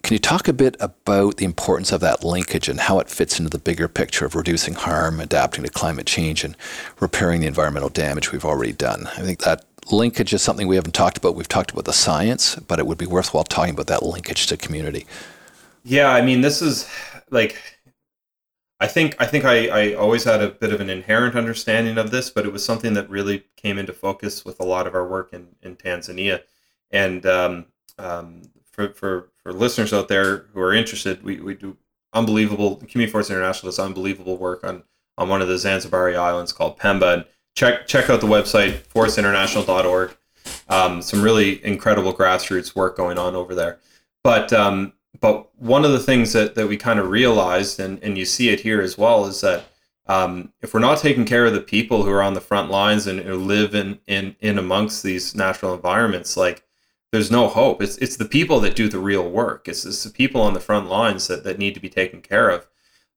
Can 0.02 0.14
you 0.14 0.18
talk 0.18 0.48
a 0.48 0.52
bit 0.52 0.76
about 0.80 1.36
the 1.36 1.44
importance 1.44 1.92
of 1.92 2.00
that 2.00 2.24
linkage 2.24 2.68
and 2.68 2.80
how 2.80 2.98
it 3.00 3.10
fits 3.10 3.38
into 3.38 3.50
the 3.50 3.58
bigger 3.58 3.88
picture 3.88 4.24
of 4.24 4.34
reducing 4.34 4.74
harm, 4.74 5.20
adapting 5.20 5.64
to 5.64 5.70
climate 5.70 6.06
change, 6.06 6.44
and 6.44 6.56
repairing 7.00 7.40
the 7.40 7.46
environmental 7.46 7.88
damage 7.90 8.32
we've 8.32 8.44
already 8.44 8.72
done? 8.72 9.06
I 9.16 9.22
think 9.22 9.40
that 9.40 9.64
linkage 9.90 10.32
is 10.32 10.40
something 10.40 10.66
we 10.66 10.76
haven't 10.76 10.94
talked 10.94 11.18
about. 11.18 11.34
We've 11.34 11.48
talked 11.48 11.72
about 11.72 11.84
the 11.84 11.92
science, 11.92 12.54
but 12.56 12.78
it 12.78 12.86
would 12.86 12.98
be 12.98 13.06
worthwhile 13.06 13.44
talking 13.44 13.74
about 13.74 13.88
that 13.88 14.02
linkage 14.02 14.46
to 14.46 14.56
community. 14.56 15.06
Yeah, 15.84 16.10
I 16.10 16.22
mean, 16.22 16.42
this 16.42 16.62
is 16.62 16.88
like, 17.30 17.60
I 18.80 18.86
think 18.86 19.16
I 19.18 19.26
think 19.26 19.44
I, 19.44 19.66
I 19.68 19.94
always 19.94 20.24
had 20.24 20.40
a 20.40 20.50
bit 20.50 20.72
of 20.72 20.80
an 20.80 20.88
inherent 20.88 21.34
understanding 21.34 21.98
of 21.98 22.10
this, 22.10 22.30
but 22.30 22.46
it 22.46 22.52
was 22.52 22.64
something 22.64 22.94
that 22.94 23.10
really 23.10 23.44
came 23.56 23.78
into 23.78 23.92
focus 23.92 24.44
with 24.44 24.60
a 24.60 24.64
lot 24.64 24.86
of 24.86 24.94
our 24.94 25.06
work 25.06 25.32
in, 25.32 25.48
in 25.62 25.76
Tanzania. 25.76 26.42
And 26.90 27.26
um, 27.26 27.66
um, 27.98 28.42
for, 28.78 28.94
for 28.94 29.28
for 29.42 29.52
listeners 29.52 29.92
out 29.92 30.08
there 30.08 30.46
who 30.52 30.60
are 30.60 30.72
interested, 30.72 31.24
we, 31.24 31.40
we 31.40 31.54
do 31.54 31.76
unbelievable. 32.12 32.76
Community 32.76 33.10
Forest 33.10 33.30
International 33.30 33.68
does 33.68 33.78
unbelievable 33.78 34.36
work 34.36 34.62
on 34.62 34.84
on 35.16 35.28
one 35.28 35.42
of 35.42 35.48
the 35.48 35.54
Zanzibari 35.54 36.16
islands 36.16 36.52
called 36.52 36.78
Pemba. 36.78 37.14
And 37.14 37.24
check 37.56 37.88
check 37.88 38.08
out 38.08 38.20
the 38.20 38.28
website 38.28 38.86
forestsinternational.org. 38.86 40.16
Um, 40.68 41.02
some 41.02 41.22
really 41.22 41.64
incredible 41.64 42.14
grassroots 42.14 42.76
work 42.76 42.96
going 42.96 43.18
on 43.18 43.34
over 43.34 43.54
there. 43.54 43.80
But 44.22 44.52
um, 44.52 44.92
but 45.20 45.52
one 45.58 45.84
of 45.84 45.90
the 45.90 45.98
things 45.98 46.32
that, 46.34 46.54
that 46.54 46.68
we 46.68 46.76
kind 46.76 47.00
of 47.00 47.10
realized, 47.10 47.80
and, 47.80 48.00
and 48.04 48.16
you 48.16 48.24
see 48.24 48.50
it 48.50 48.60
here 48.60 48.80
as 48.80 48.96
well, 48.96 49.26
is 49.26 49.40
that 49.40 49.64
um, 50.06 50.52
if 50.62 50.72
we're 50.72 50.80
not 50.80 50.98
taking 50.98 51.24
care 51.24 51.46
of 51.46 51.52
the 51.52 51.60
people 51.60 52.04
who 52.04 52.12
are 52.12 52.22
on 52.22 52.34
the 52.34 52.40
front 52.40 52.70
lines 52.70 53.08
and 53.08 53.20
who 53.20 53.36
live 53.36 53.74
in, 53.74 53.98
in, 54.06 54.36
in 54.40 54.56
amongst 54.56 55.02
these 55.02 55.34
natural 55.34 55.74
environments, 55.74 56.36
like 56.36 56.62
there's 57.12 57.30
no 57.30 57.48
hope. 57.48 57.82
It's, 57.82 57.96
it's 57.98 58.16
the 58.16 58.24
people 58.24 58.60
that 58.60 58.76
do 58.76 58.88
the 58.88 58.98
real 58.98 59.28
work. 59.28 59.68
It's, 59.68 59.84
it's 59.84 60.04
the 60.04 60.10
people 60.10 60.40
on 60.40 60.54
the 60.54 60.60
front 60.60 60.88
lines 60.88 61.26
that, 61.28 61.44
that 61.44 61.58
need 61.58 61.74
to 61.74 61.80
be 61.80 61.88
taken 61.88 62.20
care 62.20 62.50
of. 62.50 62.66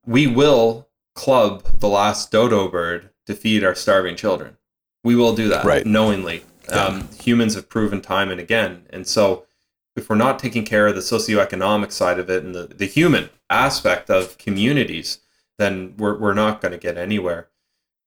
We 0.06 0.28
will 0.28 0.88
club 1.14 1.64
the 1.80 1.90
last 1.90 2.32
dodo 2.32 2.70
bird 2.70 3.10
to 3.26 3.34
feed 3.36 3.64
our 3.64 3.76
starving 3.76 4.16
children. 4.16 4.58
We 5.04 5.16
will 5.16 5.36
do 5.36 5.50
that 5.50 5.66
Right. 5.66 5.86
knowingly. 5.86 6.44
Yeah. 6.70 6.86
Um, 6.86 7.10
humans 7.22 7.56
have 7.56 7.70
proven 7.70 8.02
time 8.02 8.30
and 8.32 8.40
again. 8.40 8.86
And 8.92 9.06
so 9.06 9.46
if 9.96 10.10
we're 10.10 10.16
not 10.16 10.40
taking 10.40 10.64
care 10.64 10.88
of 10.88 10.96
the 10.96 11.02
socioeconomic 11.02 11.92
side 11.92 12.18
of 12.18 12.30
it 12.30 12.44
and 12.44 12.56
the, 12.56 12.68
the 12.68 12.86
human 12.86 13.30
aspect 13.50 14.10
of 14.10 14.38
communities, 14.38 15.20
then 15.58 15.96
we're, 15.98 16.18
we're 16.18 16.34
not 16.34 16.62
going 16.62 16.72
to 16.72 16.78
get 16.78 16.98
anywhere. 16.98 17.50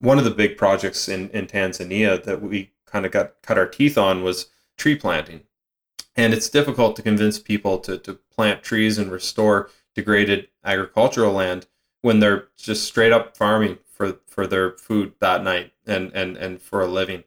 One 0.00 0.18
of 0.18 0.24
the 0.24 0.30
big 0.30 0.56
projects 0.56 1.08
in, 1.08 1.28
in 1.30 1.46
Tanzania 1.46 2.22
that 2.24 2.40
we 2.40 2.72
kind 2.86 3.04
of 3.04 3.12
got 3.12 3.34
cut 3.42 3.58
our 3.58 3.66
teeth 3.66 3.98
on 3.98 4.22
was 4.22 4.46
tree 4.78 4.96
planting. 4.96 5.42
And 6.16 6.32
it's 6.32 6.48
difficult 6.48 6.96
to 6.96 7.02
convince 7.02 7.38
people 7.38 7.78
to, 7.80 7.98
to 7.98 8.14
plant 8.14 8.62
trees 8.62 8.98
and 8.98 9.10
restore 9.10 9.70
degraded 9.94 10.48
agricultural 10.64 11.32
land 11.32 11.66
when 12.02 12.20
they're 12.20 12.48
just 12.56 12.84
straight 12.84 13.12
up 13.12 13.36
farming 13.36 13.78
for, 13.90 14.18
for 14.26 14.46
their 14.46 14.72
food 14.72 15.12
that 15.20 15.42
night 15.42 15.72
and, 15.86 16.12
and, 16.12 16.36
and 16.36 16.60
for 16.60 16.80
a 16.82 16.86
living. 16.86 17.24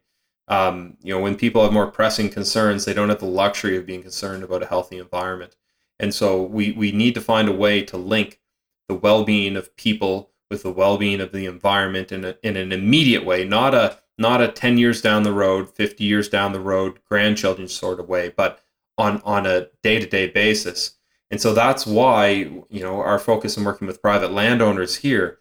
Um, 0.47 0.97
you 1.01 1.13
know, 1.13 1.19
when 1.19 1.35
people 1.35 1.63
have 1.63 1.73
more 1.73 1.91
pressing 1.91 2.29
concerns, 2.29 2.85
they 2.85 2.93
don't 2.93 3.09
have 3.09 3.19
the 3.19 3.25
luxury 3.25 3.75
of 3.75 3.85
being 3.85 4.01
concerned 4.01 4.43
about 4.43 4.63
a 4.63 4.67
healthy 4.67 4.97
environment. 4.97 5.55
And 5.99 6.13
so 6.13 6.41
we, 6.41 6.71
we 6.71 6.91
need 6.91 7.15
to 7.15 7.21
find 7.21 7.49
a 7.49 7.53
way 7.53 7.81
to 7.83 7.97
link 7.97 8.39
the 8.87 8.95
well-being 8.95 9.57
of 9.57 9.75
people 9.75 10.31
with 10.49 10.63
the 10.63 10.71
well-being 10.71 11.19
of 11.19 11.33
the 11.33 11.45
environment 11.45 12.11
in, 12.11 12.23
a, 12.23 12.35
in 12.43 12.55
an 12.55 12.71
immediate 12.71 13.25
way, 13.25 13.43
not 13.43 13.73
a 13.73 13.99
not 14.17 14.41
a 14.41 14.47
10 14.47 14.79
years 14.79 15.01
down 15.01 15.21
the 15.21 15.33
road, 15.33 15.69
50 15.69 16.03
years 16.03 16.27
down 16.27 16.51
the 16.51 16.59
road, 16.59 16.99
grandchildren 17.07 17.67
sort 17.67 17.99
of 17.99 18.09
way, 18.09 18.33
but 18.35 18.63
on 18.97 19.21
on 19.23 19.45
a 19.45 19.67
day-to-day 19.83 20.27
basis. 20.27 20.95
And 21.29 21.41
so 21.41 21.53
that's 21.53 21.85
why, 21.85 22.27
you 22.69 22.81
know, 22.81 23.01
our 23.01 23.19
focus 23.19 23.57
in 23.57 23.65
working 23.65 23.87
with 23.87 24.01
private 24.01 24.31
landowners 24.31 24.97
here, 24.97 25.39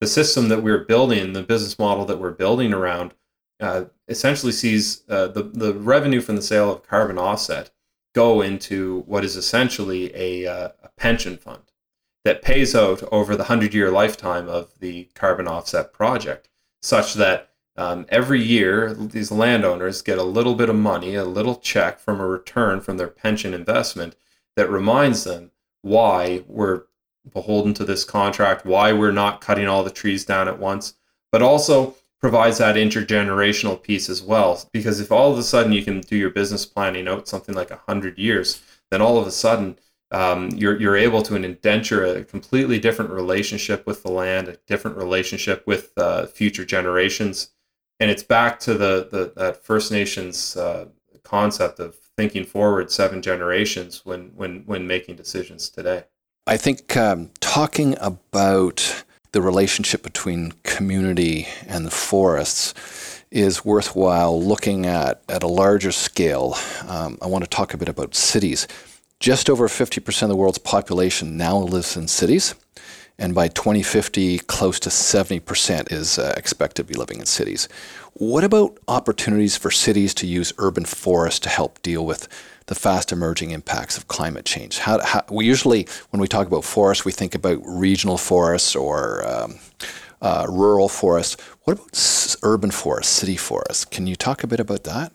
the 0.00 0.06
system 0.06 0.48
that 0.48 0.62
we're 0.62 0.84
building, 0.84 1.32
the 1.32 1.42
business 1.42 1.78
model 1.78 2.04
that 2.06 2.18
we're 2.18 2.30
building 2.30 2.72
around 2.72 3.14
uh, 3.60 3.84
essentially 4.06 4.52
sees 4.52 5.02
uh, 5.08 5.28
the, 5.28 5.42
the 5.42 5.74
revenue 5.74 6.20
from 6.20 6.36
the 6.36 6.42
sale 6.42 6.72
of 6.72 6.82
carbon 6.82 7.18
offset 7.18 7.70
go 8.14 8.40
into 8.40 9.02
what 9.06 9.24
is 9.24 9.36
essentially 9.36 10.14
a, 10.14 10.46
uh, 10.46 10.68
a 10.82 10.88
pension 10.96 11.36
fund 11.36 11.62
that 12.24 12.42
pays 12.42 12.74
out 12.74 13.02
over 13.12 13.34
the 13.34 13.44
100 13.44 13.74
year 13.74 13.90
lifetime 13.90 14.48
of 14.48 14.72
the 14.80 15.04
carbon 15.14 15.46
offset 15.46 15.92
project, 15.92 16.48
such 16.82 17.14
that 17.14 17.50
um, 17.78 18.06
every 18.08 18.42
year 18.42 18.92
these 18.92 19.30
landowners 19.30 20.02
get 20.02 20.18
a 20.18 20.24
little 20.24 20.56
bit 20.56 20.68
of 20.68 20.74
money, 20.74 21.14
a 21.14 21.24
little 21.24 21.54
check 21.54 22.00
from 22.00 22.20
a 22.20 22.26
return 22.26 22.80
from 22.80 22.96
their 22.96 23.06
pension 23.06 23.54
investment 23.54 24.16
that 24.56 24.68
reminds 24.68 25.22
them 25.22 25.52
why 25.82 26.42
we're 26.48 26.82
beholden 27.32 27.72
to 27.74 27.84
this 27.84 28.02
contract, 28.02 28.66
why 28.66 28.92
we're 28.92 29.12
not 29.12 29.40
cutting 29.40 29.68
all 29.68 29.84
the 29.84 29.90
trees 29.90 30.24
down 30.24 30.48
at 30.48 30.58
once, 30.58 30.94
but 31.30 31.40
also 31.40 31.94
provides 32.20 32.58
that 32.58 32.74
intergenerational 32.74 33.80
piece 33.80 34.08
as 34.08 34.22
well. 34.22 34.60
Because 34.72 34.98
if 34.98 35.12
all 35.12 35.30
of 35.30 35.38
a 35.38 35.44
sudden 35.44 35.70
you 35.70 35.84
can 35.84 36.00
do 36.00 36.16
your 36.16 36.30
business 36.30 36.66
planning 36.66 37.06
out 37.06 37.28
something 37.28 37.54
like 37.54 37.70
100 37.70 38.18
years, 38.18 38.60
then 38.90 39.00
all 39.00 39.18
of 39.18 39.26
a 39.28 39.30
sudden 39.30 39.78
um, 40.10 40.48
you're 40.50 40.80
you're 40.80 40.96
able 40.96 41.22
to 41.22 41.36
indenture 41.36 42.04
a 42.04 42.24
completely 42.24 42.80
different 42.80 43.12
relationship 43.12 43.86
with 43.86 44.02
the 44.02 44.10
land, 44.10 44.48
a 44.48 44.56
different 44.66 44.96
relationship 44.96 45.64
with 45.64 45.92
uh, 45.96 46.26
future 46.26 46.64
generations, 46.64 47.50
and 48.00 48.10
it's 48.10 48.22
back 48.22 48.58
to 48.60 48.74
the 48.74 49.08
the 49.10 49.32
that 49.36 49.64
First 49.64 49.90
Nations 49.90 50.56
uh, 50.56 50.86
concept 51.22 51.78
of 51.78 51.94
thinking 52.16 52.44
forward 52.44 52.90
seven 52.90 53.22
generations 53.22 54.04
when 54.04 54.32
when 54.34 54.62
when 54.66 54.86
making 54.86 55.16
decisions 55.16 55.68
today. 55.68 56.04
I 56.46 56.56
think 56.56 56.96
um, 56.96 57.30
talking 57.40 57.96
about 58.00 59.04
the 59.32 59.42
relationship 59.42 60.02
between 60.02 60.52
community 60.62 61.46
and 61.66 61.84
the 61.84 61.90
forests 61.90 63.22
is 63.30 63.64
worthwhile 63.64 64.42
looking 64.42 64.86
at 64.86 65.22
at 65.28 65.42
a 65.42 65.48
larger 65.48 65.92
scale. 65.92 66.56
Um, 66.86 67.18
I 67.20 67.26
want 67.26 67.44
to 67.44 67.50
talk 67.50 67.74
a 67.74 67.76
bit 67.76 67.88
about 67.88 68.14
cities. 68.14 68.66
Just 69.20 69.50
over 69.50 69.66
50% 69.66 70.22
of 70.22 70.28
the 70.28 70.36
world's 70.36 70.58
population 70.58 71.36
now 71.36 71.58
lives 71.58 71.96
in 71.96 72.06
cities, 72.06 72.54
and 73.18 73.34
by 73.34 73.48
2050, 73.48 74.38
close 74.40 74.78
to 74.80 74.90
70% 74.90 75.90
is 75.92 76.18
uh, 76.18 76.32
expected 76.36 76.86
to 76.86 76.92
be 76.92 76.98
living 76.98 77.18
in 77.18 77.26
cities. 77.26 77.68
What 78.14 78.44
about 78.44 78.78
opportunities 78.86 79.56
for 79.56 79.70
cities 79.70 80.14
to 80.14 80.26
use 80.26 80.52
urban 80.58 80.84
forests 80.84 81.40
to 81.40 81.48
help 81.48 81.82
deal 81.82 82.06
with 82.06 82.28
the 82.66 82.74
fast 82.74 83.10
emerging 83.10 83.50
impacts 83.50 83.96
of 83.96 84.06
climate 84.06 84.44
change? 84.44 84.78
How, 84.78 85.00
how, 85.00 85.24
we 85.30 85.46
usually, 85.46 85.88
when 86.10 86.20
we 86.20 86.28
talk 86.28 86.46
about 86.46 86.64
forests, 86.64 87.04
we 87.04 87.12
think 87.12 87.34
about 87.34 87.60
regional 87.64 88.18
forests 88.18 88.76
or 88.76 89.26
um, 89.28 89.58
uh, 90.22 90.46
rural 90.48 90.88
forests. 90.88 91.36
What 91.64 91.74
about 91.74 91.94
s- 91.94 92.36
urban 92.44 92.70
forests, 92.70 93.12
city 93.12 93.36
forests? 93.36 93.84
Can 93.84 94.06
you 94.06 94.14
talk 94.14 94.44
a 94.44 94.46
bit 94.46 94.60
about 94.60 94.84
that? 94.84 95.12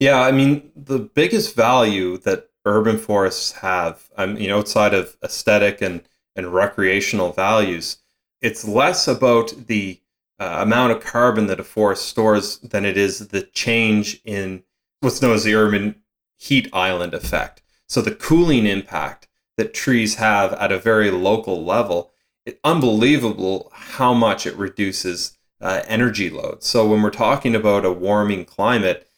Yeah, 0.00 0.20
I 0.20 0.32
mean, 0.32 0.70
the 0.74 0.98
biggest 0.98 1.54
value 1.54 2.18
that 2.18 2.48
urban 2.64 2.98
forests 2.98 3.52
have, 3.52 4.08
I 4.16 4.26
mean, 4.26 4.50
outside 4.50 4.94
of 4.94 5.16
aesthetic 5.22 5.80
and, 5.80 6.02
and 6.36 6.52
recreational 6.52 7.32
values, 7.32 7.98
it's 8.40 8.66
less 8.66 9.06
about 9.06 9.52
the 9.66 10.00
uh, 10.38 10.58
amount 10.60 10.92
of 10.92 11.00
carbon 11.00 11.46
that 11.46 11.60
a 11.60 11.64
forest 11.64 12.06
stores 12.06 12.58
than 12.58 12.84
it 12.84 12.96
is 12.96 13.28
the 13.28 13.42
change 13.42 14.20
in 14.24 14.62
what's 15.00 15.22
known 15.22 15.34
as 15.34 15.44
the 15.44 15.54
urban 15.54 15.94
heat 16.36 16.68
island 16.72 17.14
effect. 17.14 17.62
So 17.88 18.00
the 18.00 18.14
cooling 18.14 18.66
impact 18.66 19.28
that 19.56 19.74
trees 19.74 20.16
have 20.16 20.52
at 20.54 20.72
a 20.72 20.78
very 20.78 21.10
local 21.10 21.64
level, 21.64 22.12
it's 22.44 22.58
unbelievable 22.64 23.70
how 23.72 24.12
much 24.14 24.46
it 24.46 24.56
reduces 24.56 25.38
uh, 25.60 25.82
energy 25.86 26.28
load. 26.28 26.64
So 26.64 26.88
when 26.88 27.02
we're 27.02 27.10
talking 27.10 27.54
about 27.54 27.84
a 27.84 27.92
warming 27.92 28.44
climate, 28.44 29.08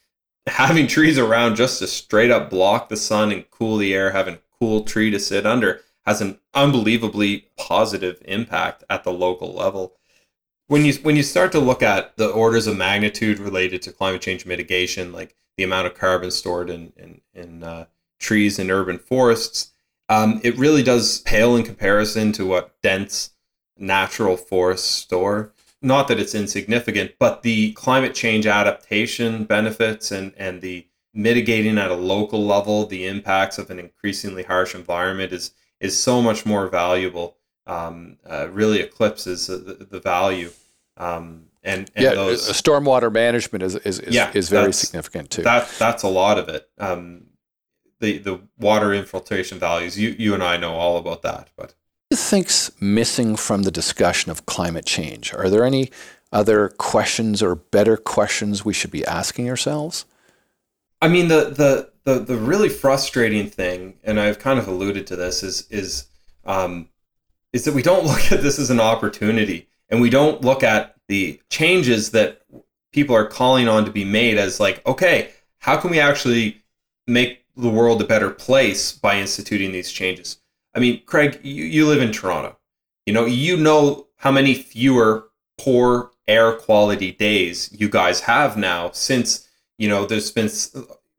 having 0.45 0.85
trees 0.85 1.17
around 1.17 1.55
just 1.55 1.79
to 1.79 1.87
straight 1.87 2.29
up 2.29 2.51
block 2.51 2.89
the 2.89 2.97
sun 2.97 3.31
and 3.31 3.49
cool 3.49 3.77
the 3.77 3.95
air, 3.95 4.11
having 4.11 4.35
a 4.35 4.39
cool 4.59 4.83
tree 4.83 5.09
to 5.09 5.19
sit 5.19 5.45
under 5.47 5.81
has 6.05 6.21
an 6.21 6.39
unbelievably 6.53 7.49
positive 7.57 8.21
impact 8.25 8.83
at 8.89 9.03
the 9.03 9.11
local 9.11 9.53
level. 9.53 9.93
When 10.67 10.85
you 10.85 10.93
when 10.95 11.15
you 11.15 11.23
start 11.23 11.51
to 11.53 11.59
look 11.59 11.83
at 11.83 12.17
the 12.17 12.29
orders 12.29 12.67
of 12.67 12.77
magnitude 12.77 13.39
related 13.39 13.81
to 13.83 13.91
climate 13.91 14.21
change 14.21 14.45
mitigation, 14.45 15.11
like 15.11 15.35
the 15.57 15.63
amount 15.63 15.87
of 15.87 15.95
carbon 15.95 16.31
stored 16.31 16.69
in 16.69 16.93
in, 16.97 17.21
in 17.33 17.63
uh, 17.63 17.85
trees 18.19 18.57
and 18.59 18.71
urban 18.71 18.97
forests, 18.97 19.71
um, 20.09 20.41
it 20.43 20.57
really 20.57 20.83
does 20.83 21.19
pale 21.19 21.55
in 21.55 21.63
comparison 21.63 22.31
to 22.33 22.45
what 22.45 22.81
dense 22.81 23.31
natural 23.77 24.37
forests 24.37 24.89
store 24.89 25.53
not 25.85 26.07
that 26.07 26.19
it's 26.19 26.35
insignificant, 26.35 27.11
but 27.19 27.43
the 27.43 27.71
climate 27.73 28.15
change 28.15 28.47
adaptation 28.47 29.43
benefits 29.43 30.11
and, 30.11 30.33
and 30.35 30.61
the 30.61 30.87
mitigating 31.13 31.77
at 31.77 31.91
a 31.91 31.95
local 31.95 32.43
level 32.43 32.85
the 32.85 33.05
impacts 33.05 33.57
of 33.57 33.69
an 33.69 33.79
increasingly 33.79 34.43
harsh 34.43 34.75
environment 34.75 35.31
is 35.31 35.51
is 35.79 36.01
so 36.01 36.21
much 36.21 36.45
more 36.45 36.67
valuable. 36.67 37.37
Um, 37.67 38.17
uh, 38.29 38.47
really 38.51 38.79
eclipses 38.79 39.47
the, 39.47 39.87
the 39.89 39.99
value. 39.99 40.51
Um, 40.97 41.47
and, 41.63 41.89
and 41.95 42.03
yeah, 42.03 42.13
those, 42.13 42.47
stormwater 42.49 43.11
management 43.11 43.63
is 43.63 43.75
is, 43.77 43.99
is, 43.99 44.13
yeah, 44.13 44.31
is 44.35 44.49
very 44.49 44.71
significant 44.71 45.31
too. 45.31 45.41
That 45.41 45.67
that's 45.79 46.03
a 46.03 46.07
lot 46.07 46.37
of 46.37 46.47
it. 46.47 46.69
Um, 46.77 47.25
the 47.99 48.19
the 48.19 48.39
water 48.59 48.93
infiltration 48.93 49.57
values. 49.57 49.99
You 49.99 50.15
you 50.17 50.35
and 50.35 50.43
I 50.43 50.57
know 50.57 50.75
all 50.75 50.97
about 50.97 51.23
that, 51.23 51.49
but 51.57 51.73
you 52.11 52.17
think's 52.17 52.71
missing 52.79 53.35
from 53.35 53.63
the 53.63 53.71
discussion 53.71 54.31
of 54.31 54.45
climate 54.45 54.85
change? 54.85 55.33
Are 55.33 55.49
there 55.49 55.65
any 55.65 55.89
other 56.31 56.69
questions 56.69 57.41
or 57.41 57.55
better 57.55 57.97
questions 57.97 58.63
we 58.63 58.73
should 58.73 58.91
be 58.91 59.05
asking 59.05 59.49
ourselves? 59.49 60.05
I 61.01 61.07
mean, 61.07 61.29
the 61.29 61.45
the 61.49 61.89
the, 62.05 62.19
the 62.19 62.37
really 62.37 62.69
frustrating 62.69 63.49
thing, 63.49 63.95
and 64.03 64.19
I've 64.19 64.39
kind 64.39 64.59
of 64.59 64.67
alluded 64.67 65.05
to 65.07 65.15
this, 65.15 65.43
is 65.43 65.67
is 65.69 66.07
um, 66.45 66.87
is 67.51 67.65
that 67.65 67.73
we 67.73 67.81
don't 67.81 68.05
look 68.05 68.31
at 68.31 68.41
this 68.41 68.59
as 68.59 68.69
an 68.69 68.79
opportunity, 68.79 69.67
and 69.89 69.99
we 69.99 70.09
don't 70.09 70.41
look 70.41 70.63
at 70.63 70.95
the 71.07 71.41
changes 71.49 72.11
that 72.11 72.41
people 72.91 73.15
are 73.15 73.25
calling 73.25 73.67
on 73.67 73.85
to 73.85 73.91
be 73.91 74.05
made 74.05 74.37
as 74.37 74.59
like, 74.59 74.85
okay, 74.87 75.31
how 75.59 75.77
can 75.77 75.91
we 75.91 75.99
actually 75.99 76.63
make 77.07 77.43
the 77.57 77.69
world 77.69 78.01
a 78.01 78.05
better 78.05 78.29
place 78.29 78.91
by 78.91 79.17
instituting 79.17 79.71
these 79.71 79.91
changes? 79.91 80.37
I 80.73 80.79
mean, 80.79 81.01
Craig, 81.05 81.39
you, 81.43 81.65
you 81.65 81.87
live 81.87 82.01
in 82.01 82.11
Toronto. 82.11 82.57
You 83.05 83.13
know, 83.13 83.25
you 83.25 83.57
know 83.57 84.07
how 84.17 84.31
many 84.31 84.53
fewer 84.53 85.27
poor 85.57 86.11
air 86.27 86.53
quality 86.53 87.11
days 87.11 87.69
you 87.77 87.87
guys 87.87 88.21
have 88.21 88.57
now 88.57 88.91
since, 88.91 89.47
you 89.77 89.87
know, 89.87 90.05
there's 90.05 90.31
been 90.31 90.49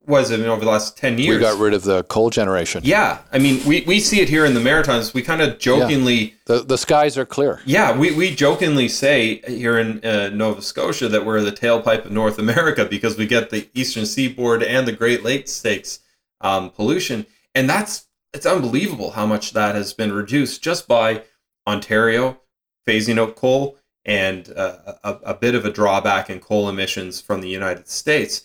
was 0.06 0.30
it 0.30 0.40
over 0.40 0.64
the 0.64 0.70
last 0.70 0.96
10 0.96 1.18
years? 1.18 1.36
We 1.36 1.40
got 1.40 1.58
rid 1.58 1.74
of 1.74 1.82
the 1.82 2.04
coal 2.04 2.30
generation. 2.30 2.82
Yeah. 2.84 3.18
I 3.32 3.38
mean, 3.38 3.60
we, 3.66 3.82
we 3.82 4.00
see 4.00 4.20
it 4.20 4.28
here 4.28 4.44
in 4.44 4.54
the 4.54 4.60
Maritimes. 4.60 5.12
We 5.12 5.22
kind 5.22 5.42
of 5.42 5.58
jokingly. 5.58 6.14
Yeah. 6.14 6.30
The, 6.46 6.62
the 6.62 6.78
skies 6.78 7.18
are 7.18 7.26
clear. 7.26 7.60
Yeah. 7.64 7.96
We, 7.96 8.12
we 8.12 8.34
jokingly 8.34 8.88
say 8.88 9.42
here 9.48 9.78
in 9.78 10.04
uh, 10.04 10.30
Nova 10.30 10.62
Scotia 10.62 11.08
that 11.08 11.26
we're 11.26 11.42
the 11.42 11.52
tailpipe 11.52 12.04
of 12.04 12.12
North 12.12 12.38
America 12.38 12.84
because 12.84 13.16
we 13.16 13.26
get 13.26 13.50
the 13.50 13.68
eastern 13.74 14.06
seaboard 14.06 14.62
and 14.62 14.86
the 14.86 14.92
Great 14.92 15.24
Lakes 15.24 15.52
states 15.52 16.00
um, 16.40 16.70
pollution. 16.70 17.26
And 17.54 17.68
that's 17.68 18.06
it's 18.32 18.46
unbelievable 18.46 19.12
how 19.12 19.24
much 19.24 19.52
that 19.52 19.74
has 19.74 19.94
been 19.94 20.12
reduced 20.12 20.62
just 20.62 20.86
by 20.86 21.22
Ontario 21.66 22.38
phasing 22.86 23.18
out 23.18 23.34
coal 23.34 23.78
and 24.04 24.52
uh, 24.54 24.94
a, 25.02 25.12
a, 25.24 25.34
bit 25.34 25.54
of 25.54 25.64
a 25.64 25.72
drawback 25.72 26.30
in 26.30 26.38
coal 26.38 26.68
emissions 26.68 27.20
from 27.20 27.40
the 27.40 27.48
United 27.48 27.88
States. 27.88 28.42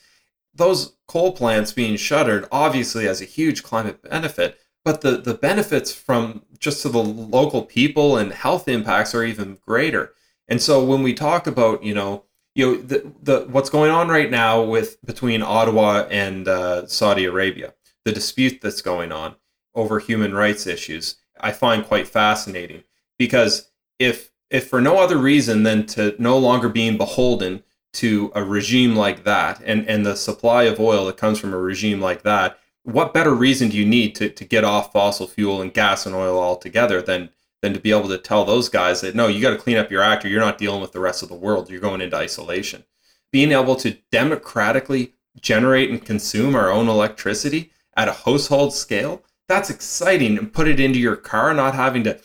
Those 0.54 0.96
coal 1.08 1.32
plants 1.32 1.72
being 1.72 1.98
shuttered 1.98 2.48
obviously 2.52 3.06
has 3.06 3.22
a 3.22 3.26
huge 3.26 3.64
climate 3.64 4.02
benefit, 4.02 4.60
but 4.84 5.02
the, 5.02 5.18
the 5.18 5.34
benefits 5.34 5.94
from 5.94 6.44
just 6.60 6.82
to 6.82 6.90
the 6.90 7.04
local 7.04 7.64
people 7.64 8.18
and 8.18 8.32
health 8.32 8.68
impacts 8.68 9.16
are 9.16 9.24
even 9.24 9.58
greater. 9.62 10.14
And 10.48 10.62
so 10.62 10.84
when 10.84 11.04
we 11.04 11.14
talk 11.14 11.48
about, 11.48 11.84
you 11.84 11.94
know, 11.94 12.26
you 12.56 12.66
know 12.66 12.82
the, 12.82 13.12
the 13.24 13.48
what's 13.50 13.70
going 13.70 13.92
on 13.92 14.10
right 14.10 14.30
now 14.30 14.62
with 14.62 15.04
between 15.06 15.42
Ottawa 15.42 16.08
and 16.10 16.48
uh, 16.48 16.86
Saudi 16.88 17.26
Arabia, 17.26 17.74
the 18.04 18.12
dispute 18.12 18.60
that's 18.62 18.82
going 18.82 19.12
on, 19.12 19.36
over 19.74 20.00
human 20.00 20.34
rights 20.34 20.68
issues, 20.68 21.16
I 21.40 21.52
find 21.52 21.86
quite 21.86 22.08
fascinating 22.08 22.84
because 23.18 23.72
if 24.00 24.32
if 24.50 24.68
for 24.68 24.82
no 24.82 25.00
other 25.00 25.18
reason 25.18 25.64
than 25.64 25.86
to 25.88 26.16
no 26.20 26.38
longer 26.38 26.68
being 26.68 26.98
beholden 26.98 27.64
to 27.94 28.32
a 28.36 28.44
regime 28.44 28.96
like 28.96 29.24
that 29.24 29.62
and, 29.66 29.88
and 29.88 30.06
the 30.06 30.16
supply 30.16 30.64
of 30.64 30.80
oil 30.80 31.06
that 31.06 31.18
comes 31.18 31.40
from 31.40 31.54
a 31.54 31.58
regime 31.58 32.00
like 32.00 32.24
that, 32.24 32.60
what 32.84 33.14
better 33.14 33.34
reason 33.34 33.70
do 33.70 33.78
you 33.78 33.86
need 33.86 34.16
to, 34.16 34.30
to 34.30 34.46
get 34.46 34.64
off 34.64 34.92
fossil 34.92 35.28
fuel 35.28 35.62
and 35.62 35.74
gas 35.74 36.06
and 36.06 36.16
oil 36.16 36.40
altogether 36.40 37.02
than 37.02 37.30
than 37.62 37.74
to 37.74 37.80
be 37.80 37.92
able 37.92 38.10
to 38.10 38.18
tell 38.18 38.44
those 38.44 38.70
guys 38.70 39.02
that 39.02 39.14
no, 39.14 39.28
you 39.28 39.40
got 39.40 39.52
to 39.52 39.58
clean 39.58 39.78
up 39.78 39.92
your 39.92 40.02
act 40.02 40.26
or 40.26 40.30
you're 40.30 40.40
not 40.40 40.58
dealing 40.58 40.82
with 40.82 40.94
the 40.94 41.00
rest 41.00 41.22
of 41.22 41.30
the 41.30 41.36
world. 41.36 41.70
You're 41.70 41.80
going 41.80 42.02
into 42.02 42.18
isolation. 42.18 42.84
Being 43.32 43.52
able 43.52 43.76
to 43.76 43.96
democratically 44.12 45.14
generate 45.40 45.92
and 45.92 46.04
consume 46.04 46.56
our 46.56 46.72
own 46.72 46.90
electricity 46.90 47.72
at 47.96 48.08
a 48.08 48.14
household 48.14 48.74
scale 48.74 49.24
that's 49.52 49.70
exciting 49.70 50.38
and 50.38 50.54
put 50.54 50.70
it 50.70 50.80
into 50.80 50.98
your 50.98 51.18
car, 51.18 51.54
not 51.54 51.76
having 51.76 52.06
to. 52.06 52.18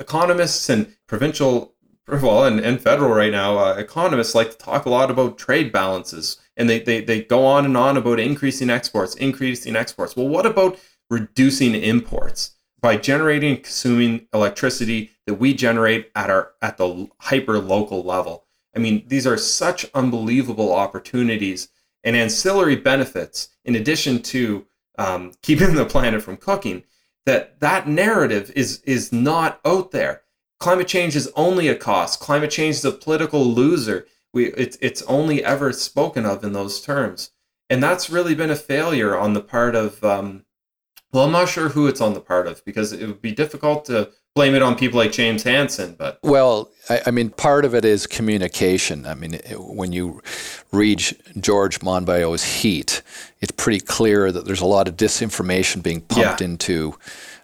Economists 0.00 0.70
and 0.70 0.96
provincial, 1.06 1.73
well, 2.08 2.44
and, 2.44 2.60
and 2.60 2.80
federal 2.80 3.10
right 3.10 3.32
now, 3.32 3.58
uh, 3.58 3.74
economists 3.74 4.34
like 4.34 4.50
to 4.50 4.58
talk 4.58 4.84
a 4.84 4.90
lot 4.90 5.10
about 5.10 5.38
trade 5.38 5.72
balances 5.72 6.38
and 6.56 6.68
they, 6.68 6.80
they, 6.80 7.00
they 7.00 7.22
go 7.22 7.44
on 7.44 7.64
and 7.64 7.76
on 7.76 7.96
about 7.96 8.20
increasing 8.20 8.70
exports, 8.70 9.14
increasing 9.16 9.76
exports. 9.76 10.16
Well, 10.16 10.28
what 10.28 10.46
about 10.46 10.78
reducing 11.10 11.74
imports 11.74 12.52
by 12.80 12.96
generating 12.96 13.54
and 13.54 13.62
consuming 13.62 14.26
electricity 14.32 15.10
that 15.26 15.34
we 15.34 15.54
generate 15.54 16.10
at 16.14 16.30
our 16.30 16.52
at 16.62 16.76
the 16.76 17.08
hyper 17.20 17.58
local 17.58 18.02
level? 18.02 18.44
I 18.76 18.78
mean, 18.78 19.04
these 19.06 19.26
are 19.26 19.36
such 19.36 19.86
unbelievable 19.94 20.72
opportunities 20.72 21.68
and 22.02 22.14
ancillary 22.14 22.76
benefits 22.76 23.48
in 23.64 23.74
addition 23.74 24.20
to 24.22 24.66
um, 24.98 25.32
keeping 25.42 25.74
the 25.74 25.86
planet 25.86 26.22
from 26.22 26.36
cooking, 26.36 26.84
that 27.26 27.58
that 27.60 27.88
narrative 27.88 28.52
is 28.54 28.80
is 28.82 29.12
not 29.12 29.60
out 29.64 29.90
there. 29.90 30.22
Climate 30.60 30.88
change 30.88 31.16
is 31.16 31.30
only 31.36 31.68
a 31.68 31.76
cost. 31.76 32.20
Climate 32.20 32.50
change 32.50 32.76
is 32.76 32.84
a 32.84 32.92
political 32.92 33.44
loser. 33.44 34.06
We 34.32 34.46
it's 34.52 34.78
it's 34.80 35.02
only 35.02 35.44
ever 35.44 35.72
spoken 35.72 36.26
of 36.26 36.42
in 36.42 36.52
those 36.52 36.80
terms, 36.80 37.30
and 37.70 37.82
that's 37.82 38.10
really 38.10 38.34
been 38.34 38.50
a 38.50 38.56
failure 38.56 39.16
on 39.16 39.34
the 39.34 39.40
part 39.40 39.74
of 39.74 40.02
um, 40.02 40.44
Well, 41.12 41.24
I'm 41.24 41.32
not 41.32 41.48
sure 41.48 41.68
who 41.70 41.86
it's 41.86 42.00
on 42.00 42.14
the 42.14 42.20
part 42.20 42.46
of 42.46 42.64
because 42.64 42.92
it 42.92 43.06
would 43.06 43.22
be 43.22 43.32
difficult 43.32 43.84
to 43.86 44.10
blame 44.34 44.54
it 44.54 44.62
on 44.62 44.74
people 44.76 44.98
like 44.98 45.12
James 45.12 45.44
Hansen. 45.44 45.94
But 45.96 46.18
well, 46.22 46.70
I, 46.88 47.02
I 47.06 47.10
mean, 47.10 47.30
part 47.30 47.64
of 47.64 47.74
it 47.74 47.84
is 47.84 48.06
communication. 48.06 49.06
I 49.06 49.14
mean, 49.14 49.34
it, 49.34 49.60
when 49.60 49.92
you 49.92 50.22
read 50.72 51.02
George 51.40 51.80
Monbiot's 51.80 52.62
Heat, 52.62 53.02
it's 53.40 53.52
pretty 53.52 53.80
clear 53.80 54.32
that 54.32 54.44
there's 54.44 54.60
a 54.60 54.66
lot 54.66 54.88
of 54.88 54.96
disinformation 54.96 55.82
being 55.82 56.00
pumped 56.00 56.40
yeah. 56.40 56.44
into. 56.44 56.98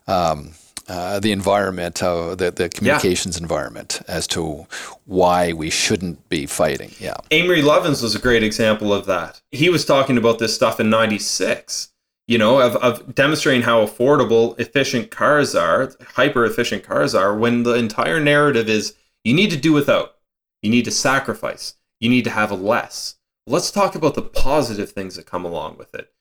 Um, 0.06 0.52
uh, 0.90 1.20
the 1.20 1.30
environment, 1.30 2.02
uh, 2.02 2.34
the, 2.34 2.50
the 2.50 2.68
communications 2.68 3.36
yeah. 3.36 3.42
environment, 3.42 4.02
as 4.08 4.26
to 4.26 4.66
why 5.06 5.52
we 5.52 5.70
shouldn't 5.70 6.28
be 6.28 6.46
fighting. 6.46 6.90
Yeah. 6.98 7.14
Amory 7.30 7.62
Lovins 7.62 8.02
was 8.02 8.16
a 8.16 8.18
great 8.18 8.42
example 8.42 8.92
of 8.92 9.06
that. 9.06 9.40
He 9.52 9.68
was 9.68 9.84
talking 9.84 10.18
about 10.18 10.40
this 10.40 10.52
stuff 10.52 10.80
in 10.80 10.90
96, 10.90 11.92
you 12.26 12.38
know, 12.38 12.60
of, 12.60 12.74
of 12.76 13.14
demonstrating 13.14 13.62
how 13.62 13.86
affordable, 13.86 14.58
efficient 14.58 15.12
cars 15.12 15.54
are, 15.54 15.92
hyper 16.14 16.44
efficient 16.44 16.82
cars 16.82 17.14
are, 17.14 17.36
when 17.36 17.62
the 17.62 17.74
entire 17.74 18.18
narrative 18.18 18.68
is 18.68 18.96
you 19.22 19.32
need 19.32 19.50
to 19.50 19.56
do 19.56 19.72
without, 19.72 20.16
you 20.60 20.70
need 20.70 20.86
to 20.86 20.90
sacrifice, 20.90 21.74
you 22.00 22.10
need 22.10 22.24
to 22.24 22.30
have 22.30 22.50
a 22.50 22.56
less. 22.56 23.14
Let's 23.46 23.70
talk 23.70 23.94
about 23.94 24.16
the 24.16 24.22
positive 24.22 24.90
things 24.90 25.14
that 25.14 25.26
come 25.26 25.44
along 25.44 25.76
with 25.76 25.94
it 25.94 26.12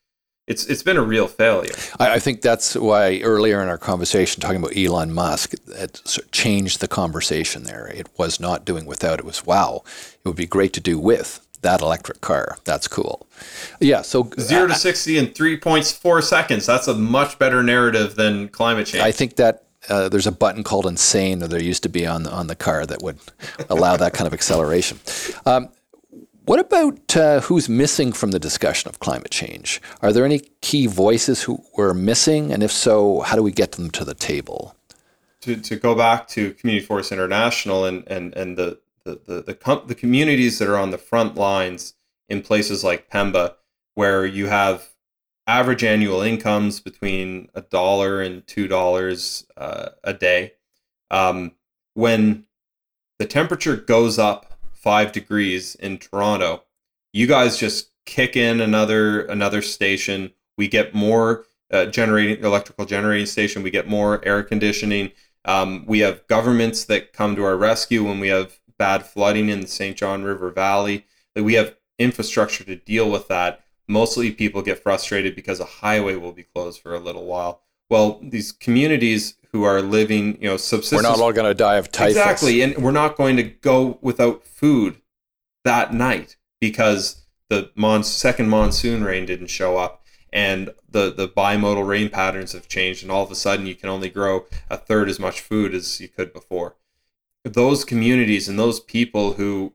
it's 0.50 0.66
it's 0.66 0.84
been 0.84 0.98
a 0.98 1.02
real 1.02 1.28
failure. 1.28 1.76
I, 2.00 2.16
I, 2.16 2.20
think 2.20 2.42
that's 2.42 2.76
why 2.76 3.20
earlier 3.20 3.62
in 3.62 3.70
our 3.70 3.78
conversation, 3.78 4.42
talking 4.42 4.58
about 4.58 4.76
Elon 4.76 5.14
Musk, 5.14 5.54
it 5.68 6.02
changed 6.32 6.82
the 6.82 6.88
conversation 6.88 7.64
there. 7.64 7.88
It 7.88 8.10
was 8.18 8.40
not 8.40 8.66
doing 8.66 8.86
without; 8.86 9.20
it 9.20 9.26
was 9.26 9.46
wow. 9.46 9.84
It 9.86 10.28
would 10.28 10.36
be 10.36 10.48
great 10.48 10.74
to 10.74 10.82
do 10.82 10.98
with 10.98 11.46
that 11.62 11.82
electric 11.82 12.22
car. 12.22 12.58
That's 12.64 12.88
cool. 12.88 13.28
Yeah. 13.80 14.02
So 14.02 14.32
zero 14.40 14.68
to 14.68 14.76
sixty 14.76 15.20
in 15.20 15.28
three 15.28 15.56
point 15.56 15.86
four 15.86 16.22
seconds. 16.24 16.66
That's 16.66 16.88
a 16.88 16.96
much 16.96 17.38
better 17.38 17.62
narrative 17.62 18.16
than 18.16 18.50
climate 18.50 18.88
change. 18.88 19.04
I 19.04 19.12
think 19.12 19.36
that 19.36 19.66
uh, 19.88 20.10
there's 20.10 20.28
a 20.28 20.32
button 20.32 20.64
called 20.64 20.88
insane 20.88 21.40
that 21.40 21.52
there 21.52 21.62
used 21.62 21.84
to 21.84 21.90
be 21.90 22.06
on 22.08 22.24
the, 22.24 22.32
on 22.32 22.48
the 22.48 22.56
car 22.56 22.86
that 22.86 23.02
would 23.02 23.20
allow 23.70 23.96
that 23.98 24.14
kind 24.14 24.28
of 24.28 24.34
acceleration. 24.34 25.00
Um, 25.46 25.70
what 26.50 26.60
about 26.60 27.16
uh, 27.16 27.42
who's 27.42 27.70
missing 27.70 28.12
from 28.12 28.32
the 28.32 28.40
discussion 28.40 28.90
of 28.90 29.00
climate 29.00 29.30
change? 29.30 29.80
Are 30.02 30.12
there 30.12 30.26
any 30.26 30.40
key 30.62 30.88
voices 30.88 31.44
who 31.44 31.64
were 31.78 31.94
missing? 31.94 32.52
And 32.52 32.64
if 32.64 32.72
so, 32.72 33.20
how 33.20 33.36
do 33.36 33.44
we 33.44 33.52
get 33.52 33.74
them 33.74 33.92
to 33.92 34.04
the 34.04 34.16
table? 34.16 34.76
To, 35.42 35.56
to 35.58 35.76
go 35.76 35.94
back 35.94 36.28
to 36.30 36.56
Community 36.56 36.84
Forest 36.84 37.12
International 37.12 37.86
and, 37.86 38.04
and, 38.08 38.34
and 38.36 38.58
the, 38.58 38.80
the, 39.04 39.22
the, 39.28 39.42
the, 39.44 39.54
com- 39.54 39.84
the 39.86 39.94
communities 39.94 40.58
that 40.58 40.68
are 40.68 40.76
on 40.76 40.90
the 40.90 40.98
front 40.98 41.36
lines 41.36 41.94
in 42.30 42.42
places 42.42 42.84
like 42.84 43.12
Pemba, 43.12 43.54
where 43.94 44.26
you 44.26 44.48
have 44.48 44.90
average 45.46 45.84
annual 45.84 46.24
incomes 46.24 46.80
between 46.80 47.50
a 47.54 47.62
dollar 47.62 48.24
and 48.24 48.48
two 48.48 48.68
dollars 48.68 49.46
uh, 49.56 49.90
a 50.04 50.16
day. 50.16 50.54
Um, 51.12 51.52
when 51.94 52.46
the 53.20 53.28
temperature 53.28 53.76
goes 53.76 54.18
up 54.18 54.49
five 54.90 55.12
degrees 55.12 55.76
in 55.76 56.00
Toronto, 56.00 56.64
you 57.14 57.28
guys 57.28 57.60
just 57.60 57.92
kick 58.08 58.36
in 58.36 58.60
another 58.60 59.22
another 59.26 59.62
station. 59.62 60.32
We 60.58 60.68
get 60.68 60.96
more 60.96 61.46
uh, 61.70 61.86
generating 61.86 62.44
electrical 62.44 62.86
generating 62.86 63.28
station. 63.28 63.62
We 63.62 63.70
get 63.70 63.88
more 63.88 64.20
air 64.26 64.42
conditioning. 64.42 65.12
Um, 65.46 65.86
we 65.86 66.00
have 66.00 66.26
governments 66.26 66.86
that 66.86 67.14
come 67.14 67.36
to 67.36 67.44
our 67.44 67.56
rescue 67.56 68.04
when 68.04 68.20
we 68.20 68.30
have 68.30 68.60
bad 68.80 69.06
flooding 69.06 69.50
in 69.50 69.62
the 69.62 69.68
St. 69.68 69.96
John 69.96 70.24
River 70.24 70.50
Valley. 70.50 71.06
We 71.36 71.54
have 71.54 71.76
infrastructure 72.00 72.64
to 72.64 72.76
deal 72.76 73.12
with 73.12 73.28
that. 73.28 73.64
Mostly 73.88 74.32
people 74.32 74.64
get 74.64 74.82
frustrated 74.82 75.36
because 75.36 75.60
a 75.60 75.66
highway 75.66 76.16
will 76.16 76.34
be 76.34 76.48
closed 76.56 76.82
for 76.82 76.96
a 76.96 77.00
little 77.00 77.28
while. 77.28 77.62
Well, 77.92 78.20
these 78.24 78.52
communities 78.52 79.36
who 79.52 79.64
are 79.64 79.82
living, 79.82 80.38
you 80.42 80.48
know, 80.48 80.58
subsistence. 80.58 81.04
We're 81.04 81.10
not 81.10 81.20
all 81.20 81.34
going 81.34 81.50
to 81.50 81.54
die 81.54 81.76
of 81.76 81.92
typhus. 81.92 82.18
Exactly, 82.18 82.62
and 82.62 82.78
we're 82.78 82.92
not 82.92 83.18
going 83.18 83.36
to 83.38 83.44
go 83.44 83.98
without 84.02 84.44
food 84.44 85.02
that 85.64 85.94
night 85.94 86.38
because 86.60 87.26
the 87.50 87.72
mon- 87.76 88.04
second 88.04 88.50
monsoon 88.50 89.04
rain 89.04 89.26
didn't 89.26 89.48
show 89.48 89.78
up, 89.78 90.04
and 90.32 90.74
the 90.88 91.12
the 91.12 91.28
bimodal 91.28 91.88
rain 91.88 92.10
patterns 92.10 92.52
have 92.54 92.68
changed, 92.68 93.02
and 93.04 93.12
all 93.12 93.24
of 93.24 93.32
a 93.32 93.36
sudden 93.36 93.66
you 93.66 93.76
can 93.76 93.90
only 93.90 94.10
grow 94.10 94.46
a 94.70 94.78
third 94.78 95.10
as 95.10 95.20
much 95.20 95.42
food 95.42 95.74
as 95.74 96.00
you 96.00 96.08
could 96.08 96.32
before. 96.32 96.76
Those 97.44 97.86
communities 97.86 98.48
and 98.48 98.60
those 98.60 98.80
people 98.80 99.34
who, 99.34 99.74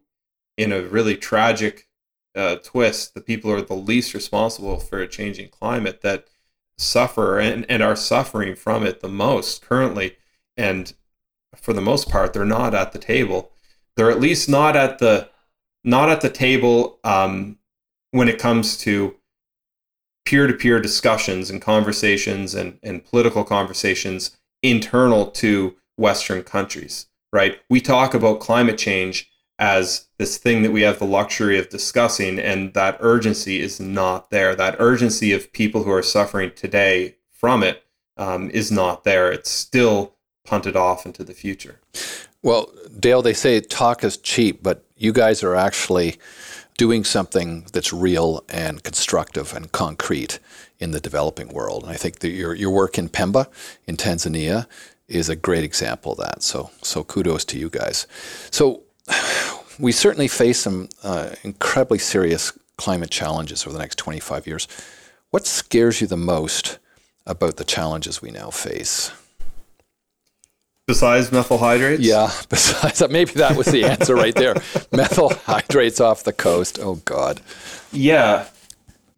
in 0.56 0.70
a 0.70 0.82
really 0.82 1.16
tragic 1.16 1.88
uh, 2.36 2.56
twist, 2.56 3.14
the 3.14 3.20
people 3.20 3.50
who 3.50 3.56
are 3.56 3.62
the 3.62 3.74
least 3.74 4.14
responsible 4.14 4.78
for 4.78 5.00
a 5.00 5.08
changing 5.08 5.48
climate 5.48 6.02
that 6.02 6.28
suffer 6.78 7.38
and, 7.38 7.64
and 7.68 7.82
are 7.82 7.96
suffering 7.96 8.54
from 8.54 8.84
it 8.84 9.00
the 9.00 9.08
most 9.08 9.62
currently. 9.62 10.16
And 10.56 10.92
for 11.56 11.72
the 11.72 11.80
most 11.80 12.08
part, 12.08 12.32
they're 12.32 12.44
not 12.44 12.74
at 12.74 12.92
the 12.92 12.98
table. 12.98 13.52
They're 13.96 14.10
at 14.10 14.20
least 14.20 14.48
not 14.48 14.76
at 14.76 14.98
the 14.98 15.28
not 15.84 16.08
at 16.08 16.20
the 16.22 16.30
table 16.30 16.98
um, 17.04 17.58
when 18.10 18.28
it 18.28 18.38
comes 18.38 18.76
to 18.78 19.16
peer-to-peer 20.24 20.80
discussions 20.80 21.50
and 21.50 21.60
conversations 21.60 22.54
and, 22.54 22.78
and 22.82 23.04
political 23.04 23.44
conversations 23.44 24.36
internal 24.62 25.26
to 25.26 25.76
Western 25.96 26.42
countries. 26.42 27.06
Right? 27.32 27.58
We 27.68 27.80
talk 27.80 28.14
about 28.14 28.40
climate 28.40 28.78
change 28.78 29.30
as 29.58 30.06
this 30.18 30.36
thing 30.36 30.62
that 30.62 30.72
we 30.72 30.82
have 30.82 30.98
the 30.98 31.04
luxury 31.04 31.58
of 31.58 31.68
discussing, 31.68 32.38
and 32.38 32.74
that 32.74 32.96
urgency 33.00 33.60
is 33.60 33.78
not 33.78 34.30
there. 34.30 34.54
That 34.54 34.76
urgency 34.78 35.32
of 35.32 35.52
people 35.52 35.84
who 35.84 35.92
are 35.92 36.02
suffering 36.02 36.52
today 36.54 37.16
from 37.30 37.62
it 37.62 37.84
um, 38.16 38.50
is 38.50 38.72
not 38.72 39.04
there. 39.04 39.30
It's 39.30 39.50
still 39.50 40.14
punted 40.44 40.76
off 40.76 41.06
into 41.06 41.24
the 41.24 41.34
future. 41.34 41.80
Well, 42.42 42.70
Dale, 42.98 43.22
they 43.22 43.32
say 43.32 43.60
talk 43.60 44.04
is 44.04 44.16
cheap, 44.18 44.62
but 44.62 44.84
you 44.96 45.12
guys 45.12 45.42
are 45.42 45.54
actually 45.54 46.18
doing 46.76 47.04
something 47.04 47.66
that's 47.72 47.92
real 47.92 48.44
and 48.48 48.82
constructive 48.82 49.54
and 49.54 49.70
concrete 49.72 50.40
in 50.78 50.90
the 50.90 51.00
developing 51.00 51.48
world. 51.48 51.84
And 51.84 51.92
I 51.92 51.96
think 51.96 52.18
that 52.18 52.30
your, 52.30 52.54
your 52.54 52.70
work 52.70 52.98
in 52.98 53.08
Pemba 53.08 53.46
in 53.86 53.96
Tanzania 53.96 54.66
is 55.08 55.28
a 55.28 55.36
great 55.36 55.64
example 55.64 56.12
of 56.12 56.18
that. 56.18 56.42
So, 56.42 56.70
so 56.82 57.04
kudos 57.04 57.44
to 57.46 57.58
you 57.58 57.70
guys. 57.70 58.06
So, 58.50 58.82
we 59.78 59.92
certainly 59.92 60.28
face 60.28 60.60
some 60.60 60.88
uh, 61.02 61.30
incredibly 61.42 61.98
serious 61.98 62.52
climate 62.76 63.10
challenges 63.10 63.66
over 63.66 63.72
the 63.72 63.78
next 63.78 63.98
25 63.98 64.46
years. 64.46 64.68
What 65.30 65.46
scares 65.46 66.00
you 66.00 66.06
the 66.06 66.16
most 66.16 66.78
about 67.26 67.56
the 67.56 67.64
challenges 67.64 68.22
we 68.22 68.30
now 68.30 68.50
face? 68.50 69.10
Besides 70.86 71.32
methyl 71.32 71.58
hydrates? 71.58 72.02
Yeah, 72.02 72.30
besides 72.48 72.98
that, 72.98 73.10
maybe 73.10 73.32
that 73.32 73.56
was 73.56 73.66
the 73.66 73.84
answer 73.84 74.14
right 74.14 74.34
there. 74.34 74.54
methyl 74.92 75.30
hydrates 75.30 76.00
off 76.00 76.24
the 76.24 76.32
coast. 76.32 76.78
Oh, 76.80 76.96
God. 76.96 77.40
Yeah, 77.90 78.46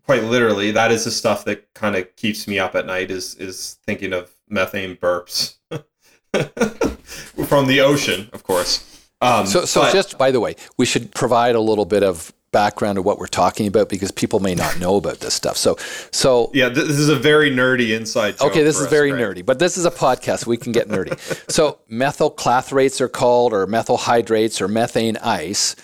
quite 0.05 0.25
literally. 0.25 0.71
That 0.71 0.93
is 0.93 1.05
the 1.05 1.11
stuff 1.11 1.45
that 1.47 1.73
kind 1.75 1.97
of 1.97 2.15
keeps 2.17 2.47
me 2.47 2.59
up 2.59 2.77
at 2.77 2.87
night 2.87 3.11
is, 3.11 3.35
is 3.35 3.79
thinking 3.85 4.13
of 4.13 4.31
methane 4.49 4.97
burps 4.97 5.57
from 7.47 7.67
the 7.67 7.81
ocean, 7.81 8.31
of 8.33 8.45
course. 8.45 8.96
Um, 9.21 9.47
so, 9.47 9.65
so 9.65 9.83
but, 9.83 9.93
just 9.93 10.19
by 10.19 10.31
the 10.31 10.41
way, 10.41 10.57
we 10.77 10.87
should 10.87 11.15
provide 11.15 11.55
a 11.55 11.61
little 11.61 11.87
bit 11.87 12.03
of 12.03 12.33
background 12.53 12.97
of 12.97 13.05
what 13.05 13.19
we're 13.19 13.27
talking 13.27 13.67
about 13.67 13.89
because 13.89 14.11
people 14.11 14.41
may 14.41 14.55
not 14.55 14.79
know 14.79 14.97
about 14.97 15.21
this 15.21 15.35
stuff. 15.35 15.57
So, 15.57 15.77
so 16.11 16.51
yeah, 16.55 16.69
this 16.69 16.89
is 16.89 17.09
a 17.09 17.17
very 17.17 17.51
nerdy 17.51 17.95
inside. 17.97 18.41
okay, 18.41 18.63
this 18.63 18.79
is 18.79 18.87
us, 18.87 18.91
very 18.91 19.13
right? 19.13 19.21
nerdy, 19.21 19.45
but 19.45 19.59
this 19.59 19.77
is 19.77 19.85
a 19.85 19.91
podcast. 19.91 20.47
We 20.47 20.57
can 20.57 20.73
get 20.73 20.89
nerdy. 20.89 21.19
so, 21.51 21.79
methyl 21.89 22.31
clathrates 22.31 23.01
are 23.01 23.09
called, 23.09 23.53
or 23.53 23.67
methyl 23.67 23.97
hydrates, 23.97 24.61
or 24.61 24.69
methane 24.69 25.17
ice, 25.19 25.77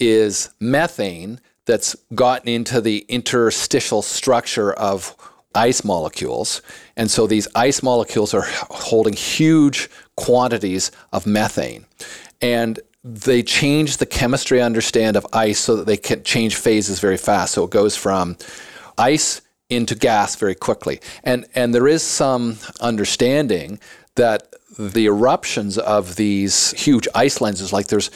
is 0.00 0.50
methane 0.60 1.40
that's 1.66 1.94
gotten 2.14 2.48
into 2.48 2.80
the 2.80 3.04
interstitial 3.08 4.00
structure 4.00 4.72
of 4.72 5.14
ice 5.54 5.84
molecules. 5.84 6.62
And 6.96 7.10
so 7.10 7.26
these 7.26 7.48
ice 7.54 7.82
molecules 7.82 8.32
are 8.32 8.44
holding 8.70 9.12
huge 9.12 9.90
quantities 10.16 10.90
of 11.12 11.26
methane 11.26 11.84
and 12.40 12.80
they 13.04 13.42
change 13.42 13.96
the 13.96 14.06
chemistry 14.06 14.60
I 14.60 14.66
understand 14.66 15.16
of 15.16 15.26
ice 15.32 15.58
so 15.60 15.76
that 15.76 15.86
they 15.86 15.96
can 15.96 16.22
change 16.24 16.56
phases 16.56 17.00
very 17.00 17.16
fast. 17.16 17.54
So 17.54 17.64
it 17.64 17.70
goes 17.70 17.96
from 17.96 18.36
ice 18.96 19.40
into 19.70 19.94
gas 19.94 20.36
very 20.36 20.54
quickly. 20.54 21.00
And 21.24 21.46
and 21.54 21.74
there 21.74 21.88
is 21.88 22.02
some 22.02 22.58
understanding 22.80 23.78
that 24.16 24.54
the 24.78 25.06
eruptions 25.06 25.78
of 25.78 26.16
these 26.16 26.72
huge 26.72 27.08
ice 27.14 27.40
lenses, 27.40 27.72
like 27.72 27.88
there's 27.88 28.10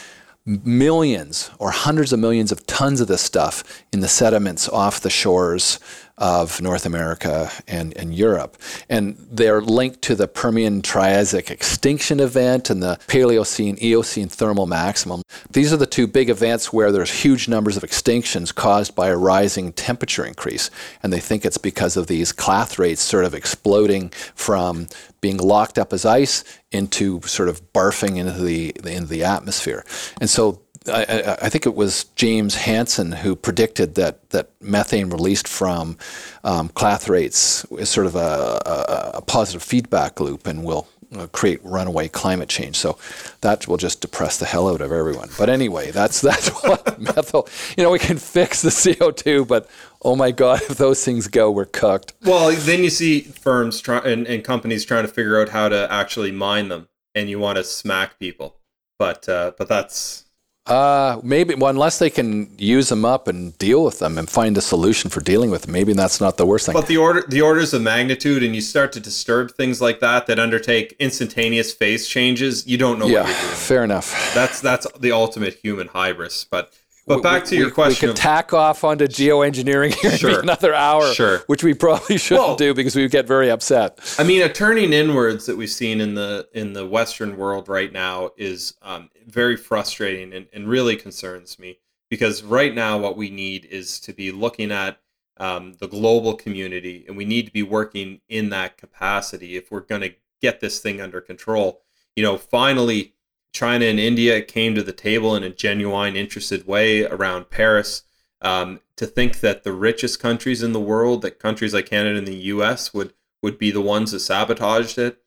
millions 0.44 1.51
or 1.59 1.70
hundreds 1.70 2.12
of 2.12 2.19
millions 2.19 2.51
of 2.51 2.66
tons 2.66 3.01
of 3.01 3.09
this 3.09 3.23
stuff 3.23 3.85
in 3.93 4.01
the 4.01 4.09
sediments 4.09 4.69
off 4.69 5.01
the 5.01 5.11
shores 5.11 5.78
of 6.23 6.62
North 6.62 6.86
America 6.86 7.51
and, 7.66 7.97
and 7.97 8.15
Europe. 8.15 8.57
And 8.89 9.16
they're 9.28 9.61
linked 9.61 10.03
to 10.03 10.15
the 10.15 10.28
Permian 10.28 10.81
Triassic 10.81 11.51
extinction 11.51 12.20
event 12.20 12.70
and 12.70 12.81
the 12.81 13.01
Paleocene 13.09 13.82
Eocene 13.82 14.28
thermal 14.28 14.66
maximum. 14.66 15.23
These 15.51 15.73
are 15.73 15.77
the 15.77 15.85
two 15.85 16.07
big 16.07 16.31
events 16.31 16.73
where 16.73 16.93
there's 16.93 17.11
huge 17.11 17.49
numbers 17.49 17.77
of 17.77 17.82
extinctions 17.82 18.55
caused 18.55 18.94
by 18.94 19.09
a 19.09 19.16
rising 19.16 19.73
temperature 19.73 20.24
increase. 20.24 20.70
And 21.03 21.12
they 21.12 21.19
think 21.19 21.44
it's 21.44 21.59
because 21.59 21.97
of 21.97 22.07
these 22.07 22.32
clathrates 22.32 22.99
sort 22.99 23.24
of 23.24 23.35
exploding 23.35 24.11
from 24.36 24.86
being 25.20 25.39
locked 25.39 25.77
up 25.77 25.93
as 25.93 26.05
ice 26.05 26.44
into 26.70 27.20
sort 27.23 27.49
of 27.49 27.73
barfing 27.73 28.16
into 28.16 28.32
the 28.32 28.70
into 28.85 29.07
the 29.07 29.24
atmosphere. 29.24 29.85
And 30.20 30.31
so 30.31 30.61
I, 30.88 31.36
I, 31.42 31.48
think 31.48 31.66
it 31.66 31.74
was 31.74 32.04
James 32.16 32.54
Hansen 32.54 33.12
who 33.12 33.36
predicted 33.36 33.94
that, 33.96 34.28
that 34.30 34.50
methane 34.60 35.10
released 35.10 35.46
from 35.46 35.96
um, 36.44 36.68
clathrates 36.70 37.64
is 37.78 37.88
sort 37.88 38.06
of 38.06 38.16
a, 38.16 38.62
a, 38.66 39.10
a, 39.18 39.22
positive 39.22 39.62
feedback 39.62 40.18
loop 40.18 40.46
and 40.46 40.64
will 40.64 40.88
uh, 41.16 41.26
create 41.28 41.60
runaway 41.62 42.09
climate 42.09 42.48
change. 42.48 42.76
So 42.76 42.98
that 43.42 43.68
will 43.68 43.76
just 43.76 44.00
depress 44.00 44.38
the 44.38 44.46
hell 44.46 44.68
out 44.68 44.80
of 44.80 44.92
everyone. 44.92 45.28
But 45.38 45.48
anyway, 45.50 45.90
that's 45.90 46.20
that's 46.20 46.48
what 46.64 47.00
methyl. 47.00 47.48
You 47.76 47.84
know, 47.84 47.90
we 47.90 47.98
can 47.98 48.18
fix 48.18 48.62
the 48.62 48.96
CO 48.98 49.10
two, 49.10 49.44
but 49.44 49.68
oh 50.02 50.16
my 50.16 50.30
god, 50.30 50.62
if 50.62 50.78
those 50.78 51.04
things 51.04 51.28
go, 51.28 51.50
we're 51.50 51.64
cooked. 51.64 52.14
Well, 52.22 52.50
then 52.56 52.82
you 52.82 52.90
see 52.90 53.20
firms 53.20 53.80
try 53.80 53.98
and, 53.98 54.26
and 54.26 54.42
companies 54.42 54.84
trying 54.84 55.04
to 55.06 55.12
figure 55.12 55.40
out 55.40 55.50
how 55.50 55.68
to 55.68 55.86
actually 55.92 56.32
mine 56.32 56.68
them, 56.68 56.88
and 57.14 57.28
you 57.28 57.38
want 57.38 57.56
to 57.56 57.64
smack 57.64 58.18
people. 58.18 58.56
But 58.98 59.28
uh, 59.28 59.52
but 59.59 59.68
that's 59.68 60.24
uh, 60.66 61.20
maybe 61.24 61.56
well, 61.56 61.70
unless 61.70 61.98
they 61.98 62.10
can 62.10 62.55
use 62.56 62.89
them 62.89 63.05
up 63.05 63.26
and 63.26 63.56
deal 63.59 63.84
with 63.84 63.98
them 63.98 64.16
and 64.16 64.30
find 64.30 64.56
a 64.56 64.60
solution 64.60 65.10
for 65.10 65.20
dealing 65.20 65.51
with 65.51 65.62
them. 65.62 65.72
Maybe 65.72 65.93
that's 65.93 66.20
not 66.20 66.36
the 66.36 66.47
worst 66.47 66.66
thing. 66.66 66.74
But 66.74 66.86
the 66.86 66.98
order, 66.98 67.24
the 67.26 67.40
orders 67.40 67.74
of 67.74 67.82
magnitude, 67.82 68.44
and 68.44 68.55
you 68.55 68.60
start 68.60 68.93
to 68.93 69.01
disturb 69.01 69.52
things 69.52 69.80
like 69.80 69.98
that 70.01 70.26
that 70.26 70.39
undertake 70.39 70.94
instantaneous 71.01 71.72
phase 71.72 72.06
changes. 72.06 72.64
You 72.66 72.78
don't 72.78 73.01
know. 73.01 73.06
What 73.06 73.26
you 73.26 73.32
do. 73.34 73.40
Yeah, 73.40 73.55
fair 73.55 73.82
enough. 73.82 74.34
That's 74.34 74.60
that's 74.60 74.86
the 74.93 75.10
ultimate 75.10 75.55
human 75.55 75.89
hybris. 75.89 76.47
But 76.48 76.72
but 77.07 77.23
back 77.23 77.45
to 77.47 77.57
your 77.57 77.66
we, 77.66 77.73
question. 77.73 78.09
We 78.09 78.15
could 78.15 78.20
tack 78.20 78.53
off 78.53 78.85
onto 78.85 79.07
geoengineering 79.07 79.95
here 79.95 80.16
sure, 80.16 80.41
another 80.41 80.74
hour, 80.74 81.12
sure. 81.12 81.39
which 81.47 81.65
we 81.65 81.74
probably 81.74 82.16
shouldn't 82.19 82.47
well, 82.47 82.57
do 82.57 82.74
because 82.74 82.95
we 82.95 83.03
would 83.03 83.11
get 83.11 83.27
very 83.27 83.51
upset. 83.51 83.99
I 84.19 84.24
mean, 84.24 84.43
a 84.43 84.53
turning 84.53 84.93
inwards 84.93 85.47
that 85.47 85.57
we've 85.57 85.70
seen 85.70 86.01
in 86.01 86.15
the 86.15 86.49
in 86.53 86.73
the 86.73 86.87
Western 86.87 87.37
world 87.37 87.69
right 87.69 87.93
now 87.93 88.31
is 88.37 88.74
um, 88.83 89.11
very 89.27 89.57
frustrating 89.57 90.33
and, 90.33 90.47
and 90.53 90.69
really 90.69 90.97
concerns 90.97 91.59
me 91.59 91.79
because 92.09 92.43
right 92.43 92.74
now 92.74 92.99
what 92.99 93.16
we 93.16 93.31
need 93.31 93.65
is 93.65 93.99
to 94.01 94.12
be 94.12 94.31
looking 94.31 94.70
at 94.70 95.01
um, 95.39 95.73
the 95.81 95.89
global 95.89 96.35
community 96.35 97.05
and 97.09 97.16
we 97.16 97.24
need 97.24 97.47
to 97.47 97.53
be 97.53 97.62
working 97.62 98.20
in 98.29 98.51
that 98.51 98.77
capacity 98.77 99.57
if 99.57 99.70
we're 99.70 99.81
going 99.81 100.03
to 100.03 100.15
get 100.41 100.61
this 100.61 100.79
thing 100.79 101.01
under 101.01 101.20
control. 101.20 101.81
You 102.15 102.23
know, 102.23 102.37
finally 102.37 103.15
China 103.53 103.85
and 103.85 104.01
India 104.01 104.43
came 104.43 104.74
to 104.74 104.83
the 104.83 104.93
table 104.93 105.37
in 105.37 105.43
a 105.43 105.51
genuine, 105.51 106.16
interested 106.16 106.66
way 106.66 107.05
around 107.05 107.51
Paris. 107.51 108.03
Um, 108.41 108.81
to 108.97 109.07
think 109.07 109.41
that 109.41 109.62
the 109.62 109.73
richest 109.73 110.19
countries 110.19 110.62
in 110.62 110.73
the 110.73 110.81
world, 110.81 111.23
that 111.23 111.39
countries 111.39 111.73
like 111.73 111.87
Canada 111.87 112.19
and 112.19 112.27
the 112.27 112.35
U.S. 112.35 112.93
would 112.93 113.15
would 113.43 113.59
be 113.59 113.70
the 113.70 113.81
ones 113.81 114.12
that 114.12 114.20
sabotaged 114.20 114.99
it. 114.99 115.19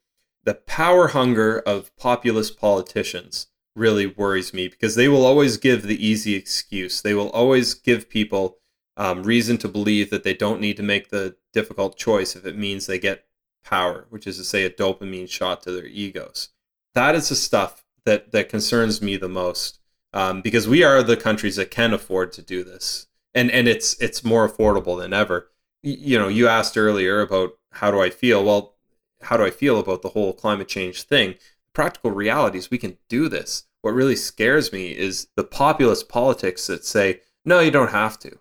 The 0.44 0.56
power 0.56 1.10
hunger 1.10 1.60
of 1.60 1.96
populist 1.98 2.58
politicians 2.58 3.48
really 3.76 4.08
worries 4.08 4.54
me 4.54 4.68
because 4.68 4.96
they 4.96 5.08
will 5.08 5.26
always 5.26 5.58
give 5.58 5.84
the 5.84 6.06
easy 6.06 6.36
excuse. 6.36 7.02
They 7.02 7.14
will 7.14 7.30
always 7.32 7.74
give 7.74 8.10
people 8.10 8.58
um, 8.98 9.24
reason 9.24 9.58
to 9.60 9.68
believe 9.68 10.10
that 10.10 10.24
they 10.24 10.34
don't 10.34 10.62
need 10.62 10.78
to 10.78 10.84
make 10.84 11.10
the 11.10 11.36
difficult 11.52 11.98
choice 11.98 12.36
if 12.36 12.46
it 12.46 12.58
means 12.58 12.86
they 12.86 13.00
get 13.00 13.26
power, 13.64 14.06
which 14.10 14.28
is 14.28 14.38
to 14.38 14.44
say, 14.44 14.64
a 14.64 14.70
dopamine 14.70 15.30
shot 15.30 15.64
to 15.64 15.72
their 15.72 15.86
egos. 15.86 16.50
That 16.94 17.16
is 17.16 17.30
the 17.30 17.36
stuff 17.36 17.84
that 18.06 18.32
that 18.32 18.50
concerns 18.50 19.02
me 19.02 19.18
the 19.18 19.30
most 19.30 19.80
um, 20.16 20.42
because 20.42 20.68
we 20.68 20.82
are 20.82 21.04
the 21.04 21.18
countries 21.18 21.58
that 21.58 21.70
can 21.70 21.94
afford 21.94 22.32
to 22.32 22.42
do 22.42 22.64
this, 22.64 23.08
and 23.36 23.52
and 23.52 23.68
it's 23.68 24.00
it's 24.02 24.24
more 24.24 24.50
affordable 24.50 24.98
than 24.98 25.14
ever. 25.14 25.52
Y- 25.84 25.98
you 26.00 26.18
know, 26.18 26.30
you 26.30 26.48
asked 26.48 26.78
earlier 26.78 27.20
about 27.22 27.58
how 27.72 27.92
do 27.92 28.00
I 28.00 28.10
feel. 28.10 28.44
Well, 28.44 28.76
how 29.22 29.36
do 29.36 29.44
I 29.44 29.50
feel 29.50 29.78
about 29.78 30.02
the 30.02 30.10
whole 30.10 30.34
climate 30.34 30.70
change 30.70 31.04
thing? 31.04 31.36
Practical 31.74 32.12
realities, 32.12 32.72
we 32.72 32.78
can 32.78 32.98
do 33.10 33.28
this. 33.28 33.66
What 33.82 33.94
really 33.94 34.16
scares 34.16 34.72
me 34.72 34.92
is 34.92 35.28
the 35.36 35.44
populist 35.44 36.08
politics 36.08 36.66
that 36.68 36.86
say, 36.86 37.22
no, 37.44 37.60
you 37.60 37.72
don't 37.72 37.92
have 37.92 38.18
to. 38.20 38.40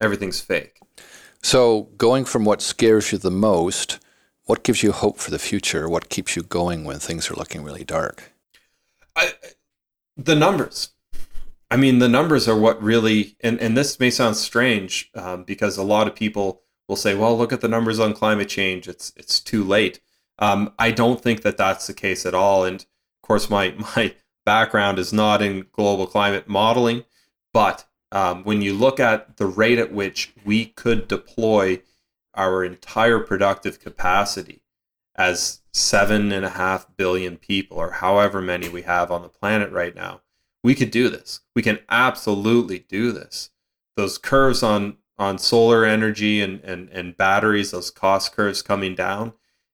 Everything's 0.00 0.40
fake. 0.40 0.80
So, 1.42 1.88
going 1.96 2.24
from 2.24 2.44
what 2.44 2.62
scares 2.62 3.10
you 3.10 3.18
the 3.18 3.30
most, 3.30 3.98
what 4.44 4.62
gives 4.62 4.82
you 4.82 4.92
hope 4.92 5.18
for 5.18 5.30
the 5.30 5.38
future? 5.38 5.88
What 5.88 6.08
keeps 6.08 6.36
you 6.36 6.42
going 6.42 6.84
when 6.84 6.98
things 6.98 7.30
are 7.30 7.34
looking 7.34 7.62
really 7.64 7.84
dark? 7.84 8.32
I, 9.18 9.32
the 10.16 10.36
numbers. 10.36 10.90
I 11.70 11.76
mean, 11.76 11.98
the 11.98 12.08
numbers 12.08 12.48
are 12.48 12.56
what 12.56 12.82
really, 12.82 13.36
and, 13.40 13.60
and 13.60 13.76
this 13.76 13.98
may 14.00 14.10
sound 14.10 14.36
strange 14.36 15.10
um, 15.14 15.42
because 15.42 15.76
a 15.76 15.82
lot 15.82 16.06
of 16.06 16.14
people 16.14 16.62
will 16.86 16.96
say, 16.96 17.14
well, 17.14 17.36
look 17.36 17.52
at 17.52 17.60
the 17.60 17.68
numbers 17.68 17.98
on 17.98 18.14
climate 18.14 18.48
change. 18.48 18.88
It's, 18.88 19.12
it's 19.16 19.40
too 19.40 19.64
late. 19.64 20.00
Um, 20.38 20.72
I 20.78 20.92
don't 20.92 21.20
think 21.20 21.42
that 21.42 21.56
that's 21.56 21.88
the 21.88 21.94
case 21.94 22.24
at 22.24 22.34
all. 22.34 22.64
And 22.64 22.80
of 22.80 23.26
course, 23.26 23.50
my, 23.50 23.74
my 23.96 24.14
background 24.46 24.98
is 24.98 25.12
not 25.12 25.42
in 25.42 25.66
global 25.72 26.06
climate 26.06 26.48
modeling, 26.48 27.04
but 27.52 27.86
um, 28.12 28.44
when 28.44 28.62
you 28.62 28.72
look 28.72 29.00
at 29.00 29.36
the 29.36 29.46
rate 29.46 29.78
at 29.78 29.92
which 29.92 30.32
we 30.44 30.66
could 30.66 31.08
deploy 31.08 31.82
our 32.34 32.64
entire 32.64 33.18
productive 33.18 33.80
capacity 33.80 34.62
as 35.16 35.60
seven 35.78 36.32
and 36.32 36.44
a 36.44 36.50
half 36.50 36.86
billion 36.96 37.36
people, 37.36 37.76
or 37.76 37.92
however 37.92 38.40
many 38.42 38.68
we 38.68 38.82
have 38.82 39.10
on 39.10 39.22
the 39.22 39.28
planet 39.28 39.70
right 39.72 39.94
now, 39.94 40.20
we 40.62 40.74
could 40.74 40.90
do 40.90 41.08
this. 41.08 41.40
We 41.54 41.62
can 41.62 41.78
absolutely 41.88 42.80
do 42.80 43.12
this. 43.12 43.50
Those 43.96 44.18
curves 44.18 44.62
on 44.62 44.98
on 45.18 45.36
solar 45.36 45.84
energy 45.84 46.40
and, 46.40 46.60
and, 46.60 46.88
and 46.90 47.16
batteries, 47.16 47.72
those 47.72 47.90
cost 47.90 48.32
curves 48.32 48.62
coming 48.62 48.94
down, 48.94 49.32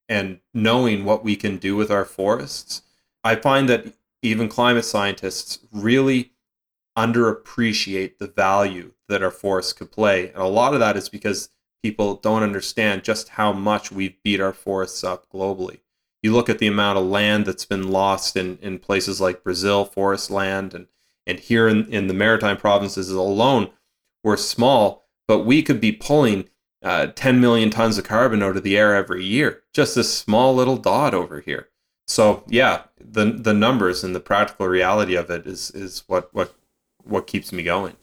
and 0.08 0.40
knowing 0.54 1.04
what 1.04 1.22
we 1.22 1.36
can 1.36 1.58
do 1.58 1.76
with 1.76 1.90
our 1.90 2.06
forests, 2.06 2.82
I 3.22 3.36
find 3.36 3.68
that 3.68 3.92
even 4.22 4.48
climate 4.48 4.86
scientists 4.86 5.58
really 5.70 6.32
underappreciate 6.96 8.18
the 8.18 8.26
value 8.26 8.92
that 9.08 9.22
our 9.22 9.30
forests 9.30 9.74
could 9.74 9.92
play. 9.92 10.28
And 10.28 10.38
a 10.38 10.46
lot 10.46 10.72
of 10.72 10.80
that 10.80 10.96
is 10.96 11.10
because 11.10 11.50
people 11.82 12.14
don't 12.14 12.42
understand 12.42 13.04
just 13.04 13.30
how 13.30 13.52
much 13.52 13.92
we've 13.92 14.22
beat 14.22 14.40
our 14.40 14.54
forests 14.54 15.04
up 15.04 15.30
globally. 15.30 15.80
You 16.24 16.32
look 16.32 16.48
at 16.48 16.58
the 16.58 16.66
amount 16.66 16.96
of 16.96 17.04
land 17.04 17.44
that's 17.44 17.66
been 17.66 17.90
lost 17.90 18.34
in, 18.34 18.56
in 18.62 18.78
places 18.78 19.20
like 19.20 19.44
Brazil, 19.44 19.84
forest 19.84 20.30
land, 20.30 20.72
and, 20.72 20.86
and 21.26 21.38
here 21.38 21.68
in, 21.68 21.84
in 21.92 22.06
the 22.06 22.14
maritime 22.14 22.56
provinces 22.56 23.10
alone, 23.10 23.68
we're 24.22 24.38
small, 24.38 25.04
but 25.28 25.40
we 25.40 25.62
could 25.62 25.82
be 25.82 25.92
pulling 25.92 26.48
uh, 26.82 27.08
10 27.08 27.42
million 27.42 27.68
tons 27.68 27.98
of 27.98 28.04
carbon 28.04 28.42
out 28.42 28.56
of 28.56 28.62
the 28.62 28.78
air 28.78 28.94
every 28.94 29.22
year. 29.22 29.64
Just 29.74 29.96
this 29.96 30.16
small 30.16 30.54
little 30.54 30.78
dot 30.78 31.12
over 31.12 31.40
here. 31.40 31.68
So 32.06 32.42
yeah, 32.48 32.84
the 32.98 33.26
the 33.26 33.52
numbers 33.52 34.02
and 34.02 34.14
the 34.14 34.20
practical 34.20 34.66
reality 34.66 35.16
of 35.16 35.30
it 35.30 35.46
is 35.46 35.70
is 35.72 36.04
what 36.06 36.32
what 36.32 36.54
what 37.02 37.26
keeps 37.26 37.52
me 37.52 37.62
going. 37.62 37.96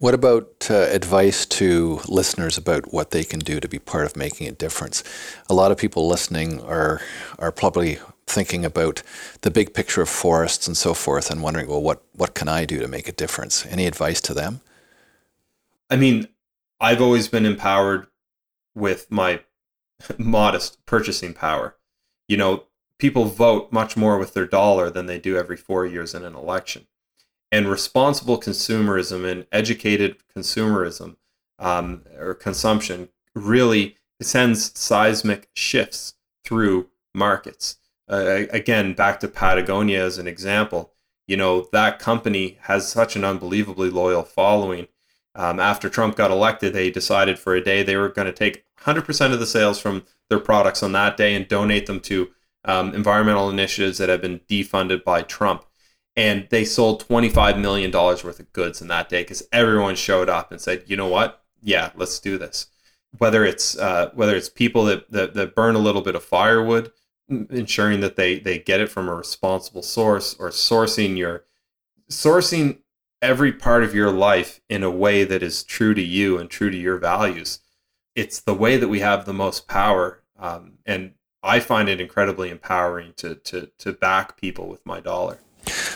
What 0.00 0.14
about 0.14 0.66
uh, 0.70 0.76
advice 0.76 1.44
to 1.44 2.00
listeners 2.08 2.56
about 2.56 2.90
what 2.90 3.10
they 3.10 3.22
can 3.22 3.38
do 3.38 3.60
to 3.60 3.68
be 3.68 3.78
part 3.78 4.06
of 4.06 4.16
making 4.16 4.48
a 4.48 4.52
difference? 4.52 5.04
A 5.50 5.52
lot 5.52 5.70
of 5.70 5.76
people 5.76 6.08
listening 6.08 6.58
are 6.62 7.02
are 7.38 7.52
probably 7.52 7.98
thinking 8.26 8.64
about 8.64 9.02
the 9.42 9.50
big 9.50 9.74
picture 9.74 10.00
of 10.00 10.08
forests 10.08 10.66
and 10.66 10.74
so 10.74 10.94
forth 10.94 11.30
and 11.30 11.42
wondering, 11.42 11.68
well, 11.68 11.82
what 11.82 12.02
what 12.14 12.34
can 12.34 12.48
I 12.48 12.64
do 12.64 12.78
to 12.78 12.88
make 12.88 13.08
a 13.08 13.12
difference? 13.12 13.66
Any 13.66 13.86
advice 13.86 14.22
to 14.22 14.32
them? 14.32 14.62
I 15.90 15.96
mean, 15.96 16.28
I've 16.80 17.02
always 17.02 17.28
been 17.28 17.44
empowered 17.44 18.06
with 18.74 19.10
my 19.10 19.40
modest 20.16 20.86
purchasing 20.86 21.34
power. 21.34 21.76
You 22.26 22.38
know, 22.38 22.64
people 22.96 23.26
vote 23.26 23.70
much 23.70 23.98
more 23.98 24.16
with 24.16 24.32
their 24.32 24.46
dollar 24.46 24.88
than 24.88 25.04
they 25.04 25.18
do 25.18 25.36
every 25.36 25.58
4 25.58 25.84
years 25.84 26.14
in 26.14 26.24
an 26.24 26.34
election 26.34 26.86
and 27.52 27.68
responsible 27.68 28.38
consumerism 28.40 29.30
and 29.30 29.46
educated 29.52 30.16
consumerism 30.34 31.16
um, 31.58 32.02
or 32.18 32.34
consumption 32.34 33.08
really 33.34 33.96
sends 34.22 34.78
seismic 34.78 35.48
shifts 35.54 36.14
through 36.44 36.88
markets. 37.14 37.76
Uh, 38.08 38.44
again, 38.50 38.92
back 38.94 39.20
to 39.20 39.28
Patagonia 39.28 40.04
as 40.04 40.18
an 40.18 40.26
example, 40.26 40.92
you 41.26 41.36
know, 41.36 41.68
that 41.72 41.98
company 41.98 42.58
has 42.62 42.90
such 42.90 43.14
an 43.14 43.24
unbelievably 43.24 43.90
loyal 43.90 44.22
following. 44.22 44.88
Um, 45.36 45.60
after 45.60 45.88
Trump 45.88 46.16
got 46.16 46.32
elected, 46.32 46.72
they 46.72 46.90
decided 46.90 47.38
for 47.38 47.54
a 47.54 47.62
day 47.62 47.82
they 47.82 47.96
were 47.96 48.08
going 48.08 48.26
to 48.26 48.32
take 48.32 48.64
100% 48.80 49.32
of 49.32 49.38
the 49.38 49.46
sales 49.46 49.78
from 49.78 50.04
their 50.28 50.40
products 50.40 50.82
on 50.82 50.92
that 50.92 51.16
day 51.16 51.34
and 51.34 51.46
donate 51.46 51.86
them 51.86 52.00
to 52.00 52.30
um, 52.64 52.94
environmental 52.94 53.48
initiatives 53.48 53.98
that 53.98 54.08
have 54.08 54.20
been 54.20 54.40
defunded 54.48 55.04
by 55.04 55.22
Trump 55.22 55.64
and 56.16 56.46
they 56.50 56.64
sold 56.64 57.06
$25 57.08 57.60
million 57.60 57.90
worth 57.92 58.40
of 58.40 58.52
goods 58.52 58.80
in 58.82 58.88
that 58.88 59.08
day 59.08 59.22
because 59.22 59.42
everyone 59.52 59.96
showed 59.96 60.28
up 60.28 60.50
and 60.50 60.60
said, 60.60 60.84
you 60.86 60.96
know 60.96 61.08
what? 61.08 61.42
Yeah, 61.62 61.90
let's 61.96 62.18
do 62.20 62.38
this. 62.38 62.66
whether 63.18 63.44
it's 63.44 63.76
uh, 63.78 64.10
whether 64.14 64.36
it's 64.36 64.48
people 64.48 64.84
that, 64.84 65.10
that 65.10 65.34
that 65.34 65.54
burn 65.54 65.74
a 65.74 65.78
little 65.80 66.02
bit 66.02 66.14
of 66.14 66.24
firewood, 66.24 66.92
ensuring 67.28 68.00
that 68.00 68.16
they 68.16 68.38
they 68.38 68.58
get 68.58 68.80
it 68.80 68.88
from 68.88 69.08
a 69.08 69.14
responsible 69.14 69.82
source, 69.82 70.34
or 70.38 70.50
sourcing 70.50 71.16
your 71.16 71.44
sourcing 72.10 72.78
every 73.22 73.52
part 73.52 73.84
of 73.84 73.94
your 73.94 74.10
life 74.10 74.60
in 74.68 74.82
a 74.82 74.90
way 74.90 75.24
that 75.24 75.42
is 75.42 75.62
true 75.64 75.94
to 75.94 76.02
you 76.02 76.38
and 76.38 76.50
true 76.50 76.70
to 76.70 76.76
your 76.76 76.98
values. 76.98 77.60
It's 78.14 78.40
the 78.40 78.54
way 78.54 78.76
that 78.76 78.88
we 78.88 79.00
have 79.00 79.24
the 79.24 79.32
most 79.34 79.68
power, 79.68 80.22
um, 80.38 80.78
and 80.86 81.12
I 81.42 81.60
find 81.60 81.88
it 81.88 82.00
incredibly 82.00 82.50
empowering 82.50 83.14
to 83.16 83.34
to 83.36 83.70
to 83.78 83.92
back 83.92 84.36
people 84.40 84.68
with 84.68 84.84
my 84.86 85.00
dollar. 85.00 85.40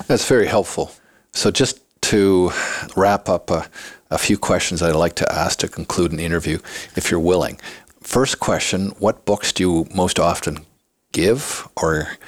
That's 0.06 0.28
very 0.28 0.46
helpful. 0.46 0.92
So 1.32 1.50
just 1.50 1.80
to 2.02 2.50
wrap 2.96 3.28
up 3.28 3.50
a, 3.50 3.66
a 4.10 4.18
few 4.18 4.36
questions 4.38 4.82
I'd 4.82 4.94
like 4.94 5.14
to 5.16 5.32
ask 5.32 5.58
to 5.60 5.68
conclude 5.68 6.12
an 6.12 6.20
interview, 6.20 6.58
if 6.96 7.10
you're 7.10 7.20
willing. 7.20 7.58
First 8.02 8.40
question: 8.40 8.90
What 8.98 9.24
books 9.24 9.52
do 9.52 9.62
you 9.62 9.88
most 9.94 10.18
often 10.18 10.66
give 11.12 11.68
or 11.76 12.18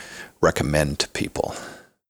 recommend 0.40 0.98
to 1.00 1.08
people? 1.08 1.54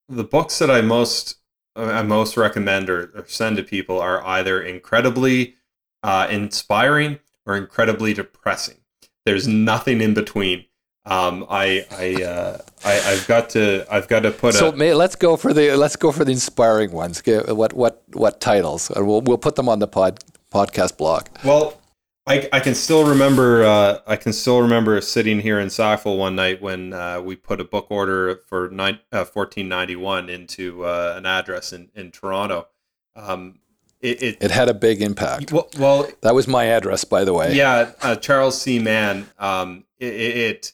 The 0.08 0.24
books 0.24 0.58
that 0.60 0.70
I 0.70 0.82
most 0.82 1.36
I 1.76 2.02
most 2.02 2.36
recommend 2.36 2.88
or, 2.88 3.24
send 3.26 3.56
to 3.56 3.62
people 3.62 4.00
are 4.00 4.24
either 4.24 4.62
incredibly 4.62 5.56
uh, 6.02 6.26
inspiring 6.30 7.18
or 7.44 7.56
incredibly 7.56 8.14
depressing. 8.14 8.76
There's 9.24 9.48
nothing 9.48 10.00
in 10.00 10.14
between. 10.14 10.65
Um, 11.06 11.46
I 11.48 11.86
I, 11.92 12.22
uh, 12.22 12.58
I 12.84 12.92
have 12.92 13.26
got 13.28 13.50
to 13.50 13.86
I've 13.88 14.08
got 14.08 14.20
to 14.20 14.32
put 14.32 14.54
so 14.54 14.70
a, 14.70 14.76
may, 14.76 14.92
let's 14.92 15.14
go 15.14 15.36
for 15.36 15.52
the 15.52 15.76
let's 15.76 15.96
go 15.96 16.10
for 16.10 16.24
the 16.24 16.32
inspiring 16.32 16.90
ones. 16.90 17.22
What 17.24 17.72
what 17.74 18.02
what 18.12 18.40
titles? 18.40 18.90
We'll 18.94 19.20
we'll 19.20 19.38
put 19.38 19.54
them 19.54 19.68
on 19.68 19.78
the 19.78 19.86
pod 19.86 20.18
podcast 20.52 20.96
blog. 20.96 21.28
Well, 21.44 21.80
I, 22.26 22.48
I 22.52 22.58
can 22.58 22.74
still 22.74 23.06
remember 23.06 23.64
uh, 23.64 24.00
I 24.06 24.16
can 24.16 24.32
still 24.32 24.60
remember 24.60 25.00
sitting 25.00 25.38
here 25.38 25.60
in 25.60 25.70
Sackville 25.70 26.16
one 26.16 26.34
night 26.34 26.60
when 26.60 26.92
uh, 26.92 27.20
we 27.20 27.36
put 27.36 27.60
a 27.60 27.64
book 27.64 27.86
order 27.88 28.40
for 28.48 28.68
nine, 28.70 28.98
uh, 29.12 29.24
1491 29.24 30.28
into 30.28 30.84
uh, 30.84 31.14
an 31.16 31.24
address 31.24 31.72
in, 31.72 31.88
in 31.94 32.10
Toronto. 32.10 32.66
Um, 33.14 33.60
it, 34.00 34.22
it, 34.22 34.36
it, 34.40 34.50
had 34.50 34.68
a 34.68 34.74
big 34.74 35.02
impact. 35.02 35.52
Well, 35.52 35.68
well, 35.78 36.08
that 36.22 36.34
was 36.34 36.48
my 36.48 36.64
address, 36.66 37.04
by 37.04 37.24
the 37.24 37.32
way. 37.32 37.54
Yeah, 37.54 37.92
uh, 38.02 38.16
Charles 38.16 38.60
C. 38.60 38.78
Mann. 38.78 39.26
Um, 39.38 39.84
it, 39.98 40.14
it, 40.14 40.72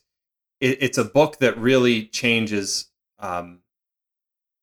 it's 0.62 0.98
a 0.98 1.05
book 1.05 1.39
that 1.39 1.59
really 1.59 2.06
changes 2.06 2.86
um, 3.18 3.60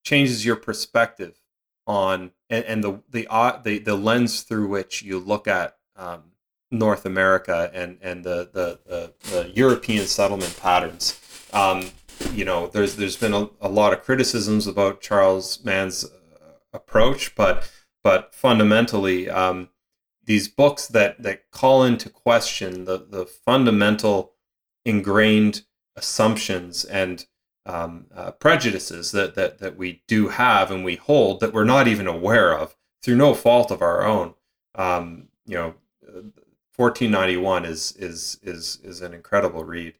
changes 0.03 0.45
your 0.45 0.55
perspective 0.55 1.39
on 1.85 2.31
and, 2.49 2.65
and 2.65 2.83
the 2.83 3.01
the, 3.09 3.27
uh, 3.27 3.61
the 3.61 3.79
the 3.79 3.95
lens 3.95 4.41
through 4.41 4.67
which 4.67 5.01
you 5.03 5.19
look 5.19 5.47
at 5.47 5.77
um, 5.95 6.23
North 6.71 7.05
America 7.05 7.69
and 7.73 7.97
and 8.01 8.23
the 8.23 8.49
the, 8.53 8.79
the, 8.85 9.13
the 9.31 9.49
European 9.49 10.05
settlement 10.05 10.57
patterns. 10.59 11.19
Um, 11.51 11.91
you 12.33 12.45
know, 12.45 12.67
there's 12.67 12.95
there's 12.95 13.17
been 13.17 13.33
a, 13.33 13.49
a, 13.61 13.69
lot 13.69 13.93
of 13.93 14.03
criticisms 14.03 14.67
about 14.67 15.01
Charles 15.01 15.63
Mann's 15.63 16.05
uh, 16.05 16.51
approach, 16.73 17.35
but 17.35 17.69
but 18.03 18.33
fundamentally, 18.33 19.29
um, 19.29 19.69
these 20.23 20.47
books 20.47 20.87
that 20.87 21.21
that 21.23 21.49
call 21.51 21.83
into 21.83 22.09
question 22.09 22.85
the 22.85 22.97
the 23.09 23.25
fundamental 23.25 24.33
ingrained 24.85 25.63
assumptions 25.99 26.85
and 26.85 27.25
um, 27.65 28.07
uh, 28.15 28.31
prejudices 28.31 29.11
that, 29.11 29.35
that 29.35 29.59
that 29.59 29.77
we 29.77 30.01
do 30.07 30.29
have 30.29 30.71
and 30.71 30.83
we 30.83 30.95
hold 30.95 31.39
that 31.41 31.53
we're 31.53 31.65
not 31.65 31.87
even 31.87 32.07
aware 32.07 32.57
of 32.57 32.75
through 33.03 33.15
no 33.15 33.33
fault 33.33 33.69
of 33.69 33.81
our 33.81 34.03
own. 34.03 34.33
Um, 34.75 35.27
you 35.45 35.55
know, 35.55 35.73
1491 36.75 37.65
is 37.65 37.93
is 37.97 38.39
is 38.41 38.79
is 38.83 39.01
an 39.01 39.13
incredible 39.13 39.63
read. 39.63 39.93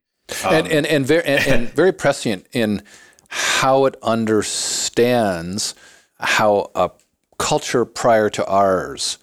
Um, 0.46 0.54
and, 0.54 0.68
and 0.68 0.86
and 0.86 1.06
very 1.06 1.24
and, 1.26 1.48
and 1.48 1.70
very 1.82 1.92
prescient 1.92 2.48
in 2.52 2.82
how 3.30 3.86
it 3.86 3.96
understands 4.02 5.76
how 6.20 6.72
a 6.76 6.90
culture 7.38 7.86
prior 7.86 8.30
to 8.30 8.46
ours 8.48 9.18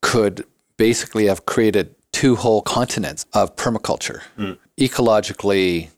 could 0.00 0.44
basically 0.76 1.26
have 1.26 1.46
created 1.46 1.94
two 2.12 2.36
whole 2.36 2.62
continents 2.62 3.26
of 3.32 3.56
permaculture, 3.56 4.20
mm. 4.38 4.56
ecologically 4.78 5.88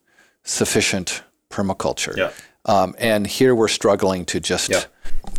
sufficient 0.45 1.23
permaculture. 1.51 2.17
Yeah. 2.17 2.31
Um, 2.67 2.95
and 2.99 3.27
here 3.27 3.55
we're 3.55 3.69
struggling 3.69 4.25
to 4.27 4.41
just 4.41 4.71
yeah. 4.71 4.85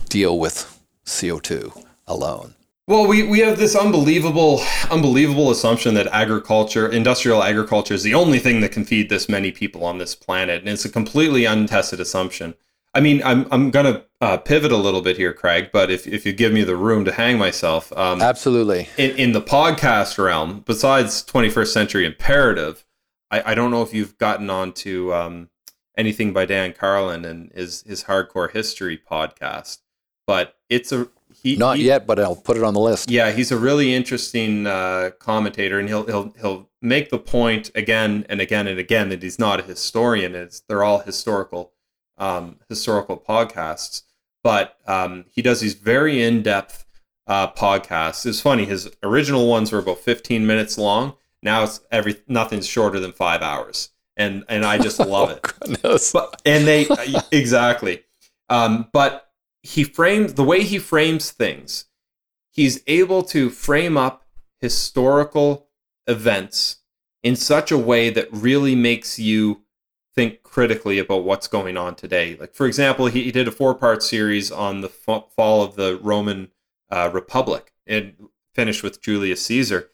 deal 0.09 0.37
with 0.37 0.79
CO2 1.05 1.83
alone. 2.07 2.55
Well, 2.87 3.07
we, 3.07 3.23
we 3.23 3.39
have 3.39 3.57
this 3.57 3.75
unbelievable, 3.75 4.61
unbelievable 4.91 5.49
assumption 5.49 5.95
that 5.95 6.05
agriculture, 6.07 6.87
industrial 6.87 7.41
agriculture, 7.41 7.95
is 7.95 8.03
the 8.03 8.13
only 8.13 8.37
thing 8.37 8.61
that 8.61 8.71
can 8.71 8.85
feed 8.85 9.09
this 9.09 9.27
many 9.27 9.51
people 9.51 9.83
on 9.83 9.97
this 9.97 10.13
planet, 10.13 10.59
and 10.59 10.69
it's 10.69 10.85
a 10.85 10.89
completely 10.89 11.45
untested 11.45 11.99
assumption. 11.99 12.53
I 12.93 13.01
mean, 13.01 13.23
I'm 13.23 13.47
I'm 13.51 13.71
gonna 13.71 14.03
uh, 14.21 14.37
pivot 14.37 14.71
a 14.71 14.77
little 14.77 15.01
bit 15.01 15.17
here, 15.17 15.33
Craig, 15.33 15.71
but 15.73 15.89
if, 15.89 16.05
if 16.05 16.27
you 16.27 16.31
give 16.31 16.53
me 16.53 16.63
the 16.63 16.77
room 16.77 17.05
to 17.05 17.11
hang 17.11 17.39
myself, 17.39 17.91
um, 17.97 18.21
absolutely. 18.21 18.87
In 18.97 19.11
in 19.17 19.31
the 19.31 19.41
podcast 19.41 20.23
realm, 20.23 20.63
besides 20.65 21.23
21st 21.23 21.67
Century 21.67 22.05
Imperative, 22.05 22.85
I, 23.31 23.51
I 23.51 23.55
don't 23.55 23.71
know 23.71 23.81
if 23.81 23.93
you've 23.93 24.17
gotten 24.17 24.49
onto 24.49 25.13
um, 25.13 25.49
anything 25.97 26.33
by 26.33 26.45
Dan 26.45 26.73
Carlin 26.73 27.25
and 27.25 27.51
his 27.53 27.83
his 27.83 28.05
Hardcore 28.05 28.51
History 28.51 28.97
podcast, 28.97 29.79
but 30.27 30.57
it's 30.69 30.91
a 30.91 31.09
he, 31.41 31.55
Not 31.55 31.77
he, 31.77 31.85
yet, 31.85 32.07
but 32.07 32.19
I'll 32.19 32.35
put 32.35 32.57
it 32.57 32.63
on 32.63 32.73
the 32.73 32.79
list. 32.79 33.11
Yeah, 33.11 33.31
he's 33.31 33.51
a 33.51 33.57
really 33.57 33.93
interesting 33.93 34.65
uh, 34.65 35.11
commentator, 35.19 35.79
and 35.79 35.87
he'll 35.87 36.05
he'll 36.05 36.33
he'll 36.39 36.69
make 36.81 37.09
the 37.09 37.19
point 37.19 37.71
again 37.75 38.25
and 38.29 38.39
again 38.39 38.67
and 38.67 38.79
again 38.79 39.09
that 39.09 39.21
he's 39.21 39.39
not 39.39 39.59
a 39.59 39.63
historian. 39.63 40.35
It's 40.35 40.61
they're 40.61 40.83
all 40.83 40.99
historical 40.99 41.73
um, 42.17 42.59
historical 42.69 43.17
podcasts, 43.17 44.03
but 44.43 44.77
um, 44.87 45.25
he 45.31 45.41
does 45.41 45.59
these 45.59 45.73
very 45.73 46.23
in 46.23 46.41
depth 46.41 46.85
uh, 47.27 47.51
podcasts. 47.51 48.25
It's 48.25 48.41
funny 48.41 48.65
his 48.65 48.89
original 49.03 49.47
ones 49.47 49.71
were 49.71 49.79
about 49.79 49.99
fifteen 49.99 50.47
minutes 50.47 50.77
long. 50.77 51.15
Now 51.45 51.63
it's 51.63 51.79
every 51.91 52.17
nothing's 52.27 52.67
shorter 52.67 52.99
than 52.99 53.13
five 53.13 53.41
hours, 53.41 53.91
and 54.17 54.43
and 54.49 54.65
I 54.65 54.77
just 54.77 54.99
love 55.15 55.29
oh, 55.29 55.33
it. 55.33 55.41
Goodness. 55.41 56.11
But, 56.11 56.41
and 56.45 56.67
they 56.67 56.87
exactly. 57.31 58.03
Um, 58.49 58.89
but 58.91 59.25
he 59.65 59.83
frames 59.83 60.33
the 60.33 60.43
way 60.43 60.63
he 60.63 60.77
frames 60.77 61.31
things 61.31 61.85
he's 62.55 62.81
able 62.87 63.21
to 63.21 63.49
frame 63.49 63.97
up 63.97 64.23
historical 64.61 65.67
events 66.07 66.77
in 67.23 67.35
such 67.35 67.71
a 67.71 67.77
way 67.77 68.09
that 68.09 68.27
really 68.31 68.75
makes 68.75 69.19
you 69.19 69.61
think 70.13 70.43
critically 70.43 70.97
about 70.99 71.23
what's 71.23 71.47
going 71.47 71.75
on 71.75 71.95
today 71.95 72.37
like 72.39 72.53
for 72.53 72.67
example 72.67 73.07
he, 73.07 73.23
he 73.23 73.31
did 73.31 73.47
a 73.47 73.51
four 73.51 73.73
part 73.75 74.01
series 74.01 74.51
on 74.51 74.81
the 74.81 74.89
fall 74.89 75.61
of 75.63 75.75
the 75.75 75.99
roman 76.01 76.49
uh, 76.91 77.09
republic 77.11 77.73
and 77.85 78.13
finished 78.53 78.83
with 78.83 79.01
julius 79.01 79.41
caesar 79.41 79.89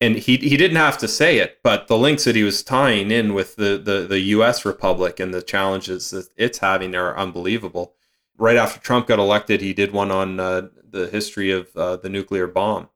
and 0.00 0.16
he, 0.16 0.36
he 0.36 0.56
didn't 0.56 0.76
have 0.76 0.98
to 0.98 1.08
say 1.08 1.38
it 1.38 1.58
but 1.62 1.88
the 1.88 1.98
links 1.98 2.24
that 2.24 2.36
he 2.36 2.42
was 2.42 2.62
tying 2.62 3.10
in 3.10 3.34
with 3.34 3.56
the, 3.56 3.78
the, 3.78 4.06
the 4.08 4.20
us 4.20 4.64
republic 4.64 5.20
and 5.20 5.32
the 5.32 5.42
challenges 5.42 6.10
that 6.10 6.28
it's 6.36 6.58
having 6.58 6.94
are 6.94 7.16
unbelievable 7.16 7.94
right 8.38 8.56
after 8.56 8.80
Trump 8.80 9.08
got 9.08 9.18
elected, 9.18 9.60
he 9.60 9.74
did 9.74 9.92
one 9.92 10.10
on 10.10 10.40
uh, 10.40 10.68
the 10.88 11.08
history 11.08 11.50
of 11.50 11.68
uh, 11.76 11.96
the 11.96 12.08
nuclear 12.08 12.46
bomb. 12.46 12.88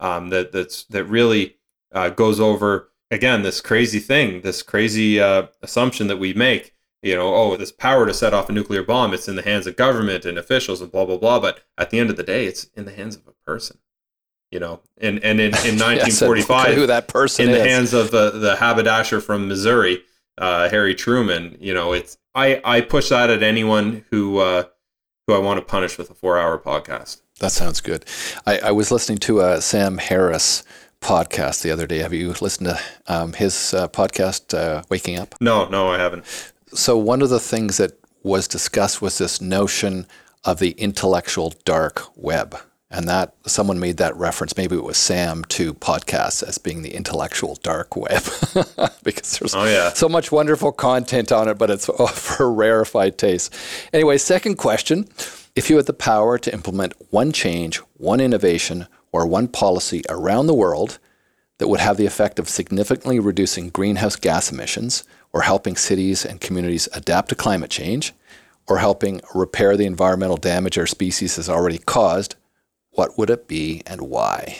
Um, 0.00 0.30
that 0.30 0.52
that's 0.52 0.84
that 0.84 1.04
really 1.04 1.56
uh, 1.92 2.08
goes 2.10 2.40
over 2.40 2.90
again 3.10 3.42
this 3.42 3.60
crazy 3.60 4.00
thing, 4.00 4.40
this 4.40 4.62
crazy 4.62 5.20
uh, 5.20 5.48
assumption 5.62 6.06
that 6.06 6.18
we 6.18 6.32
make. 6.32 6.72
You 7.02 7.16
know, 7.16 7.34
oh, 7.34 7.56
this 7.56 7.70
power 7.70 8.06
to 8.06 8.14
set 8.14 8.32
off 8.32 8.48
a 8.48 8.52
nuclear 8.52 8.82
bomb, 8.82 9.12
it's 9.12 9.28
in 9.28 9.36
the 9.36 9.42
hands 9.42 9.66
of 9.66 9.76
government 9.76 10.24
and 10.24 10.38
officials 10.38 10.80
and 10.80 10.90
blah 10.90 11.04
blah 11.04 11.18
blah. 11.18 11.38
But 11.38 11.60
at 11.76 11.90
the 11.90 11.98
end 11.98 12.10
of 12.10 12.16
the 12.16 12.22
day, 12.22 12.46
it's 12.46 12.64
in 12.74 12.86
the 12.86 12.94
hands 12.94 13.16
of 13.16 13.26
a 13.26 13.32
person. 13.44 13.78
You 14.54 14.60
know, 14.60 14.78
and 14.98 15.18
and 15.24 15.40
in, 15.40 15.46
in 15.46 15.50
1945, 15.80 16.68
yes, 16.68 16.76
who 16.76 16.86
that 16.86 17.08
person 17.08 17.48
in 17.48 17.50
is. 17.50 17.58
the 17.58 17.68
hands 17.68 17.92
of 17.92 18.12
the 18.12 18.30
the 18.30 18.54
haberdasher 18.54 19.20
from 19.20 19.48
Missouri, 19.48 20.04
uh, 20.38 20.68
Harry 20.68 20.94
Truman. 20.94 21.56
You 21.58 21.74
know, 21.74 21.92
it's 21.92 22.16
I 22.36 22.60
I 22.64 22.80
push 22.80 23.08
that 23.08 23.30
at 23.30 23.42
anyone 23.42 24.04
who 24.12 24.38
uh, 24.38 24.62
who 25.26 25.34
I 25.34 25.38
want 25.38 25.58
to 25.58 25.66
punish 25.66 25.98
with 25.98 26.08
a 26.08 26.14
four 26.14 26.38
hour 26.38 26.56
podcast. 26.56 27.22
That 27.40 27.50
sounds 27.50 27.80
good. 27.80 28.04
I, 28.46 28.58
I 28.58 28.70
was 28.70 28.92
listening 28.92 29.18
to 29.18 29.40
a 29.40 29.60
Sam 29.60 29.98
Harris 29.98 30.62
podcast 31.00 31.62
the 31.62 31.72
other 31.72 31.88
day. 31.88 31.98
Have 31.98 32.12
you 32.12 32.32
listened 32.40 32.68
to 32.68 32.80
um, 33.08 33.32
his 33.32 33.74
uh, 33.74 33.88
podcast, 33.88 34.56
uh, 34.56 34.84
Waking 34.88 35.18
Up? 35.18 35.34
No, 35.40 35.68
no, 35.68 35.88
I 35.88 35.98
haven't. 35.98 36.24
So, 36.72 36.96
one 36.96 37.22
of 37.22 37.28
the 37.28 37.40
things 37.40 37.78
that 37.78 37.98
was 38.22 38.46
discussed 38.46 39.02
was 39.02 39.18
this 39.18 39.40
notion 39.40 40.06
of 40.44 40.60
the 40.60 40.70
intellectual 40.72 41.54
dark 41.64 42.04
web 42.14 42.56
and 42.94 43.08
that 43.08 43.34
someone 43.44 43.80
made 43.80 43.96
that 43.96 44.16
reference. 44.16 44.56
Maybe 44.56 44.76
it 44.76 44.84
was 44.84 44.96
sam 44.96 45.44
to 45.46 45.74
podcasts 45.74 46.42
as 46.46 46.58
being 46.58 46.82
the 46.82 46.94
intellectual 46.94 47.56
dark 47.62 47.96
web. 47.96 48.22
Because 49.02 49.38
there's 49.38 49.54
oh, 49.54 49.64
yeah. 49.64 49.92
so 49.92 50.08
much 50.08 50.32
wonderful 50.32 50.72
content 50.72 51.30
on 51.30 51.46
it 51.46 51.58
but 51.58 51.70
it's 51.70 51.86
for 52.14 52.50
rarefied 52.50 53.18
taste. 53.18 53.54
Anyway 53.92 54.16
second 54.16 54.56
question. 54.56 55.08
If 55.54 55.68
you 55.68 55.76
had 55.76 55.86
the 55.86 55.92
power 55.92 56.38
to 56.38 56.52
implement 56.52 56.94
one 57.10 57.32
change 57.32 57.78
one 57.98 58.20
innovation 58.20 58.86
or 59.12 59.26
one 59.26 59.48
policy 59.48 60.02
around 60.08 60.46
the 60.46 60.54
world 60.54 60.98
that 61.58 61.68
would 61.68 61.80
have 61.80 61.98
the 61.98 62.06
effect 62.06 62.38
of 62.38 62.48
significantly 62.48 63.18
reducing 63.18 63.68
greenhouse 63.68 64.16
gas 64.16 64.50
emissions 64.50 65.04
or 65.32 65.42
helping 65.42 65.76
cities 65.76 66.24
and 66.24 66.40
communities 66.40 66.88
adapt 66.94 67.28
to 67.28 67.34
climate 67.34 67.70
change 67.70 68.14
or 68.66 68.78
helping 68.78 69.20
repair 69.34 69.76
the 69.76 69.84
environmental 69.84 70.36
damage 70.36 70.78
our 70.78 70.86
species 70.86 71.36
has 71.36 71.48
already 71.50 71.78
caused, 71.78 72.36
what 72.94 73.18
would 73.18 73.30
it 73.30 73.46
be 73.46 73.82
and 73.86 74.02
why? 74.02 74.58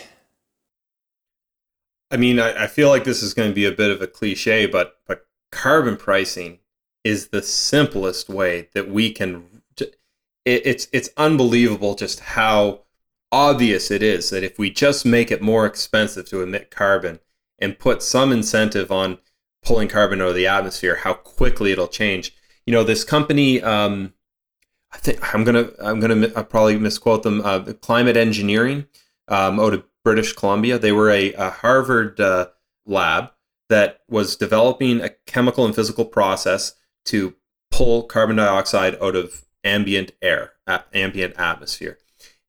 I 2.11 2.17
mean, 2.17 2.39
I, 2.39 2.63
I 2.63 2.67
feel 2.67 2.89
like 2.89 3.03
this 3.03 3.23
is 3.23 3.33
going 3.33 3.49
to 3.49 3.55
be 3.55 3.65
a 3.65 3.71
bit 3.71 3.91
of 3.91 4.01
a 4.01 4.07
cliche, 4.07 4.65
but 4.65 4.99
but 5.07 5.25
carbon 5.51 5.97
pricing 5.97 6.59
is 7.03 7.29
the 7.29 7.41
simplest 7.41 8.29
way 8.29 8.69
that 8.73 8.89
we 8.89 9.11
can. 9.11 9.61
It, 9.77 9.97
it's 10.45 10.87
it's 10.93 11.09
unbelievable 11.17 11.95
just 11.95 12.19
how 12.19 12.81
obvious 13.31 13.91
it 13.91 14.03
is 14.03 14.29
that 14.29 14.43
if 14.43 14.57
we 14.57 14.69
just 14.69 15.05
make 15.05 15.31
it 15.31 15.41
more 15.41 15.65
expensive 15.65 16.29
to 16.29 16.41
emit 16.41 16.71
carbon 16.71 17.19
and 17.59 17.79
put 17.79 18.03
some 18.03 18.31
incentive 18.31 18.91
on 18.91 19.17
pulling 19.63 19.87
carbon 19.87 20.21
out 20.21 20.29
of 20.29 20.35
the 20.35 20.47
atmosphere, 20.47 20.97
how 20.97 21.13
quickly 21.13 21.71
it'll 21.71 21.87
change. 21.87 22.35
You 22.65 22.73
know, 22.73 22.83
this 22.83 23.03
company, 23.03 23.61
um, 23.61 24.13
I 24.95 24.97
think 24.97 25.35
I'm 25.35 25.43
gonna 25.43 25.69
I'm 25.79 25.99
gonna 25.99 26.31
I'll 26.35 26.45
probably 26.45 26.79
misquote 26.79 27.23
them. 27.23 27.41
Uh, 27.43 27.73
Climate 27.81 28.15
Engineering 28.15 28.85
um, 29.27 29.59
out 29.59 29.73
of 29.73 29.83
British 30.05 30.33
Columbia. 30.33 30.79
They 30.79 30.93
were 30.93 31.09
a, 31.09 31.33
a 31.33 31.49
Harvard 31.49 32.19
uh, 32.19 32.47
lab 32.85 33.31
that 33.67 33.99
was 34.07 34.37
developing 34.37 35.01
a 35.01 35.09
chemical 35.27 35.65
and 35.65 35.75
physical 35.75 36.05
process 36.05 36.73
to 37.05 37.35
pull 37.71 38.03
carbon 38.03 38.37
dioxide 38.37 38.97
out 39.01 39.15
of 39.17 39.43
ambient 39.65 40.11
air, 40.21 40.53
ambient 40.93 41.35
atmosphere. 41.37 41.97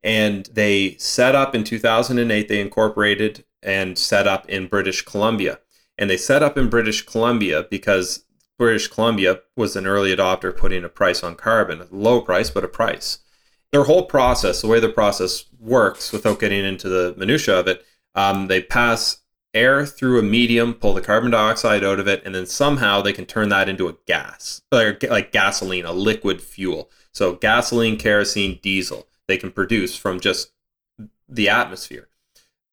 And 0.04 0.46
they 0.46 0.96
set 0.98 1.34
up 1.34 1.54
in 1.54 1.64
2008, 1.64 2.48
they 2.48 2.60
incorporated 2.60 3.44
and 3.60 3.98
set 3.98 4.28
up 4.28 4.48
in 4.48 4.68
British 4.68 5.02
Columbia. 5.02 5.58
And 5.98 6.08
they 6.08 6.16
set 6.16 6.44
up 6.44 6.56
in 6.56 6.68
British 6.68 7.04
Columbia 7.04 7.66
because 7.68 8.24
British 8.58 8.88
Columbia 8.88 9.40
was 9.56 9.76
an 9.76 9.86
early 9.86 10.14
adopter 10.14 10.56
putting 10.56 10.84
a 10.84 10.88
price 10.88 11.22
on 11.22 11.34
carbon, 11.34 11.82
a 11.82 11.86
low 11.90 12.20
price, 12.20 12.50
but 12.50 12.64
a 12.64 12.68
price. 12.68 13.18
Their 13.72 13.84
whole 13.84 14.06
process, 14.06 14.62
the 14.62 14.68
way 14.68 14.80
the 14.80 14.88
process 14.88 15.44
works, 15.58 16.12
without 16.12 16.40
getting 16.40 16.64
into 16.64 16.88
the 16.88 17.14
minutia 17.18 17.58
of 17.58 17.68
it, 17.68 17.84
um, 18.14 18.46
they 18.46 18.62
pass 18.62 19.18
air 19.52 19.84
through 19.84 20.18
a 20.18 20.22
medium, 20.22 20.74
pull 20.74 20.94
the 20.94 21.00
carbon 21.00 21.30
dioxide 21.30 21.82
out 21.82 21.98
of 21.98 22.06
it, 22.06 22.22
and 22.24 22.34
then 22.34 22.46
somehow 22.46 23.02
they 23.02 23.12
can 23.12 23.26
turn 23.26 23.48
that 23.48 23.68
into 23.68 23.88
a 23.88 23.96
gas, 24.06 24.62
like, 24.70 25.02
like 25.04 25.32
gasoline, 25.32 25.84
a 25.84 25.92
liquid 25.92 26.40
fuel. 26.40 26.90
So 27.12 27.34
gasoline, 27.34 27.96
kerosene, 27.96 28.60
diesel, 28.62 29.08
they 29.26 29.36
can 29.38 29.50
produce 29.50 29.96
from 29.96 30.20
just 30.20 30.52
the 31.28 31.48
atmosphere. 31.48 32.08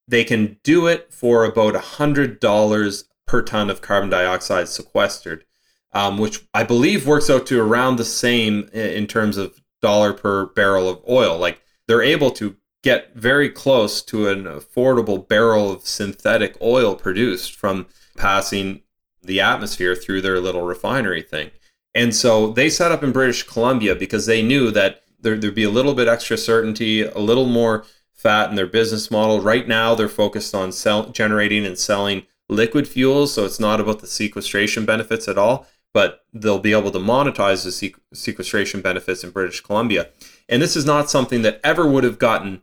They 0.07 0.23
can 0.23 0.59
do 0.63 0.87
it 0.87 1.13
for 1.13 1.45
about 1.45 1.73
$100 1.73 3.03
per 3.25 3.41
ton 3.41 3.69
of 3.69 3.81
carbon 3.81 4.09
dioxide 4.09 4.67
sequestered, 4.67 5.45
um, 5.93 6.17
which 6.17 6.41
I 6.53 6.63
believe 6.63 7.05
works 7.05 7.29
out 7.29 7.45
to 7.47 7.61
around 7.61 7.95
the 7.95 8.05
same 8.05 8.69
in 8.73 9.07
terms 9.07 9.37
of 9.37 9.61
dollar 9.81 10.13
per 10.13 10.47
barrel 10.47 10.89
of 10.89 11.01
oil. 11.07 11.37
Like 11.37 11.61
they're 11.87 12.01
able 12.01 12.31
to 12.31 12.55
get 12.81 13.15
very 13.15 13.49
close 13.49 14.01
to 14.01 14.27
an 14.27 14.43
affordable 14.43 15.25
barrel 15.27 15.71
of 15.71 15.87
synthetic 15.87 16.57
oil 16.61 16.95
produced 16.95 17.55
from 17.55 17.85
passing 18.17 18.81
the 19.21 19.39
atmosphere 19.39 19.95
through 19.95 20.21
their 20.21 20.39
little 20.39 20.63
refinery 20.63 21.21
thing. 21.21 21.51
And 21.95 22.13
so 22.13 22.51
they 22.51 22.69
set 22.69 22.91
up 22.91 23.03
in 23.03 23.11
British 23.11 23.43
Columbia 23.43 23.95
because 23.95 24.25
they 24.25 24.41
knew 24.41 24.71
that 24.71 25.03
there, 25.19 25.35
would 25.35 25.55
be 25.55 25.63
a 25.63 25.69
little 25.69 25.93
bit 25.93 26.07
extra 26.07 26.37
certainty, 26.37 27.03
a 27.03 27.19
little 27.19 27.45
more 27.45 27.85
fat 28.11 28.49
in 28.49 28.55
their 28.55 28.67
business 28.67 29.09
model. 29.09 29.39
Right 29.39 29.67
now, 29.67 29.95
they're 29.95 30.09
focused 30.09 30.53
on 30.53 30.71
sell, 30.71 31.09
generating 31.09 31.65
and 31.65 31.77
selling 31.77 32.23
liquid 32.49 32.87
fuels, 32.87 33.33
so 33.33 33.45
it's 33.45 33.59
not 33.59 33.79
about 33.79 33.99
the 33.99 34.07
sequestration 34.07 34.85
benefits 34.85 35.27
at 35.27 35.37
all 35.37 35.67
but 35.93 36.25
they'll 36.33 36.59
be 36.59 36.73
able 36.73 36.91
to 36.91 36.99
monetize 36.99 37.63
the 37.63 37.93
sequestration 38.13 38.81
benefits 38.81 39.23
in 39.23 39.29
British 39.29 39.61
Columbia. 39.61 40.09
And 40.49 40.61
this 40.61 40.75
is 40.75 40.85
not 40.85 41.09
something 41.09 41.43
that 41.43 41.61
ever 41.63 41.87
would 41.87 42.03
have 42.03 42.19
gotten, 42.19 42.61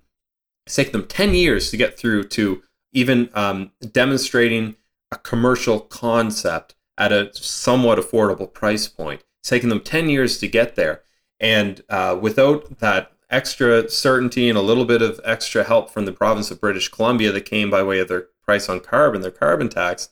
it's 0.67 0.77
taken 0.77 0.93
them 0.93 1.07
10 1.07 1.35
years 1.35 1.71
to 1.71 1.77
get 1.77 1.97
through 1.97 2.25
to 2.25 2.63
even 2.93 3.31
um, 3.35 3.71
demonstrating 3.93 4.77
a 5.13 5.17
commercial 5.17 5.81
concept 5.81 6.75
at 6.99 7.13
a 7.13 7.31
somewhat 7.35 7.99
affordable 7.99 8.53
price 8.53 8.89
point. 8.89 9.23
It's 9.41 9.49
taken 9.49 9.69
them 9.69 9.81
10 9.81 10.09
years 10.09 10.39
to 10.39 10.49
get 10.49 10.75
there. 10.75 11.03
And 11.39 11.83
uh, 11.89 12.19
without 12.21 12.81
that 12.81 13.13
extra 13.31 13.89
certainty 13.89 14.49
and 14.49 14.59
a 14.59 14.63
little 14.63 14.85
bit 14.85 15.03
of 15.03 15.21
extra 15.25 15.65
help 15.65 15.91
from 15.91 16.05
the 16.05 16.13
province 16.13 16.51
of 16.51 16.61
British 16.61 16.89
Columbia 16.89 17.33
that 17.33 17.43
came 17.43 17.71
by 17.71 17.83
way 17.83 18.01
of 18.01 18.09
their 18.09 18.27
price 18.45 18.69
on 18.69 18.81
carbon, 18.81 19.23
their 19.23 19.31
carbon 19.31 19.69
tax, 19.69 20.11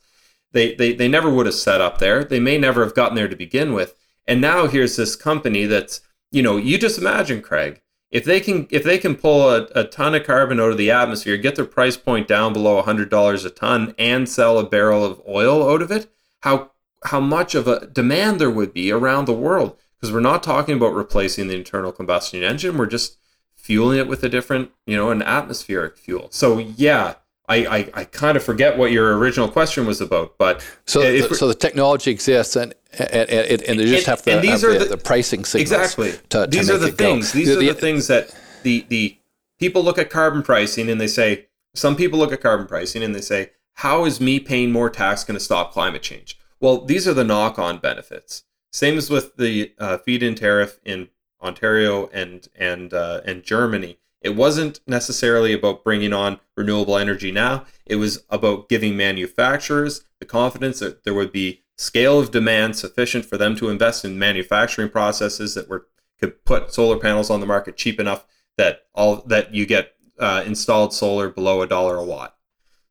they, 0.51 0.75
they, 0.75 0.93
they 0.93 1.07
never 1.07 1.29
would 1.29 1.45
have 1.45 1.55
set 1.55 1.81
up 1.81 1.99
there. 1.99 2.23
They 2.23 2.39
may 2.39 2.57
never 2.57 2.83
have 2.83 2.95
gotten 2.95 3.15
there 3.15 3.27
to 3.27 3.35
begin 3.35 3.73
with. 3.73 3.95
And 4.27 4.41
now 4.41 4.67
here's 4.67 4.95
this 4.95 5.15
company 5.15 5.65
that's, 5.65 6.01
you 6.31 6.41
know, 6.41 6.57
you 6.57 6.77
just 6.77 6.99
imagine, 6.99 7.41
Craig, 7.41 7.81
if 8.11 8.25
they 8.25 8.39
can 8.39 8.67
if 8.71 8.83
they 8.83 8.97
can 8.97 9.15
pull 9.15 9.49
a, 9.49 9.67
a 9.75 9.83
ton 9.83 10.15
of 10.15 10.25
carbon 10.25 10.59
out 10.59 10.71
of 10.71 10.77
the 10.77 10.91
atmosphere, 10.91 11.37
get 11.37 11.55
their 11.55 11.65
price 11.65 11.95
point 11.97 12.27
down 12.27 12.53
below 12.53 12.81
$100 12.81 13.45
a 13.45 13.49
ton 13.49 13.93
and 13.97 14.27
sell 14.27 14.57
a 14.57 14.67
barrel 14.67 15.05
of 15.05 15.21
oil 15.27 15.69
out 15.69 15.81
of 15.81 15.91
it, 15.91 16.11
how 16.41 16.71
how 17.05 17.19
much 17.19 17.55
of 17.55 17.67
a 17.67 17.85
demand 17.87 18.39
there 18.39 18.49
would 18.49 18.73
be 18.73 18.91
around 18.91 19.25
the 19.25 19.33
world 19.33 19.77
because 19.95 20.13
we're 20.13 20.19
not 20.19 20.43
talking 20.43 20.75
about 20.75 20.93
replacing 20.93 21.47
the 21.47 21.55
internal 21.55 21.91
combustion 21.91 22.43
engine, 22.43 22.77
we're 22.77 22.85
just 22.85 23.17
fueling 23.55 23.99
it 23.99 24.07
with 24.07 24.23
a 24.23 24.29
different, 24.29 24.71
you 24.85 24.95
know, 24.95 25.11
an 25.11 25.21
atmospheric 25.21 25.97
fuel. 25.97 26.29
So 26.31 26.57
yeah, 26.57 27.15
I, 27.49 27.55
I, 27.65 27.91
I 27.95 28.03
kind 28.03 28.37
of 28.37 28.43
forget 28.43 28.77
what 28.77 28.91
your 28.91 29.17
original 29.17 29.49
question 29.49 29.87
was 29.87 30.01
about, 30.01 30.37
but 30.37 30.63
so 30.85 31.01
the, 31.01 31.35
so 31.35 31.47
the 31.47 31.55
technology 31.55 32.11
exists 32.11 32.55
and 32.55 32.75
and, 32.97 33.29
and, 33.29 33.61
and 33.63 33.79
they 33.79 33.85
just 33.85 34.05
have 34.05 34.21
to 34.23 34.39
these 34.39 34.61
have 34.61 34.63
are 34.63 34.79
the, 34.79 34.85
the, 34.85 34.97
pricing 34.97 35.45
signals 35.45 35.71
exactly. 35.71 36.13
To, 36.29 36.47
these 36.47 36.67
to 36.67 36.75
are 36.75 36.77
the 36.77 36.91
things. 36.91 37.33
Go. 37.33 37.39
These 37.39 37.47
the, 37.47 37.69
are 37.69 37.73
the, 37.73 37.79
things 37.79 38.07
that 38.07 38.35
the 38.63 38.85
the 38.89 39.17
people 39.59 39.83
look 39.83 39.97
at 39.97 40.09
carbon 40.09 40.43
pricing 40.43 40.89
and 40.89 41.01
they 41.01 41.07
say. 41.07 41.47
Some 41.75 41.95
people 41.95 42.17
look 42.17 42.33
at 42.33 42.41
carbon 42.41 42.65
pricing 42.65 43.03
and 43.03 43.13
they 43.13 43.21
say, 43.21 43.51
"How 43.75 44.05
is 44.05 44.19
me 44.19 44.39
paying 44.39 44.71
more 44.71 44.89
tax 44.89 45.23
going 45.23 45.37
to 45.37 45.43
stop 45.43 45.71
climate 45.71 46.01
change?" 46.01 46.37
Well, 46.59 46.83
these 46.83 47.07
are 47.07 47.13
the 47.13 47.23
knock-on 47.23 47.77
benefits. 47.77 48.43
Same 48.71 48.97
as 48.97 49.09
with 49.09 49.37
the 49.37 49.71
uh, 49.77 49.99
feed-in 49.99 50.35
tariff 50.35 50.79
in 50.83 51.09
Ontario 51.41 52.07
and 52.07 52.47
and 52.55 52.93
uh, 52.93 53.21
and 53.25 53.43
Germany 53.43 53.99
it 54.21 54.35
wasn't 54.35 54.81
necessarily 54.85 55.53
about 55.53 55.83
bringing 55.83 56.13
on 56.13 56.39
renewable 56.55 56.97
energy 56.97 57.31
now. 57.31 57.65
It 57.85 57.95
was 57.95 58.23
about 58.29 58.69
giving 58.69 58.97
manufacturers 58.97 60.03
the 60.19 60.25
confidence 60.25 60.79
that 60.79 61.03
there 61.03 61.13
would 61.13 61.31
be 61.31 61.63
scale 61.77 62.19
of 62.19 62.31
demand 62.31 62.75
sufficient 62.75 63.25
for 63.25 63.37
them 63.37 63.55
to 63.55 63.69
invest 63.69 64.03
in 64.03 64.19
manufacturing 64.19 64.89
processes 64.89 65.53
that 65.55 65.69
were 65.69 65.87
could 66.19 66.43
put 66.43 66.73
solar 66.73 66.97
panels 66.97 67.29
on 67.29 67.39
the 67.39 67.45
market 67.45 67.77
cheap 67.77 67.97
enough 67.97 68.25
that 68.57 68.81
all 68.93 69.17
that 69.27 69.53
you 69.53 69.65
get 69.65 69.93
uh, 70.19 70.43
installed 70.45 70.93
solar 70.93 71.29
below 71.29 71.61
a 71.61 71.67
dollar 71.67 71.95
a 71.95 72.03
watt. 72.03 72.35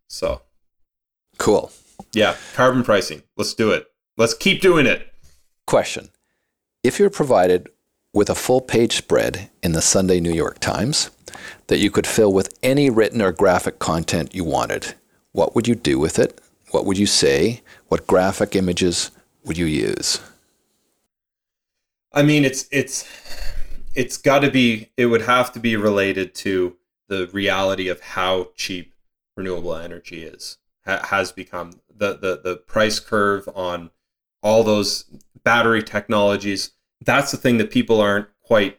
So 0.07 0.41
cool. 1.37 1.71
Yeah, 2.15 2.37
carbon 2.55 2.83
pricing. 2.83 3.23
Let's 3.37 3.53
do 3.53 3.71
it. 3.73 3.87
Let's 4.17 4.33
keep 4.33 4.63
doing 4.63 4.87
it. 4.87 5.13
Question: 5.67 6.09
If 6.83 6.99
you're 6.99 7.11
provided 7.11 7.69
with 8.13 8.31
a 8.31 8.35
full 8.35 8.61
page 8.61 8.97
spread 8.97 9.51
in 9.63 9.73
the 9.73 9.83
Sunday 9.83 10.21
New 10.21 10.33
York 10.33 10.59
Times 10.59 11.11
that 11.67 11.79
you 11.79 11.91
could 11.91 12.07
fill 12.07 12.33
with 12.33 12.57
any 12.63 12.91
written 12.91 13.21
or 13.21 13.33
graphic 13.33 13.79
content 13.79 14.35
you 14.35 14.45
wanted. 14.45 14.95
What 15.33 15.55
would 15.55 15.69
you 15.69 15.75
do 15.75 15.99
with 15.99 16.19
it? 16.19 16.41
What 16.71 16.85
would 16.85 16.99
you 16.99 17.07
say? 17.07 17.63
What 17.89 18.07
graphic 18.07 18.57
images 18.57 19.11
would 19.45 19.59
you 19.59 19.67
use? 19.67 20.21
I 22.13 22.23
mean, 22.23 22.45
it's 22.45 22.67
it's 22.71 23.09
it's 23.95 24.17
got 24.17 24.41
to 24.41 24.51
be 24.51 24.91
it 24.97 25.07
would 25.07 25.23
have 25.23 25.53
to 25.53 25.61
be 25.61 25.77
related 25.77 26.35
to 26.37 26.77
the 27.09 27.29
reality 27.33 27.89
of 27.89 28.01
how 28.01 28.49
cheap 28.55 28.95
renewable 29.37 29.75
energy 29.75 30.25
is 30.25 30.59
ha- 30.87 31.05
has 31.07 31.33
become 31.33 31.81
the, 31.95 32.17
the 32.17 32.41
the 32.43 32.57
price 32.57 32.99
curve 33.01 33.49
on 33.55 33.91
all 34.43 34.63
those 34.65 35.05
battery 35.45 35.83
technologies 35.83 36.73
that's 37.05 37.31
the 37.31 37.37
thing 37.37 37.59
that 37.59 37.71
people 37.71 38.01
aren't 38.01 38.29
quite 38.43 38.79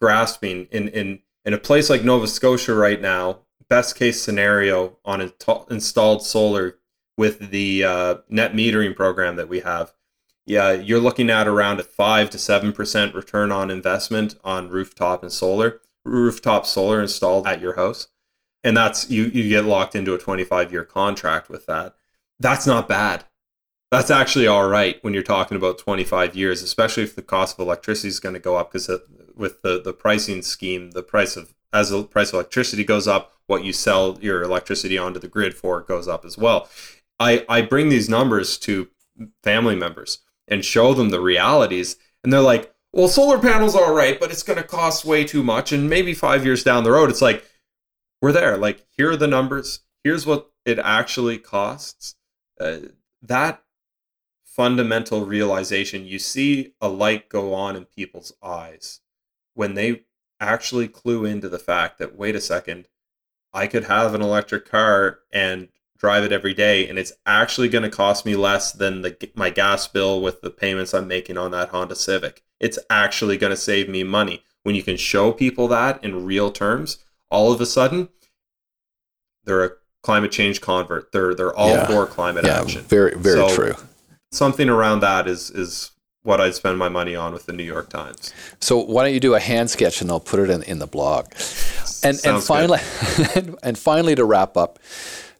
grasping 0.00 0.66
in 0.70 0.88
in 0.88 1.20
in 1.44 1.54
a 1.54 1.58
place 1.58 1.90
like 1.90 2.04
Nova 2.04 2.26
Scotia 2.26 2.74
right 2.74 3.00
now, 3.00 3.40
best 3.68 3.96
case 3.96 4.22
scenario 4.22 4.98
on 5.04 5.32
installed 5.70 6.24
solar 6.24 6.78
with 7.16 7.50
the 7.50 7.84
uh, 7.84 8.14
net 8.28 8.52
metering 8.52 8.94
program 8.94 9.36
that 9.36 9.48
we 9.48 9.60
have, 9.60 9.92
yeah, 10.46 10.72
you're 10.72 11.00
looking 11.00 11.30
at 11.30 11.46
around 11.46 11.80
a 11.80 11.84
five 11.84 12.30
to 12.30 12.38
seven 12.38 12.72
percent 12.72 13.14
return 13.14 13.52
on 13.52 13.70
investment 13.70 14.36
on 14.42 14.68
rooftop 14.68 15.22
and 15.22 15.32
solar, 15.32 15.80
rooftop 16.04 16.66
solar 16.66 17.00
installed 17.00 17.46
at 17.46 17.60
your 17.60 17.76
house, 17.76 18.08
and 18.64 18.76
that's 18.76 19.08
you 19.08 19.24
you 19.24 19.48
get 19.48 19.64
locked 19.64 19.94
into 19.94 20.14
a 20.14 20.18
25 20.18 20.72
year 20.72 20.84
contract 20.84 21.48
with 21.48 21.66
that. 21.66 21.94
That's 22.40 22.66
not 22.66 22.88
bad. 22.88 23.24
That's 23.92 24.10
actually 24.10 24.46
all 24.46 24.66
right 24.68 24.98
when 25.04 25.12
you're 25.12 25.22
talking 25.22 25.58
about 25.58 25.76
25 25.76 26.34
years, 26.34 26.62
especially 26.62 27.02
if 27.02 27.14
the 27.14 27.20
cost 27.20 27.56
of 27.56 27.60
electricity 27.60 28.08
is 28.08 28.20
going 28.20 28.32
to 28.32 28.40
go 28.40 28.56
up 28.56 28.72
because 28.72 28.90
with 29.36 29.60
the, 29.60 29.82
the 29.82 29.92
pricing 29.92 30.40
scheme, 30.40 30.92
the 30.92 31.02
price 31.02 31.36
of 31.36 31.52
as 31.74 31.90
the 31.90 32.02
price 32.02 32.30
of 32.30 32.34
electricity 32.34 32.84
goes 32.84 33.06
up, 33.06 33.34
what 33.48 33.64
you 33.64 33.72
sell 33.74 34.16
your 34.22 34.42
electricity 34.42 34.96
onto 34.96 35.20
the 35.20 35.28
grid 35.28 35.52
for 35.52 35.82
goes 35.82 36.08
up 36.08 36.24
as 36.24 36.38
well. 36.38 36.70
I, 37.20 37.44
I 37.50 37.60
bring 37.60 37.90
these 37.90 38.08
numbers 38.08 38.56
to 38.60 38.88
family 39.44 39.76
members 39.76 40.20
and 40.48 40.64
show 40.64 40.94
them 40.94 41.10
the 41.10 41.20
realities, 41.20 41.96
and 42.24 42.32
they're 42.32 42.40
like, 42.40 42.74
well, 42.94 43.08
solar 43.08 43.38
panels 43.38 43.76
are 43.76 43.84
all 43.84 43.94
right, 43.94 44.18
but 44.18 44.30
it's 44.30 44.42
going 44.42 44.58
to 44.58 44.66
cost 44.66 45.04
way 45.04 45.24
too 45.24 45.42
much. 45.42 45.70
And 45.70 45.90
maybe 45.90 46.14
five 46.14 46.46
years 46.46 46.64
down 46.64 46.84
the 46.84 46.92
road, 46.92 47.10
it's 47.10 47.22
like, 47.22 47.44
we're 48.22 48.32
there. 48.32 48.56
Like, 48.56 48.86
here 48.96 49.10
are 49.10 49.16
the 49.16 49.26
numbers. 49.26 49.80
Here's 50.02 50.24
what 50.24 50.50
it 50.64 50.78
actually 50.78 51.36
costs. 51.36 52.16
Uh, 52.58 52.78
that 53.20 53.62
fundamental 54.54 55.24
realization, 55.24 56.04
you 56.04 56.18
see 56.18 56.74
a 56.80 56.88
light 56.88 57.28
go 57.30 57.54
on 57.54 57.74
in 57.74 57.86
people's 57.86 58.34
eyes 58.42 59.00
when 59.54 59.74
they 59.74 60.02
actually 60.40 60.88
clue 60.88 61.24
into 61.24 61.48
the 61.48 61.58
fact 61.58 61.98
that, 61.98 62.16
wait 62.16 62.36
a 62.36 62.40
second, 62.40 62.86
I 63.54 63.66
could 63.66 63.84
have 63.84 64.14
an 64.14 64.20
electric 64.20 64.68
car 64.68 65.20
and 65.32 65.68
drive 65.96 66.24
it 66.24 66.32
every 66.32 66.52
day, 66.52 66.86
and 66.88 66.98
it's 66.98 67.12
actually 67.24 67.68
going 67.68 67.84
to 67.84 67.90
cost 67.90 68.26
me 68.26 68.34
less 68.34 68.72
than 68.72 69.02
the, 69.02 69.30
my 69.34 69.50
gas 69.50 69.86
bill 69.88 70.20
with 70.20 70.42
the 70.42 70.50
payments 70.50 70.92
I'm 70.92 71.08
making 71.08 71.38
on 71.38 71.50
that 71.52 71.70
Honda 71.70 71.94
Civic. 71.94 72.42
It's 72.60 72.78
actually 72.90 73.38
going 73.38 73.52
to 73.52 73.56
save 73.56 73.88
me 73.88 74.02
money. 74.02 74.42
When 74.64 74.74
you 74.74 74.82
can 74.82 74.96
show 74.96 75.32
people 75.32 75.66
that 75.68 76.02
in 76.04 76.24
real 76.26 76.50
terms, 76.50 76.98
all 77.30 77.52
of 77.52 77.60
a 77.60 77.66
sudden, 77.66 78.10
they're 79.44 79.64
a 79.64 79.70
climate 80.02 80.30
change 80.30 80.60
convert. 80.60 81.10
They're 81.10 81.34
they're 81.34 81.54
all 81.54 81.70
yeah. 81.70 81.86
for 81.86 82.06
climate 82.06 82.44
yeah, 82.44 82.60
action. 82.60 82.82
Very 82.82 83.16
very 83.16 83.48
so 83.48 83.54
true. 83.56 83.74
Something 84.32 84.68
around 84.68 85.00
that 85.00 85.28
is 85.28 85.50
is 85.50 85.92
what 86.22 86.40
I'd 86.40 86.54
spend 86.54 86.78
my 86.78 86.88
money 86.88 87.14
on 87.14 87.32
with 87.32 87.46
the 87.46 87.52
New 87.52 87.64
York 87.64 87.90
Times. 87.90 88.32
So 88.60 88.78
why 88.78 89.04
don't 89.04 89.14
you 89.14 89.20
do 89.20 89.34
a 89.34 89.40
hand 89.40 89.70
sketch 89.70 90.00
and 90.00 90.08
they'll 90.08 90.20
put 90.20 90.40
it 90.40 90.50
in, 90.50 90.62
in 90.62 90.78
the 90.78 90.86
blog. 90.86 91.26
And 92.04 92.16
Sounds 92.16 92.24
and 92.24 92.42
finally 92.42 92.80
and 93.62 93.78
finally 93.78 94.14
to 94.14 94.24
wrap 94.24 94.56
up, 94.56 94.78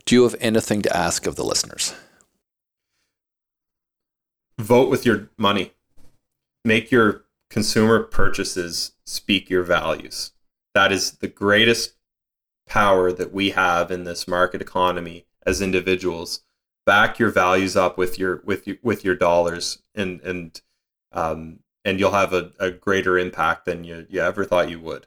do 0.05 0.15
you 0.15 0.23
have 0.25 0.37
anything 0.41 0.83
to 0.83 0.97
ask 0.97 1.27
of 1.27 1.37
the 1.37 1.45
listeners? 1.45 1.95
Vote 4.59 4.91
with 4.91 5.07
your 5.07 5.31
money. 5.37 5.73
Make 6.65 6.91
your 6.91 7.25
consumer 7.51 8.03
purchases 8.03 8.93
speak 9.05 9.51
your 9.51 9.63
values. 9.63 10.33
That 10.75 10.93
is 10.93 11.13
the 11.13 11.29
greatest 11.29 11.95
power 12.67 13.13
that 13.13 13.33
we 13.33 13.51
have 13.51 13.91
in 13.91 14.05
this 14.05 14.29
market 14.29 14.63
economy 14.63 15.27
as 15.45 15.61
individuals. 15.61 16.43
Back 16.85 17.19
your 17.19 17.31
values 17.31 17.77
up 17.77 17.97
with 17.97 18.19
your 18.19 18.43
with 18.45 18.67
your 18.67 18.77
with 18.83 19.05
your 19.05 19.15
dollars 19.15 19.79
and 19.95 20.21
and 20.23 20.61
um, 21.13 21.61
and 21.85 22.01
you'll 22.01 22.13
have 22.13 22.33
a, 22.33 22.53
a 22.59 22.71
greater 22.71 23.19
impact 23.19 23.65
than 23.67 23.85
you, 23.85 24.07
you 24.09 24.21
ever 24.21 24.45
thought 24.45 24.71
you 24.71 24.81
would. 24.81 25.07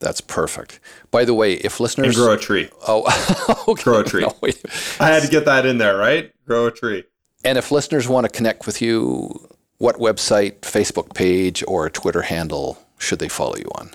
That's 0.00 0.20
perfect. 0.20 0.80
By 1.10 1.24
the 1.24 1.34
way, 1.34 1.54
if 1.54 1.80
listeners 1.80 2.08
and 2.08 2.16
grow 2.16 2.32
a 2.34 2.38
tree. 2.38 2.68
Oh, 2.86 3.64
okay. 3.68 3.82
grow 3.82 4.00
a 4.00 4.04
tree. 4.04 4.22
No, 4.22 4.36
I 5.00 5.08
had 5.08 5.22
to 5.22 5.28
get 5.28 5.44
that 5.46 5.64
in 5.64 5.78
there, 5.78 5.96
right? 5.96 6.32
Grow 6.44 6.66
a 6.66 6.70
tree. 6.70 7.04
And 7.44 7.56
if 7.58 7.70
listeners 7.70 8.08
want 8.08 8.24
to 8.24 8.30
connect 8.30 8.66
with 8.66 8.82
you, 8.82 9.48
what 9.78 9.96
website, 9.96 10.60
Facebook 10.60 11.14
page, 11.14 11.64
or 11.66 11.88
Twitter 11.90 12.22
handle 12.22 12.78
should 12.98 13.18
they 13.18 13.28
follow 13.28 13.56
you 13.56 13.70
on? 13.76 13.90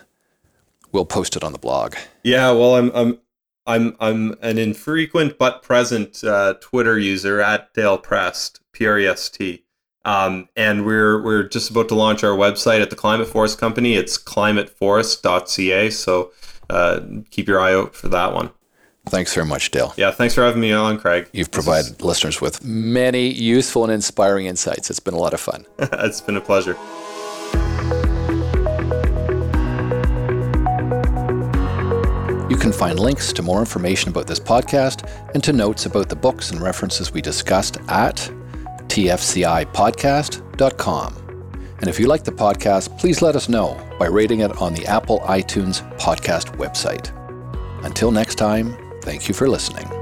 We'll 0.91 1.06
post 1.06 1.35
it 1.35 1.43
on 1.43 1.51
the 1.51 1.60
blog. 1.60 1.95
Yeah, 2.23 2.51
well, 2.51 2.76
I'm 2.76 2.91
I'm 2.95 3.19
I'm 3.69 3.95
I'm 3.99 4.35
an 4.41 4.57
infrequent 4.57 5.37
but 5.37 5.61
present 5.61 6.23
uh, 6.23 6.55
Twitter 6.59 6.97
user 6.97 7.39
at 7.39 7.71
Dale 7.75 7.99
Prest, 7.99 8.61
P 8.73 8.87
R 8.87 8.99
E 8.99 9.07
S 9.07 9.29
T. 9.29 9.63
Um, 10.05 10.49
and 10.55 10.87
we're 10.87 11.21
we're 11.21 11.43
just 11.43 11.69
about 11.69 11.87
to 11.89 11.95
launch 11.95 12.23
our 12.23 12.35
website 12.35 12.81
at 12.81 12.89
the 12.89 12.95
Climate 12.95 13.27
Forest 13.27 13.59
Company. 13.59 13.93
It's 13.93 14.17
climateforest.ca. 14.17 15.91
So 15.91 16.31
uh, 16.69 17.01
keep 17.29 17.47
your 17.47 17.59
eye 17.59 17.75
out 17.75 17.93
for 17.93 18.07
that 18.09 18.33
one. 18.33 18.49
Thanks 19.05 19.33
very 19.33 19.45
much, 19.45 19.69
Dale. 19.69 19.93
Yeah, 19.97 20.11
thanks 20.11 20.33
for 20.33 20.43
having 20.43 20.61
me 20.61 20.71
on, 20.71 20.99
Craig. 20.99 21.29
You've 21.31 21.51
provided 21.51 21.93
is... 21.93 22.01
listeners 22.01 22.41
with 22.41 22.63
many 22.63 23.29
useful 23.29 23.83
and 23.83 23.93
inspiring 23.93 24.47
insights. 24.47 24.89
It's 24.89 24.99
been 24.99 25.13
a 25.13 25.19
lot 25.19 25.33
of 25.33 25.39
fun. 25.39 25.65
it's 25.79 26.21
been 26.21 26.37
a 26.37 26.41
pleasure. 26.41 26.75
You 32.49 32.57
can 32.57 32.71
find 32.71 32.99
links 32.99 33.31
to 33.34 33.43
more 33.43 33.59
information 33.59 34.09
about 34.09 34.26
this 34.26 34.39
podcast 34.39 35.07
and 35.34 35.43
to 35.43 35.53
notes 35.53 35.85
about 35.85 36.09
the 36.09 36.15
books 36.15 36.49
and 36.49 36.59
references 36.59 37.13
we 37.13 37.21
discussed 37.21 37.77
at 37.88 38.15
tfcipodcast.com. 38.88 41.15
And 41.80 41.88
if 41.88 41.99
you 41.99 42.07
like 42.07 42.23
the 42.23 42.31
podcast, 42.31 42.97
please 42.97 43.21
let 43.21 43.35
us 43.35 43.49
know 43.49 43.80
by 43.99 44.07
rating 44.07 44.39
it 44.39 44.59
on 44.61 44.73
the 44.73 44.88
Apple 44.88 45.19
iTunes 45.21 45.88
podcast 45.99 46.57
website. 46.57 47.15
Until 47.85 48.11
next 48.11 48.35
time, 48.35 48.76
thank 49.03 49.27
you 49.27 49.34
for 49.34 49.47
listening. 49.47 49.98